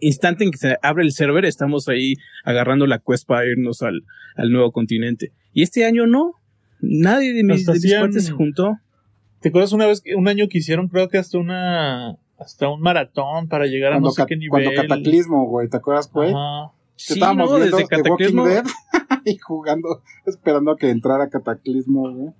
instante 0.00 0.44
en 0.44 0.50
que 0.50 0.58
se 0.58 0.76
abre 0.82 1.04
el 1.04 1.12
server, 1.12 1.44
estamos 1.44 1.88
ahí 1.88 2.14
agarrando 2.44 2.86
la 2.86 2.98
quest 3.00 3.26
para 3.26 3.46
irnos 3.46 3.82
al, 3.82 4.02
al 4.36 4.50
nuevo 4.50 4.70
continente. 4.70 5.32
Y 5.52 5.62
este 5.62 5.84
año 5.84 6.06
no, 6.06 6.34
nadie 6.80 7.32
de 7.34 7.42
mis, 7.44 7.66
de 7.66 7.72
mis 7.72 7.84
hacían- 7.84 8.00
cuates 8.02 8.26
se 8.26 8.32
juntó. 8.32 8.76
¿Te 9.40 9.50
acuerdas 9.50 9.72
una 9.72 9.86
vez, 9.86 10.00
que 10.00 10.14
un 10.16 10.26
año 10.28 10.48
que 10.48 10.58
hicieron, 10.58 10.88
creo 10.88 11.08
que 11.08 11.18
hasta 11.18 11.38
una, 11.38 12.16
hasta 12.38 12.68
un 12.68 12.80
maratón 12.80 13.48
para 13.48 13.66
llegar 13.66 13.92
a 13.92 13.96
cuando, 13.96 14.08
no 14.08 14.12
sé 14.12 14.24
qué 14.26 14.36
nivel? 14.36 14.50
cuando 14.64 14.72
Cataclismo, 14.82 15.46
güey, 15.46 15.68
¿te 15.68 15.76
acuerdas, 15.76 16.10
güey? 16.12 16.30
Ajá. 16.30 16.72
Que 16.96 17.02
Sí, 17.04 17.12
estábamos 17.14 17.48
no, 17.50 17.58
desde 17.58 17.70
The 17.70 17.76
Walking 17.76 17.96
Cataclismo. 18.02 18.46
Dead 18.46 18.64
y 19.24 19.38
jugando, 19.38 20.02
esperando 20.26 20.72
a 20.72 20.76
que 20.76 20.90
entrara 20.90 21.28
Cataclismo, 21.28 22.10
güey. 22.12 22.34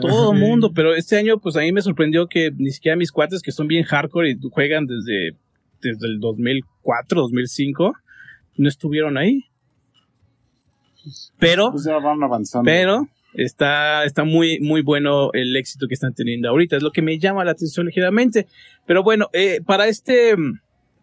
Todo 0.00 0.32
el 0.32 0.38
mundo, 0.38 0.72
pero 0.74 0.94
este 0.94 1.16
año 1.16 1.38
pues 1.38 1.56
a 1.56 1.60
mí 1.60 1.72
me 1.72 1.82
sorprendió 1.82 2.26
que 2.26 2.50
ni 2.56 2.70
siquiera 2.70 2.96
mis 2.96 3.12
cuates 3.12 3.42
que 3.42 3.52
son 3.52 3.68
bien 3.68 3.84
hardcore 3.84 4.30
y 4.30 4.38
juegan 4.50 4.86
desde, 4.86 5.36
desde 5.82 6.06
el 6.06 6.18
2004, 6.18 7.20
2005, 7.20 7.94
no 8.56 8.68
estuvieron 8.68 9.18
ahí. 9.18 9.44
Pero, 11.38 11.72
Pues 11.72 11.84
ya 11.84 11.98
van 11.98 12.22
avanzando. 12.22 12.64
pero 12.64 13.06
está, 13.34 14.04
está 14.04 14.24
muy, 14.24 14.58
muy 14.60 14.82
bueno 14.82 15.30
el 15.32 15.54
éxito 15.56 15.86
que 15.86 15.94
están 15.94 16.14
teniendo 16.14 16.48
ahorita. 16.48 16.76
Es 16.76 16.82
lo 16.82 16.90
que 16.90 17.02
me 17.02 17.18
llama 17.18 17.44
la 17.44 17.52
atención 17.52 17.86
ligeramente. 17.86 18.46
Pero 18.86 19.02
bueno, 19.02 19.28
eh, 19.32 19.60
para 19.64 19.86
este, 19.86 20.34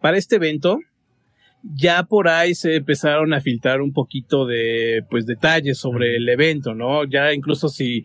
para 0.00 0.16
este 0.16 0.36
evento, 0.36 0.80
ya 1.62 2.02
por 2.02 2.28
ahí 2.28 2.54
se 2.54 2.76
empezaron 2.76 3.32
a 3.32 3.40
filtrar 3.40 3.80
un 3.80 3.92
poquito 3.92 4.46
de, 4.46 5.04
pues, 5.08 5.26
detalles 5.26 5.78
sobre 5.78 6.16
el 6.16 6.28
evento, 6.28 6.74
¿no? 6.74 7.04
Ya 7.04 7.32
incluso 7.32 7.68
si, 7.68 8.02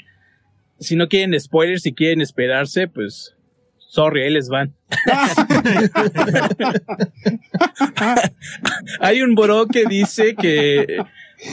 si 0.80 0.95
no 0.95 1.07
quieren 1.07 1.39
spoilers, 1.39 1.84
si 1.84 1.93
quieren 1.93 2.21
esperarse, 2.21 2.88
pues, 2.88 3.36
sorry, 3.77 4.23
ahí 4.23 4.32
les 4.32 4.49
van. 4.49 4.73
Hay 8.99 9.21
un 9.21 9.36
bro 9.36 9.67
que 9.67 9.86
dice 9.86 10.36
que, 10.36 11.03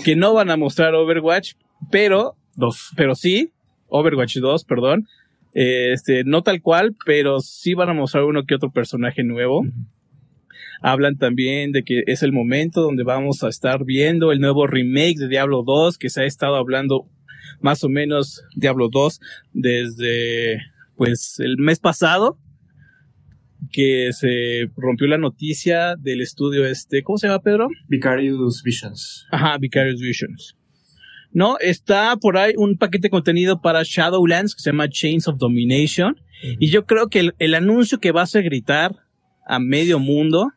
que 0.04 0.16
no 0.16 0.34
van 0.34 0.50
a 0.50 0.56
mostrar 0.56 0.94
Overwatch, 0.94 1.54
pero, 1.90 2.36
Dos. 2.54 2.90
pero 2.96 3.14
sí, 3.14 3.52
Overwatch 3.88 4.38
2, 4.38 4.64
perdón. 4.64 5.06
Este, 5.54 6.24
no 6.24 6.42
tal 6.42 6.60
cual, 6.60 6.94
pero 7.06 7.40
sí 7.40 7.74
van 7.74 7.88
a 7.88 7.94
mostrar 7.94 8.24
uno 8.24 8.44
que 8.44 8.54
otro 8.54 8.70
personaje 8.70 9.24
nuevo. 9.24 9.64
Hablan 10.82 11.16
también 11.16 11.72
de 11.72 11.82
que 11.82 12.02
es 12.06 12.22
el 12.22 12.32
momento 12.32 12.82
donde 12.82 13.02
vamos 13.02 13.42
a 13.42 13.48
estar 13.48 13.84
viendo 13.84 14.32
el 14.32 14.40
nuevo 14.40 14.66
remake 14.66 15.16
de 15.16 15.28
Diablo 15.28 15.62
2, 15.62 15.96
que 15.96 16.10
se 16.10 16.22
ha 16.22 16.26
estado 16.26 16.56
hablando 16.56 17.06
más 17.60 17.84
o 17.84 17.88
menos 17.88 18.42
Diablo 18.54 18.88
2 18.90 19.20
desde 19.52 20.60
pues 20.96 21.36
el 21.38 21.56
mes 21.58 21.78
pasado 21.78 22.38
que 23.72 24.10
se 24.12 24.70
rompió 24.76 25.06
la 25.06 25.18
noticia 25.18 25.96
del 25.96 26.20
estudio 26.20 26.66
este, 26.66 27.02
¿cómo 27.02 27.18
se 27.18 27.26
llama 27.26 27.42
Pedro? 27.42 27.68
Vicarious 27.88 28.62
Visions. 28.62 29.26
Ajá, 29.30 29.58
Vicarious 29.58 30.00
Visions. 30.00 30.56
No, 31.32 31.58
está 31.58 32.16
por 32.16 32.38
ahí 32.38 32.54
un 32.56 32.78
paquete 32.78 33.06
de 33.06 33.10
contenido 33.10 33.60
para 33.60 33.82
Shadowlands 33.84 34.54
que 34.54 34.62
se 34.62 34.70
llama 34.70 34.88
Chains 34.88 35.28
of 35.28 35.38
Domination. 35.38 36.18
Y 36.58 36.68
yo 36.68 36.84
creo 36.84 37.08
que 37.08 37.20
el, 37.20 37.34
el 37.38 37.54
anuncio 37.54 37.98
que 37.98 38.12
va 38.12 38.20
a 38.20 38.24
hacer 38.24 38.44
gritar 38.44 38.92
a 39.46 39.58
medio 39.58 39.98
mundo, 39.98 40.50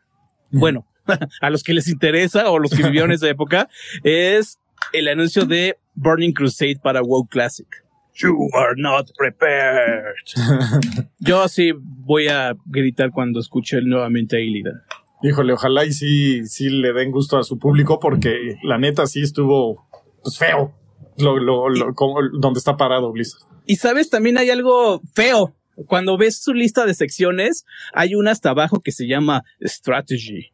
bueno, 0.50 0.86
a 1.40 1.50
los 1.50 1.62
que 1.62 1.74
les 1.74 1.88
interesa 1.88 2.50
o 2.50 2.58
los 2.58 2.70
que 2.70 2.82
vivieron 2.82 3.12
esa 3.12 3.28
época, 3.28 3.68
es 4.04 4.58
el 4.92 5.08
anuncio 5.08 5.44
de 5.44 5.76
Burning 5.94 6.32
Crusade 6.32 6.76
para 6.82 7.02
WoW 7.02 7.26
Classic. 7.26 7.66
You 8.14 8.48
are 8.54 8.74
not 8.76 9.10
prepared. 9.16 10.14
Yo 11.18 11.48
sí 11.48 11.72
voy 11.76 12.28
a 12.28 12.54
gritar 12.66 13.10
cuando 13.12 13.40
escuche 13.40 13.80
nuevamente 13.82 14.36
a 14.36 14.40
Illidan. 14.40 14.82
Híjole, 15.22 15.52
ojalá 15.52 15.84
y 15.84 15.92
sí, 15.92 16.46
sí 16.46 16.68
le 16.70 16.92
den 16.92 17.10
gusto 17.12 17.38
a 17.38 17.44
su 17.44 17.58
público 17.58 17.98
porque 18.00 18.56
la 18.62 18.78
neta 18.78 19.06
sí 19.06 19.22
estuvo 19.22 19.86
pues, 20.22 20.38
feo 20.38 20.74
lo, 21.18 21.38
lo, 21.38 21.68
lo, 21.68 21.94
como- 21.94 22.20
donde 22.40 22.58
está 22.58 22.76
parado 22.76 23.12
Blizzard. 23.12 23.42
Y 23.66 23.76
sabes, 23.76 24.10
también 24.10 24.38
hay 24.38 24.50
algo 24.50 25.00
feo. 25.14 25.54
Cuando 25.86 26.16
ves 26.18 26.42
su 26.42 26.52
lista 26.52 26.84
de 26.86 26.94
secciones, 26.94 27.64
hay 27.94 28.14
una 28.14 28.32
hasta 28.32 28.50
abajo 28.50 28.80
que 28.80 28.92
se 28.92 29.06
llama 29.06 29.44
Strategy. 29.62 30.52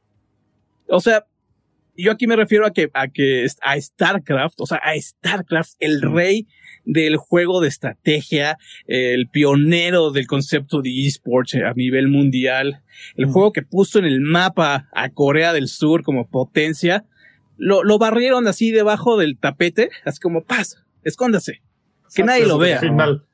O 0.89 1.01
sea, 1.01 1.25
yo 1.97 2.13
aquí 2.13 2.27
me 2.27 2.37
refiero 2.37 2.67
a 2.67 2.73
que, 2.73 2.91
a 2.95 3.09
que, 3.09 3.47
a 3.63 3.81
StarCraft, 3.81 4.61
o 4.61 4.67
sea, 4.67 4.79
a 4.79 5.01
StarCraft, 5.01 5.75
el 5.81 6.03
rey 6.03 6.47
del 6.85 7.17
juego 7.17 7.61
de 7.61 7.69
estrategia, 7.69 8.59
el 8.87 9.29
pionero 9.29 10.11
del 10.13 10.27
concepto 10.27 10.83
de 10.83 11.07
esports 11.07 11.55
a 11.55 11.73
nivel 11.75 12.09
mundial, 12.09 12.83
el 13.17 13.27
juego 13.27 13.53
que 13.53 13.63
puso 13.63 13.99
en 13.99 14.05
el 14.05 14.21
mapa 14.21 14.89
a 14.93 15.11
Corea 15.11 15.53
del 15.53 15.69
Sur 15.69 16.03
como 16.03 16.29
potencia, 16.29 17.05
lo, 17.57 17.83
lo 17.83 17.99
barrieron 17.99 18.47
así 18.47 18.71
debajo 18.71 19.17
del 19.17 19.39
tapete, 19.39 19.91
así 20.05 20.21
como 20.21 20.45
paz, 20.45 20.85
escóndase, 21.03 21.63
que 22.15 22.23
nadie 22.23 22.47
lo 22.47 22.59
vea. 22.59 22.81
Final. 22.81 23.25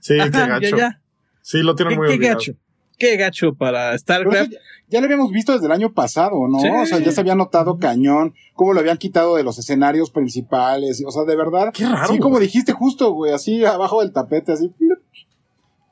Sí, 0.00 0.14
qué 0.14 0.22
Ajá, 0.22 0.46
gacho. 0.46 0.70
ya, 0.70 0.76
ya. 0.76 1.02
Sí, 1.42 1.62
lo 1.62 1.74
tienen 1.74 1.94
Qué, 1.94 1.98
muy 1.98 2.18
qué 2.18 2.28
gacho. 2.28 2.52
Qué 2.98 3.16
gacho 3.16 3.54
para 3.54 3.96
StarCraft. 3.96 4.50
ya, 4.52 4.58
ya 4.88 5.00
lo 5.00 5.04
habíamos 5.06 5.30
visto 5.30 5.52
desde 5.52 5.66
el 5.66 5.72
año 5.72 5.92
pasado, 5.92 6.48
¿no? 6.48 6.58
Sí. 6.58 6.68
O 6.68 6.84
sea, 6.86 6.98
ya 6.98 7.12
se 7.12 7.20
había 7.20 7.34
notado 7.36 7.78
cañón, 7.78 8.34
cómo 8.54 8.72
lo 8.72 8.80
habían 8.80 8.98
quitado 8.98 9.36
de 9.36 9.44
los 9.44 9.58
escenarios 9.58 10.10
principales. 10.10 11.02
O 11.06 11.10
sea, 11.10 11.24
de 11.24 11.36
verdad. 11.36 11.72
Qué 11.72 11.84
raro, 11.86 12.08
Sí, 12.12 12.18
como 12.18 12.36
güey. 12.36 12.46
dijiste 12.46 12.72
justo, 12.72 13.12
güey, 13.12 13.32
así 13.32 13.64
abajo 13.64 14.00
del 14.00 14.12
tapete, 14.12 14.52
así. 14.52 14.72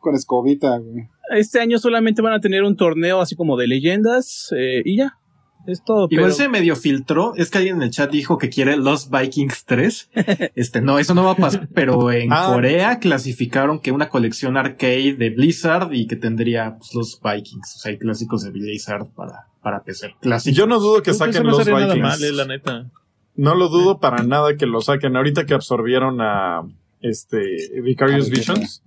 Con 0.00 0.14
escobita, 0.14 0.78
güey. 0.78 1.08
Este 1.30 1.60
año 1.60 1.78
solamente 1.78 2.22
van 2.22 2.32
a 2.34 2.40
tener 2.40 2.62
un 2.62 2.76
torneo 2.76 3.20
así 3.20 3.34
como 3.34 3.56
de 3.56 3.66
leyendas 3.66 4.52
eh, 4.56 4.82
y 4.84 4.96
ya. 4.98 5.18
Es 5.66 5.82
todo. 5.84 6.06
Igual 6.10 6.26
pero- 6.30 6.34
se 6.36 6.48
medio 6.48 6.76
filtró. 6.76 7.34
Es 7.36 7.50
que 7.50 7.58
alguien 7.58 7.76
en 7.76 7.82
el 7.82 7.90
chat 7.90 8.10
dijo 8.10 8.38
que 8.38 8.48
quiere 8.48 8.76
Los 8.76 9.10
Vikings 9.10 9.64
3. 9.64 10.10
Este, 10.54 10.80
no, 10.80 10.98
eso 10.98 11.14
no 11.14 11.24
va 11.24 11.32
a 11.32 11.36
pasar. 11.36 11.68
Pero 11.74 12.10
en 12.12 12.32
Ah. 12.32 12.50
Corea 12.52 12.98
clasificaron 12.98 13.80
que 13.80 13.92
una 13.92 14.08
colección 14.08 14.56
arcade 14.56 15.14
de 15.14 15.30
Blizzard 15.30 15.92
y 15.92 16.06
que 16.06 16.16
tendría 16.16 16.76
pues, 16.78 16.94
los 16.94 17.20
Vikings. 17.22 17.76
O 17.76 17.78
sea, 17.78 17.90
hay 17.92 17.98
clásicos 17.98 18.42
de 18.42 18.50
Blizzard 18.50 19.06
para, 19.14 19.46
para 19.62 19.82
PC. 19.82 20.14
Clásicos. 20.20 20.56
Yo 20.56 20.66
no 20.66 20.78
dudo 20.80 21.02
que 21.02 21.12
saquen 21.14 21.42
no 21.42 21.50
los 21.50 21.64
Vikings. 21.64 21.98
mal, 21.98 22.22
eh, 22.24 22.32
la 22.32 22.44
neta. 22.46 22.86
No 23.34 23.54
lo 23.54 23.68
dudo 23.68 23.98
para 24.00 24.22
nada 24.22 24.56
que 24.56 24.66
lo 24.66 24.80
saquen. 24.80 25.16
Ahorita 25.16 25.44
que 25.44 25.54
absorbieron 25.54 26.20
a 26.20 26.62
este 27.02 27.80
Vicarious 27.82 28.30
Visions. 28.30 28.82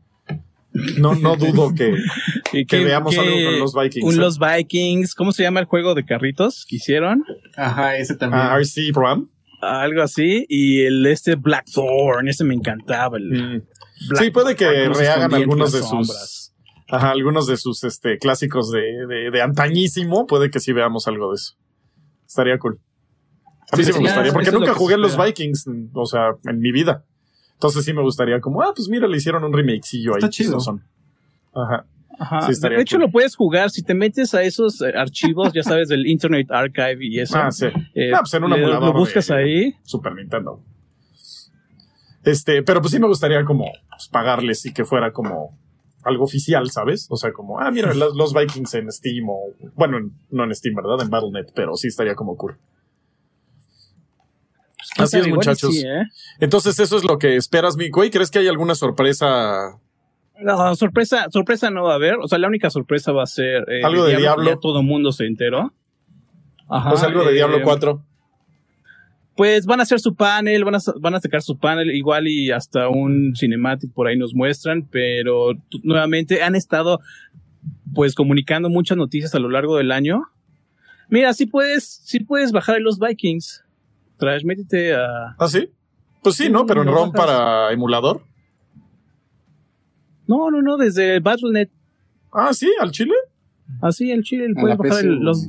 No, 0.72 1.16
no 1.16 1.36
dudo 1.36 1.74
que, 1.74 1.96
y 2.54 2.66
que 2.66 2.84
veamos 2.84 3.18
algo 3.18 3.36
con 3.36 3.60
los 3.60 3.74
Vikings. 3.74 4.06
Un 4.06 4.14
¿eh? 4.16 4.18
Los 4.18 4.38
Vikings. 4.40 5.16
¿Cómo 5.16 5.32
se 5.32 5.44
llama 5.44 5.60
el 5.60 5.66
juego 5.66 5.96
de 5.96 6.06
carritos 6.06 6.66
que 6.68 6.76
hicieron? 6.76 7.24
Ajá, 7.58 7.98
ese 7.98 8.16
también. 8.16 8.42
a 8.42 8.56
RC 8.56 8.92
Ram. 8.94 9.30
Algo 9.62 10.04
así. 10.04 10.46
Y 10.48 10.82
el 10.82 11.06
este 11.08 11.36
Blackthorn. 11.36 12.28
Ese 12.28 12.44
me 12.44 12.54
encantaba. 12.54 13.18
El 13.18 13.58
Mm. 13.58 14.16
Sí, 14.18 14.32
puede 14.32 14.56
que 14.56 14.88
rehagan 14.90 15.34
algunos 15.34 15.74
de 15.74 15.80
sus. 15.80 15.90
sombras. 15.90 16.56
Ajá, 16.88 17.12
algunos 17.12 17.48
de 17.48 17.58
sus 17.58 17.84
este, 17.84 18.18
clásicos 18.18 18.72
de, 18.72 19.06
de, 19.08 19.30
de 19.30 19.42
antañísimo. 19.42 20.26
Puede 20.26 20.50
que 20.50 20.60
sí 20.60 20.72
veamos 20.72 21.08
algo 21.08 21.32
de 21.32 21.36
eso. 21.36 21.54
Estaría 22.26 22.58
cool. 22.60 22.80
A 23.72 23.76
mí 23.78 23.84
sí, 23.84 23.92
Sí, 23.92 24.00
me 24.00 24.06
gustaría, 24.06 24.32
porque 24.32 24.52
nunca 24.52 24.74
jugué 24.74 24.98
los. 24.98 25.18
Vikings, 25.18 25.66
o 25.94 26.06
sea, 26.06 26.30
en 26.46 26.60
mi 26.60 26.72
vida. 26.72 27.06
Entonces 27.60 27.84
sí 27.84 27.92
me 27.94 28.02
gustaría 28.02 28.40
como, 28.40 28.62
ah, 28.62 28.72
pues 28.74 28.88
mira, 28.88 29.06
le 29.06 29.18
hicieron 29.18 29.44
un 29.44 29.52
remakecillo 29.52 30.12
ahí. 30.14 30.20
Está 30.20 30.30
chido. 30.30 30.52
chistosón. 30.58 30.82
Ajá. 31.54 31.86
Ajá. 32.18 32.42
Sí, 32.44 32.52
estaría 32.54 32.78
de 32.78 32.84
hecho, 32.84 32.96
cool. 32.98 33.02
lo 33.06 33.12
puedes 33.12 33.36
jugar 33.36 33.70
si 33.70 33.82
te 33.84 33.94
metes 33.94 34.34
a 34.34 34.44
esos 34.44 34.82
eh, 34.82 34.94
archivos, 34.96 35.52
ya 35.54 35.64
sabes, 35.64 35.90
del 35.90 36.08
Internet 36.08 36.48
Archive 36.52 36.98
y 37.06 37.20
eso. 37.20 37.38
Ah, 37.38 37.52
sí. 37.52 37.66
eh, 37.96 38.12
Ah, 38.14 38.20
pues 38.22 38.34
en 38.34 38.44
un 38.46 38.52
le- 38.52 38.58
emulador 38.62 38.94
lo 38.94 38.94
buscas 39.00 39.28
de- 39.28 39.34
ahí. 39.36 39.76
Super 39.84 40.16
Nintendo. 40.16 40.62
Este, 42.24 42.64
pero 42.64 42.82
pues 42.82 42.92
sí 42.92 43.00
me 43.00 43.08
gustaría 43.08 43.44
como 43.46 43.66
pues, 43.90 44.08
pagarles 44.10 44.66
y 44.66 44.74
que 44.74 44.84
fuera 44.86 45.12
como 45.12 45.58
algo 46.04 46.24
oficial, 46.24 46.70
¿sabes? 46.72 47.08
O 47.10 47.16
sea, 47.18 47.32
como, 47.34 47.60
ah, 47.60 47.72
mira, 47.72 47.94
los, 47.94 48.16
los 48.16 48.34
Vikings 48.34 48.74
en 48.76 48.92
Steam 48.92 49.28
o, 49.30 49.40
bueno, 49.76 49.98
en- 49.98 50.12
no 50.32 50.44
en 50.44 50.54
Steam, 50.56 50.76
¿verdad? 50.76 51.02
En 51.02 51.10
Battle.net, 51.10 51.48
pero 51.56 51.76
sí 51.76 51.88
estaría 51.88 52.16
como 52.16 52.36
cool. 52.38 52.58
Pues, 54.96 55.14
Así 55.14 55.18
es, 55.18 55.28
muchachos. 55.28 55.74
sí, 55.74 55.86
¿eh? 55.86 56.04
Entonces, 56.40 56.80
eso 56.80 56.98
es 56.98 57.04
lo 57.04 57.18
que 57.18 57.36
esperas, 57.36 57.76
mi 57.76 57.90
güey. 57.90 58.10
¿Crees 58.10 58.32
que 58.32 58.40
hay 58.40 58.48
alguna 58.48 58.76
sorpresa? 58.76 59.80
No, 60.40 60.76
sorpresa, 60.76 61.28
sorpresa 61.32 61.70
no 61.70 61.84
va 61.84 61.94
a 61.94 61.96
haber. 61.96 62.16
O 62.16 62.28
sea, 62.28 62.38
la 62.38 62.48
única 62.48 62.70
sorpresa 62.70 63.12
va 63.12 63.24
a 63.24 63.28
ser 63.28 63.66
eh, 63.70 63.84
Algo 63.84 64.06
de 64.06 64.18
Diablo. 64.18 64.50
Ya 64.50 64.58
todo 64.58 64.82
mundo 64.84 65.12
se 65.12 65.26
enteró. 65.26 65.74
Ajá, 66.70 66.96
sea, 66.96 67.10
algo 67.10 67.24
de 67.26 67.32
eh, 67.32 67.34
Diablo 67.34 67.60
4. 67.64 68.06
Pues 69.36 69.66
van 69.66 69.80
a 69.80 69.84
hacer 69.84 70.00
su 70.00 70.16
panel, 70.16 70.64
van 70.64 70.76
a, 70.76 70.80
van 71.00 71.16
a 71.16 71.20
sacar 71.20 71.42
su 71.42 71.58
panel, 71.58 71.92
igual 71.92 72.28
y 72.28 72.52
hasta 72.52 72.90
un 72.90 73.34
cinematic 73.36 73.94
por 73.94 74.08
ahí 74.08 74.18
nos 74.18 74.34
muestran, 74.34 74.88
pero 74.90 75.54
nuevamente 75.84 76.44
han 76.44 76.56
estado 76.56 77.00
pues 77.94 78.16
comunicando 78.16 78.70
muchas 78.70 78.98
noticias 78.98 79.34
a 79.36 79.40
lo 79.40 79.50
largo 79.50 79.78
del 79.78 79.92
año. 79.92 80.24
Mira, 81.10 81.34
sí 81.34 81.46
puedes, 81.46 82.02
sí 82.04 82.20
puedes 82.20 82.52
bajar 82.52 82.80
los 82.82 83.00
Vikings. 83.00 83.64
Trash, 84.20 84.44
métete 84.44 84.94
a. 84.94 85.36
¿Ah, 85.40 85.48
sí? 85.48 85.72
Pues 86.22 86.36
sí, 86.36 86.50
¿no? 86.50 86.60
Sí, 86.60 86.66
Pero 86.68 86.82
en 86.84 86.90
ROM 86.90 87.12
para 87.12 87.72
emulador. 87.72 88.22
No, 90.28 90.52
no, 90.52 90.62
no, 90.62 90.78
desde 90.78 91.20
Battle.net. 91.20 91.70
Ah, 92.32 92.54
sí, 92.54 92.72
al 92.80 92.92
chile. 92.92 93.14
Así 93.82 94.12
en 94.12 94.22
Chile 94.24 94.48
A 94.56 94.60
puedes 94.60 94.78
bajar 94.78 95.06
el- 95.06 95.20
los. 95.20 95.48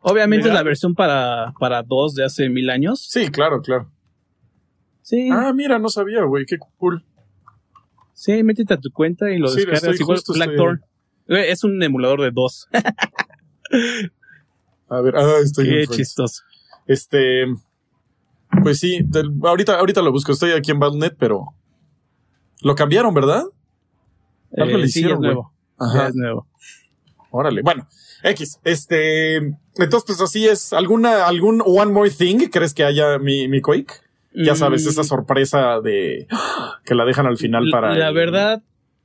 Obviamente 0.00 0.48
es 0.48 0.54
la 0.54 0.62
versión 0.64 0.94
para, 0.94 1.54
para 1.60 1.82
dos 1.82 2.14
de 2.14 2.24
hace 2.24 2.48
mil 2.48 2.68
años. 2.70 3.06
Sí, 3.08 3.28
claro, 3.28 3.62
claro. 3.62 3.88
Sí, 5.02 5.28
Ah, 5.30 5.52
mira, 5.54 5.78
no 5.78 5.88
sabía, 5.88 6.22
güey. 6.24 6.44
Qué 6.44 6.58
cool. 6.76 7.04
sí, 8.12 8.42
métete 8.42 8.74
a 8.74 8.80
tu 8.80 8.90
cuenta 8.90 9.30
y 9.30 9.38
lo 9.38 9.48
Sí, 9.48 9.58
descargas. 9.58 9.82
estoy 9.84 9.96
Igual 10.00 10.16
justo, 10.18 10.32
Blackthorn. 10.32 10.82
Eh, 11.28 11.50
Es 11.50 11.62
un 11.64 11.80
emulador 11.82 12.20
de 12.22 12.30
dos. 12.32 12.68
A 14.88 15.00
ver, 15.00 15.16
ah, 15.16 15.38
estoy 15.42 15.68
Qué 15.68 15.86
chistoso. 15.86 16.42
Este, 16.86 17.44
pues 18.62 18.78
sí, 18.78 19.00
del- 19.04 19.32
ahorita, 19.42 19.78
ahorita 19.78 20.02
lo 20.02 20.12
busco. 20.12 20.32
Estoy 20.32 20.52
aquí 20.52 20.70
en 20.70 20.78
Battle.net, 20.80 21.14
pero 21.18 21.54
lo 22.62 22.74
cambiaron, 22.74 23.14
¿verdad? 23.14 23.44
Algo 24.56 24.76
le 24.78 24.84
Eh, 24.84 24.88
sí, 24.88 25.00
hicieron, 25.00 25.14
es 25.18 25.20
nuevo. 25.20 25.52
Ya 25.94 26.06
es 26.08 26.14
nuevo. 26.14 26.46
Órale. 27.30 27.62
Bueno, 27.62 27.86
X. 28.22 28.58
Este, 28.64 29.36
entonces, 29.36 30.04
pues 30.06 30.20
así 30.20 30.46
es. 30.46 30.72
¿Alguna, 30.72 31.26
algún 31.26 31.62
One 31.64 31.92
More 31.92 32.10
Thing 32.10 32.48
crees 32.50 32.74
que 32.74 32.84
haya 32.84 33.18
mi, 33.18 33.48
mi 33.48 33.60
Quake? 33.60 33.94
Ya 34.34 34.54
sabes, 34.54 34.86
Mm, 34.86 34.88
esa 34.88 35.04
sorpresa 35.04 35.80
de 35.82 36.26
que 36.84 36.94
la 36.94 37.04
dejan 37.04 37.26
al 37.26 37.36
final 37.36 37.64
para. 37.70 37.94
La 37.94 38.08
el- 38.08 38.14
verdad, 38.14 38.62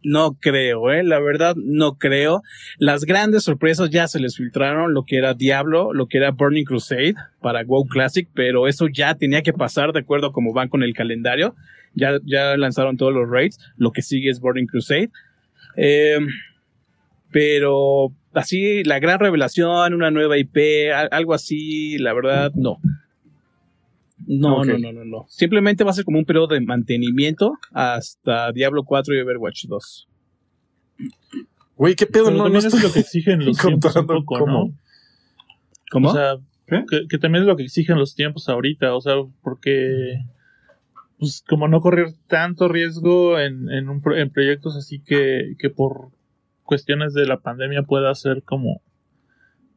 no 0.08 0.38
creo, 0.40 0.92
¿eh? 0.92 1.04
La 1.04 1.20
verdad, 1.20 1.56
no 1.58 1.98
creo. 1.98 2.42
Las 2.78 3.04
grandes 3.04 3.44
sorpresas 3.44 3.90
ya 3.90 4.08
se 4.08 4.20
les 4.20 4.38
filtraron, 4.38 4.94
lo 4.94 5.04
que 5.04 5.18
era 5.18 5.34
Diablo, 5.34 5.94
lo 5.94 6.08
que 6.08 6.18
era 6.18 6.32
Burning 6.32 6.64
Crusade 6.64 7.16
para 7.42 7.64
WoW 7.64 7.86
Classic, 7.88 8.28
pero 8.34 8.68
eso 8.68 8.88
ya 8.88 9.16
tenía 9.16 9.42
que 9.42 9.54
pasar 9.54 9.92
de 9.92 10.00
acuerdo 10.00 10.28
a 10.28 10.32
cómo 10.32 10.54
van 10.54 10.70
con 10.70 10.82
el 10.82 10.94
calendario. 10.94 11.56
Ya, 11.94 12.20
ya 12.24 12.56
lanzaron 12.56 12.96
todos 12.96 13.14
los 13.14 13.30
raids. 13.30 13.60
Lo 13.78 13.92
que 13.92 14.02
sigue 14.02 14.30
es 14.30 14.40
Burning 14.40 14.68
Crusade. 14.68 15.10
Eh, 15.76 16.20
pero 17.32 18.14
así, 18.34 18.84
la 18.86 19.00
gran 19.00 19.20
revelación, 19.20 19.94
una 19.94 20.10
nueva 20.10 20.38
IP, 20.38 20.58
algo 21.12 21.34
así, 21.34 21.98
la 21.98 22.14
verdad, 22.14 22.52
no. 22.56 22.80
No, 24.28 24.64
no, 24.66 24.78
no, 24.78 24.92
no, 24.92 25.06
no. 25.06 25.26
Simplemente 25.30 25.84
va 25.84 25.92
a 25.92 25.94
ser 25.94 26.04
como 26.06 26.20
un 26.20 26.26
periodo 26.26 26.48
de 26.48 26.62
mantenimiento 26.62 27.54
hasta 27.72 28.52
Diablo 28.52 28.84
4 28.84 29.16
y 29.16 29.20
Overwatch 29.22 29.66
2. 29.68 30.08
Güey, 31.76 31.96
qué 31.96 32.06
pedo, 32.08 32.26
Pero 32.26 32.50
no, 32.50 32.58
es 32.58 32.84
lo 32.84 32.92
que 32.92 33.00
exigen 33.00 33.46
los 33.46 33.58
tiempos 33.58 33.96
un 33.96 34.02
encontrando 34.02 34.26
poco, 34.26 34.40
cómo. 34.40 34.66
¿no? 34.66 34.74
¿Cómo? 35.92 36.10
O 36.10 36.14
sea, 36.14 36.38
que, 36.90 37.08
que 37.08 37.18
también 37.18 37.44
es 37.44 37.48
lo 37.48 37.56
que 37.56 37.64
exigen 37.64 37.98
los 37.98 38.16
tiempos 38.16 38.50
ahorita, 38.50 38.94
o 38.96 39.00
sea, 39.02 39.14
porque 39.42 40.20
pues 41.20 41.44
como 41.48 41.68
no 41.68 41.80
correr 41.82 42.14
tanto 42.28 42.68
riesgo 42.68 43.40
en, 43.40 43.72
en, 43.72 43.90
un 43.90 44.02
pro- 44.02 44.18
en 44.18 44.30
proyectos 44.30 44.76
así 44.76 45.00
que, 45.00 45.56
que 45.58 45.70
por 45.70 46.10
cuestiones 46.64 47.14
de 47.14 47.26
la 47.26 47.40
pandemia 47.40 47.84
pueda 47.84 48.14
ser 48.14 48.44
como 48.44 48.82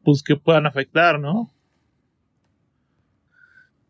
pues 0.03 0.21
que 0.23 0.35
puedan 0.35 0.65
afectar, 0.65 1.19
¿no? 1.19 1.49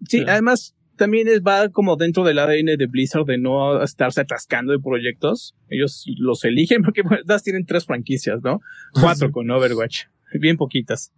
Sí, 0.08 0.20
sí. 0.20 0.26
además 0.28 0.76
también 0.97 1.28
es- 1.28 1.41
va 1.41 1.70
como 1.70 1.95
dentro 1.95 2.24
del 2.24 2.38
ADN 2.39 2.78
de 2.78 2.86
Blizzard 2.88 3.26
de 3.26 3.38
no 3.38 3.82
estarse 3.84 4.22
atascando 4.22 4.72
de 4.72 4.80
proyectos. 4.80 5.56
Ellos 5.70 6.06
los 6.18 6.43
eligen 6.45 6.82
porque 6.84 7.02
las 7.26 7.43
tienen 7.43 7.66
tres 7.66 7.86
franquicias, 7.86 8.41
¿no? 8.43 8.62
Cuatro 8.99 9.32
con 9.32 9.49
Overwatch. 9.49 10.04
Bien 10.39 10.58
poquitas. 10.58 11.12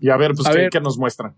Y 0.00 0.08
a 0.08 0.16
ver, 0.16 0.32
pues, 0.34 0.46
A 0.48 0.52
¿qué, 0.52 0.58
ver. 0.58 0.70
qué 0.70 0.80
nos 0.80 0.98
muestran? 0.98 1.34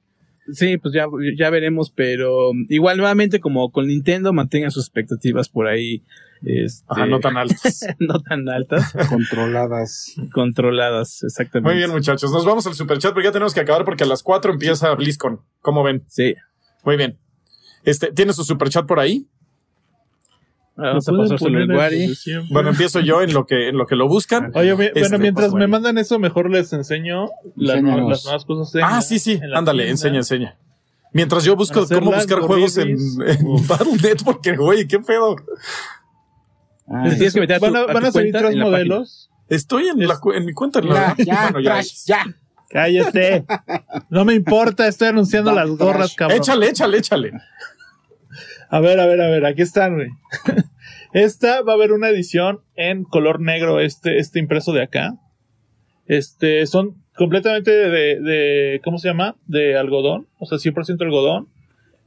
Sí, 0.53 0.77
pues 0.77 0.93
ya, 0.93 1.07
ya 1.37 1.51
veremos, 1.51 1.91
pero 1.91 2.51
igual 2.69 2.97
nuevamente 2.97 3.39
como 3.41 3.71
con 3.71 3.87
Nintendo 3.87 4.33
mantengan 4.33 4.71
sus 4.73 4.85
expectativas 4.87 5.49
por 5.49 5.69
ahí. 5.69 6.03
Este, 6.45 6.85
Ajá, 6.89 7.07
no 7.07 7.21
tan 7.21 7.37
altas. 7.37 7.87
no 8.01 8.21
tan 8.21 8.49
altas, 8.49 8.93
Controladas. 9.09 10.15
controladas, 10.33 11.23
exactamente. 11.23 11.69
Muy 11.71 11.77
bien, 11.79 11.91
muchachos. 11.91 12.33
Nos 12.33 12.45
vamos 12.45 12.67
al 12.67 12.75
superchat 12.75 13.13
porque 13.13 13.29
ya 13.29 13.33
tenemos 13.33 13.55
que 13.55 13.61
acabar 13.61 13.85
porque 13.85 14.05
a 14.05 14.07
las 14.09 14.23
4 14.23 14.53
empieza 14.53 14.93
BlizzCon. 14.95 15.41
¿Cómo 15.61 15.83
ven? 15.85 16.05
Sí. 16.09 16.35
Muy 16.85 16.97
bien. 16.97 17.19
Este, 17.85 18.13
¿tiene 18.13 18.33
su 18.33 18.43
superchat 18.45 18.87
por 18.87 18.99
ahí? 19.01 19.29
Vamos 20.75 21.07
a 21.07 21.13
¿Me 21.13 21.17
pueden 21.19 21.31
pasárselo 21.33 21.59
al 21.61 21.67
poner 21.67 21.79
Wari. 21.79 22.05
el? 22.05 22.17
Bueno, 22.51 22.71
empiezo 22.71 23.01
yo 23.01 23.21
en 23.23 23.33
lo 23.35 23.45
que, 23.47 23.69
en 23.69 23.77
lo 23.77 23.87
que 23.87 23.95
lo 23.95 24.09
buscan. 24.09 24.51
Oye, 24.55 24.75
mi- 24.75 24.87
Este, 24.87 25.01
bueno, 25.01 25.19
mientras 25.19 25.51
pues, 25.51 25.61
me 25.61 25.67
mandan 25.69 25.99
eso, 25.99 26.19
mejor 26.19 26.51
les 26.51 26.73
enseño 26.73 27.27
la- 27.57 27.75
Enséñanos. 27.75 28.09
las 28.11 28.25
nuevas 28.25 28.45
cosas. 28.47 28.75
en 28.77 28.83
Ah, 28.83 29.03
sí, 29.03 29.19
sí. 29.19 29.33
en 29.43 29.55
Ándale, 29.55 29.83
tienda. 29.85 29.91
enseña, 29.93 30.17
enseña. 30.19 30.57
Mientras 31.13 31.45
yo 31.45 31.55
busco 31.57 31.87
cómo 31.87 32.11
las 32.11 32.21
buscar 32.27 32.41
juegos 32.41 32.79
en, 32.79 32.91
en. 32.93 33.67
Battle.net 33.69 34.17
porque, 34.25 34.57
güey, 34.57 34.89
qué 34.89 34.99
pedo. 34.99 35.37
Ah, 36.89 36.95
Entonces 37.05 37.19
tienes 37.19 37.35
que 37.35 37.41
meter 37.41 37.57
a 37.57 37.59
tu, 37.61 37.65
Van 37.67 37.77
a, 37.77 37.81
a 37.81 37.93
van 37.93 38.05
a 38.05 38.13
salir 38.13 38.33
tres 38.33 38.43
página. 38.45 38.65
modelos. 38.65 39.31
Estoy 39.49 39.89
en, 39.89 40.07
la, 40.07 40.19
cu- 40.19 40.33
en 40.33 40.45
mi 40.47 40.53
cuenta. 40.53 40.79
en 40.81 40.89
la- 40.89 41.15
ya, 41.19 41.25
ya, 41.25 41.43
bueno, 41.43 41.61
ya. 41.61 41.71
Crash, 41.73 42.05
ya. 42.07 42.25
Cállate. 42.71 43.45
No 44.09 44.25
me 44.25 44.33
importa, 44.35 44.87
estoy 44.89 45.09
anunciando 45.09 45.53
las 45.53 45.69
gorras, 45.71 46.09
trash. 46.09 46.15
cabrón. 46.17 46.39
Échale, 46.39 46.69
échale, 46.69 46.99
échale. 46.99 47.33
A 48.71 48.81
ver, 48.81 48.99
a 48.99 49.07
ver, 49.07 49.21
a 49.21 49.29
ver, 49.29 49.45
aquí 49.45 49.61
están, 49.63 49.95
güey. 49.95 50.09
Esta 51.13 51.61
va 51.63 51.73
a 51.73 51.75
haber 51.75 51.93
una 51.93 52.09
edición 52.09 52.61
en 52.75 53.05
color 53.05 53.41
negro, 53.41 53.81
este, 53.81 54.17
este 54.19 54.39
impreso 54.39 54.73
de 54.73 54.83
acá. 54.83 55.17
Este, 56.07 56.67
son 56.67 57.03
completamente 57.15 57.71
de, 57.71 58.19
de, 58.21 58.81
¿cómo 58.83 58.97
se 58.99 59.09
llama? 59.09 59.37
De 59.47 59.77
algodón, 59.77 60.27
o 60.39 60.47
sea, 60.47 60.57
100% 60.57 61.03
algodón. 61.03 61.49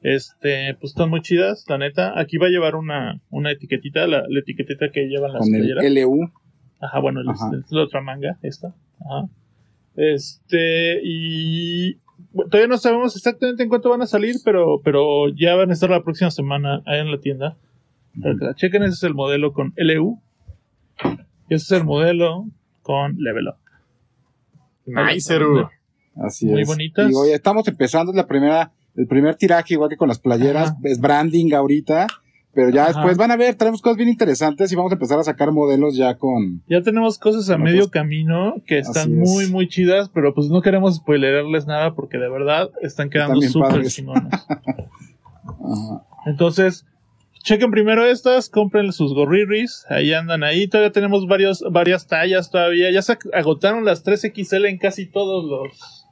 Este, 0.08 0.76
pues 0.80 0.92
están 0.92 1.10
muy 1.10 1.22
chidas, 1.22 1.66
la 1.68 1.80
neta. 1.80 2.20
Aquí 2.20 2.38
va 2.38 2.46
a 2.46 2.50
llevar 2.52 2.76
una, 2.76 3.20
una 3.32 3.52
etiquetita, 3.52 4.06
la, 4.06 4.24
la 4.28 4.40
etiquetita 4.40 4.92
que 4.92 5.08
llevan 5.08 5.34
las 5.34 5.42
Con 5.42 5.56
el 5.56 5.62
playeras. 5.76 6.06
LU. 6.06 6.32
Ajá, 6.80 7.00
bueno, 7.00 7.22
es- 7.22 7.28
Ajá. 7.42 7.50
es 7.66 7.72
la 7.72 7.84
otra 7.84 8.02
manga, 8.02 8.38
esta. 8.44 8.76
Ajá. 9.00 9.28
Este, 9.96 11.00
y 11.04 11.96
bueno, 12.34 12.50
todavía 12.52 12.68
no 12.68 12.78
sabemos 12.78 13.16
exactamente 13.16 13.64
en 13.64 13.70
cuánto 13.70 13.90
van 13.90 14.02
a 14.04 14.08
salir, 14.08 14.36
pero, 14.46 14.80
pero 14.84 15.30
ya 15.30 15.56
van 15.56 15.70
a 15.72 15.74
estar 15.74 15.90
la 15.90 16.04
próxima 16.04 16.30
semana 16.30 16.84
ahí 16.86 17.00
en 17.00 17.12
la 17.12 17.20
tienda. 17.20 17.58
La 18.16 18.54
chequen, 18.54 18.84
ese 18.84 18.94
es 18.94 19.04
el 19.04 19.14
modelo 19.16 19.54
con 19.54 19.74
LU. 19.76 20.20
Y 21.50 21.54
ese 21.56 21.64
es 21.66 21.72
el 21.72 21.84
modelo 21.84 22.46
con 22.84 23.16
Level 23.18 23.48
Up. 23.48 23.56
Nice. 24.86 25.34
Así 26.24 26.46
Muy 26.46 26.62
es. 26.62 26.68
bonitas. 26.68 27.12
Y 27.12 27.16
oye, 27.16 27.34
estamos 27.34 27.68
empezando, 27.68 28.12
es 28.12 28.16
la 28.16 28.28
primera, 28.28 28.72
el 28.96 29.08
primer 29.08 29.36
tiraje, 29.36 29.74
igual 29.76 29.90
que 29.90 29.98
con 29.98 30.08
las 30.08 30.20
playeras, 30.20 30.70
Ajá. 30.72 30.78
es 30.84 31.00
branding 31.00 31.54
ahorita, 31.54 32.08
pero 32.54 32.70
ya 32.70 32.84
Ajá. 32.86 32.94
después 32.94 33.18
van 33.18 33.32
a 33.32 33.36
ver, 33.38 33.56
tenemos 33.56 33.82
cosas 33.82 33.98
bien 33.98 34.08
interesantes 34.10 34.72
y 34.72 34.76
vamos 34.76 34.92
a 34.92 34.96
empezar 34.96 35.20
a 35.20 35.24
sacar 35.24 35.52
modelos 35.52 35.98
ya 35.98 36.18
con... 36.18 36.64
Ya 36.70 36.82
tenemos 36.82 37.20
cosas 37.20 37.50
a 37.50 37.58
medio 37.58 37.90
camino 37.92 38.56
que 38.66 38.80
están 38.80 39.22
es. 39.22 39.30
muy, 39.30 39.48
muy 39.50 39.68
chidas, 39.68 40.10
pero 40.14 40.34
pues 40.34 40.48
no 40.50 40.62
queremos 40.62 40.96
spoilerarles 40.96 41.68
nada 41.68 41.94
porque 41.96 42.18
de 42.18 42.30
verdad 42.30 42.70
están 42.82 43.10
quedando 43.10 43.42
súper. 43.42 43.82
Ajá. 45.46 46.06
Entonces, 46.26 46.86
chequen 47.44 47.72
primero 47.72 48.06
estas, 48.06 48.50
compren 48.50 48.92
sus 48.92 49.14
gorriris, 49.14 49.86
ahí 49.90 50.14
andan 50.14 50.44
ahí, 50.44 50.68
todavía 50.68 50.92
tenemos 50.92 51.28
varios, 51.28 51.64
varias 51.72 52.08
tallas 52.08 52.50
todavía, 52.50 52.90
ya 52.92 53.02
se 53.02 53.14
ag- 53.18 53.30
agotaron 53.34 53.86
las 53.86 54.04
3XL 54.04 54.68
en 54.70 54.78
casi 54.78 55.06
todos 55.06 55.46
los, 55.46 56.05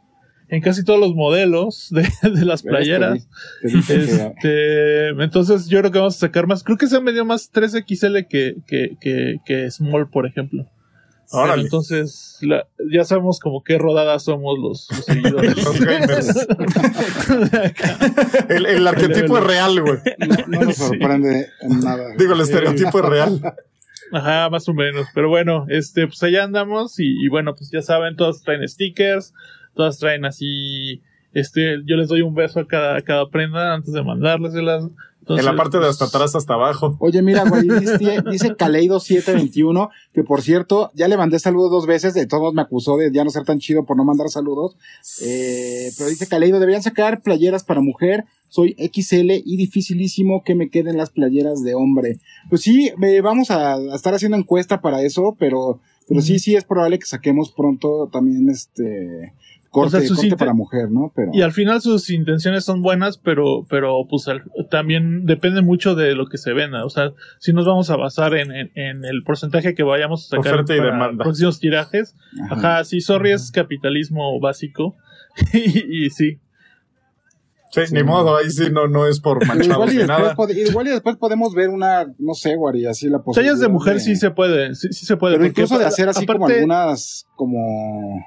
en 0.54 0.62
casi 0.62 0.84
todos 0.84 1.00
los 1.00 1.16
modelos 1.16 1.88
de, 1.92 2.08
de 2.30 2.46
las 2.46 2.62
playeras. 2.64 3.28
Te 3.62 3.68
Este, 3.68 5.08
entonces 5.10 5.68
yo 5.68 5.80
creo 5.80 5.92
que 5.92 6.00
vamos 6.00 6.16
a 6.18 6.20
sacar 6.20 6.46
más, 6.48 6.64
creo 6.64 6.78
que 6.78 6.88
se 6.88 6.96
han 6.98 7.06
vendido 7.06 7.26
más 7.26 7.52
3XL 7.52 8.28
que, 8.28 8.56
que, 8.68 8.96
que, 9.02 9.38
que 9.46 9.72
Small, 9.72 10.10
por 10.10 10.26
ejemplo. 10.28 10.68
Órale. 11.32 11.64
entonces, 11.64 12.38
la- 12.42 12.68
ya 12.92 13.06
sabemos 13.06 13.40
como 13.40 13.64
qué 13.64 13.80
rodada 13.80 14.20
somos 14.20 14.60
los, 14.60 14.88
los 14.92 15.06
seguidores. 15.06 15.64
Los 15.64 15.80
gamers. 15.80 16.48
El, 18.50 18.66
el 18.66 18.88
arquetipo 18.88 19.38
es 19.38 19.44
real, 19.44 19.82
güey. 19.82 19.98
no, 20.20 20.36
no 20.60 20.66
nos 20.66 20.76
Sí. 20.76 20.84
sorprende 20.84 21.48
en 21.62 21.80
nada. 21.80 22.04
Digo, 22.18 22.34
el 22.34 22.42
estereotipo 22.42 23.00
es 23.00 23.06
real. 23.06 23.42
Ajá, 24.12 24.50
más 24.50 24.68
o 24.70 24.74
menos. 24.74 25.08
Pero 25.16 25.30
bueno, 25.30 25.66
este, 25.70 26.08
pues 26.08 26.22
allá 26.24 26.44
andamos 26.44 27.00
y, 27.00 27.26
y 27.26 27.30
bueno, 27.30 27.56
pues 27.56 27.72
ya 27.72 27.82
saben, 27.82 28.16
todas 28.16 28.44
traen 28.44 28.68
stickers, 28.68 29.34
todas 29.76 29.98
traen 30.00 30.26
así, 30.26 31.02
este, 31.34 31.78
yo 31.86 31.96
les 31.96 32.08
doy 32.08 32.22
un 32.22 32.36
beso 32.36 32.60
a 32.60 32.68
cada, 32.68 32.98
a 32.98 33.02
cada 33.02 33.30
prenda 33.30 33.74
antes 33.74 33.94
de 33.94 34.04
mandárleselas. 34.04 34.86
Entonces, 35.20 35.46
en 35.46 35.52
la 35.54 35.58
parte 35.58 35.78
de 35.78 35.84
pues, 35.86 35.92
hasta 36.02 36.06
atrás 36.18 36.36
hasta 36.36 36.54
abajo. 36.56 36.98
Oye, 37.00 37.22
mira, 37.22 37.46
güey, 37.48 37.62
dice, 37.80 38.22
dice 38.30 38.58
Kaleido721, 38.58 39.90
que 40.14 40.24
por 40.24 40.42
cierto, 40.42 40.92
ya 40.96 41.08
le 41.08 41.16
mandé 41.16 41.40
saludos 41.40 41.72
dos 41.72 41.88
veces, 41.88 42.14
de 42.14 42.26
todos 42.28 42.54
me 42.54 42.62
acusó 42.62 42.98
de 42.98 43.10
ya 43.10 43.24
no 43.24 43.30
ser 43.30 43.46
tan 43.46 43.60
chido 43.60 43.86
por 43.86 43.96
no 43.96 44.04
mandar 44.04 44.28
saludos. 44.30 44.76
Eh, 45.22 45.92
pero 45.98 46.10
dice 46.10 46.28
Kaleido, 46.28 46.60
deberían 46.60 46.84
sacar 46.84 47.22
playeras 47.22 47.64
para 47.64 47.80
mujer, 47.80 48.26
soy 48.50 48.76
XL 48.78 49.32
y 49.46 49.56
dificilísimo 49.56 50.44
que 50.44 50.56
me 50.56 50.70
queden 50.70 50.98
las 50.98 51.10
playeras 51.10 51.64
de 51.64 51.74
hombre. 51.74 52.18
Pues 52.50 52.62
sí, 52.62 52.92
me- 52.98 53.22
vamos 53.22 53.50
a, 53.50 53.76
a 53.76 53.96
estar 53.96 54.14
haciendo 54.14 54.38
encuesta 54.38 54.82
para 54.82 55.02
eso, 55.04 55.36
pero, 55.40 55.80
pero 56.08 56.22
sí, 56.22 56.38
sí 56.40 56.56
es 56.56 56.66
probable 56.66 57.00
que 57.00 57.06
saquemos 57.06 57.52
pronto 57.52 58.10
también 58.12 58.50
este 58.50 59.34
corte, 59.74 59.98
O 59.98 60.00
sea, 60.00 60.08
sus 60.08 60.18
corte 60.18 60.28
inte- 60.28 60.38
para 60.38 60.54
mujer, 60.54 60.90
¿no? 60.92 61.12
Pero 61.16 61.32
Y 61.34 61.42
al 61.42 61.52
final 61.52 61.82
sus 61.82 62.10
intenciones 62.10 62.64
son 62.64 62.82
buenas, 62.82 63.18
pero, 63.18 63.66
pero 63.70 64.06
pues 64.10 64.28
al- 64.28 64.44
también 64.70 65.24
depende 65.26 65.62
mucho 65.62 65.96
de 65.96 66.14
lo 66.16 66.28
que 66.28 66.38
se 66.38 66.54
venda. 66.54 66.86
O 66.86 66.90
sea, 66.90 67.12
si 67.40 67.52
nos 67.54 67.66
vamos 67.66 67.90
a 67.90 67.98
basar 67.98 68.36
en, 68.36 68.52
en, 68.52 68.72
en 68.76 69.04
el 69.04 69.24
porcentaje 69.24 69.74
que 69.74 69.84
vayamos 69.84 70.26
a 70.26 70.38
sacar 70.38 70.54
Oferta 70.54 70.76
y 70.76 70.78
para 70.78 70.92
demanda. 70.92 71.24
próximos 71.24 71.60
tirajes. 71.60 72.16
ajá. 72.50 72.56
Ajá, 72.76 72.84
sí, 72.86 73.02
sorry, 73.02 73.32
es 73.32 73.52
capitalismo 73.52 74.40
básico. 74.40 74.96
y, 75.54 76.06
y 76.06 76.10
sí. 76.12 76.40
Sí, 77.72 77.82
Sí. 77.88 77.96
ni 77.96 78.04
modo, 78.04 78.38
ahí 78.38 78.52
sí 78.52 78.66
no, 78.72 78.88
no 78.88 79.08
es 79.08 79.20
por 79.20 79.40
manchados 79.48 79.66
igual, 79.68 79.90
y 79.90 79.92
ni 79.94 79.98
después, 80.04 80.48
nada. 80.48 80.70
igual 80.70 80.88
y 80.88 80.92
después 80.92 81.16
podemos 81.18 81.56
ver 81.56 81.70
una, 81.70 82.06
no 82.20 82.36
sé, 82.36 82.56
Guari, 82.56 82.86
así 82.86 83.10
la 83.10 83.24
posibilidad. 83.24 83.54
Tallas 83.56 83.62
de 83.62 83.68
mujer 83.74 84.00
sí 84.00 84.16
se 84.16 84.30
puede, 84.30 84.76
sí, 84.76 84.90
sí 84.92 85.08
se 85.08 85.18
puede. 85.18 85.38
Pero 85.38 85.48
incluso 85.48 85.80
de 85.80 85.86
hacer 85.86 86.08
así 86.08 86.24
como 86.28 86.46
algunas, 86.46 87.26
como, 87.36 88.24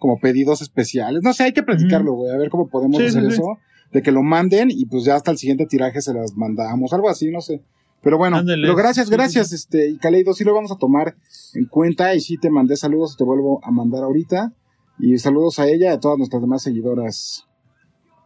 como 0.00 0.18
pedidos 0.18 0.60
especiales. 0.62 1.22
No 1.22 1.32
sé, 1.32 1.44
hay 1.44 1.52
que 1.52 1.62
platicarlo, 1.62 2.14
güey, 2.14 2.32
a 2.34 2.36
ver 2.36 2.50
cómo 2.50 2.68
podemos 2.68 2.96
Sí, 2.98 3.06
hacer 3.06 3.22
sí, 3.22 3.28
sí. 3.28 3.34
eso. 3.34 3.58
De 3.92 4.02
que 4.02 4.10
lo 4.10 4.22
manden 4.24 4.70
y 4.72 4.86
pues 4.86 5.04
ya 5.04 5.14
hasta 5.14 5.30
el 5.30 5.38
siguiente 5.38 5.66
tiraje 5.66 6.00
se 6.00 6.12
las 6.12 6.34
mandamos, 6.34 6.92
algo 6.92 7.08
así, 7.08 7.30
no 7.30 7.40
sé. 7.40 7.62
Pero 8.02 8.16
bueno, 8.18 8.38
Ándale. 8.38 8.62
pero 8.62 8.74
gracias, 8.76 9.06
Sí, 9.06 9.10
sí, 9.10 9.16
gracias, 9.16 9.52
este, 9.52 9.90
y 9.90 9.98
Caleido, 9.98 10.32
sí 10.32 10.42
lo 10.42 10.54
vamos 10.54 10.72
a 10.72 10.76
tomar 10.76 11.14
en 11.54 11.66
cuenta 11.66 12.14
y 12.14 12.20
sí 12.20 12.38
te 12.38 12.50
mandé 12.50 12.76
saludos 12.76 13.12
y 13.14 13.16
te 13.18 13.24
vuelvo 13.24 13.60
a 13.62 13.70
mandar 13.70 14.02
ahorita. 14.02 14.52
Y 14.98 15.18
saludos 15.18 15.58
a 15.58 15.66
ella 15.68 15.90
y 15.90 15.94
a 15.94 16.00
todas 16.00 16.18
nuestras 16.18 16.40
demás 16.42 16.62
seguidoras. 16.62 17.46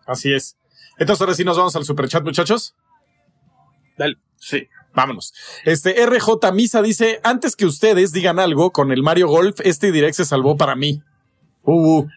Así 0.07 0.33
es. 0.33 0.57
Entonces 0.99 1.21
ahora 1.21 1.35
sí 1.35 1.45
nos 1.45 1.57
vamos 1.57 1.75
al 1.77 1.85
superchat, 1.85 2.23
muchachos. 2.25 2.75
Dale. 3.99 4.17
Sí, 4.37 4.69
vámonos. 4.95 5.33
Este 5.65 5.95
RJ 6.07 6.53
Misa 6.53 6.83
dice, 6.83 7.21
antes 7.23 7.57
que 7.57 7.65
ustedes 7.67 8.13
digan 8.13 8.39
algo 8.39 8.71
con 8.73 8.93
el 8.93 9.03
Mario 9.03 9.29
Golf, 9.29 9.61
este 9.65 9.91
direct 9.93 10.15
se 10.17 10.25
salvó 10.25 10.57
para 10.57 10.77
mí. 10.77 11.03
Uh, 11.65 11.99
uh. 12.01 12.09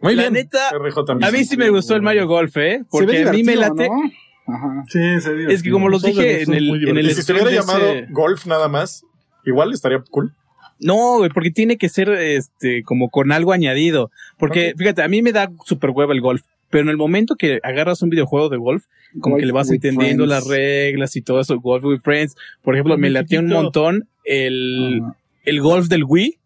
Muy 0.00 0.14
La 0.14 0.22
bien. 0.22 0.34
neta. 0.34 0.70
A 0.70 1.30
mí 1.30 1.44
sí 1.44 1.56
me 1.56 1.70
gustó 1.70 1.96
el 1.96 2.02
Mario 2.02 2.26
Golf, 2.28 2.56
¿eh? 2.56 2.78
Se 2.78 2.78
ve 2.78 2.84
Porque 2.90 3.22
a 3.28 3.32
mí 3.32 3.42
me 3.42 3.56
late. 3.56 3.88
¿no? 3.88 4.54
Ajá. 4.54 4.84
Sí, 4.88 4.98
se 5.20 5.52
Es 5.52 5.62
que 5.62 5.70
como 5.70 5.88
los 5.88 6.02
dije 6.02 6.42
en 6.42 6.54
el, 6.54 6.88
en 6.88 6.96
el 6.98 7.14
si 7.14 7.22
se 7.22 7.32
hubiera 7.32 7.50
llamado 7.50 7.84
ese- 7.92 8.06
Golf 8.10 8.46
nada 8.46 8.68
más, 8.68 9.04
igual 9.44 9.72
estaría 9.72 10.02
cool. 10.10 10.32
No, 10.80 11.18
güey, 11.18 11.30
porque 11.30 11.50
tiene 11.50 11.76
que 11.76 11.88
ser 11.88 12.08
este 12.10 12.84
como 12.84 13.10
con 13.10 13.32
algo 13.32 13.52
añadido. 13.52 14.10
Porque, 14.38 14.74
fíjate, 14.78 15.02
a 15.02 15.08
mí 15.08 15.22
me 15.22 15.32
da 15.32 15.50
super 15.64 15.90
hueva 15.90 16.12
el 16.14 16.20
golf. 16.20 16.42
Pero 16.70 16.82
en 16.84 16.90
el 16.90 16.96
momento 16.96 17.34
que 17.34 17.58
agarras 17.62 18.00
un 18.02 18.10
videojuego 18.10 18.48
de 18.50 18.58
golf, 18.58 18.84
como 19.20 19.34
Golf 19.34 19.40
que 19.40 19.46
le 19.46 19.52
vas 19.52 19.70
entendiendo 19.70 20.24
friends. 20.26 20.44
las 20.44 20.46
reglas 20.46 21.16
y 21.16 21.22
todo 21.22 21.40
eso, 21.40 21.58
Golf 21.58 21.82
with 21.84 22.00
Friends. 22.04 22.36
Por 22.62 22.74
ejemplo, 22.74 22.94
Con 22.94 23.00
me 23.00 23.10
latía 23.10 23.40
un 23.40 23.48
montón 23.48 24.08
el, 24.24 25.00
el 25.44 25.60
golf 25.60 25.88
del 25.88 26.04
Wii. 26.04 26.37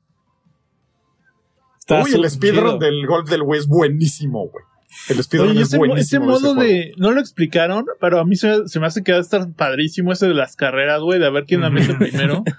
Está 1.82 2.00
Uy, 2.00 2.12
el 2.14 2.30
speedrun 2.30 2.78
del 2.78 3.04
Golf 3.08 3.28
del 3.28 3.42
Wii 3.42 3.58
es 3.58 3.66
buenísimo, 3.66 4.46
güey. 4.46 4.64
El 5.08 5.20
speedrun 5.20 5.58
es 5.58 5.76
buenísimo. 5.76 5.96
ese 5.96 6.20
modo 6.20 6.54
de. 6.54 6.92
No 6.96 7.10
lo 7.10 7.18
explicaron, 7.18 7.86
pero 8.00 8.20
a 8.20 8.24
mí 8.24 8.36
se, 8.36 8.68
se 8.68 8.78
me 8.78 8.86
hace 8.86 9.02
que 9.02 9.10
va 9.10 9.18
a 9.18 9.22
estar 9.22 9.52
padrísimo 9.54 10.12
ese 10.12 10.28
de 10.28 10.34
las 10.34 10.54
carreras, 10.54 11.00
güey, 11.00 11.18
de 11.18 11.26
a 11.26 11.30
ver 11.30 11.44
quién 11.44 11.62
la 11.62 11.70
mete 11.70 11.94
primero. 11.94 12.44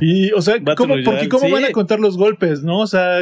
Y, 0.00 0.32
o 0.32 0.42
sea, 0.42 0.56
¿cómo, 0.76 0.96
porque 1.04 1.28
¿cómo 1.28 1.46
sí. 1.46 1.52
van 1.52 1.64
a 1.64 1.70
contar 1.70 2.00
los 2.00 2.16
golpes, 2.16 2.64
no? 2.64 2.80
O 2.80 2.86
sea, 2.88 3.20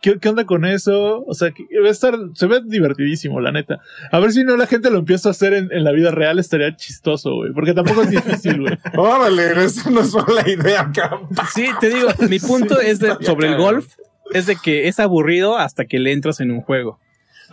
¿qué, 0.00 0.18
qué 0.18 0.28
onda 0.28 0.46
con 0.46 0.64
eso? 0.64 1.22
O 1.26 1.34
sea, 1.34 1.50
que 1.50 1.64
va 1.80 1.88
a 1.88 1.90
estar. 1.90 2.14
Se 2.34 2.46
ve 2.46 2.62
divertidísimo, 2.64 3.40
la 3.40 3.52
neta. 3.52 3.80
A 4.10 4.18
ver 4.18 4.32
si 4.32 4.42
no 4.44 4.56
la 4.56 4.66
gente 4.66 4.90
lo 4.90 4.98
empieza 4.98 5.28
a 5.28 5.32
hacer 5.32 5.52
en, 5.54 5.68
en 5.70 5.84
la 5.84 5.92
vida 5.92 6.10
real, 6.10 6.38
estaría 6.38 6.74
chistoso, 6.76 7.34
güey. 7.34 7.52
Porque 7.52 7.74
tampoco 7.74 8.02
es 8.02 8.10
difícil, 8.10 8.60
güey. 8.60 8.78
Órale, 8.96 9.64
esa 9.64 9.90
no 9.90 10.00
es 10.00 10.14
mala 10.14 10.48
idea, 10.48 10.82
acá. 10.82 11.20
Sí, 11.52 11.66
te 11.80 11.90
digo, 11.90 12.08
mi 12.28 12.38
punto 12.38 12.80
es 12.80 13.00
de, 13.00 13.16
sobre 13.20 13.48
el 13.48 13.56
golf, 13.56 13.96
es 14.32 14.46
de 14.46 14.56
que 14.56 14.88
es 14.88 15.00
aburrido 15.00 15.56
hasta 15.56 15.84
que 15.84 15.98
le 15.98 16.12
entras 16.12 16.40
en 16.40 16.50
un 16.50 16.60
juego. 16.60 16.98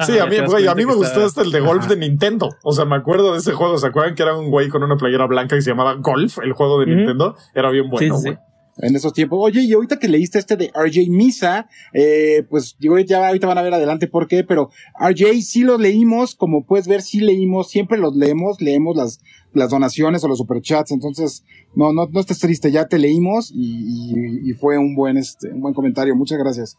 Sí, 0.05 0.19
a 0.19 0.25
mí, 0.25 0.37
güey, 0.45 0.67
a 0.67 0.75
mí 0.75 0.85
me 0.85 0.93
gustó 0.93 1.25
hasta 1.25 1.41
el 1.41 1.51
de 1.51 1.61
golf 1.61 1.87
de 1.87 1.95
Nintendo. 1.95 2.55
O 2.63 2.73
sea, 2.73 2.83
me 2.83 2.97
acuerdo 2.97 3.31
de 3.31 3.39
ese 3.39 3.53
juego. 3.53 3.77
¿Se 3.77 3.87
acuerdan 3.87 4.13
que 4.13 4.23
era 4.23 4.35
un 4.37 4.51
güey 4.51 4.67
con 4.67 4.83
una 4.83 4.97
playera 4.97 5.25
blanca 5.25 5.55
que 5.55 5.61
se 5.61 5.69
llamaba 5.69 5.93
Golf, 5.93 6.39
el 6.43 6.51
juego 6.51 6.81
de. 6.81 6.87
Nintendo? 6.87 7.37
Era 7.53 7.69
bien 7.69 7.89
bueno, 7.89 8.17
sí, 8.17 8.21
güey. 8.21 8.35
sí. 8.35 8.39
En 8.77 8.95
esos 8.95 9.13
tiempos. 9.13 9.39
Oye, 9.41 9.61
y 9.61 9.73
ahorita 9.73 9.99
que 9.99 10.07
leíste 10.07 10.39
este 10.39 10.57
de 10.57 10.71
RJ 10.75 11.09
Misa, 11.09 11.67
eh, 11.93 12.43
pues 12.49 12.75
digo, 12.79 12.97
ya 12.99 13.27
ahorita 13.27 13.47
van 13.47 13.57
a 13.57 13.61
ver 13.61 13.73
adelante 13.73 14.07
por 14.07 14.27
qué, 14.27 14.43
pero 14.43 14.69
RJ 14.99 15.41
sí 15.41 15.61
los 15.63 15.79
leímos, 15.79 16.35
como 16.35 16.65
puedes 16.65 16.87
ver, 16.87 17.01
sí 17.01 17.19
leímos, 17.19 17.69
siempre 17.69 17.97
los 17.97 18.15
leemos, 18.15 18.61
leemos 18.61 18.95
las, 18.95 19.19
las 19.53 19.69
donaciones 19.69 20.23
o 20.23 20.27
los 20.27 20.37
superchats, 20.37 20.91
entonces 20.91 21.43
no, 21.75 21.93
no, 21.93 22.07
no 22.07 22.19
estés 22.19 22.39
triste, 22.39 22.71
ya 22.71 22.87
te 22.87 22.99
leímos 22.99 23.51
y, 23.53 24.13
y, 24.13 24.49
y 24.49 24.53
fue 24.53 24.77
un 24.77 24.95
buen, 24.95 25.17
este, 25.17 25.51
un 25.51 25.61
buen 25.61 25.73
comentario, 25.73 26.15
muchas 26.15 26.37
gracias. 26.37 26.77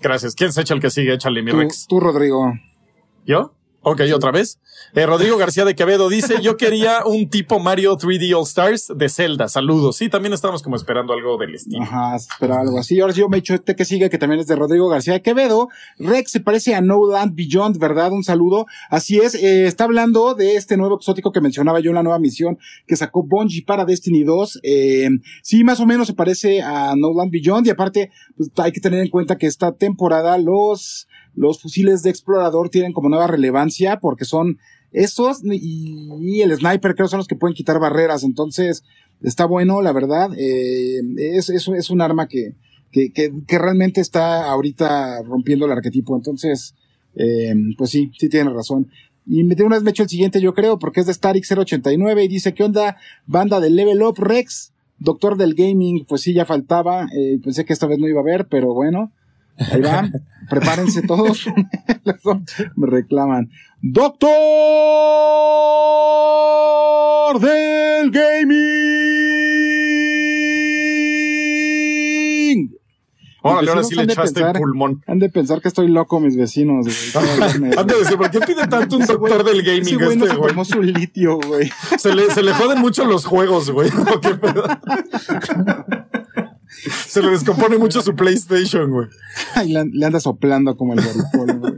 Gracias. 0.00 0.34
¿Quién 0.34 0.52
se 0.52 0.60
echa 0.60 0.74
el 0.74 0.80
que 0.80 0.90
sigue? 0.90 1.14
Échale, 1.14 1.42
mi 1.42 1.50
Tú, 1.50 1.56
Rex. 1.58 1.86
tú, 1.88 1.98
Rodrigo. 1.98 2.52
¿Yo? 3.26 3.52
Ok, 3.82 4.02
otra 4.14 4.32
vez. 4.32 4.58
Eh, 4.94 5.06
Rodrigo 5.06 5.36
García 5.38 5.64
de 5.64 5.74
Quevedo 5.74 6.08
dice, 6.08 6.42
yo 6.42 6.56
quería 6.56 7.04
un 7.06 7.30
tipo 7.30 7.58
Mario 7.58 7.96
3D 7.96 8.36
All 8.36 8.42
Stars 8.42 8.92
de 8.94 9.08
Zelda. 9.08 9.48
Saludos. 9.48 9.96
Sí, 9.96 10.08
también 10.08 10.32
estamos 10.32 10.62
como 10.62 10.76
esperando 10.76 11.12
algo 11.12 11.38
del 11.38 11.54
estilo. 11.54 11.82
Ajá, 11.82 12.16
espera 12.16 12.60
algo 12.60 12.78
así. 12.78 12.98
Ahora 13.00 13.12
sí 13.12 13.20
yo 13.20 13.28
me 13.28 13.38
echo 13.38 13.54
este 13.54 13.76
que 13.76 13.84
sigue, 13.84 14.10
que 14.10 14.18
también 14.18 14.40
es 14.40 14.46
de 14.46 14.56
Rodrigo 14.56 14.88
García 14.88 15.14
de 15.14 15.22
Quevedo. 15.22 15.68
Rex 15.98 16.32
se 16.32 16.40
parece 16.40 16.74
a 16.74 16.80
No 16.80 17.06
Land 17.06 17.34
Beyond, 17.34 17.78
¿verdad? 17.78 18.12
Un 18.12 18.24
saludo. 18.24 18.66
Así 18.90 19.18
es, 19.18 19.34
eh, 19.34 19.66
está 19.66 19.84
hablando 19.84 20.34
de 20.34 20.56
este 20.56 20.76
nuevo 20.76 20.96
exótico 20.96 21.30
que 21.30 21.40
mencionaba 21.40 21.80
yo 21.80 21.90
en 21.90 21.96
la 21.96 22.02
nueva 22.02 22.18
misión 22.18 22.58
que 22.86 22.96
sacó 22.96 23.22
Bungie 23.22 23.64
para 23.64 23.84
Destiny 23.84 24.24
2. 24.24 24.60
Eh, 24.64 25.08
sí, 25.42 25.62
más 25.62 25.80
o 25.80 25.86
menos 25.86 26.08
se 26.08 26.14
parece 26.14 26.62
a 26.62 26.94
No 26.96 27.12
Land 27.14 27.30
Beyond 27.30 27.66
y 27.66 27.70
aparte, 27.70 28.10
pues 28.36 28.50
hay 28.56 28.72
que 28.72 28.80
tener 28.80 29.00
en 29.00 29.08
cuenta 29.08 29.38
que 29.38 29.46
esta 29.46 29.72
temporada 29.72 30.36
los, 30.38 31.06
los 31.38 31.60
fusiles 31.60 32.02
de 32.02 32.10
explorador 32.10 32.68
tienen 32.68 32.92
como 32.92 33.08
nueva 33.08 33.28
relevancia 33.28 34.00
porque 34.00 34.24
son 34.24 34.58
esos 34.92 35.40
y, 35.44 36.40
el 36.40 36.56
sniper 36.56 36.94
creo 36.94 37.08
son 37.08 37.18
los 37.18 37.28
que 37.28 37.36
pueden 37.36 37.54
quitar 37.54 37.78
barreras. 37.78 38.24
Entonces, 38.24 38.84
está 39.22 39.44
bueno, 39.44 39.82
la 39.82 39.92
verdad. 39.92 40.30
Eh, 40.36 41.00
es, 41.16 41.50
es, 41.50 41.90
un 41.90 42.00
arma 42.00 42.26
que, 42.26 42.54
que, 42.90 43.12
que, 43.12 43.58
realmente 43.58 44.00
está 44.00 44.50
ahorita 44.50 45.22
rompiendo 45.22 45.66
el 45.66 45.72
arquetipo. 45.72 46.16
Entonces, 46.16 46.74
eh, 47.14 47.54
pues 47.76 47.90
sí, 47.90 48.10
sí 48.18 48.28
tiene 48.28 48.50
razón. 48.50 48.90
Y 49.26 49.46
de 49.46 49.62
una 49.62 49.76
vez 49.76 49.82
me 49.84 49.90
echo 49.90 50.04
el 50.04 50.08
siguiente, 50.08 50.40
yo 50.40 50.54
creo, 50.54 50.78
porque 50.78 51.00
es 51.00 51.06
de 51.06 51.12
Static 51.12 51.44
089 51.44 52.24
y 52.24 52.28
dice, 52.28 52.54
¿qué 52.54 52.64
onda? 52.64 52.96
Banda 53.26 53.60
de 53.60 53.68
Level 53.68 54.02
Up 54.02 54.16
Rex, 54.16 54.72
doctor 54.98 55.36
del 55.36 55.54
gaming, 55.54 56.06
pues 56.06 56.22
sí, 56.22 56.32
ya 56.32 56.46
faltaba. 56.46 57.08
Eh, 57.14 57.38
pensé 57.44 57.66
que 57.66 57.74
esta 57.74 57.86
vez 57.86 57.98
no 57.98 58.08
iba 58.08 58.20
a 58.20 58.22
haber, 58.22 58.46
pero 58.48 58.72
bueno. 58.72 59.12
Ahí 59.72 59.80
va, 59.80 60.08
prepárense 60.48 61.02
todos. 61.02 61.46
Me 62.76 62.86
reclaman. 62.86 63.50
Doctor 63.80 64.28
del 67.40 68.10
gaming. 71.38 72.74
Órale, 73.40 73.70
ahora 73.70 73.84
sí 73.84 73.94
le 73.94 74.02
echaste 74.02 74.40
el 74.40 74.46
pensar- 74.46 74.58
pulmón. 74.58 75.02
Han 75.06 75.18
de 75.20 75.28
pensar 75.30 75.60
que 75.62 75.68
estoy 75.68 75.86
loco, 75.88 76.18
mis 76.20 76.36
vecinos. 76.36 76.86
güey. 76.86 76.96
Han 77.78 77.86
de 77.86 77.94
decir, 77.98 78.16
¿por 78.18 78.30
qué 78.30 78.40
pide 78.40 78.66
tanto 78.66 78.96
un 78.96 79.02
Ese 79.02 79.14
güey- 79.14 79.30
doctor 79.30 79.44
del 79.44 79.60
Ese 79.60 79.70
gaming 79.78 79.94
güey 80.04 80.16
no 80.16 80.24
este 80.24 80.34
se 80.34 80.36
güey? 80.40 80.48
tomó 80.50 80.64
su 80.64 80.82
litio, 80.82 81.38
güey. 81.38 81.70
Se 81.98 82.14
le, 82.14 82.30
se 82.32 82.42
le 82.42 82.52
joden 82.52 82.80
mucho 82.80 83.04
los 83.04 83.24
juegos, 83.24 83.70
güey. 83.70 83.90
Se 87.06 87.22
le 87.22 87.30
descompone 87.30 87.78
mucho 87.78 88.00
su 88.02 88.14
PlayStation, 88.14 88.90
güey. 88.90 89.08
Ay, 89.54 89.72
le, 89.72 90.06
anda 90.06 90.20
soplando 90.20 90.76
como 90.76 90.94
el 90.94 91.00
boricolo, 91.00 91.58
güey. 91.60 91.72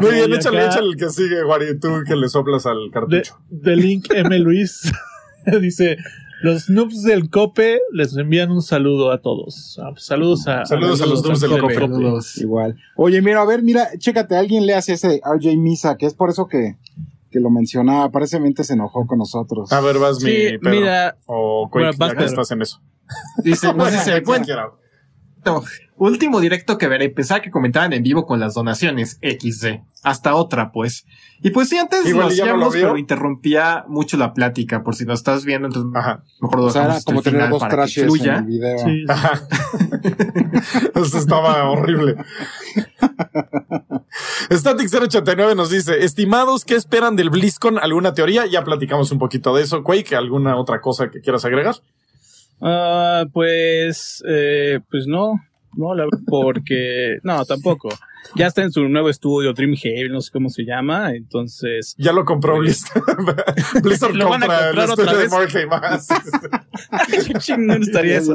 Muy 0.00 0.10
bien, 0.12 0.32
échale, 0.32 0.60
acá, 0.60 0.66
échale 0.72 0.88
el 0.88 0.96
que 0.96 1.08
sigue, 1.10 1.42
Guari, 1.42 1.78
tú 1.78 1.88
que 2.06 2.16
le 2.16 2.28
soplas 2.28 2.66
al 2.66 2.90
cartucho. 2.92 3.38
de 3.48 3.76
Link 3.76 4.06
M. 4.10 4.38
Luis 4.38 4.92
dice: 5.60 5.96
Los 6.42 6.68
noobs 6.68 7.02
del 7.02 7.30
COPE 7.30 7.80
les 7.92 8.14
envían 8.16 8.50
un 8.50 8.60
saludo 8.60 9.10
a 9.10 9.22
todos. 9.22 9.78
Ah, 9.82 9.90
pues, 9.92 10.04
saludos 10.04 10.46
a, 10.48 10.66
Saludos 10.66 11.00
a 11.00 11.06
los 11.06 11.24
noobs 11.24 11.40
del 11.40 11.58
COPE. 11.60 11.74
Saludos. 11.74 12.36
Igual. 12.38 12.76
Oye, 12.96 13.22
mira, 13.22 13.40
a 13.40 13.46
ver, 13.46 13.62
mira, 13.62 13.88
chécate, 13.96 14.36
alguien 14.36 14.66
le 14.66 14.74
hace 14.74 14.94
ese 14.94 15.20
RJ 15.24 15.56
Misa, 15.56 15.96
que 15.96 16.06
es 16.06 16.14
por 16.14 16.28
eso 16.28 16.46
que, 16.46 16.76
que 17.30 17.40
lo 17.40 17.48
mencionaba. 17.50 18.04
Aparentemente 18.04 18.64
se 18.64 18.74
enojó 18.74 19.06
con 19.06 19.18
nosotros. 19.18 19.72
A 19.72 19.80
ver, 19.80 19.98
vas 19.98 20.22
mi 20.22 20.30
Pedro. 20.30 20.70
mira, 20.70 21.16
O 21.26 21.68
Bueno, 21.72 21.88
Quake, 21.88 21.98
vas, 21.98 22.08
ya 22.10 22.14
que 22.14 22.16
Pedro. 22.16 22.26
estás 22.30 22.50
en 22.50 22.62
eso. 22.62 22.80
Dice, 23.44 23.72
nos 23.72 23.92
dice, 23.92 24.12
Quien 24.12 24.24
bueno, 24.24 24.44
quiera. 24.44 24.70
último 25.96 26.40
directo 26.40 26.78
que 26.78 26.88
veré. 26.88 27.08
Pensaba 27.10 27.40
que 27.42 27.50
comentaban 27.50 27.92
en 27.92 28.02
vivo 28.02 28.26
con 28.26 28.40
las 28.40 28.54
donaciones 28.54 29.18
XD. 29.22 29.80
Hasta 30.02 30.34
otra, 30.34 30.70
pues. 30.72 31.06
Y 31.42 31.50
pues 31.50 31.68
sí, 31.68 31.78
antes 31.78 32.06
Igual 32.06 32.14
lo 32.14 32.20
no 32.22 32.26
lo 32.26 32.28
hacíamos, 32.66 32.74
pero 32.74 32.96
interrumpía 32.98 33.84
mucho 33.88 34.16
la 34.16 34.32
plática. 34.34 34.82
Por 34.82 34.94
si 34.94 35.04
no 35.04 35.12
estás 35.14 35.44
viendo, 35.44 35.68
entonces 35.68 35.90
Ajá. 35.94 36.22
mejor 36.40 36.58
lo 36.60 36.64
o 36.66 36.70
sea, 36.70 36.98
como 37.04 37.20
el 37.20 37.24
tener 37.24 37.40
final 37.40 37.50
dos 37.50 37.60
para 37.60 37.70
que 37.70 37.76
trashes 37.76 38.02
en 38.04 38.08
fluya. 38.08 38.36
el 38.38 38.44
video. 38.44 38.78
Sí, 38.78 39.04
Ajá. 39.08 39.42
Eso 40.94 41.18
estaba 41.18 41.68
horrible. 41.70 42.16
Static 44.50 44.88
089 44.92 45.54
nos 45.54 45.70
dice, 45.70 46.04
estimados, 46.04 46.64
¿qué 46.64 46.74
esperan 46.74 47.16
del 47.16 47.30
BlizzCon? 47.30 47.78
¿Alguna 47.78 48.14
teoría? 48.14 48.46
Ya 48.46 48.62
platicamos 48.64 49.10
un 49.12 49.18
poquito 49.18 49.54
de 49.54 49.62
eso. 49.62 49.82
Quake, 49.82 50.14
¿alguna 50.16 50.56
otra 50.56 50.80
cosa 50.80 51.10
que 51.10 51.20
quieras 51.20 51.44
agregar? 51.44 51.76
Ah, 52.66 53.26
pues, 53.30 54.24
eh, 54.26 54.80
pues 54.90 55.06
no, 55.06 55.34
no, 55.76 55.94
la 55.94 56.04
verdad, 56.04 56.18
porque, 56.26 57.18
no, 57.22 57.44
tampoco. 57.44 57.90
Ya 58.36 58.46
está 58.46 58.62
en 58.62 58.72
su 58.72 58.88
nuevo 58.88 59.10
estudio, 59.10 59.52
Dreamhaven, 59.52 60.10
no 60.10 60.22
sé 60.22 60.30
cómo 60.32 60.48
se 60.48 60.64
llama, 60.64 61.14
entonces, 61.14 61.94
Ya 61.98 62.12
lo 62.12 62.24
compró 62.24 62.58
Blizzard. 62.58 63.02
Blizzard 63.82 64.14
¿Lo 64.14 64.30
van 64.30 64.44
a 64.44 64.46
compra 64.46 64.70
el 64.70 64.76
comprar 64.76 64.90
otra 64.90 65.04
estudio 65.04 65.38
de 65.38 65.46
vez? 65.46 65.66
Más. 65.68 66.08
qué 67.26 67.34
chingón 67.34 67.82
estaría 67.82 68.16
eso. 68.16 68.34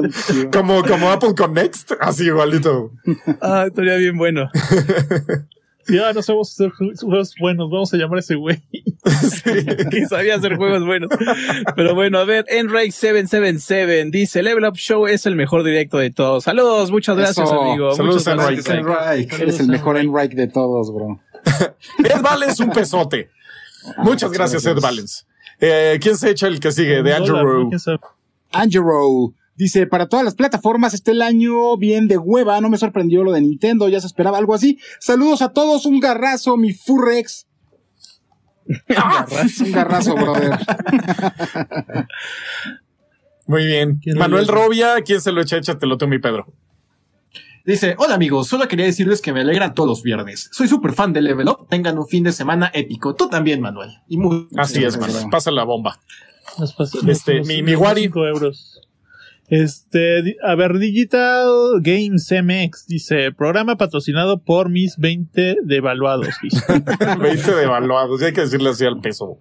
como, 0.52 0.84
como 0.84 1.10
Apple 1.10 1.34
Connect, 1.36 1.92
así 1.98 2.26
igualito. 2.26 2.92
Ah, 3.40 3.64
estaría 3.66 3.96
bien 3.96 4.16
bueno. 4.16 4.48
ya 5.92 6.12
no 6.12 6.22
sabemos 6.22 6.52
hacer 6.52 6.70
ju- 6.72 6.98
juegos 7.00 7.34
buenos. 7.40 7.70
Vamos 7.70 7.92
a 7.94 7.96
llamar 7.96 8.18
a 8.18 8.20
ese 8.20 8.34
güey. 8.36 8.60
que 9.90 10.06
sabía 10.06 10.36
hacer 10.36 10.56
juegos 10.56 10.84
buenos. 10.84 11.08
Pero 11.76 11.94
bueno, 11.94 12.18
a 12.18 12.24
ver, 12.24 12.44
Enrike777 12.46 14.10
dice, 14.10 14.42
Level 14.42 14.64
Up 14.64 14.76
Show 14.76 15.06
es 15.06 15.26
el 15.26 15.36
mejor 15.36 15.62
directo 15.64 15.98
de 15.98 16.10
todos. 16.10 16.44
Saludos, 16.44 16.90
muchas 16.90 17.16
gracias, 17.16 17.46
Eso. 17.46 17.60
amigo. 17.62 17.92
Saludos. 17.94 18.24
Right. 18.26 19.32
Eres 19.32 19.60
el 19.60 19.68
mejor 19.68 19.96
Enrique 19.98 20.34
de 20.36 20.48
todos, 20.48 20.92
bro. 20.92 21.20
Ed 22.04 22.20
Valens, 22.22 22.60
un 22.60 22.70
pesote. 22.70 23.30
Muchas 23.98 24.30
gracias, 24.32 24.64
Ed 24.66 24.78
Valens. 24.80 25.26
Eh, 25.60 25.98
¿Quién 26.00 26.16
se 26.16 26.30
echa 26.30 26.46
el 26.46 26.60
que 26.60 26.72
sigue? 26.72 27.02
De 27.02 27.14
Andrew 27.14 27.36
Rowe. 27.36 27.68
¿quién 27.68 27.80
sabe? 27.80 27.98
Dice, 29.60 29.86
para 29.86 30.08
todas 30.08 30.24
las 30.24 30.34
plataformas 30.34 30.94
está 30.94 31.10
el 31.10 31.20
año 31.20 31.76
bien 31.76 32.08
de 32.08 32.16
hueva, 32.16 32.58
no 32.62 32.70
me 32.70 32.78
sorprendió 32.78 33.22
lo 33.22 33.32
de 33.32 33.42
Nintendo, 33.42 33.90
ya 33.90 34.00
se 34.00 34.06
esperaba 34.06 34.38
algo 34.38 34.54
así. 34.54 34.78
Saludos 35.00 35.42
a 35.42 35.50
todos, 35.52 35.84
un 35.84 36.00
garrazo, 36.00 36.56
mi 36.56 36.72
Furrex. 36.72 37.46
un 39.66 39.72
garrazo, 39.72 40.14
brother. 40.14 40.58
Muy 43.46 43.66
bien. 43.66 43.98
¿Quién 44.02 44.14
lo 44.14 44.20
Manuel? 44.20 44.48
Robia, 44.48 44.94
¿quién 45.04 45.20
se 45.20 45.32
lo 45.32 45.40
echa? 45.42 45.56
Échatelo 45.58 45.98
tú, 45.98 46.06
mi 46.08 46.18
Pedro. 46.18 46.46
Dice, 47.66 47.94
hola 47.98 48.14
amigos, 48.14 48.48
solo 48.48 48.66
quería 48.66 48.86
decirles 48.86 49.20
que 49.20 49.32
me 49.34 49.40
alegran 49.40 49.74
todos 49.74 49.88
los 49.88 50.02
viernes. 50.02 50.48
Soy 50.52 50.68
súper 50.68 50.92
fan 50.94 51.12
de 51.12 51.20
Level 51.20 51.48
Up. 51.48 51.66
Tengan 51.68 51.98
un 51.98 52.06
fin 52.06 52.24
de 52.24 52.32
semana 52.32 52.70
épico. 52.72 53.14
Tú 53.14 53.28
también, 53.28 53.60
Manuel. 53.60 53.90
Y 54.08 54.16
muy... 54.16 54.48
Así 54.56 54.82
es, 54.82 54.98
Manuel. 54.98 55.24
Pasa 55.30 55.50
la 55.50 55.64
bomba. 55.64 56.00
Nos 56.58 56.72
pasó- 56.72 56.98
Este, 57.08 57.38
nos- 57.40 57.46
mi- 57.46 57.58
nos- 57.60 57.64
mi 57.70 57.76
Wari. 57.76 58.02
cinco 58.04 58.26
euros. 58.26 58.69
Este, 59.50 60.36
a 60.44 60.54
ver, 60.54 60.78
Digital 60.78 61.48
Games 61.82 62.30
MX 62.32 62.86
dice, 62.86 63.32
programa 63.32 63.76
patrocinado 63.76 64.38
por 64.42 64.70
mis 64.70 64.96
20 64.96 65.56
devaluados. 65.64 66.28
dice. 66.40 66.64
20 67.20 67.54
devaluados. 67.56 68.22
Y 68.22 68.26
hay 68.26 68.32
que 68.32 68.42
decirle 68.42 68.70
así 68.70 68.86
al 68.86 69.00
peso. 69.00 69.38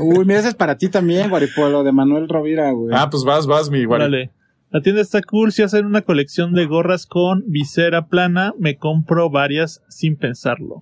Uy, 0.00 0.24
mira, 0.24 0.40
ese 0.40 0.48
es 0.48 0.54
para 0.54 0.76
ti 0.76 0.88
también, 0.88 1.30
Guaripolo, 1.30 1.82
de 1.84 1.92
Manuel 1.92 2.28
Rovira, 2.28 2.70
güey. 2.72 2.94
Ah, 2.96 3.08
pues 3.10 3.24
vas, 3.24 3.46
vas, 3.46 3.70
mi 3.70 3.78
igual. 3.78 4.02
Órale. 4.02 4.30
La 4.70 4.80
tienda 4.82 5.00
está 5.02 5.20
cool. 5.22 5.50
Si 5.52 5.62
hacen 5.62 5.84
una 5.84 6.02
colección 6.02 6.52
de 6.54 6.66
gorras 6.66 7.06
con 7.06 7.42
visera 7.46 8.06
plana, 8.06 8.54
me 8.58 8.76
compro 8.76 9.28
varias 9.30 9.82
sin 9.88 10.16
pensarlo. 10.16 10.80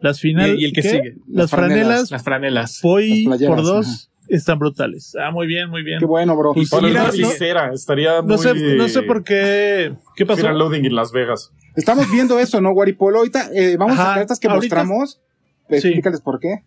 Las 0.00 0.20
finales. 0.20 0.58
¿Y- 0.58 0.62
y 0.62 0.64
el 0.66 0.72
que 0.72 0.82
sigue? 0.82 1.14
Las, 1.28 1.36
Las 1.42 1.50
franelas. 1.50 1.86
franelas 1.86 2.10
Las 2.10 2.22
franelas. 2.22 2.80
Las 2.82 3.24
playeras, 3.38 3.56
por 3.56 3.64
dos 3.64 4.09
están 4.34 4.58
brutales. 4.58 5.16
Ah, 5.20 5.30
muy 5.30 5.46
bien, 5.46 5.68
muy 5.70 5.82
bien. 5.82 5.98
Qué 5.98 6.06
bueno, 6.06 6.36
bro. 6.36 6.52
Pues 6.54 6.70
Para 6.70 6.86
Mira, 6.86 7.04
no- 7.04 7.72
estaría 7.74 8.22
muy... 8.22 8.30
No 8.30 8.38
sé, 8.38 8.54
no 8.76 8.88
sé 8.88 9.02
por 9.02 9.24
qué. 9.24 9.92
¿Qué 10.16 10.24
pasó? 10.26 10.40
Final 10.42 10.58
loading 10.58 10.84
en 10.86 10.94
Las 10.94 11.12
Vegas. 11.12 11.52
Estamos 11.76 12.10
viendo 12.10 12.38
eso, 12.38 12.60
¿no, 12.60 12.72
Guaripolo? 12.72 13.18
Ahorita 13.18 13.48
eh, 13.54 13.76
vamos 13.78 13.94
Ajá, 13.94 14.02
a 14.02 14.06
sacar 14.08 14.22
estas 14.22 14.40
que 14.40 14.48
ahorita- 14.48 14.76
mostramos. 14.76 15.20
Sí. 15.68 15.76
Explícales 15.76 16.20
por 16.20 16.40
qué. 16.40 16.62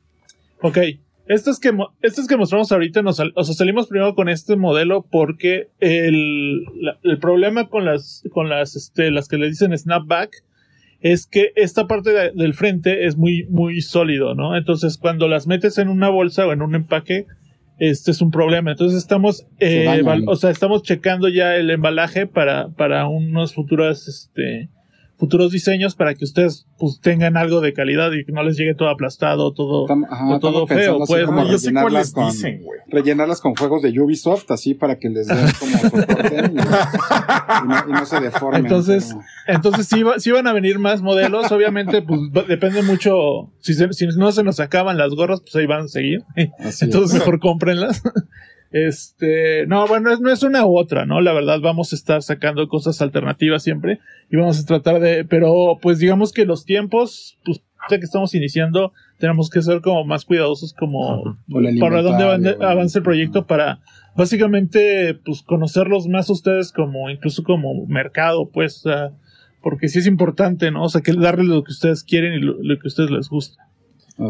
Ok. 0.61 0.77
Estos 1.25 1.59
que, 1.59 1.71
estos 2.01 2.27
que 2.27 2.35
mostramos 2.35 2.71
ahorita, 2.71 3.01
nos 3.01 3.17
o 3.19 3.43
sea, 3.43 3.53
salimos 3.55 3.87
primero 3.87 4.13
con 4.13 4.27
este 4.27 4.55
modelo 4.57 5.05
porque 5.09 5.69
el, 5.79 6.63
la- 6.81 6.97
el 7.03 7.17
problema 7.19 7.69
con 7.69 7.85
las, 7.85 8.23
con 8.33 8.49
las, 8.49 8.75
este, 8.75 9.09
las 9.11 9.27
que 9.29 9.37
le 9.37 9.47
dicen 9.47 9.77
snapback 9.77 10.31
es 10.99 11.25
que 11.27 11.51
esta 11.55 11.87
parte 11.87 12.11
de- 12.11 12.31
del 12.33 12.53
frente 12.53 13.05
es 13.05 13.17
muy, 13.17 13.45
muy 13.49 13.81
sólido, 13.81 14.35
¿no? 14.35 14.55
Entonces, 14.57 14.97
cuando 14.97 15.27
las 15.27 15.47
metes 15.47 15.77
en 15.77 15.87
una 15.89 16.09
bolsa 16.09 16.45
o 16.47 16.51
en 16.53 16.61
un 16.61 16.75
empaque, 16.75 17.25
este 17.79 18.11
es 18.11 18.21
un 18.21 18.31
problema. 18.31 18.71
Entonces, 18.71 18.97
estamos, 18.97 19.45
eh, 19.59 20.03
o 20.27 20.35
sea, 20.35 20.49
estamos 20.49 20.83
checando 20.83 21.29
ya 21.29 21.55
el 21.55 21.69
embalaje 21.69 22.27
para, 22.27 22.69
para 22.69 23.07
unos 23.07 23.53
futuros, 23.53 24.07
este, 24.07 24.69
futuros 25.23 25.51
diseños 25.53 25.95
para 25.95 26.15
que 26.15 26.25
ustedes, 26.25 26.67
pues, 26.77 26.99
tengan 26.99 27.37
algo 27.37 27.61
de 27.61 27.71
calidad 27.71 28.11
y 28.11 28.25
que 28.25 28.33
no 28.33 28.43
les 28.43 28.57
llegue 28.57 28.75
todo 28.75 28.89
aplastado, 28.89 29.53
todo, 29.53 29.85
ajá, 30.09 30.27
o 30.35 30.39
todo 30.39 30.67
feo, 30.67 30.97
pues, 31.07 31.25
como 31.25 31.45
yo 31.47 31.57
sé 31.57 31.67
rellenarlas 31.69 31.81
cuáles 31.81 32.13
con- 32.13 32.25
dicen, 32.29 32.61
güey. 32.63 32.79
rellenarlas 32.89 33.39
con 33.39 33.55
juegos 33.55 33.81
de 33.83 33.97
Ubisoft, 34.01 34.51
así 34.51 34.73
para 34.73 34.99
que 34.99 35.07
les 35.07 35.27
den 35.27 35.37
como 35.59 35.77
soporten 35.77 36.55
y, 36.55 36.59
y 36.59 37.67
no, 37.69 37.75
y 37.87 37.91
no 37.93 38.05
se 38.05 38.19
deformen. 38.19 38.65
Entonces, 38.65 39.11
pero- 39.45 39.55
Entonces 39.57 39.87
sí, 39.87 40.03
va- 40.03 40.19
sí 40.19 40.29
van 40.31 40.47
a 40.47 40.51
venir 40.53 40.77
más 40.79 41.01
modelos, 41.01 41.49
obviamente 41.53 42.01
pues 42.01 42.19
va- 42.35 42.43
depende 42.43 42.81
mucho, 42.81 43.49
si, 43.59 43.73
se- 43.75 43.93
si 43.93 44.05
no 44.07 44.31
se 44.33 44.43
nos 44.43 44.59
acaban 44.59 44.97
las 44.97 45.11
gorras, 45.15 45.39
pues 45.39 45.55
ahí 45.55 45.65
van 45.67 45.83
a 45.83 45.87
seguir. 45.87 46.23
así 46.59 46.83
Entonces 46.85 47.13
es. 47.13 47.19
mejor 47.19 47.39
cómprenlas. 47.39 48.01
Este, 48.73 49.67
no, 49.67 49.87
bueno, 49.87 50.11
es- 50.11 50.19
no 50.19 50.31
es 50.31 50.41
una 50.43 50.65
u 50.65 50.77
otra, 50.77 51.05
¿no? 51.05 51.21
La 51.21 51.31
verdad 51.31 51.59
vamos 51.61 51.93
a 51.93 51.95
estar 51.95 52.23
sacando 52.23 52.67
cosas 52.67 53.01
alternativas 53.01 53.61
siempre 53.63 53.99
y 54.31 54.35
vamos 54.35 54.59
a 54.59 54.65
tratar 54.65 54.99
de, 54.99 55.23
pero 55.25 55.77
pues 55.79 55.99
digamos 55.99 56.33
que 56.33 56.43
los 56.45 56.65
tiempos, 56.65 57.37
pues 57.45 57.61
ya 57.89 57.99
que 57.99 58.05
estamos 58.05 58.33
iniciando, 58.33 58.91
tenemos 59.19 59.49
que 59.51 59.61
ser 59.61 59.81
como 59.81 60.03
más 60.05 60.25
cuidadosos 60.25 60.73
como 60.73 61.37
para 61.79 62.01
dónde 62.01 62.57
avance 62.61 62.97
el 62.97 63.03
proyecto 63.03 63.39
ajá. 63.39 63.47
para 63.47 63.79
básicamente 64.15 65.13
pues 65.23 65.43
conocerlos 65.43 66.07
más 66.07 66.29
a 66.29 66.33
ustedes 66.33 66.71
como 66.71 67.09
incluso 67.11 67.43
como 67.43 67.85
mercado, 67.85 68.49
pues, 68.51 68.83
porque 69.61 69.87
sí 69.87 69.99
es 69.99 70.07
importante, 70.07 70.71
¿no? 70.71 70.83
O 70.85 70.89
sea, 70.89 71.01
que 71.01 71.13
darles 71.13 71.45
lo 71.47 71.63
que 71.63 71.71
ustedes 71.71 72.03
quieren 72.03 72.33
y 72.33 72.39
lo, 72.39 72.53
lo 72.59 72.75
que 72.79 72.87
a 72.87 72.87
ustedes 72.87 73.11
les 73.11 73.29
gusta. 73.29 73.69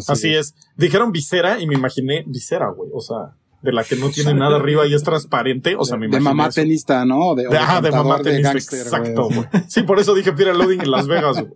Así 0.09 0.33
es. 0.33 0.53
Dijeron 0.77 1.11
visera 1.11 1.61
y 1.61 1.67
me 1.67 1.75
imaginé 1.75 2.23
visera, 2.27 2.67
güey. 2.69 2.89
O 2.93 2.99
sea, 3.01 3.35
de 3.63 3.71
la 3.71 3.83
que 3.83 3.95
no 3.95 4.09
tiene 4.09 4.33
nada 4.35 4.57
arriba 4.57 4.85
y 4.85 4.93
es 4.93 5.03
transparente. 5.03 5.75
O 5.77 5.85
sea, 5.85 5.97
me 5.97 6.01
de 6.07 6.17
imaginé. 6.17 6.29
mamá 6.29 6.49
eso. 6.49 6.61
tenista, 6.61 7.05
¿no? 7.05 7.33
De, 7.33 7.47
o 7.47 7.49
De, 7.49 7.57
ajá, 7.57 7.81
de 7.81 7.91
mamá 7.91 8.19
tenista, 8.21 8.51
exacto, 8.51 9.29
güey. 9.29 9.47
Sí, 9.67 9.81
por 9.83 9.99
eso 9.99 10.13
dije 10.13 10.33
Fear 10.35 10.55
Loading 10.55 10.81
en 10.81 10.91
Las 10.91 11.07
Vegas, 11.07 11.39
güey. 11.39 11.53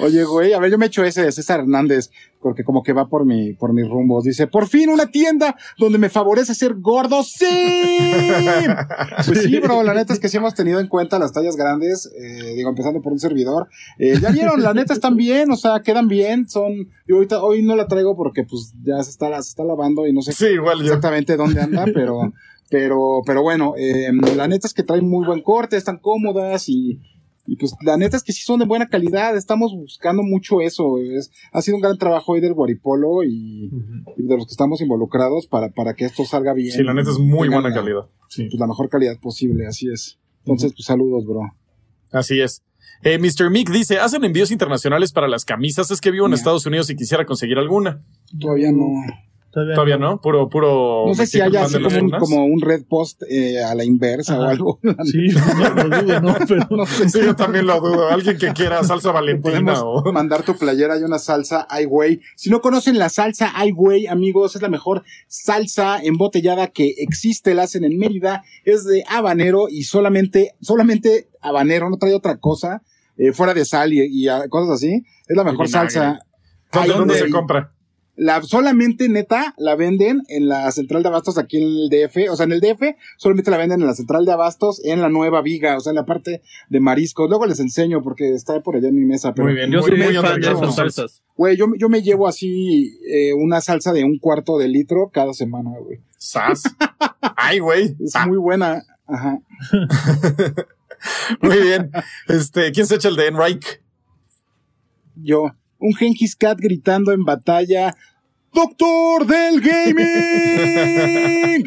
Oye, 0.00 0.24
güey, 0.24 0.52
a 0.52 0.58
ver, 0.58 0.70
yo 0.70 0.78
me 0.78 0.86
echo 0.86 1.04
ese 1.04 1.22
de 1.22 1.32
César 1.32 1.60
Hernández, 1.60 2.10
porque 2.40 2.64
como 2.64 2.82
que 2.82 2.92
va 2.92 3.08
por 3.08 3.24
mi, 3.24 3.52
por 3.54 3.72
mis 3.72 3.88
rumbos. 3.88 4.24
Dice, 4.24 4.46
por 4.46 4.66
fin 4.66 4.90
una 4.90 5.06
tienda 5.06 5.56
donde 5.78 5.98
me 5.98 6.08
favorece 6.08 6.54
ser 6.54 6.74
gordo. 6.74 7.22
¡Sí! 7.22 7.46
Pues 9.26 9.42
sí, 9.42 9.58
bro, 9.60 9.82
la 9.82 9.94
neta 9.94 10.12
es 10.12 10.18
que 10.20 10.28
sí 10.28 10.36
hemos 10.36 10.54
tenido 10.54 10.80
en 10.80 10.88
cuenta 10.88 11.18
las 11.18 11.32
tallas 11.32 11.56
grandes, 11.56 12.10
eh, 12.18 12.54
digo, 12.56 12.68
empezando 12.70 13.00
por 13.00 13.12
un 13.12 13.18
servidor. 13.18 13.68
Eh, 13.98 14.18
ya 14.20 14.30
vieron, 14.30 14.62
la 14.62 14.74
neta 14.74 14.92
están 14.92 15.16
bien, 15.16 15.50
o 15.50 15.56
sea, 15.56 15.80
quedan 15.80 16.08
bien, 16.08 16.48
son, 16.48 16.88
yo 17.06 17.16
ahorita, 17.16 17.42
hoy 17.42 17.62
no 17.62 17.76
la 17.76 17.86
traigo 17.86 18.16
porque 18.16 18.44
pues 18.44 18.74
ya 18.82 19.02
se 19.02 19.10
está, 19.10 19.30
se 19.42 19.48
está 19.50 19.64
lavando 19.64 20.06
y 20.06 20.12
no 20.12 20.22
sé 20.22 20.32
Sí, 20.32 20.46
igual 20.46 20.78
yo. 20.78 20.84
exactamente 20.84 21.36
dónde 21.36 21.60
anda, 21.60 21.84
pero, 21.94 22.32
pero, 22.70 23.22
pero 23.24 23.42
bueno, 23.42 23.74
eh, 23.76 24.10
la 24.36 24.48
neta 24.48 24.66
es 24.66 24.74
que 24.74 24.82
traen 24.82 25.08
muy 25.08 25.24
buen 25.26 25.42
corte, 25.42 25.76
están 25.76 25.98
cómodas 25.98 26.68
y, 26.68 27.00
y 27.46 27.56
pues 27.56 27.74
la 27.82 27.96
neta 27.96 28.16
es 28.16 28.22
que 28.22 28.32
sí 28.32 28.42
son 28.42 28.58
de 28.60 28.66
buena 28.66 28.88
calidad, 28.88 29.36
estamos 29.36 29.72
buscando 29.74 30.22
mucho 30.22 30.60
eso, 30.60 30.98
es, 30.98 31.30
ha 31.52 31.60
sido 31.62 31.76
un 31.76 31.82
gran 31.82 31.98
trabajo 31.98 32.32
hoy 32.32 32.40
del 32.40 32.54
Guaripolo 32.54 33.22
y, 33.22 33.70
y 34.16 34.22
de 34.22 34.36
los 34.36 34.46
que 34.46 34.52
estamos 34.52 34.80
involucrados 34.80 35.46
para, 35.46 35.68
para 35.70 35.94
que 35.94 36.04
esto 36.06 36.24
salga 36.24 36.54
bien. 36.54 36.72
Sí, 36.72 36.82
la 36.82 36.94
neta 36.94 37.10
es 37.10 37.18
muy 37.18 37.48
buena 37.48 37.68
la- 37.68 37.74
calidad. 37.74 38.06
Sí. 38.28 38.44
Pues 38.50 38.58
la 38.58 38.66
mejor 38.66 38.88
calidad 38.88 39.18
posible, 39.20 39.66
así 39.66 39.88
es. 39.90 40.18
Entonces, 40.40 40.72
pues 40.72 40.86
saludos, 40.86 41.24
bro. 41.26 41.40
Así 42.12 42.40
es. 42.40 42.62
Eh, 43.02 43.18
Mr. 43.18 43.50
Mick 43.50 43.70
dice, 43.70 43.98
¿hacen 43.98 44.24
envíos 44.24 44.50
internacionales 44.50 45.12
para 45.12 45.28
las 45.28 45.44
camisas? 45.44 45.90
Es 45.90 46.00
que 46.00 46.10
vivo 46.10 46.26
en. 46.26 46.32
Estados 46.32 46.64
Unidos 46.64 46.88
y 46.90 46.96
quisiera 46.96 47.26
conseguir 47.26 47.58
alguna. 47.58 48.02
Todavía 48.40 48.72
no. 48.72 48.86
Todavía 49.54 49.98
no, 49.98 50.20
puro, 50.20 50.48
puro. 50.48 51.04
No 51.06 51.14
sé 51.14 51.28
si 51.28 51.40
haya 51.40 51.62
así 51.62 51.80
como 51.80 51.96
un, 51.96 52.10
como 52.10 52.44
un 52.44 52.60
red 52.60 52.84
post 52.88 53.22
eh, 53.28 53.62
a 53.62 53.72
la 53.76 53.84
inversa 53.84 54.36
o 54.36 54.42
algo. 54.42 54.80
Sí, 55.04 55.28
no 55.28 55.84
lo 55.84 56.02
dudo, 56.02 56.20
¿no? 56.20 56.36
Pero 56.48 56.66
no 56.70 56.86
sé. 56.86 57.08
Sí, 57.08 57.20
yo 57.24 57.36
también 57.36 57.66
lo 57.66 57.80
dudo. 57.80 58.08
Alguien 58.08 58.36
que 58.36 58.52
quiera 58.52 58.82
salsa 58.82 59.12
valentina 59.12 59.80
o... 59.82 60.12
mandar 60.12 60.42
tu 60.42 60.56
playera 60.56 60.98
y 60.98 61.04
una 61.04 61.20
salsa 61.20 61.68
Wei. 61.88 62.20
Si 62.34 62.50
no 62.50 62.60
conocen 62.60 62.98
la 62.98 63.08
salsa 63.08 63.52
Wei, 63.74 64.08
amigos, 64.08 64.56
es 64.56 64.62
la 64.62 64.68
mejor 64.68 65.04
salsa 65.28 66.02
embotellada 66.02 66.68
que 66.68 66.94
existe. 66.98 67.54
La 67.54 67.64
hacen 67.64 67.84
en 67.84 67.96
Mérida. 67.96 68.42
Es 68.64 68.84
de 68.84 69.04
habanero 69.08 69.68
y 69.68 69.84
solamente, 69.84 70.56
solamente 70.60 71.28
habanero, 71.40 71.90
no 71.90 71.96
trae 71.96 72.14
otra 72.14 72.38
cosa, 72.38 72.82
eh, 73.16 73.32
fuera 73.32 73.54
de 73.54 73.64
sal 73.64 73.92
y, 73.92 74.00
y, 74.02 74.26
cosas 74.48 74.74
así. 74.74 75.04
Es 75.28 75.36
la 75.36 75.44
mejor 75.44 75.68
salsa. 75.68 76.18
¿Dónde, 76.72 76.92
dónde 76.92 77.14
se 77.14 77.30
compra? 77.30 77.73
La, 78.16 78.42
solamente 78.42 79.08
neta 79.08 79.54
la 79.58 79.74
venden 79.74 80.22
en 80.28 80.48
la 80.48 80.70
central 80.70 81.02
de 81.02 81.08
abastos 81.08 81.36
aquí 81.36 81.56
en 81.56 81.64
el 81.64 81.88
DF. 81.90 82.30
O 82.30 82.36
sea, 82.36 82.44
en 82.44 82.52
el 82.52 82.60
DF 82.60 82.82
solamente 83.16 83.50
la 83.50 83.56
venden 83.56 83.80
en 83.80 83.86
la 83.86 83.94
central 83.94 84.24
de 84.24 84.32
abastos 84.32 84.80
en 84.84 85.00
la 85.00 85.08
nueva 85.08 85.42
viga, 85.42 85.76
o 85.76 85.80
sea, 85.80 85.90
en 85.90 85.96
la 85.96 86.04
parte 86.06 86.42
de 86.68 86.80
mariscos. 86.80 87.28
Luego 87.28 87.46
les 87.46 87.60
enseño 87.60 88.02
porque 88.02 88.32
está 88.34 88.60
por 88.62 88.76
allá 88.76 88.88
en 88.88 88.94
mi 88.96 89.04
mesa. 89.04 89.34
Pero 89.34 89.46
Muy 89.46 89.54
bien. 89.54 89.70
Yo 89.70 89.82
soy 89.82 89.96
muy 89.96 90.14
fan 90.14 90.40
de 90.40 90.52
esas 90.52 90.74
salsas. 90.74 91.22
Güey, 91.36 91.56
yo, 91.56 91.66
yo 91.76 91.88
me 91.88 92.02
llevo 92.02 92.28
así 92.28 92.98
eh, 93.10 93.32
una 93.34 93.60
salsa 93.60 93.92
de 93.92 94.04
un 94.04 94.18
cuarto 94.18 94.58
de 94.58 94.68
litro 94.68 95.10
cada 95.12 95.32
semana, 95.34 95.70
güey. 95.80 96.00
Sas. 96.18 96.62
Ay, 97.36 97.58
güey. 97.58 97.96
Es 97.98 98.14
Ah, 98.14 98.26
muy 98.26 98.38
buena. 98.38 98.84
Ajá. 99.06 99.40
muy 101.40 101.58
bien. 101.60 101.90
Este, 102.28 102.72
¿quién 102.72 102.86
se 102.86 102.94
echa 102.94 103.08
el 103.08 103.16
de 103.16 103.26
Enrique? 103.26 103.66
Yo, 105.16 105.50
un 105.84 105.94
Genghis 105.94 106.36
Cat 106.36 106.58
gritando 106.60 107.12
en 107.12 107.24
batalla. 107.24 107.94
¡Doctor 108.52 109.26
del 109.26 109.60
Gaming! 109.60 110.04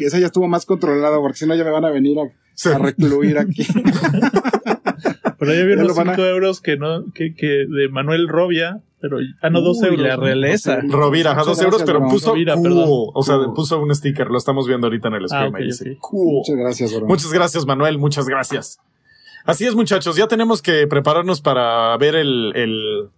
Esa 0.00 0.18
ya 0.18 0.26
estuvo 0.26 0.48
más 0.48 0.64
controlada 0.66 1.18
porque 1.18 1.38
si 1.38 1.46
no 1.46 1.54
ya 1.54 1.64
me 1.64 1.70
van 1.70 1.84
a 1.84 1.90
venir 1.90 2.18
a, 2.18 2.22
Sí. 2.54 2.68
a 2.70 2.78
recluir 2.78 3.38
aquí. 3.38 3.66
Pero 5.38 5.54
ya 5.54 5.62
vi 5.64 5.76
Ya 5.76 5.82
unos 5.82 5.88
lo 5.88 5.94
van 5.94 6.08
a- 6.08 6.14
5 6.16 6.26
euros 6.26 6.60
que 6.60 6.76
no, 6.76 7.04
que, 7.14 7.32
que 7.34 7.46
de 7.68 7.88
Manuel 7.90 8.26
Robia, 8.28 8.80
pero, 9.00 9.18
ah, 9.40 9.50
no, 9.50 9.60
2 9.60 9.78
Uy, 9.82 9.86
euros. 9.86 10.00
la 10.00 10.16
¿no? 10.16 10.22
realeza. 10.24 10.80
Rovira, 10.82 11.30
ajá, 11.30 11.42
Muchas 11.42 11.56
dos 11.58 11.64
euros, 11.64 11.78
gracias, 11.78 11.86
pero 11.86 12.00
bro. 12.00 12.08
puso 12.10 12.30
Rovira, 12.30 12.54
cool. 12.54 12.62
perdón. 12.64 12.88
O 13.14 13.22
sea, 13.22 13.36
Cool. 13.36 13.54
puso 13.54 13.80
un 13.80 13.94
sticker. 13.94 14.26
Lo 14.26 14.38
estamos 14.38 14.66
viendo 14.66 14.88
ahorita 14.88 15.06
en 15.08 15.14
el 15.14 15.24
Ah, 15.26 15.28
stream. 15.28 15.54
ahí 15.54 15.64
dice. 15.66 15.96
Muchas 16.12 16.56
gracias, 16.56 16.94
bro. 16.96 17.06
Muchas 17.06 17.32
gracias, 17.32 17.66
Manuel. 17.66 17.98
Muchas 17.98 18.26
gracias. 18.26 18.80
Así 19.44 19.64
es, 19.64 19.76
muchachos. 19.76 20.16
Ya 20.16 20.26
tenemos 20.26 20.60
que 20.62 20.88
prepararnos 20.88 21.40
para 21.40 21.96
ver 21.98 22.16
el. 22.16 22.50
el 22.56 23.08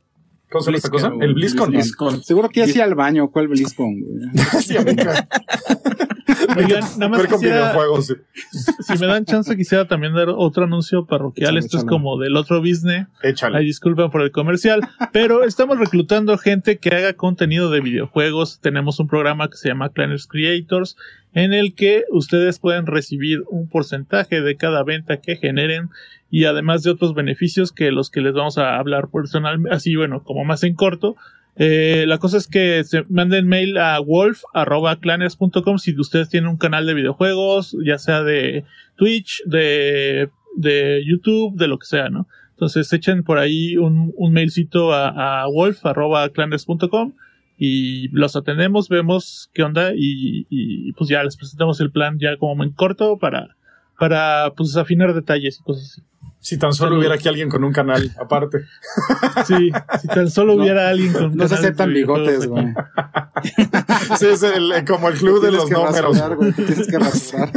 ¿Cómo 0.51 0.63
se 0.63 0.71
llama 0.71 0.77
esta 0.79 0.91
cosa? 0.91 1.13
El 1.21 1.35
BlizzCon. 1.35 2.23
Seguro 2.23 2.49
que 2.49 2.61
ya 2.61 2.67
hacía 2.67 2.85
al 2.85 2.95
baño. 2.95 3.31
¿Cuál 3.31 3.49
BlizzCon? 3.49 3.97
Sí. 4.61 4.77
Oigan, 6.57 6.85
nada 6.98 7.09
más 7.09 7.27
quisiera, 7.27 7.74
sí. 8.02 8.15
si 8.81 8.98
me 8.98 9.07
dan 9.07 9.24
chance, 9.24 9.57
quisiera 9.57 9.86
también 9.86 10.15
dar 10.15 10.28
otro 10.28 10.65
anuncio 10.65 11.07
parroquial. 11.07 11.57
Échale, 11.57 11.61
Esto 11.61 11.78
es 11.78 11.85
como 11.85 12.19
del 12.19 12.36
otro 12.36 12.61
business. 12.61 13.07
Ay, 13.23 13.31
Échale. 13.31 13.61
disculpen 13.61 14.11
por 14.11 14.23
el 14.23 14.31
comercial, 14.31 14.81
pero 15.12 15.44
estamos 15.44 15.78
reclutando 15.78 16.36
gente 16.39 16.78
que 16.78 16.90
haga 16.90 17.12
contenido 17.15 17.70
de 17.70 17.81
videojuegos. 17.81 18.61
Tenemos 18.61 19.01
un 19.01 19.09
programa 19.09 19.48
que 19.48 19.57
se 19.57 19.69
llama 19.69 19.90
Clanners 19.90 20.27
Creators, 20.27 20.97
en 21.35 21.52
el 21.52 21.74
que 21.74 22.05
ustedes 22.11 22.59
pueden 22.59 22.86
recibir 22.86 23.43
un 23.48 23.69
porcentaje 23.69 24.40
de 24.40 24.57
cada 24.57 24.82
venta 24.82 25.20
que 25.20 25.36
generen 25.36 25.90
y 26.31 26.44
además 26.44 26.82
de 26.82 26.90
otros 26.90 27.15
beneficios 27.15 27.73
que 27.73 27.90
los 27.90 28.11
que 28.11 28.20
les 28.20 28.35
vamos 28.35 28.59
a 28.59 28.77
hablar 28.77 29.09
personalmente, 29.09 29.74
así 29.74 29.97
bueno, 29.97 30.23
como 30.23 30.44
más 30.44 30.62
en 30.62 30.74
corto. 30.74 31.16
Eh, 31.57 32.05
la 32.07 32.19
cosa 32.19 32.39
es 32.39 32.47
que 32.47 32.85
se 32.85 33.05
manden 33.09 33.47
mail 33.47 33.77
a 33.79 33.99
wolf.clanners.com 34.01 35.79
si 35.79 35.99
ustedes 35.99 36.29
tienen 36.29 36.49
un 36.49 36.57
canal 36.57 36.87
de 36.87 36.95
videojuegos, 36.95 37.77
ya 37.85 37.99
sea 37.99 38.23
de 38.23 38.65
Twitch, 38.97 39.43
de, 39.45 40.31
de 40.57 41.03
YouTube, 41.07 41.57
de 41.57 41.69
lo 41.69 41.79
que 41.79 41.87
sea, 41.87 42.09
¿no? 42.09 42.29
Entonces 42.53 42.93
echen 42.93 43.25
por 43.25 43.39
ahí 43.39 43.77
un, 43.77 44.13
un 44.17 44.33
mailcito 44.33 44.93
a, 44.93 45.43
a 45.43 45.47
wolf.clanners.com 45.49 47.15
y 47.63 48.09
los 48.09 48.37
atendemos, 48.37 48.89
vemos 48.89 49.51
qué 49.53 49.63
onda 49.63 49.93
y, 49.95 50.93
pues 50.95 51.11
ya 51.11 51.23
les 51.23 51.37
presentamos 51.37 51.79
el 51.83 51.93
plan 51.93 52.19
ya 52.19 52.39
como 52.39 52.65
en 52.65 52.71
corto 52.71 53.19
para, 53.19 53.55
para 53.99 54.55
pues 54.57 54.75
afinar 54.79 55.13
detalles 55.13 55.61
y 55.61 55.63
cosas 55.63 55.91
así. 55.93 56.03
Si 56.43 56.59
tan 56.59 56.73
solo 56.73 56.97
hubiera 56.99 57.17
aquí 57.17 57.29
alguien 57.29 57.51
con 57.51 57.62
un 57.65 57.73
canal 57.73 58.11
aparte. 58.19 58.59
Sí, 59.47 59.71
si 60.01 60.09
tan 60.09 60.31
solo 60.31 60.55
No, 60.57 60.62
hubiera 60.62 60.89
alguien 60.89 61.12
con 61.12 61.37
No 61.37 61.47
se 61.47 61.51
canales 61.51 61.51
de 61.51 61.55
aceptan 61.57 61.93
bigotes, 61.93 62.47
güey. 62.47 62.67
Sí, 64.19 64.27
es 64.27 64.43
el- 64.43 64.73
eh, 64.73 64.85
como 64.87 65.09
el 65.09 65.15
club 65.19 65.41
de 65.43 65.49
Tienes 65.51 65.61
los 65.61 65.69
que 65.69 65.75
números. 65.75 66.19
rasurar, 66.19 66.37
güey. 66.37 66.53
Tienes 66.53 66.87
que 66.87 66.99
rasurar. 66.99 67.51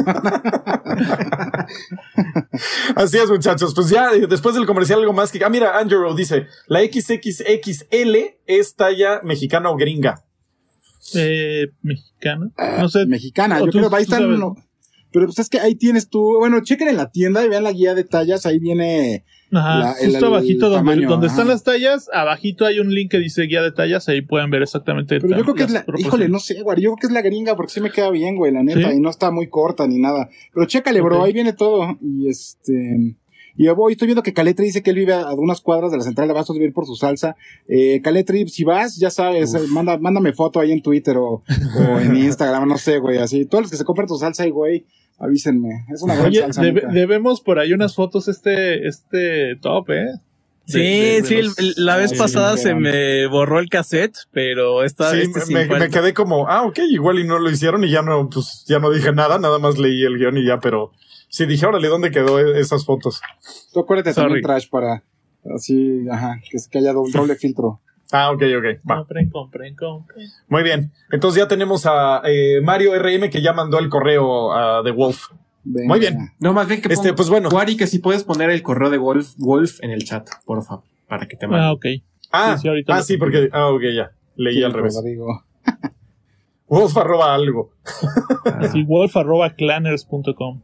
Así 2.96 3.18
es, 3.18 3.30
muchachos. 3.30 3.74
Pues 3.76 3.90
ya, 3.90 4.12
eh, 4.14 4.28
después 4.28 4.56
del 4.56 4.66
comercial, 4.66 5.00
algo 5.00 5.14
más 5.14 5.32
que. 5.32 5.44
Ah, 5.44 5.50
mira, 5.50 5.78
Andrew 5.78 6.14
dice: 6.16 6.48
La 6.68 6.80
XXXL 6.82 8.16
es 8.46 8.76
talla 8.76 9.22
mexicana 9.24 9.70
o 9.70 9.78
gringa. 9.78 10.24
Eh, 11.16 11.68
mexicano. 11.82 12.52
No 12.80 12.90
sé. 12.90 13.06
Mexicana. 13.06 13.60
Yo 13.60 13.66
tú- 13.66 13.72
creo 13.80 13.90
que 13.90 13.96
ahí 13.96 14.04
están. 14.04 14.24
Pero 15.14 15.28
pues 15.28 15.40
es 15.40 15.50
que 15.50 15.60
ahí 15.60 15.76
tienes 15.76 16.10
tú, 16.10 16.38
bueno, 16.40 16.60
chequen 16.62 16.88
en 16.90 16.98
la 16.98 17.12
tienda 17.12 17.46
y 17.46 17.48
vean 17.48 17.64
la 17.64 17.72
guía 17.72 17.94
de 17.96 18.04
tallas, 18.04 18.46
ahí 18.46 18.60
viene 18.60 19.24
Ajá, 19.52 19.78
La- 19.80 19.92
el- 20.02 20.10
justo 20.10 20.18
el 20.18 20.34
abajito 20.34 20.70
donde, 20.70 20.78
tamaño, 20.92 21.08
donde 21.10 21.28
ajá. 21.28 21.36
están 21.36 21.48
las 21.48 21.64
tallas, 21.64 22.10
abajito 22.12 22.66
hay 22.66 22.80
un 22.80 22.92
link 22.94 23.12
que 23.12 23.20
dice 23.20 23.44
guía 23.44 23.62
de 23.62 23.72
tallas, 23.72 24.10
ahí 24.10 24.22
pueden 24.22 24.50
ver 24.50 24.64
exactamente. 24.64 25.22
Pero 25.22 25.38
yo 25.38 25.44
creo 25.44 25.54
que 25.56 25.64
es 25.64 25.72
la, 25.72 25.86
híjole, 25.98 26.28
no 26.28 26.40
sé, 26.40 26.60
güey, 26.64 26.82
yo 26.82 26.90
creo 26.92 26.98
que 26.98 27.08
es 27.08 27.14
la 27.14 27.22
gringa 27.22 27.56
porque 27.56 27.72
sí 27.72 27.80
me 27.80 27.92
queda 27.92 28.10
bien, 28.10 28.36
güey, 28.36 28.52
la 28.52 28.64
neta, 28.64 28.90
¿Sí? 28.90 28.98
y 28.98 29.00
no 29.00 29.12
está 29.12 29.30
muy 29.30 29.48
corta 29.50 29.86
ni 29.88 30.00
nada. 30.00 30.28
Pero 30.54 30.66
chécale, 30.66 31.00
bro, 31.02 31.24
ahí 31.24 31.34
viene 31.34 31.54
todo. 31.54 31.96
Y 32.02 32.28
este, 32.30 33.16
y 33.56 33.66
yo 33.66 33.76
voy, 33.76 33.92
estoy 33.94 34.08
viendo 34.08 34.24
que 34.24 34.34
Caletri 34.34 34.66
dice 34.66 34.82
que 34.82 34.90
él 34.90 34.96
vive 34.96 35.14
a, 35.14 35.22
a 35.22 35.34
unas 35.36 35.62
cuadras 35.62 35.92
de 35.92 35.98
la 35.98 36.04
central 36.04 36.28
de 36.28 36.32
Abastos, 36.32 36.58
vive 36.58 36.72
por 36.72 36.88
su 36.88 36.96
salsa. 36.96 37.36
Eh, 37.68 38.02
Caletri, 38.02 38.48
si 38.50 38.64
vas, 38.64 38.98
ya 38.98 39.12
sabes, 39.12 39.54
manda, 39.70 40.00
mándame 40.00 40.34
foto 40.34 40.60
ahí 40.60 40.72
en 40.72 40.82
Twitter 40.82 41.18
o, 41.18 41.44
o 41.78 42.00
en 42.00 42.16
Instagram, 42.18 42.68
no 42.68 42.80
sé, 42.80 42.98
güey, 42.98 43.20
así. 43.20 43.46
Todos 43.46 43.66
los 43.66 43.72
que 43.72 43.78
se 43.78 43.86
compran 43.86 44.08
tu 44.08 44.16
salsa 44.18 44.42
ahí, 44.42 44.50
güey, 44.50 44.86
avísenme. 45.20 45.86
Es 45.94 46.02
una 46.02 46.16
gran 46.16 46.28
Oye, 46.28 46.46
neta. 46.48 46.88
debemos 46.90 47.42
por 47.42 47.60
ahí 47.60 47.74
unas 47.74 47.96
fotos 47.96 48.28
este, 48.28 48.88
este 48.88 49.56
top, 49.62 49.90
¿eh? 49.92 50.08
Sí, 50.66 50.80
De- 50.80 50.86
de- 50.86 51.22
de 51.22 51.28
sí, 51.28 51.42
los- 51.42 51.78
la 51.78 51.98
vez 51.98 52.14
pasada 52.18 52.56
se 52.56 52.74
me 52.74 53.28
borró 53.28 53.60
el 53.60 53.68
cassette, 53.68 54.16
pero 54.32 54.84
esta 54.86 55.12
Sí, 55.12 55.20
este 55.22 55.54
me, 55.54 55.66
me 55.66 55.90
quedé 55.90 56.14
como, 56.14 56.48
ah, 56.48 56.64
ok, 56.64 56.80
igual 56.90 57.20
y 57.20 57.26
no 57.28 57.38
lo 57.38 57.50
hicieron 57.52 57.84
y 57.84 57.90
ya 57.92 58.02
no, 58.02 58.30
pues 58.30 58.64
ya 58.68 58.80
no 58.80 58.90
dije 58.90 59.12
nada, 59.12 59.40
nada 59.40 59.60
más 59.60 59.78
leí 59.78 60.04
el 60.04 60.18
guion 60.18 60.38
y 60.38 60.46
ya, 60.46 60.60
pero 60.60 60.92
sí 61.28 61.46
dije, 61.46 61.66
órale, 61.66 61.90
¿dónde 61.90 62.12
quedó 62.12 62.40
e- 62.40 62.60
esas 62.62 62.86
fotos? 62.86 63.20
Tú 63.74 63.82
acuérdate 63.82 64.14
Sorry. 64.14 64.26
también, 64.42 64.44
Trash, 64.44 64.70
para, 64.70 65.04
así, 65.54 66.06
ajá, 66.10 66.40
que, 66.50 66.58
que 66.72 66.78
haya 66.78 66.94
doble, 66.94 67.12
doble 67.14 67.36
filtro. 67.36 67.82
Ah, 68.12 68.32
ok, 68.32 68.42
ok, 68.58 68.90
va. 68.90 68.98
Compren, 68.98 69.30
compren, 69.30 69.76
compren. 69.76 70.28
Muy 70.48 70.62
bien. 70.64 70.92
Entonces 71.12 71.42
ya 71.42 71.48
tenemos 71.48 71.86
a 71.88 72.22
eh, 72.26 72.62
Mario 72.62 72.94
RM 73.00 73.30
que 73.30 73.42
ya 73.42 73.54
mandó 73.54 73.80
el 73.80 73.90
correo 73.90 74.54
a 74.54 74.84
The 74.84 74.92
Wolf. 74.92 75.28
Venga. 75.64 75.88
Muy 75.88 76.00
bien. 76.00 76.18
No, 76.40 76.54
más 76.54 76.68
bien 76.68 76.82
que 76.82 76.92
Este, 76.94 77.14
pues 77.14 77.30
bueno. 77.30 77.50
Wari, 77.50 77.78
que 77.78 77.88
si 77.88 78.00
puedes 78.00 78.24
poner 78.24 78.50
el 78.50 78.62
correo 78.62 78.90
de 78.90 78.98
Wolf, 78.98 79.34
Wolf 79.38 79.80
en 79.82 79.92
el 79.92 80.04
chat, 80.04 80.28
por 80.46 80.64
favor, 80.64 80.84
para 81.08 81.28
que 81.28 81.38
te 81.38 81.48
mande. 81.48 81.66
Ah, 81.66 81.72
ok. 81.72 81.86
Ah, 82.32 82.54
Sí, 82.58 82.64
sí, 82.64 82.68
ahorita 82.68 82.96
ah, 82.96 83.02
sí, 83.04 83.18
porque, 83.18 83.50
ah, 83.52 83.68
ok, 83.68 83.82
ya. 83.96 84.12
Leí 84.36 84.62
al 84.64 84.74
revés. 84.74 84.96
Rodrigo. 84.96 85.44
Wolf 86.68 86.98
arroba 86.98 87.34
algo. 87.34 87.72
Ah, 88.46 88.68
Sí, 88.72 88.84
wolf.clanners.com. 88.84 90.62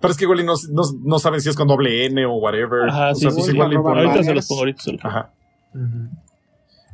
Pero 0.00 0.10
es 0.12 0.16
que 0.16 0.24
igual 0.24 0.40
y 0.40 0.44
no, 0.44 0.54
no, 0.72 0.82
no 1.04 1.18
saben 1.18 1.40
si 1.40 1.48
es 1.50 1.56
con 1.56 1.68
doble 1.68 2.06
N 2.06 2.24
o 2.26 2.34
whatever. 2.36 2.88
Ajá, 2.88 3.10
o 3.10 3.14
sí, 3.14 3.20
sea, 3.22 3.30
sí, 3.30 3.36
pues 3.36 3.46
sí. 3.46 3.52
igual 3.52 3.72
y 3.72 3.74
arroba 3.74 3.90
por- 3.90 3.98
algo. 3.98 4.10
Ahorita 4.12 4.24
se 4.24 4.34
los 4.34 4.46
pongo, 4.48 4.60
ahorita 4.60 4.82
se 4.82 4.92
los 4.92 5.00
pongo. 5.02 5.14
Ajá. 5.16 5.32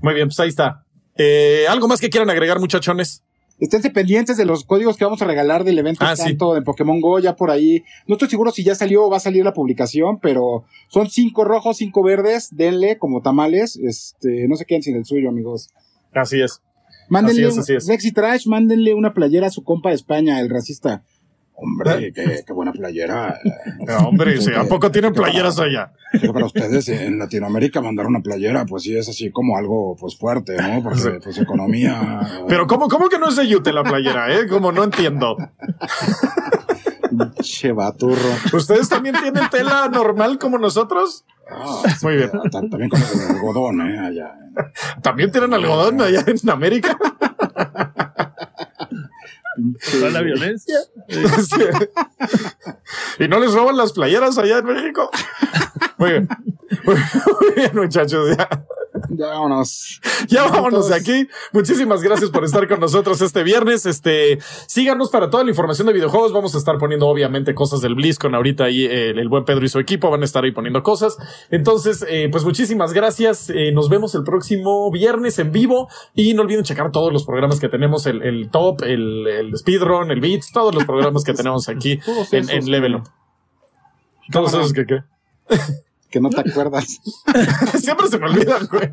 Muy 0.03 0.15
bien, 0.15 0.29
pues 0.29 0.39
ahí 0.41 0.49
está. 0.49 0.85
Eh, 1.17 1.65
¿Algo 1.69 1.89
más 1.89 2.01
que 2.01 2.11
quieran 2.11 2.31
agregar, 2.31 2.61
muchachones? 2.61 3.23
Esténse 3.59 3.89
pendientes 3.89 4.37
de 4.37 4.45
los 4.45 4.65
códigos 4.65 4.99
que 4.99 5.05
vamos 5.07 5.23
a 5.23 5.25
regalar 5.25 5.65
del 5.65 5.79
evento 5.79 6.05
Ah, 6.05 6.15
sí. 6.15 6.25
tanto 6.25 6.53
de 6.53 6.61
Pokémon 6.61 7.01
Go, 7.01 7.19
ya 7.21 7.37
por 7.37 7.51
ahí. 7.51 7.83
No 8.07 8.17
estoy 8.17 8.29
seguro 8.29 8.51
si 8.51 8.63
ya 8.63 8.75
salió 8.75 9.05
o 9.07 9.11
va 9.11 9.17
a 9.17 9.21
salir 9.21 9.45
la 9.45 9.55
publicación, 9.55 10.19
pero 10.21 10.65
son 10.89 11.09
cinco 11.09 11.43
rojos, 11.45 11.79
cinco 11.79 12.03
verdes, 12.03 12.49
denle 12.55 12.99
como 12.99 13.23
tamales, 13.23 13.77
este, 13.77 14.47
no 14.47 14.57
se 14.57 14.67
queden 14.67 14.83
sin 14.83 14.97
el 14.97 15.07
suyo, 15.07 15.31
amigos. 15.31 15.71
Así 16.13 16.43
es. 16.43 16.61
Mándenle, 17.09 17.47
Así 17.47 17.53
es, 17.53 17.59
así 17.63 17.75
es. 17.77 17.87
Lexi 17.87 18.13
Trash, 18.13 18.47
mándenle 18.47 18.93
una 18.93 19.15
playera 19.15 19.47
a 19.47 19.51
su 19.51 19.65
compa 19.65 19.89
de 19.89 19.95
España, 19.95 20.39
el 20.41 20.51
racista. 20.51 21.03
¿Eh? 21.57 21.59
Hombre, 21.59 22.13
qué, 22.13 22.43
qué 22.47 22.53
buena 22.53 22.73
playera. 22.73 23.39
No, 23.87 24.09
hombre, 24.09 24.41
sí, 24.41 24.51
¿a 24.55 24.65
poco 24.65 24.91
tienen 24.91 25.13
playeras 25.13 25.59
allá? 25.61 25.93
Pero 26.13 26.33
para 26.33 26.47
ustedes 26.47 26.89
en 26.89 27.19
Latinoamérica 27.19 27.81
mandar 27.81 28.07
una 28.07 28.21
playera, 28.21 28.65
pues 28.67 28.83
sí 28.83 28.97
es 28.97 29.09
así 29.09 29.31
como 29.31 29.57
algo 29.57 29.97
pues 29.97 30.17
fuerte, 30.17 30.57
¿no? 30.57 30.83
Porque 30.83 31.19
pues 31.23 31.39
economía. 31.39 32.21
Pero 32.49 32.67
¿cómo, 32.67 32.89
cómo 32.89 33.09
que 33.09 33.19
no 33.19 33.29
es 33.29 33.37
de 33.37 33.47
Yute 33.47 33.73
la 33.73 33.83
playera, 33.85 34.35
eh? 34.35 34.47
Como 34.49 34.73
no 34.73 34.85
entiendo. 34.85 35.37
Che 37.41 37.73
baturro. 37.73 38.29
¿Ustedes 38.53 38.89
también 38.89 39.15
tienen 39.23 39.49
tela 39.51 39.89
normal 39.89 40.39
como 40.39 40.59
nosotros? 40.59 41.25
Ah, 41.49 41.83
Muy 42.03 42.17
bien. 42.17 42.31
ta- 42.31 42.61
También 42.69 42.91
con 42.91 43.01
el 43.01 43.37
algodón, 43.37 43.81
¿eh? 43.83 43.99
Allá. 43.99 44.35
¿También 45.01 45.31
tienen 45.31 45.55
algodón 45.55 46.01
allá 46.01 46.25
en 46.27 46.51
América? 46.51 46.99
¿Toda 49.93 50.11
la 50.11 50.23
violencia? 50.23 50.77
Sí. 51.09 51.61
¿Y 53.19 53.29
no 53.29 53.39
les 53.41 53.53
roban 53.53 53.77
las 53.77 53.93
playeras 53.93 54.39
allá 54.39 54.59
en 54.59 54.67
México? 54.67 55.11
Muy 55.99 56.11
bien. 56.11 56.29
Muy 56.85 56.97
bien, 57.55 57.71
muchachos. 57.75 58.37
Ya, 58.37 58.49
Ya 59.11 59.27
vámonos. 59.27 60.01
ya 60.29 60.49
vámonos 60.49 60.89
de 60.89 60.95
aquí. 60.95 61.29
Muchísimas 61.53 62.03
gracias 62.03 62.31
por 62.31 62.45
estar 62.45 62.67
con 62.69 62.81
nosotros 62.81 63.21
este 63.21 63.43
viernes. 63.43 63.87
Este, 63.87 64.39
síganos 64.67 65.11
para 65.11 65.31
toda 65.31 65.45
la 65.45 65.51
información 65.51 65.87
de 65.87 65.93
videojuegos. 65.93 66.33
Vamos 66.33 66.55
a 66.55 66.59
estar 66.59 66.79
poniendo, 66.79 67.07
obviamente, 67.07 67.55
cosas 67.55 67.81
del 67.81 67.95
BlizzCon. 67.95 68.35
Ahorita 68.35 68.65
ahí 68.65 68.85
eh, 68.85 69.11
el, 69.11 69.29
buen 69.29 69.45
Pedro 69.45 69.65
y 69.65 69.69
su 69.69 69.79
equipo 69.79 70.11
van 70.11 70.23
a 70.23 70.25
estar 70.25 70.45
ahí 70.45 70.53
poniendo 70.53 70.83
cosas. 70.83 71.17
Entonces, 71.51 72.05
eh, 72.09 72.29
pues 72.31 72.45
muchísimas 72.45 72.93
gracias. 72.93 73.51
Eh, 73.51 73.73
nos 73.73 73.89
vemos 73.89 74.15
el 74.15 74.25
próximo 74.25 74.91
viernes 74.91 75.39
en 75.39 75.53
vivo. 75.53 75.89
Y 76.15 76.35
no 76.35 76.43
olviden 76.43 76.65
checar 76.65 76.93
todos 76.93 77.13
los 77.13 77.25
programas 77.25 77.61
que 77.61 77.69
tenemos: 77.69 78.07
el, 78.07 78.23
el 78.23 78.51
Top, 78.51 78.83
el, 78.83 79.27
el 79.27 79.57
Speedrun, 79.57 80.11
el 80.11 80.21
Beats, 80.21 80.53
todos 80.53 80.75
los 80.75 80.85
programas 80.85 81.25
que 81.25 81.35
tenemos 81.35 81.69
aquí 81.69 82.01
en, 82.33 82.71
Level 82.71 82.97
Up. 82.97 83.09
Esos 84.29 84.73
que 84.73 84.87
qué. 84.87 85.03
Que 86.17 86.21
no 86.23 86.31
te 86.31 86.41
acuerdas. 86.41 86.87
Siempre 87.79 88.09
se 88.09 88.19
me 88.19 88.25
olvidan, 88.25 88.67
güey. 88.73 88.91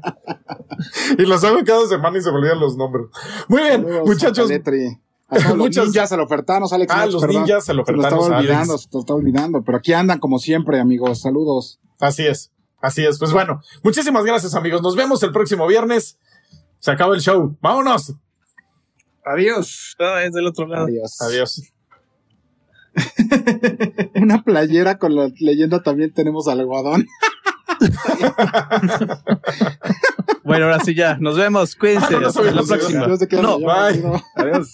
Y 1.18 1.22
los 1.22 1.42
hago 1.46 1.60
cada 1.66 1.88
semana 1.88 2.18
y 2.18 2.22
se 2.22 2.30
me 2.30 2.38
olvidan 2.38 2.60
los 2.60 2.76
nombres. 2.76 3.06
Muy 3.48 3.62
bien, 3.62 3.82
Saludos 3.84 4.08
muchachos. 4.10 4.50
Muchas- 5.56 5.86
los 5.86 5.94
ninjas, 5.94 6.12
al 6.12 6.20
ofertanos, 6.20 6.74
Alex. 6.74 6.94
Ah, 6.94 7.06
los 7.06 7.22
perdón. 7.22 7.44
ninjas, 7.44 7.64
al 7.64 7.64
Se 7.64 7.74
lo 7.74 7.84
ofertanos, 7.84 8.14
estaba 8.26 8.26
Alex. 8.40 8.50
olvidando, 8.52 8.78
se 8.78 8.88
lo 8.92 9.00
estaba 9.00 9.18
olvidando. 9.20 9.64
Pero 9.64 9.78
aquí 9.78 9.94
andan 9.94 10.20
como 10.20 10.38
siempre, 10.38 10.82
amigos. 10.82 11.22
Saludos. 11.22 11.80
Así 12.02 12.28
es, 12.28 12.52
así 12.82 13.06
es. 13.06 13.18
Pues 13.20 13.32
bueno, 13.32 13.62
muchísimas 13.84 14.26
gracias, 14.26 14.54
amigos. 14.54 14.82
Nos 14.82 14.98
vemos 14.98 15.24
el 15.24 15.32
próximo 15.32 15.66
viernes. 15.66 16.18
Se 16.80 16.92
acaba 16.92 17.16
el 17.16 17.22
show. 17.22 17.56
Vámonos. 17.62 18.14
Adiós. 19.26 19.96
No, 19.98 20.18
es 20.18 20.34
del 20.34 20.46
otro 20.48 20.68
lado. 20.68 20.88
Adiós. 20.88 21.22
Adiós. 21.22 21.62
Una 24.16 24.44
playera 24.44 24.98
con 24.98 25.16
la 25.16 25.30
leyenda 25.40 25.82
también 25.84 26.14
tenemos 26.14 26.48
algodón. 26.48 27.08
Bueno, 30.44 30.66
ahora 30.66 30.80
sí 30.82 30.94
ya. 30.94 31.18
Nos 31.20 31.38
vemos. 31.38 31.76
Cuídense. 31.76 32.16
Ah, 32.16 32.20
no 32.20 32.28
Hasta 32.28 32.42
la 32.44 32.64
próxima. 32.64 33.06
Dios, 33.08 33.20
¿de 33.20 33.28
qué 33.28 33.38
No, 33.38 33.58
llamo? 33.60 33.74
bye. 33.92 34.02
No. 34.02 34.22
Adiós. 34.36 34.72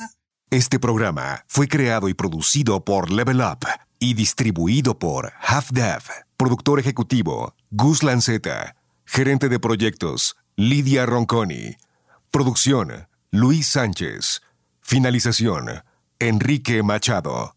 Este 0.50 0.80
programa 0.80 1.44
fue 1.48 1.68
creado 1.68 2.10
y 2.10 2.16
producido 2.16 2.84
por 2.84 3.12
Level 3.12 3.42
Up 3.42 3.68
y 4.00 4.16
distribuido 4.16 4.98
por 4.98 5.32
Half 5.40 5.70
Dev. 5.72 6.02
Productor 6.38 6.80
ejecutivo 6.80 7.54
Gus 7.70 8.02
Lanceta. 8.02 8.76
Gerente 9.06 9.48
de 9.48 9.60
proyectos 9.60 10.38
Lidia 10.56 11.06
Ronconi. 11.06 11.76
Producción 12.32 13.08
Luis 13.32 13.68
Sánchez. 13.68 14.42
Finalización 14.82 15.84
Enrique 16.20 16.82
Machado. 16.82 17.56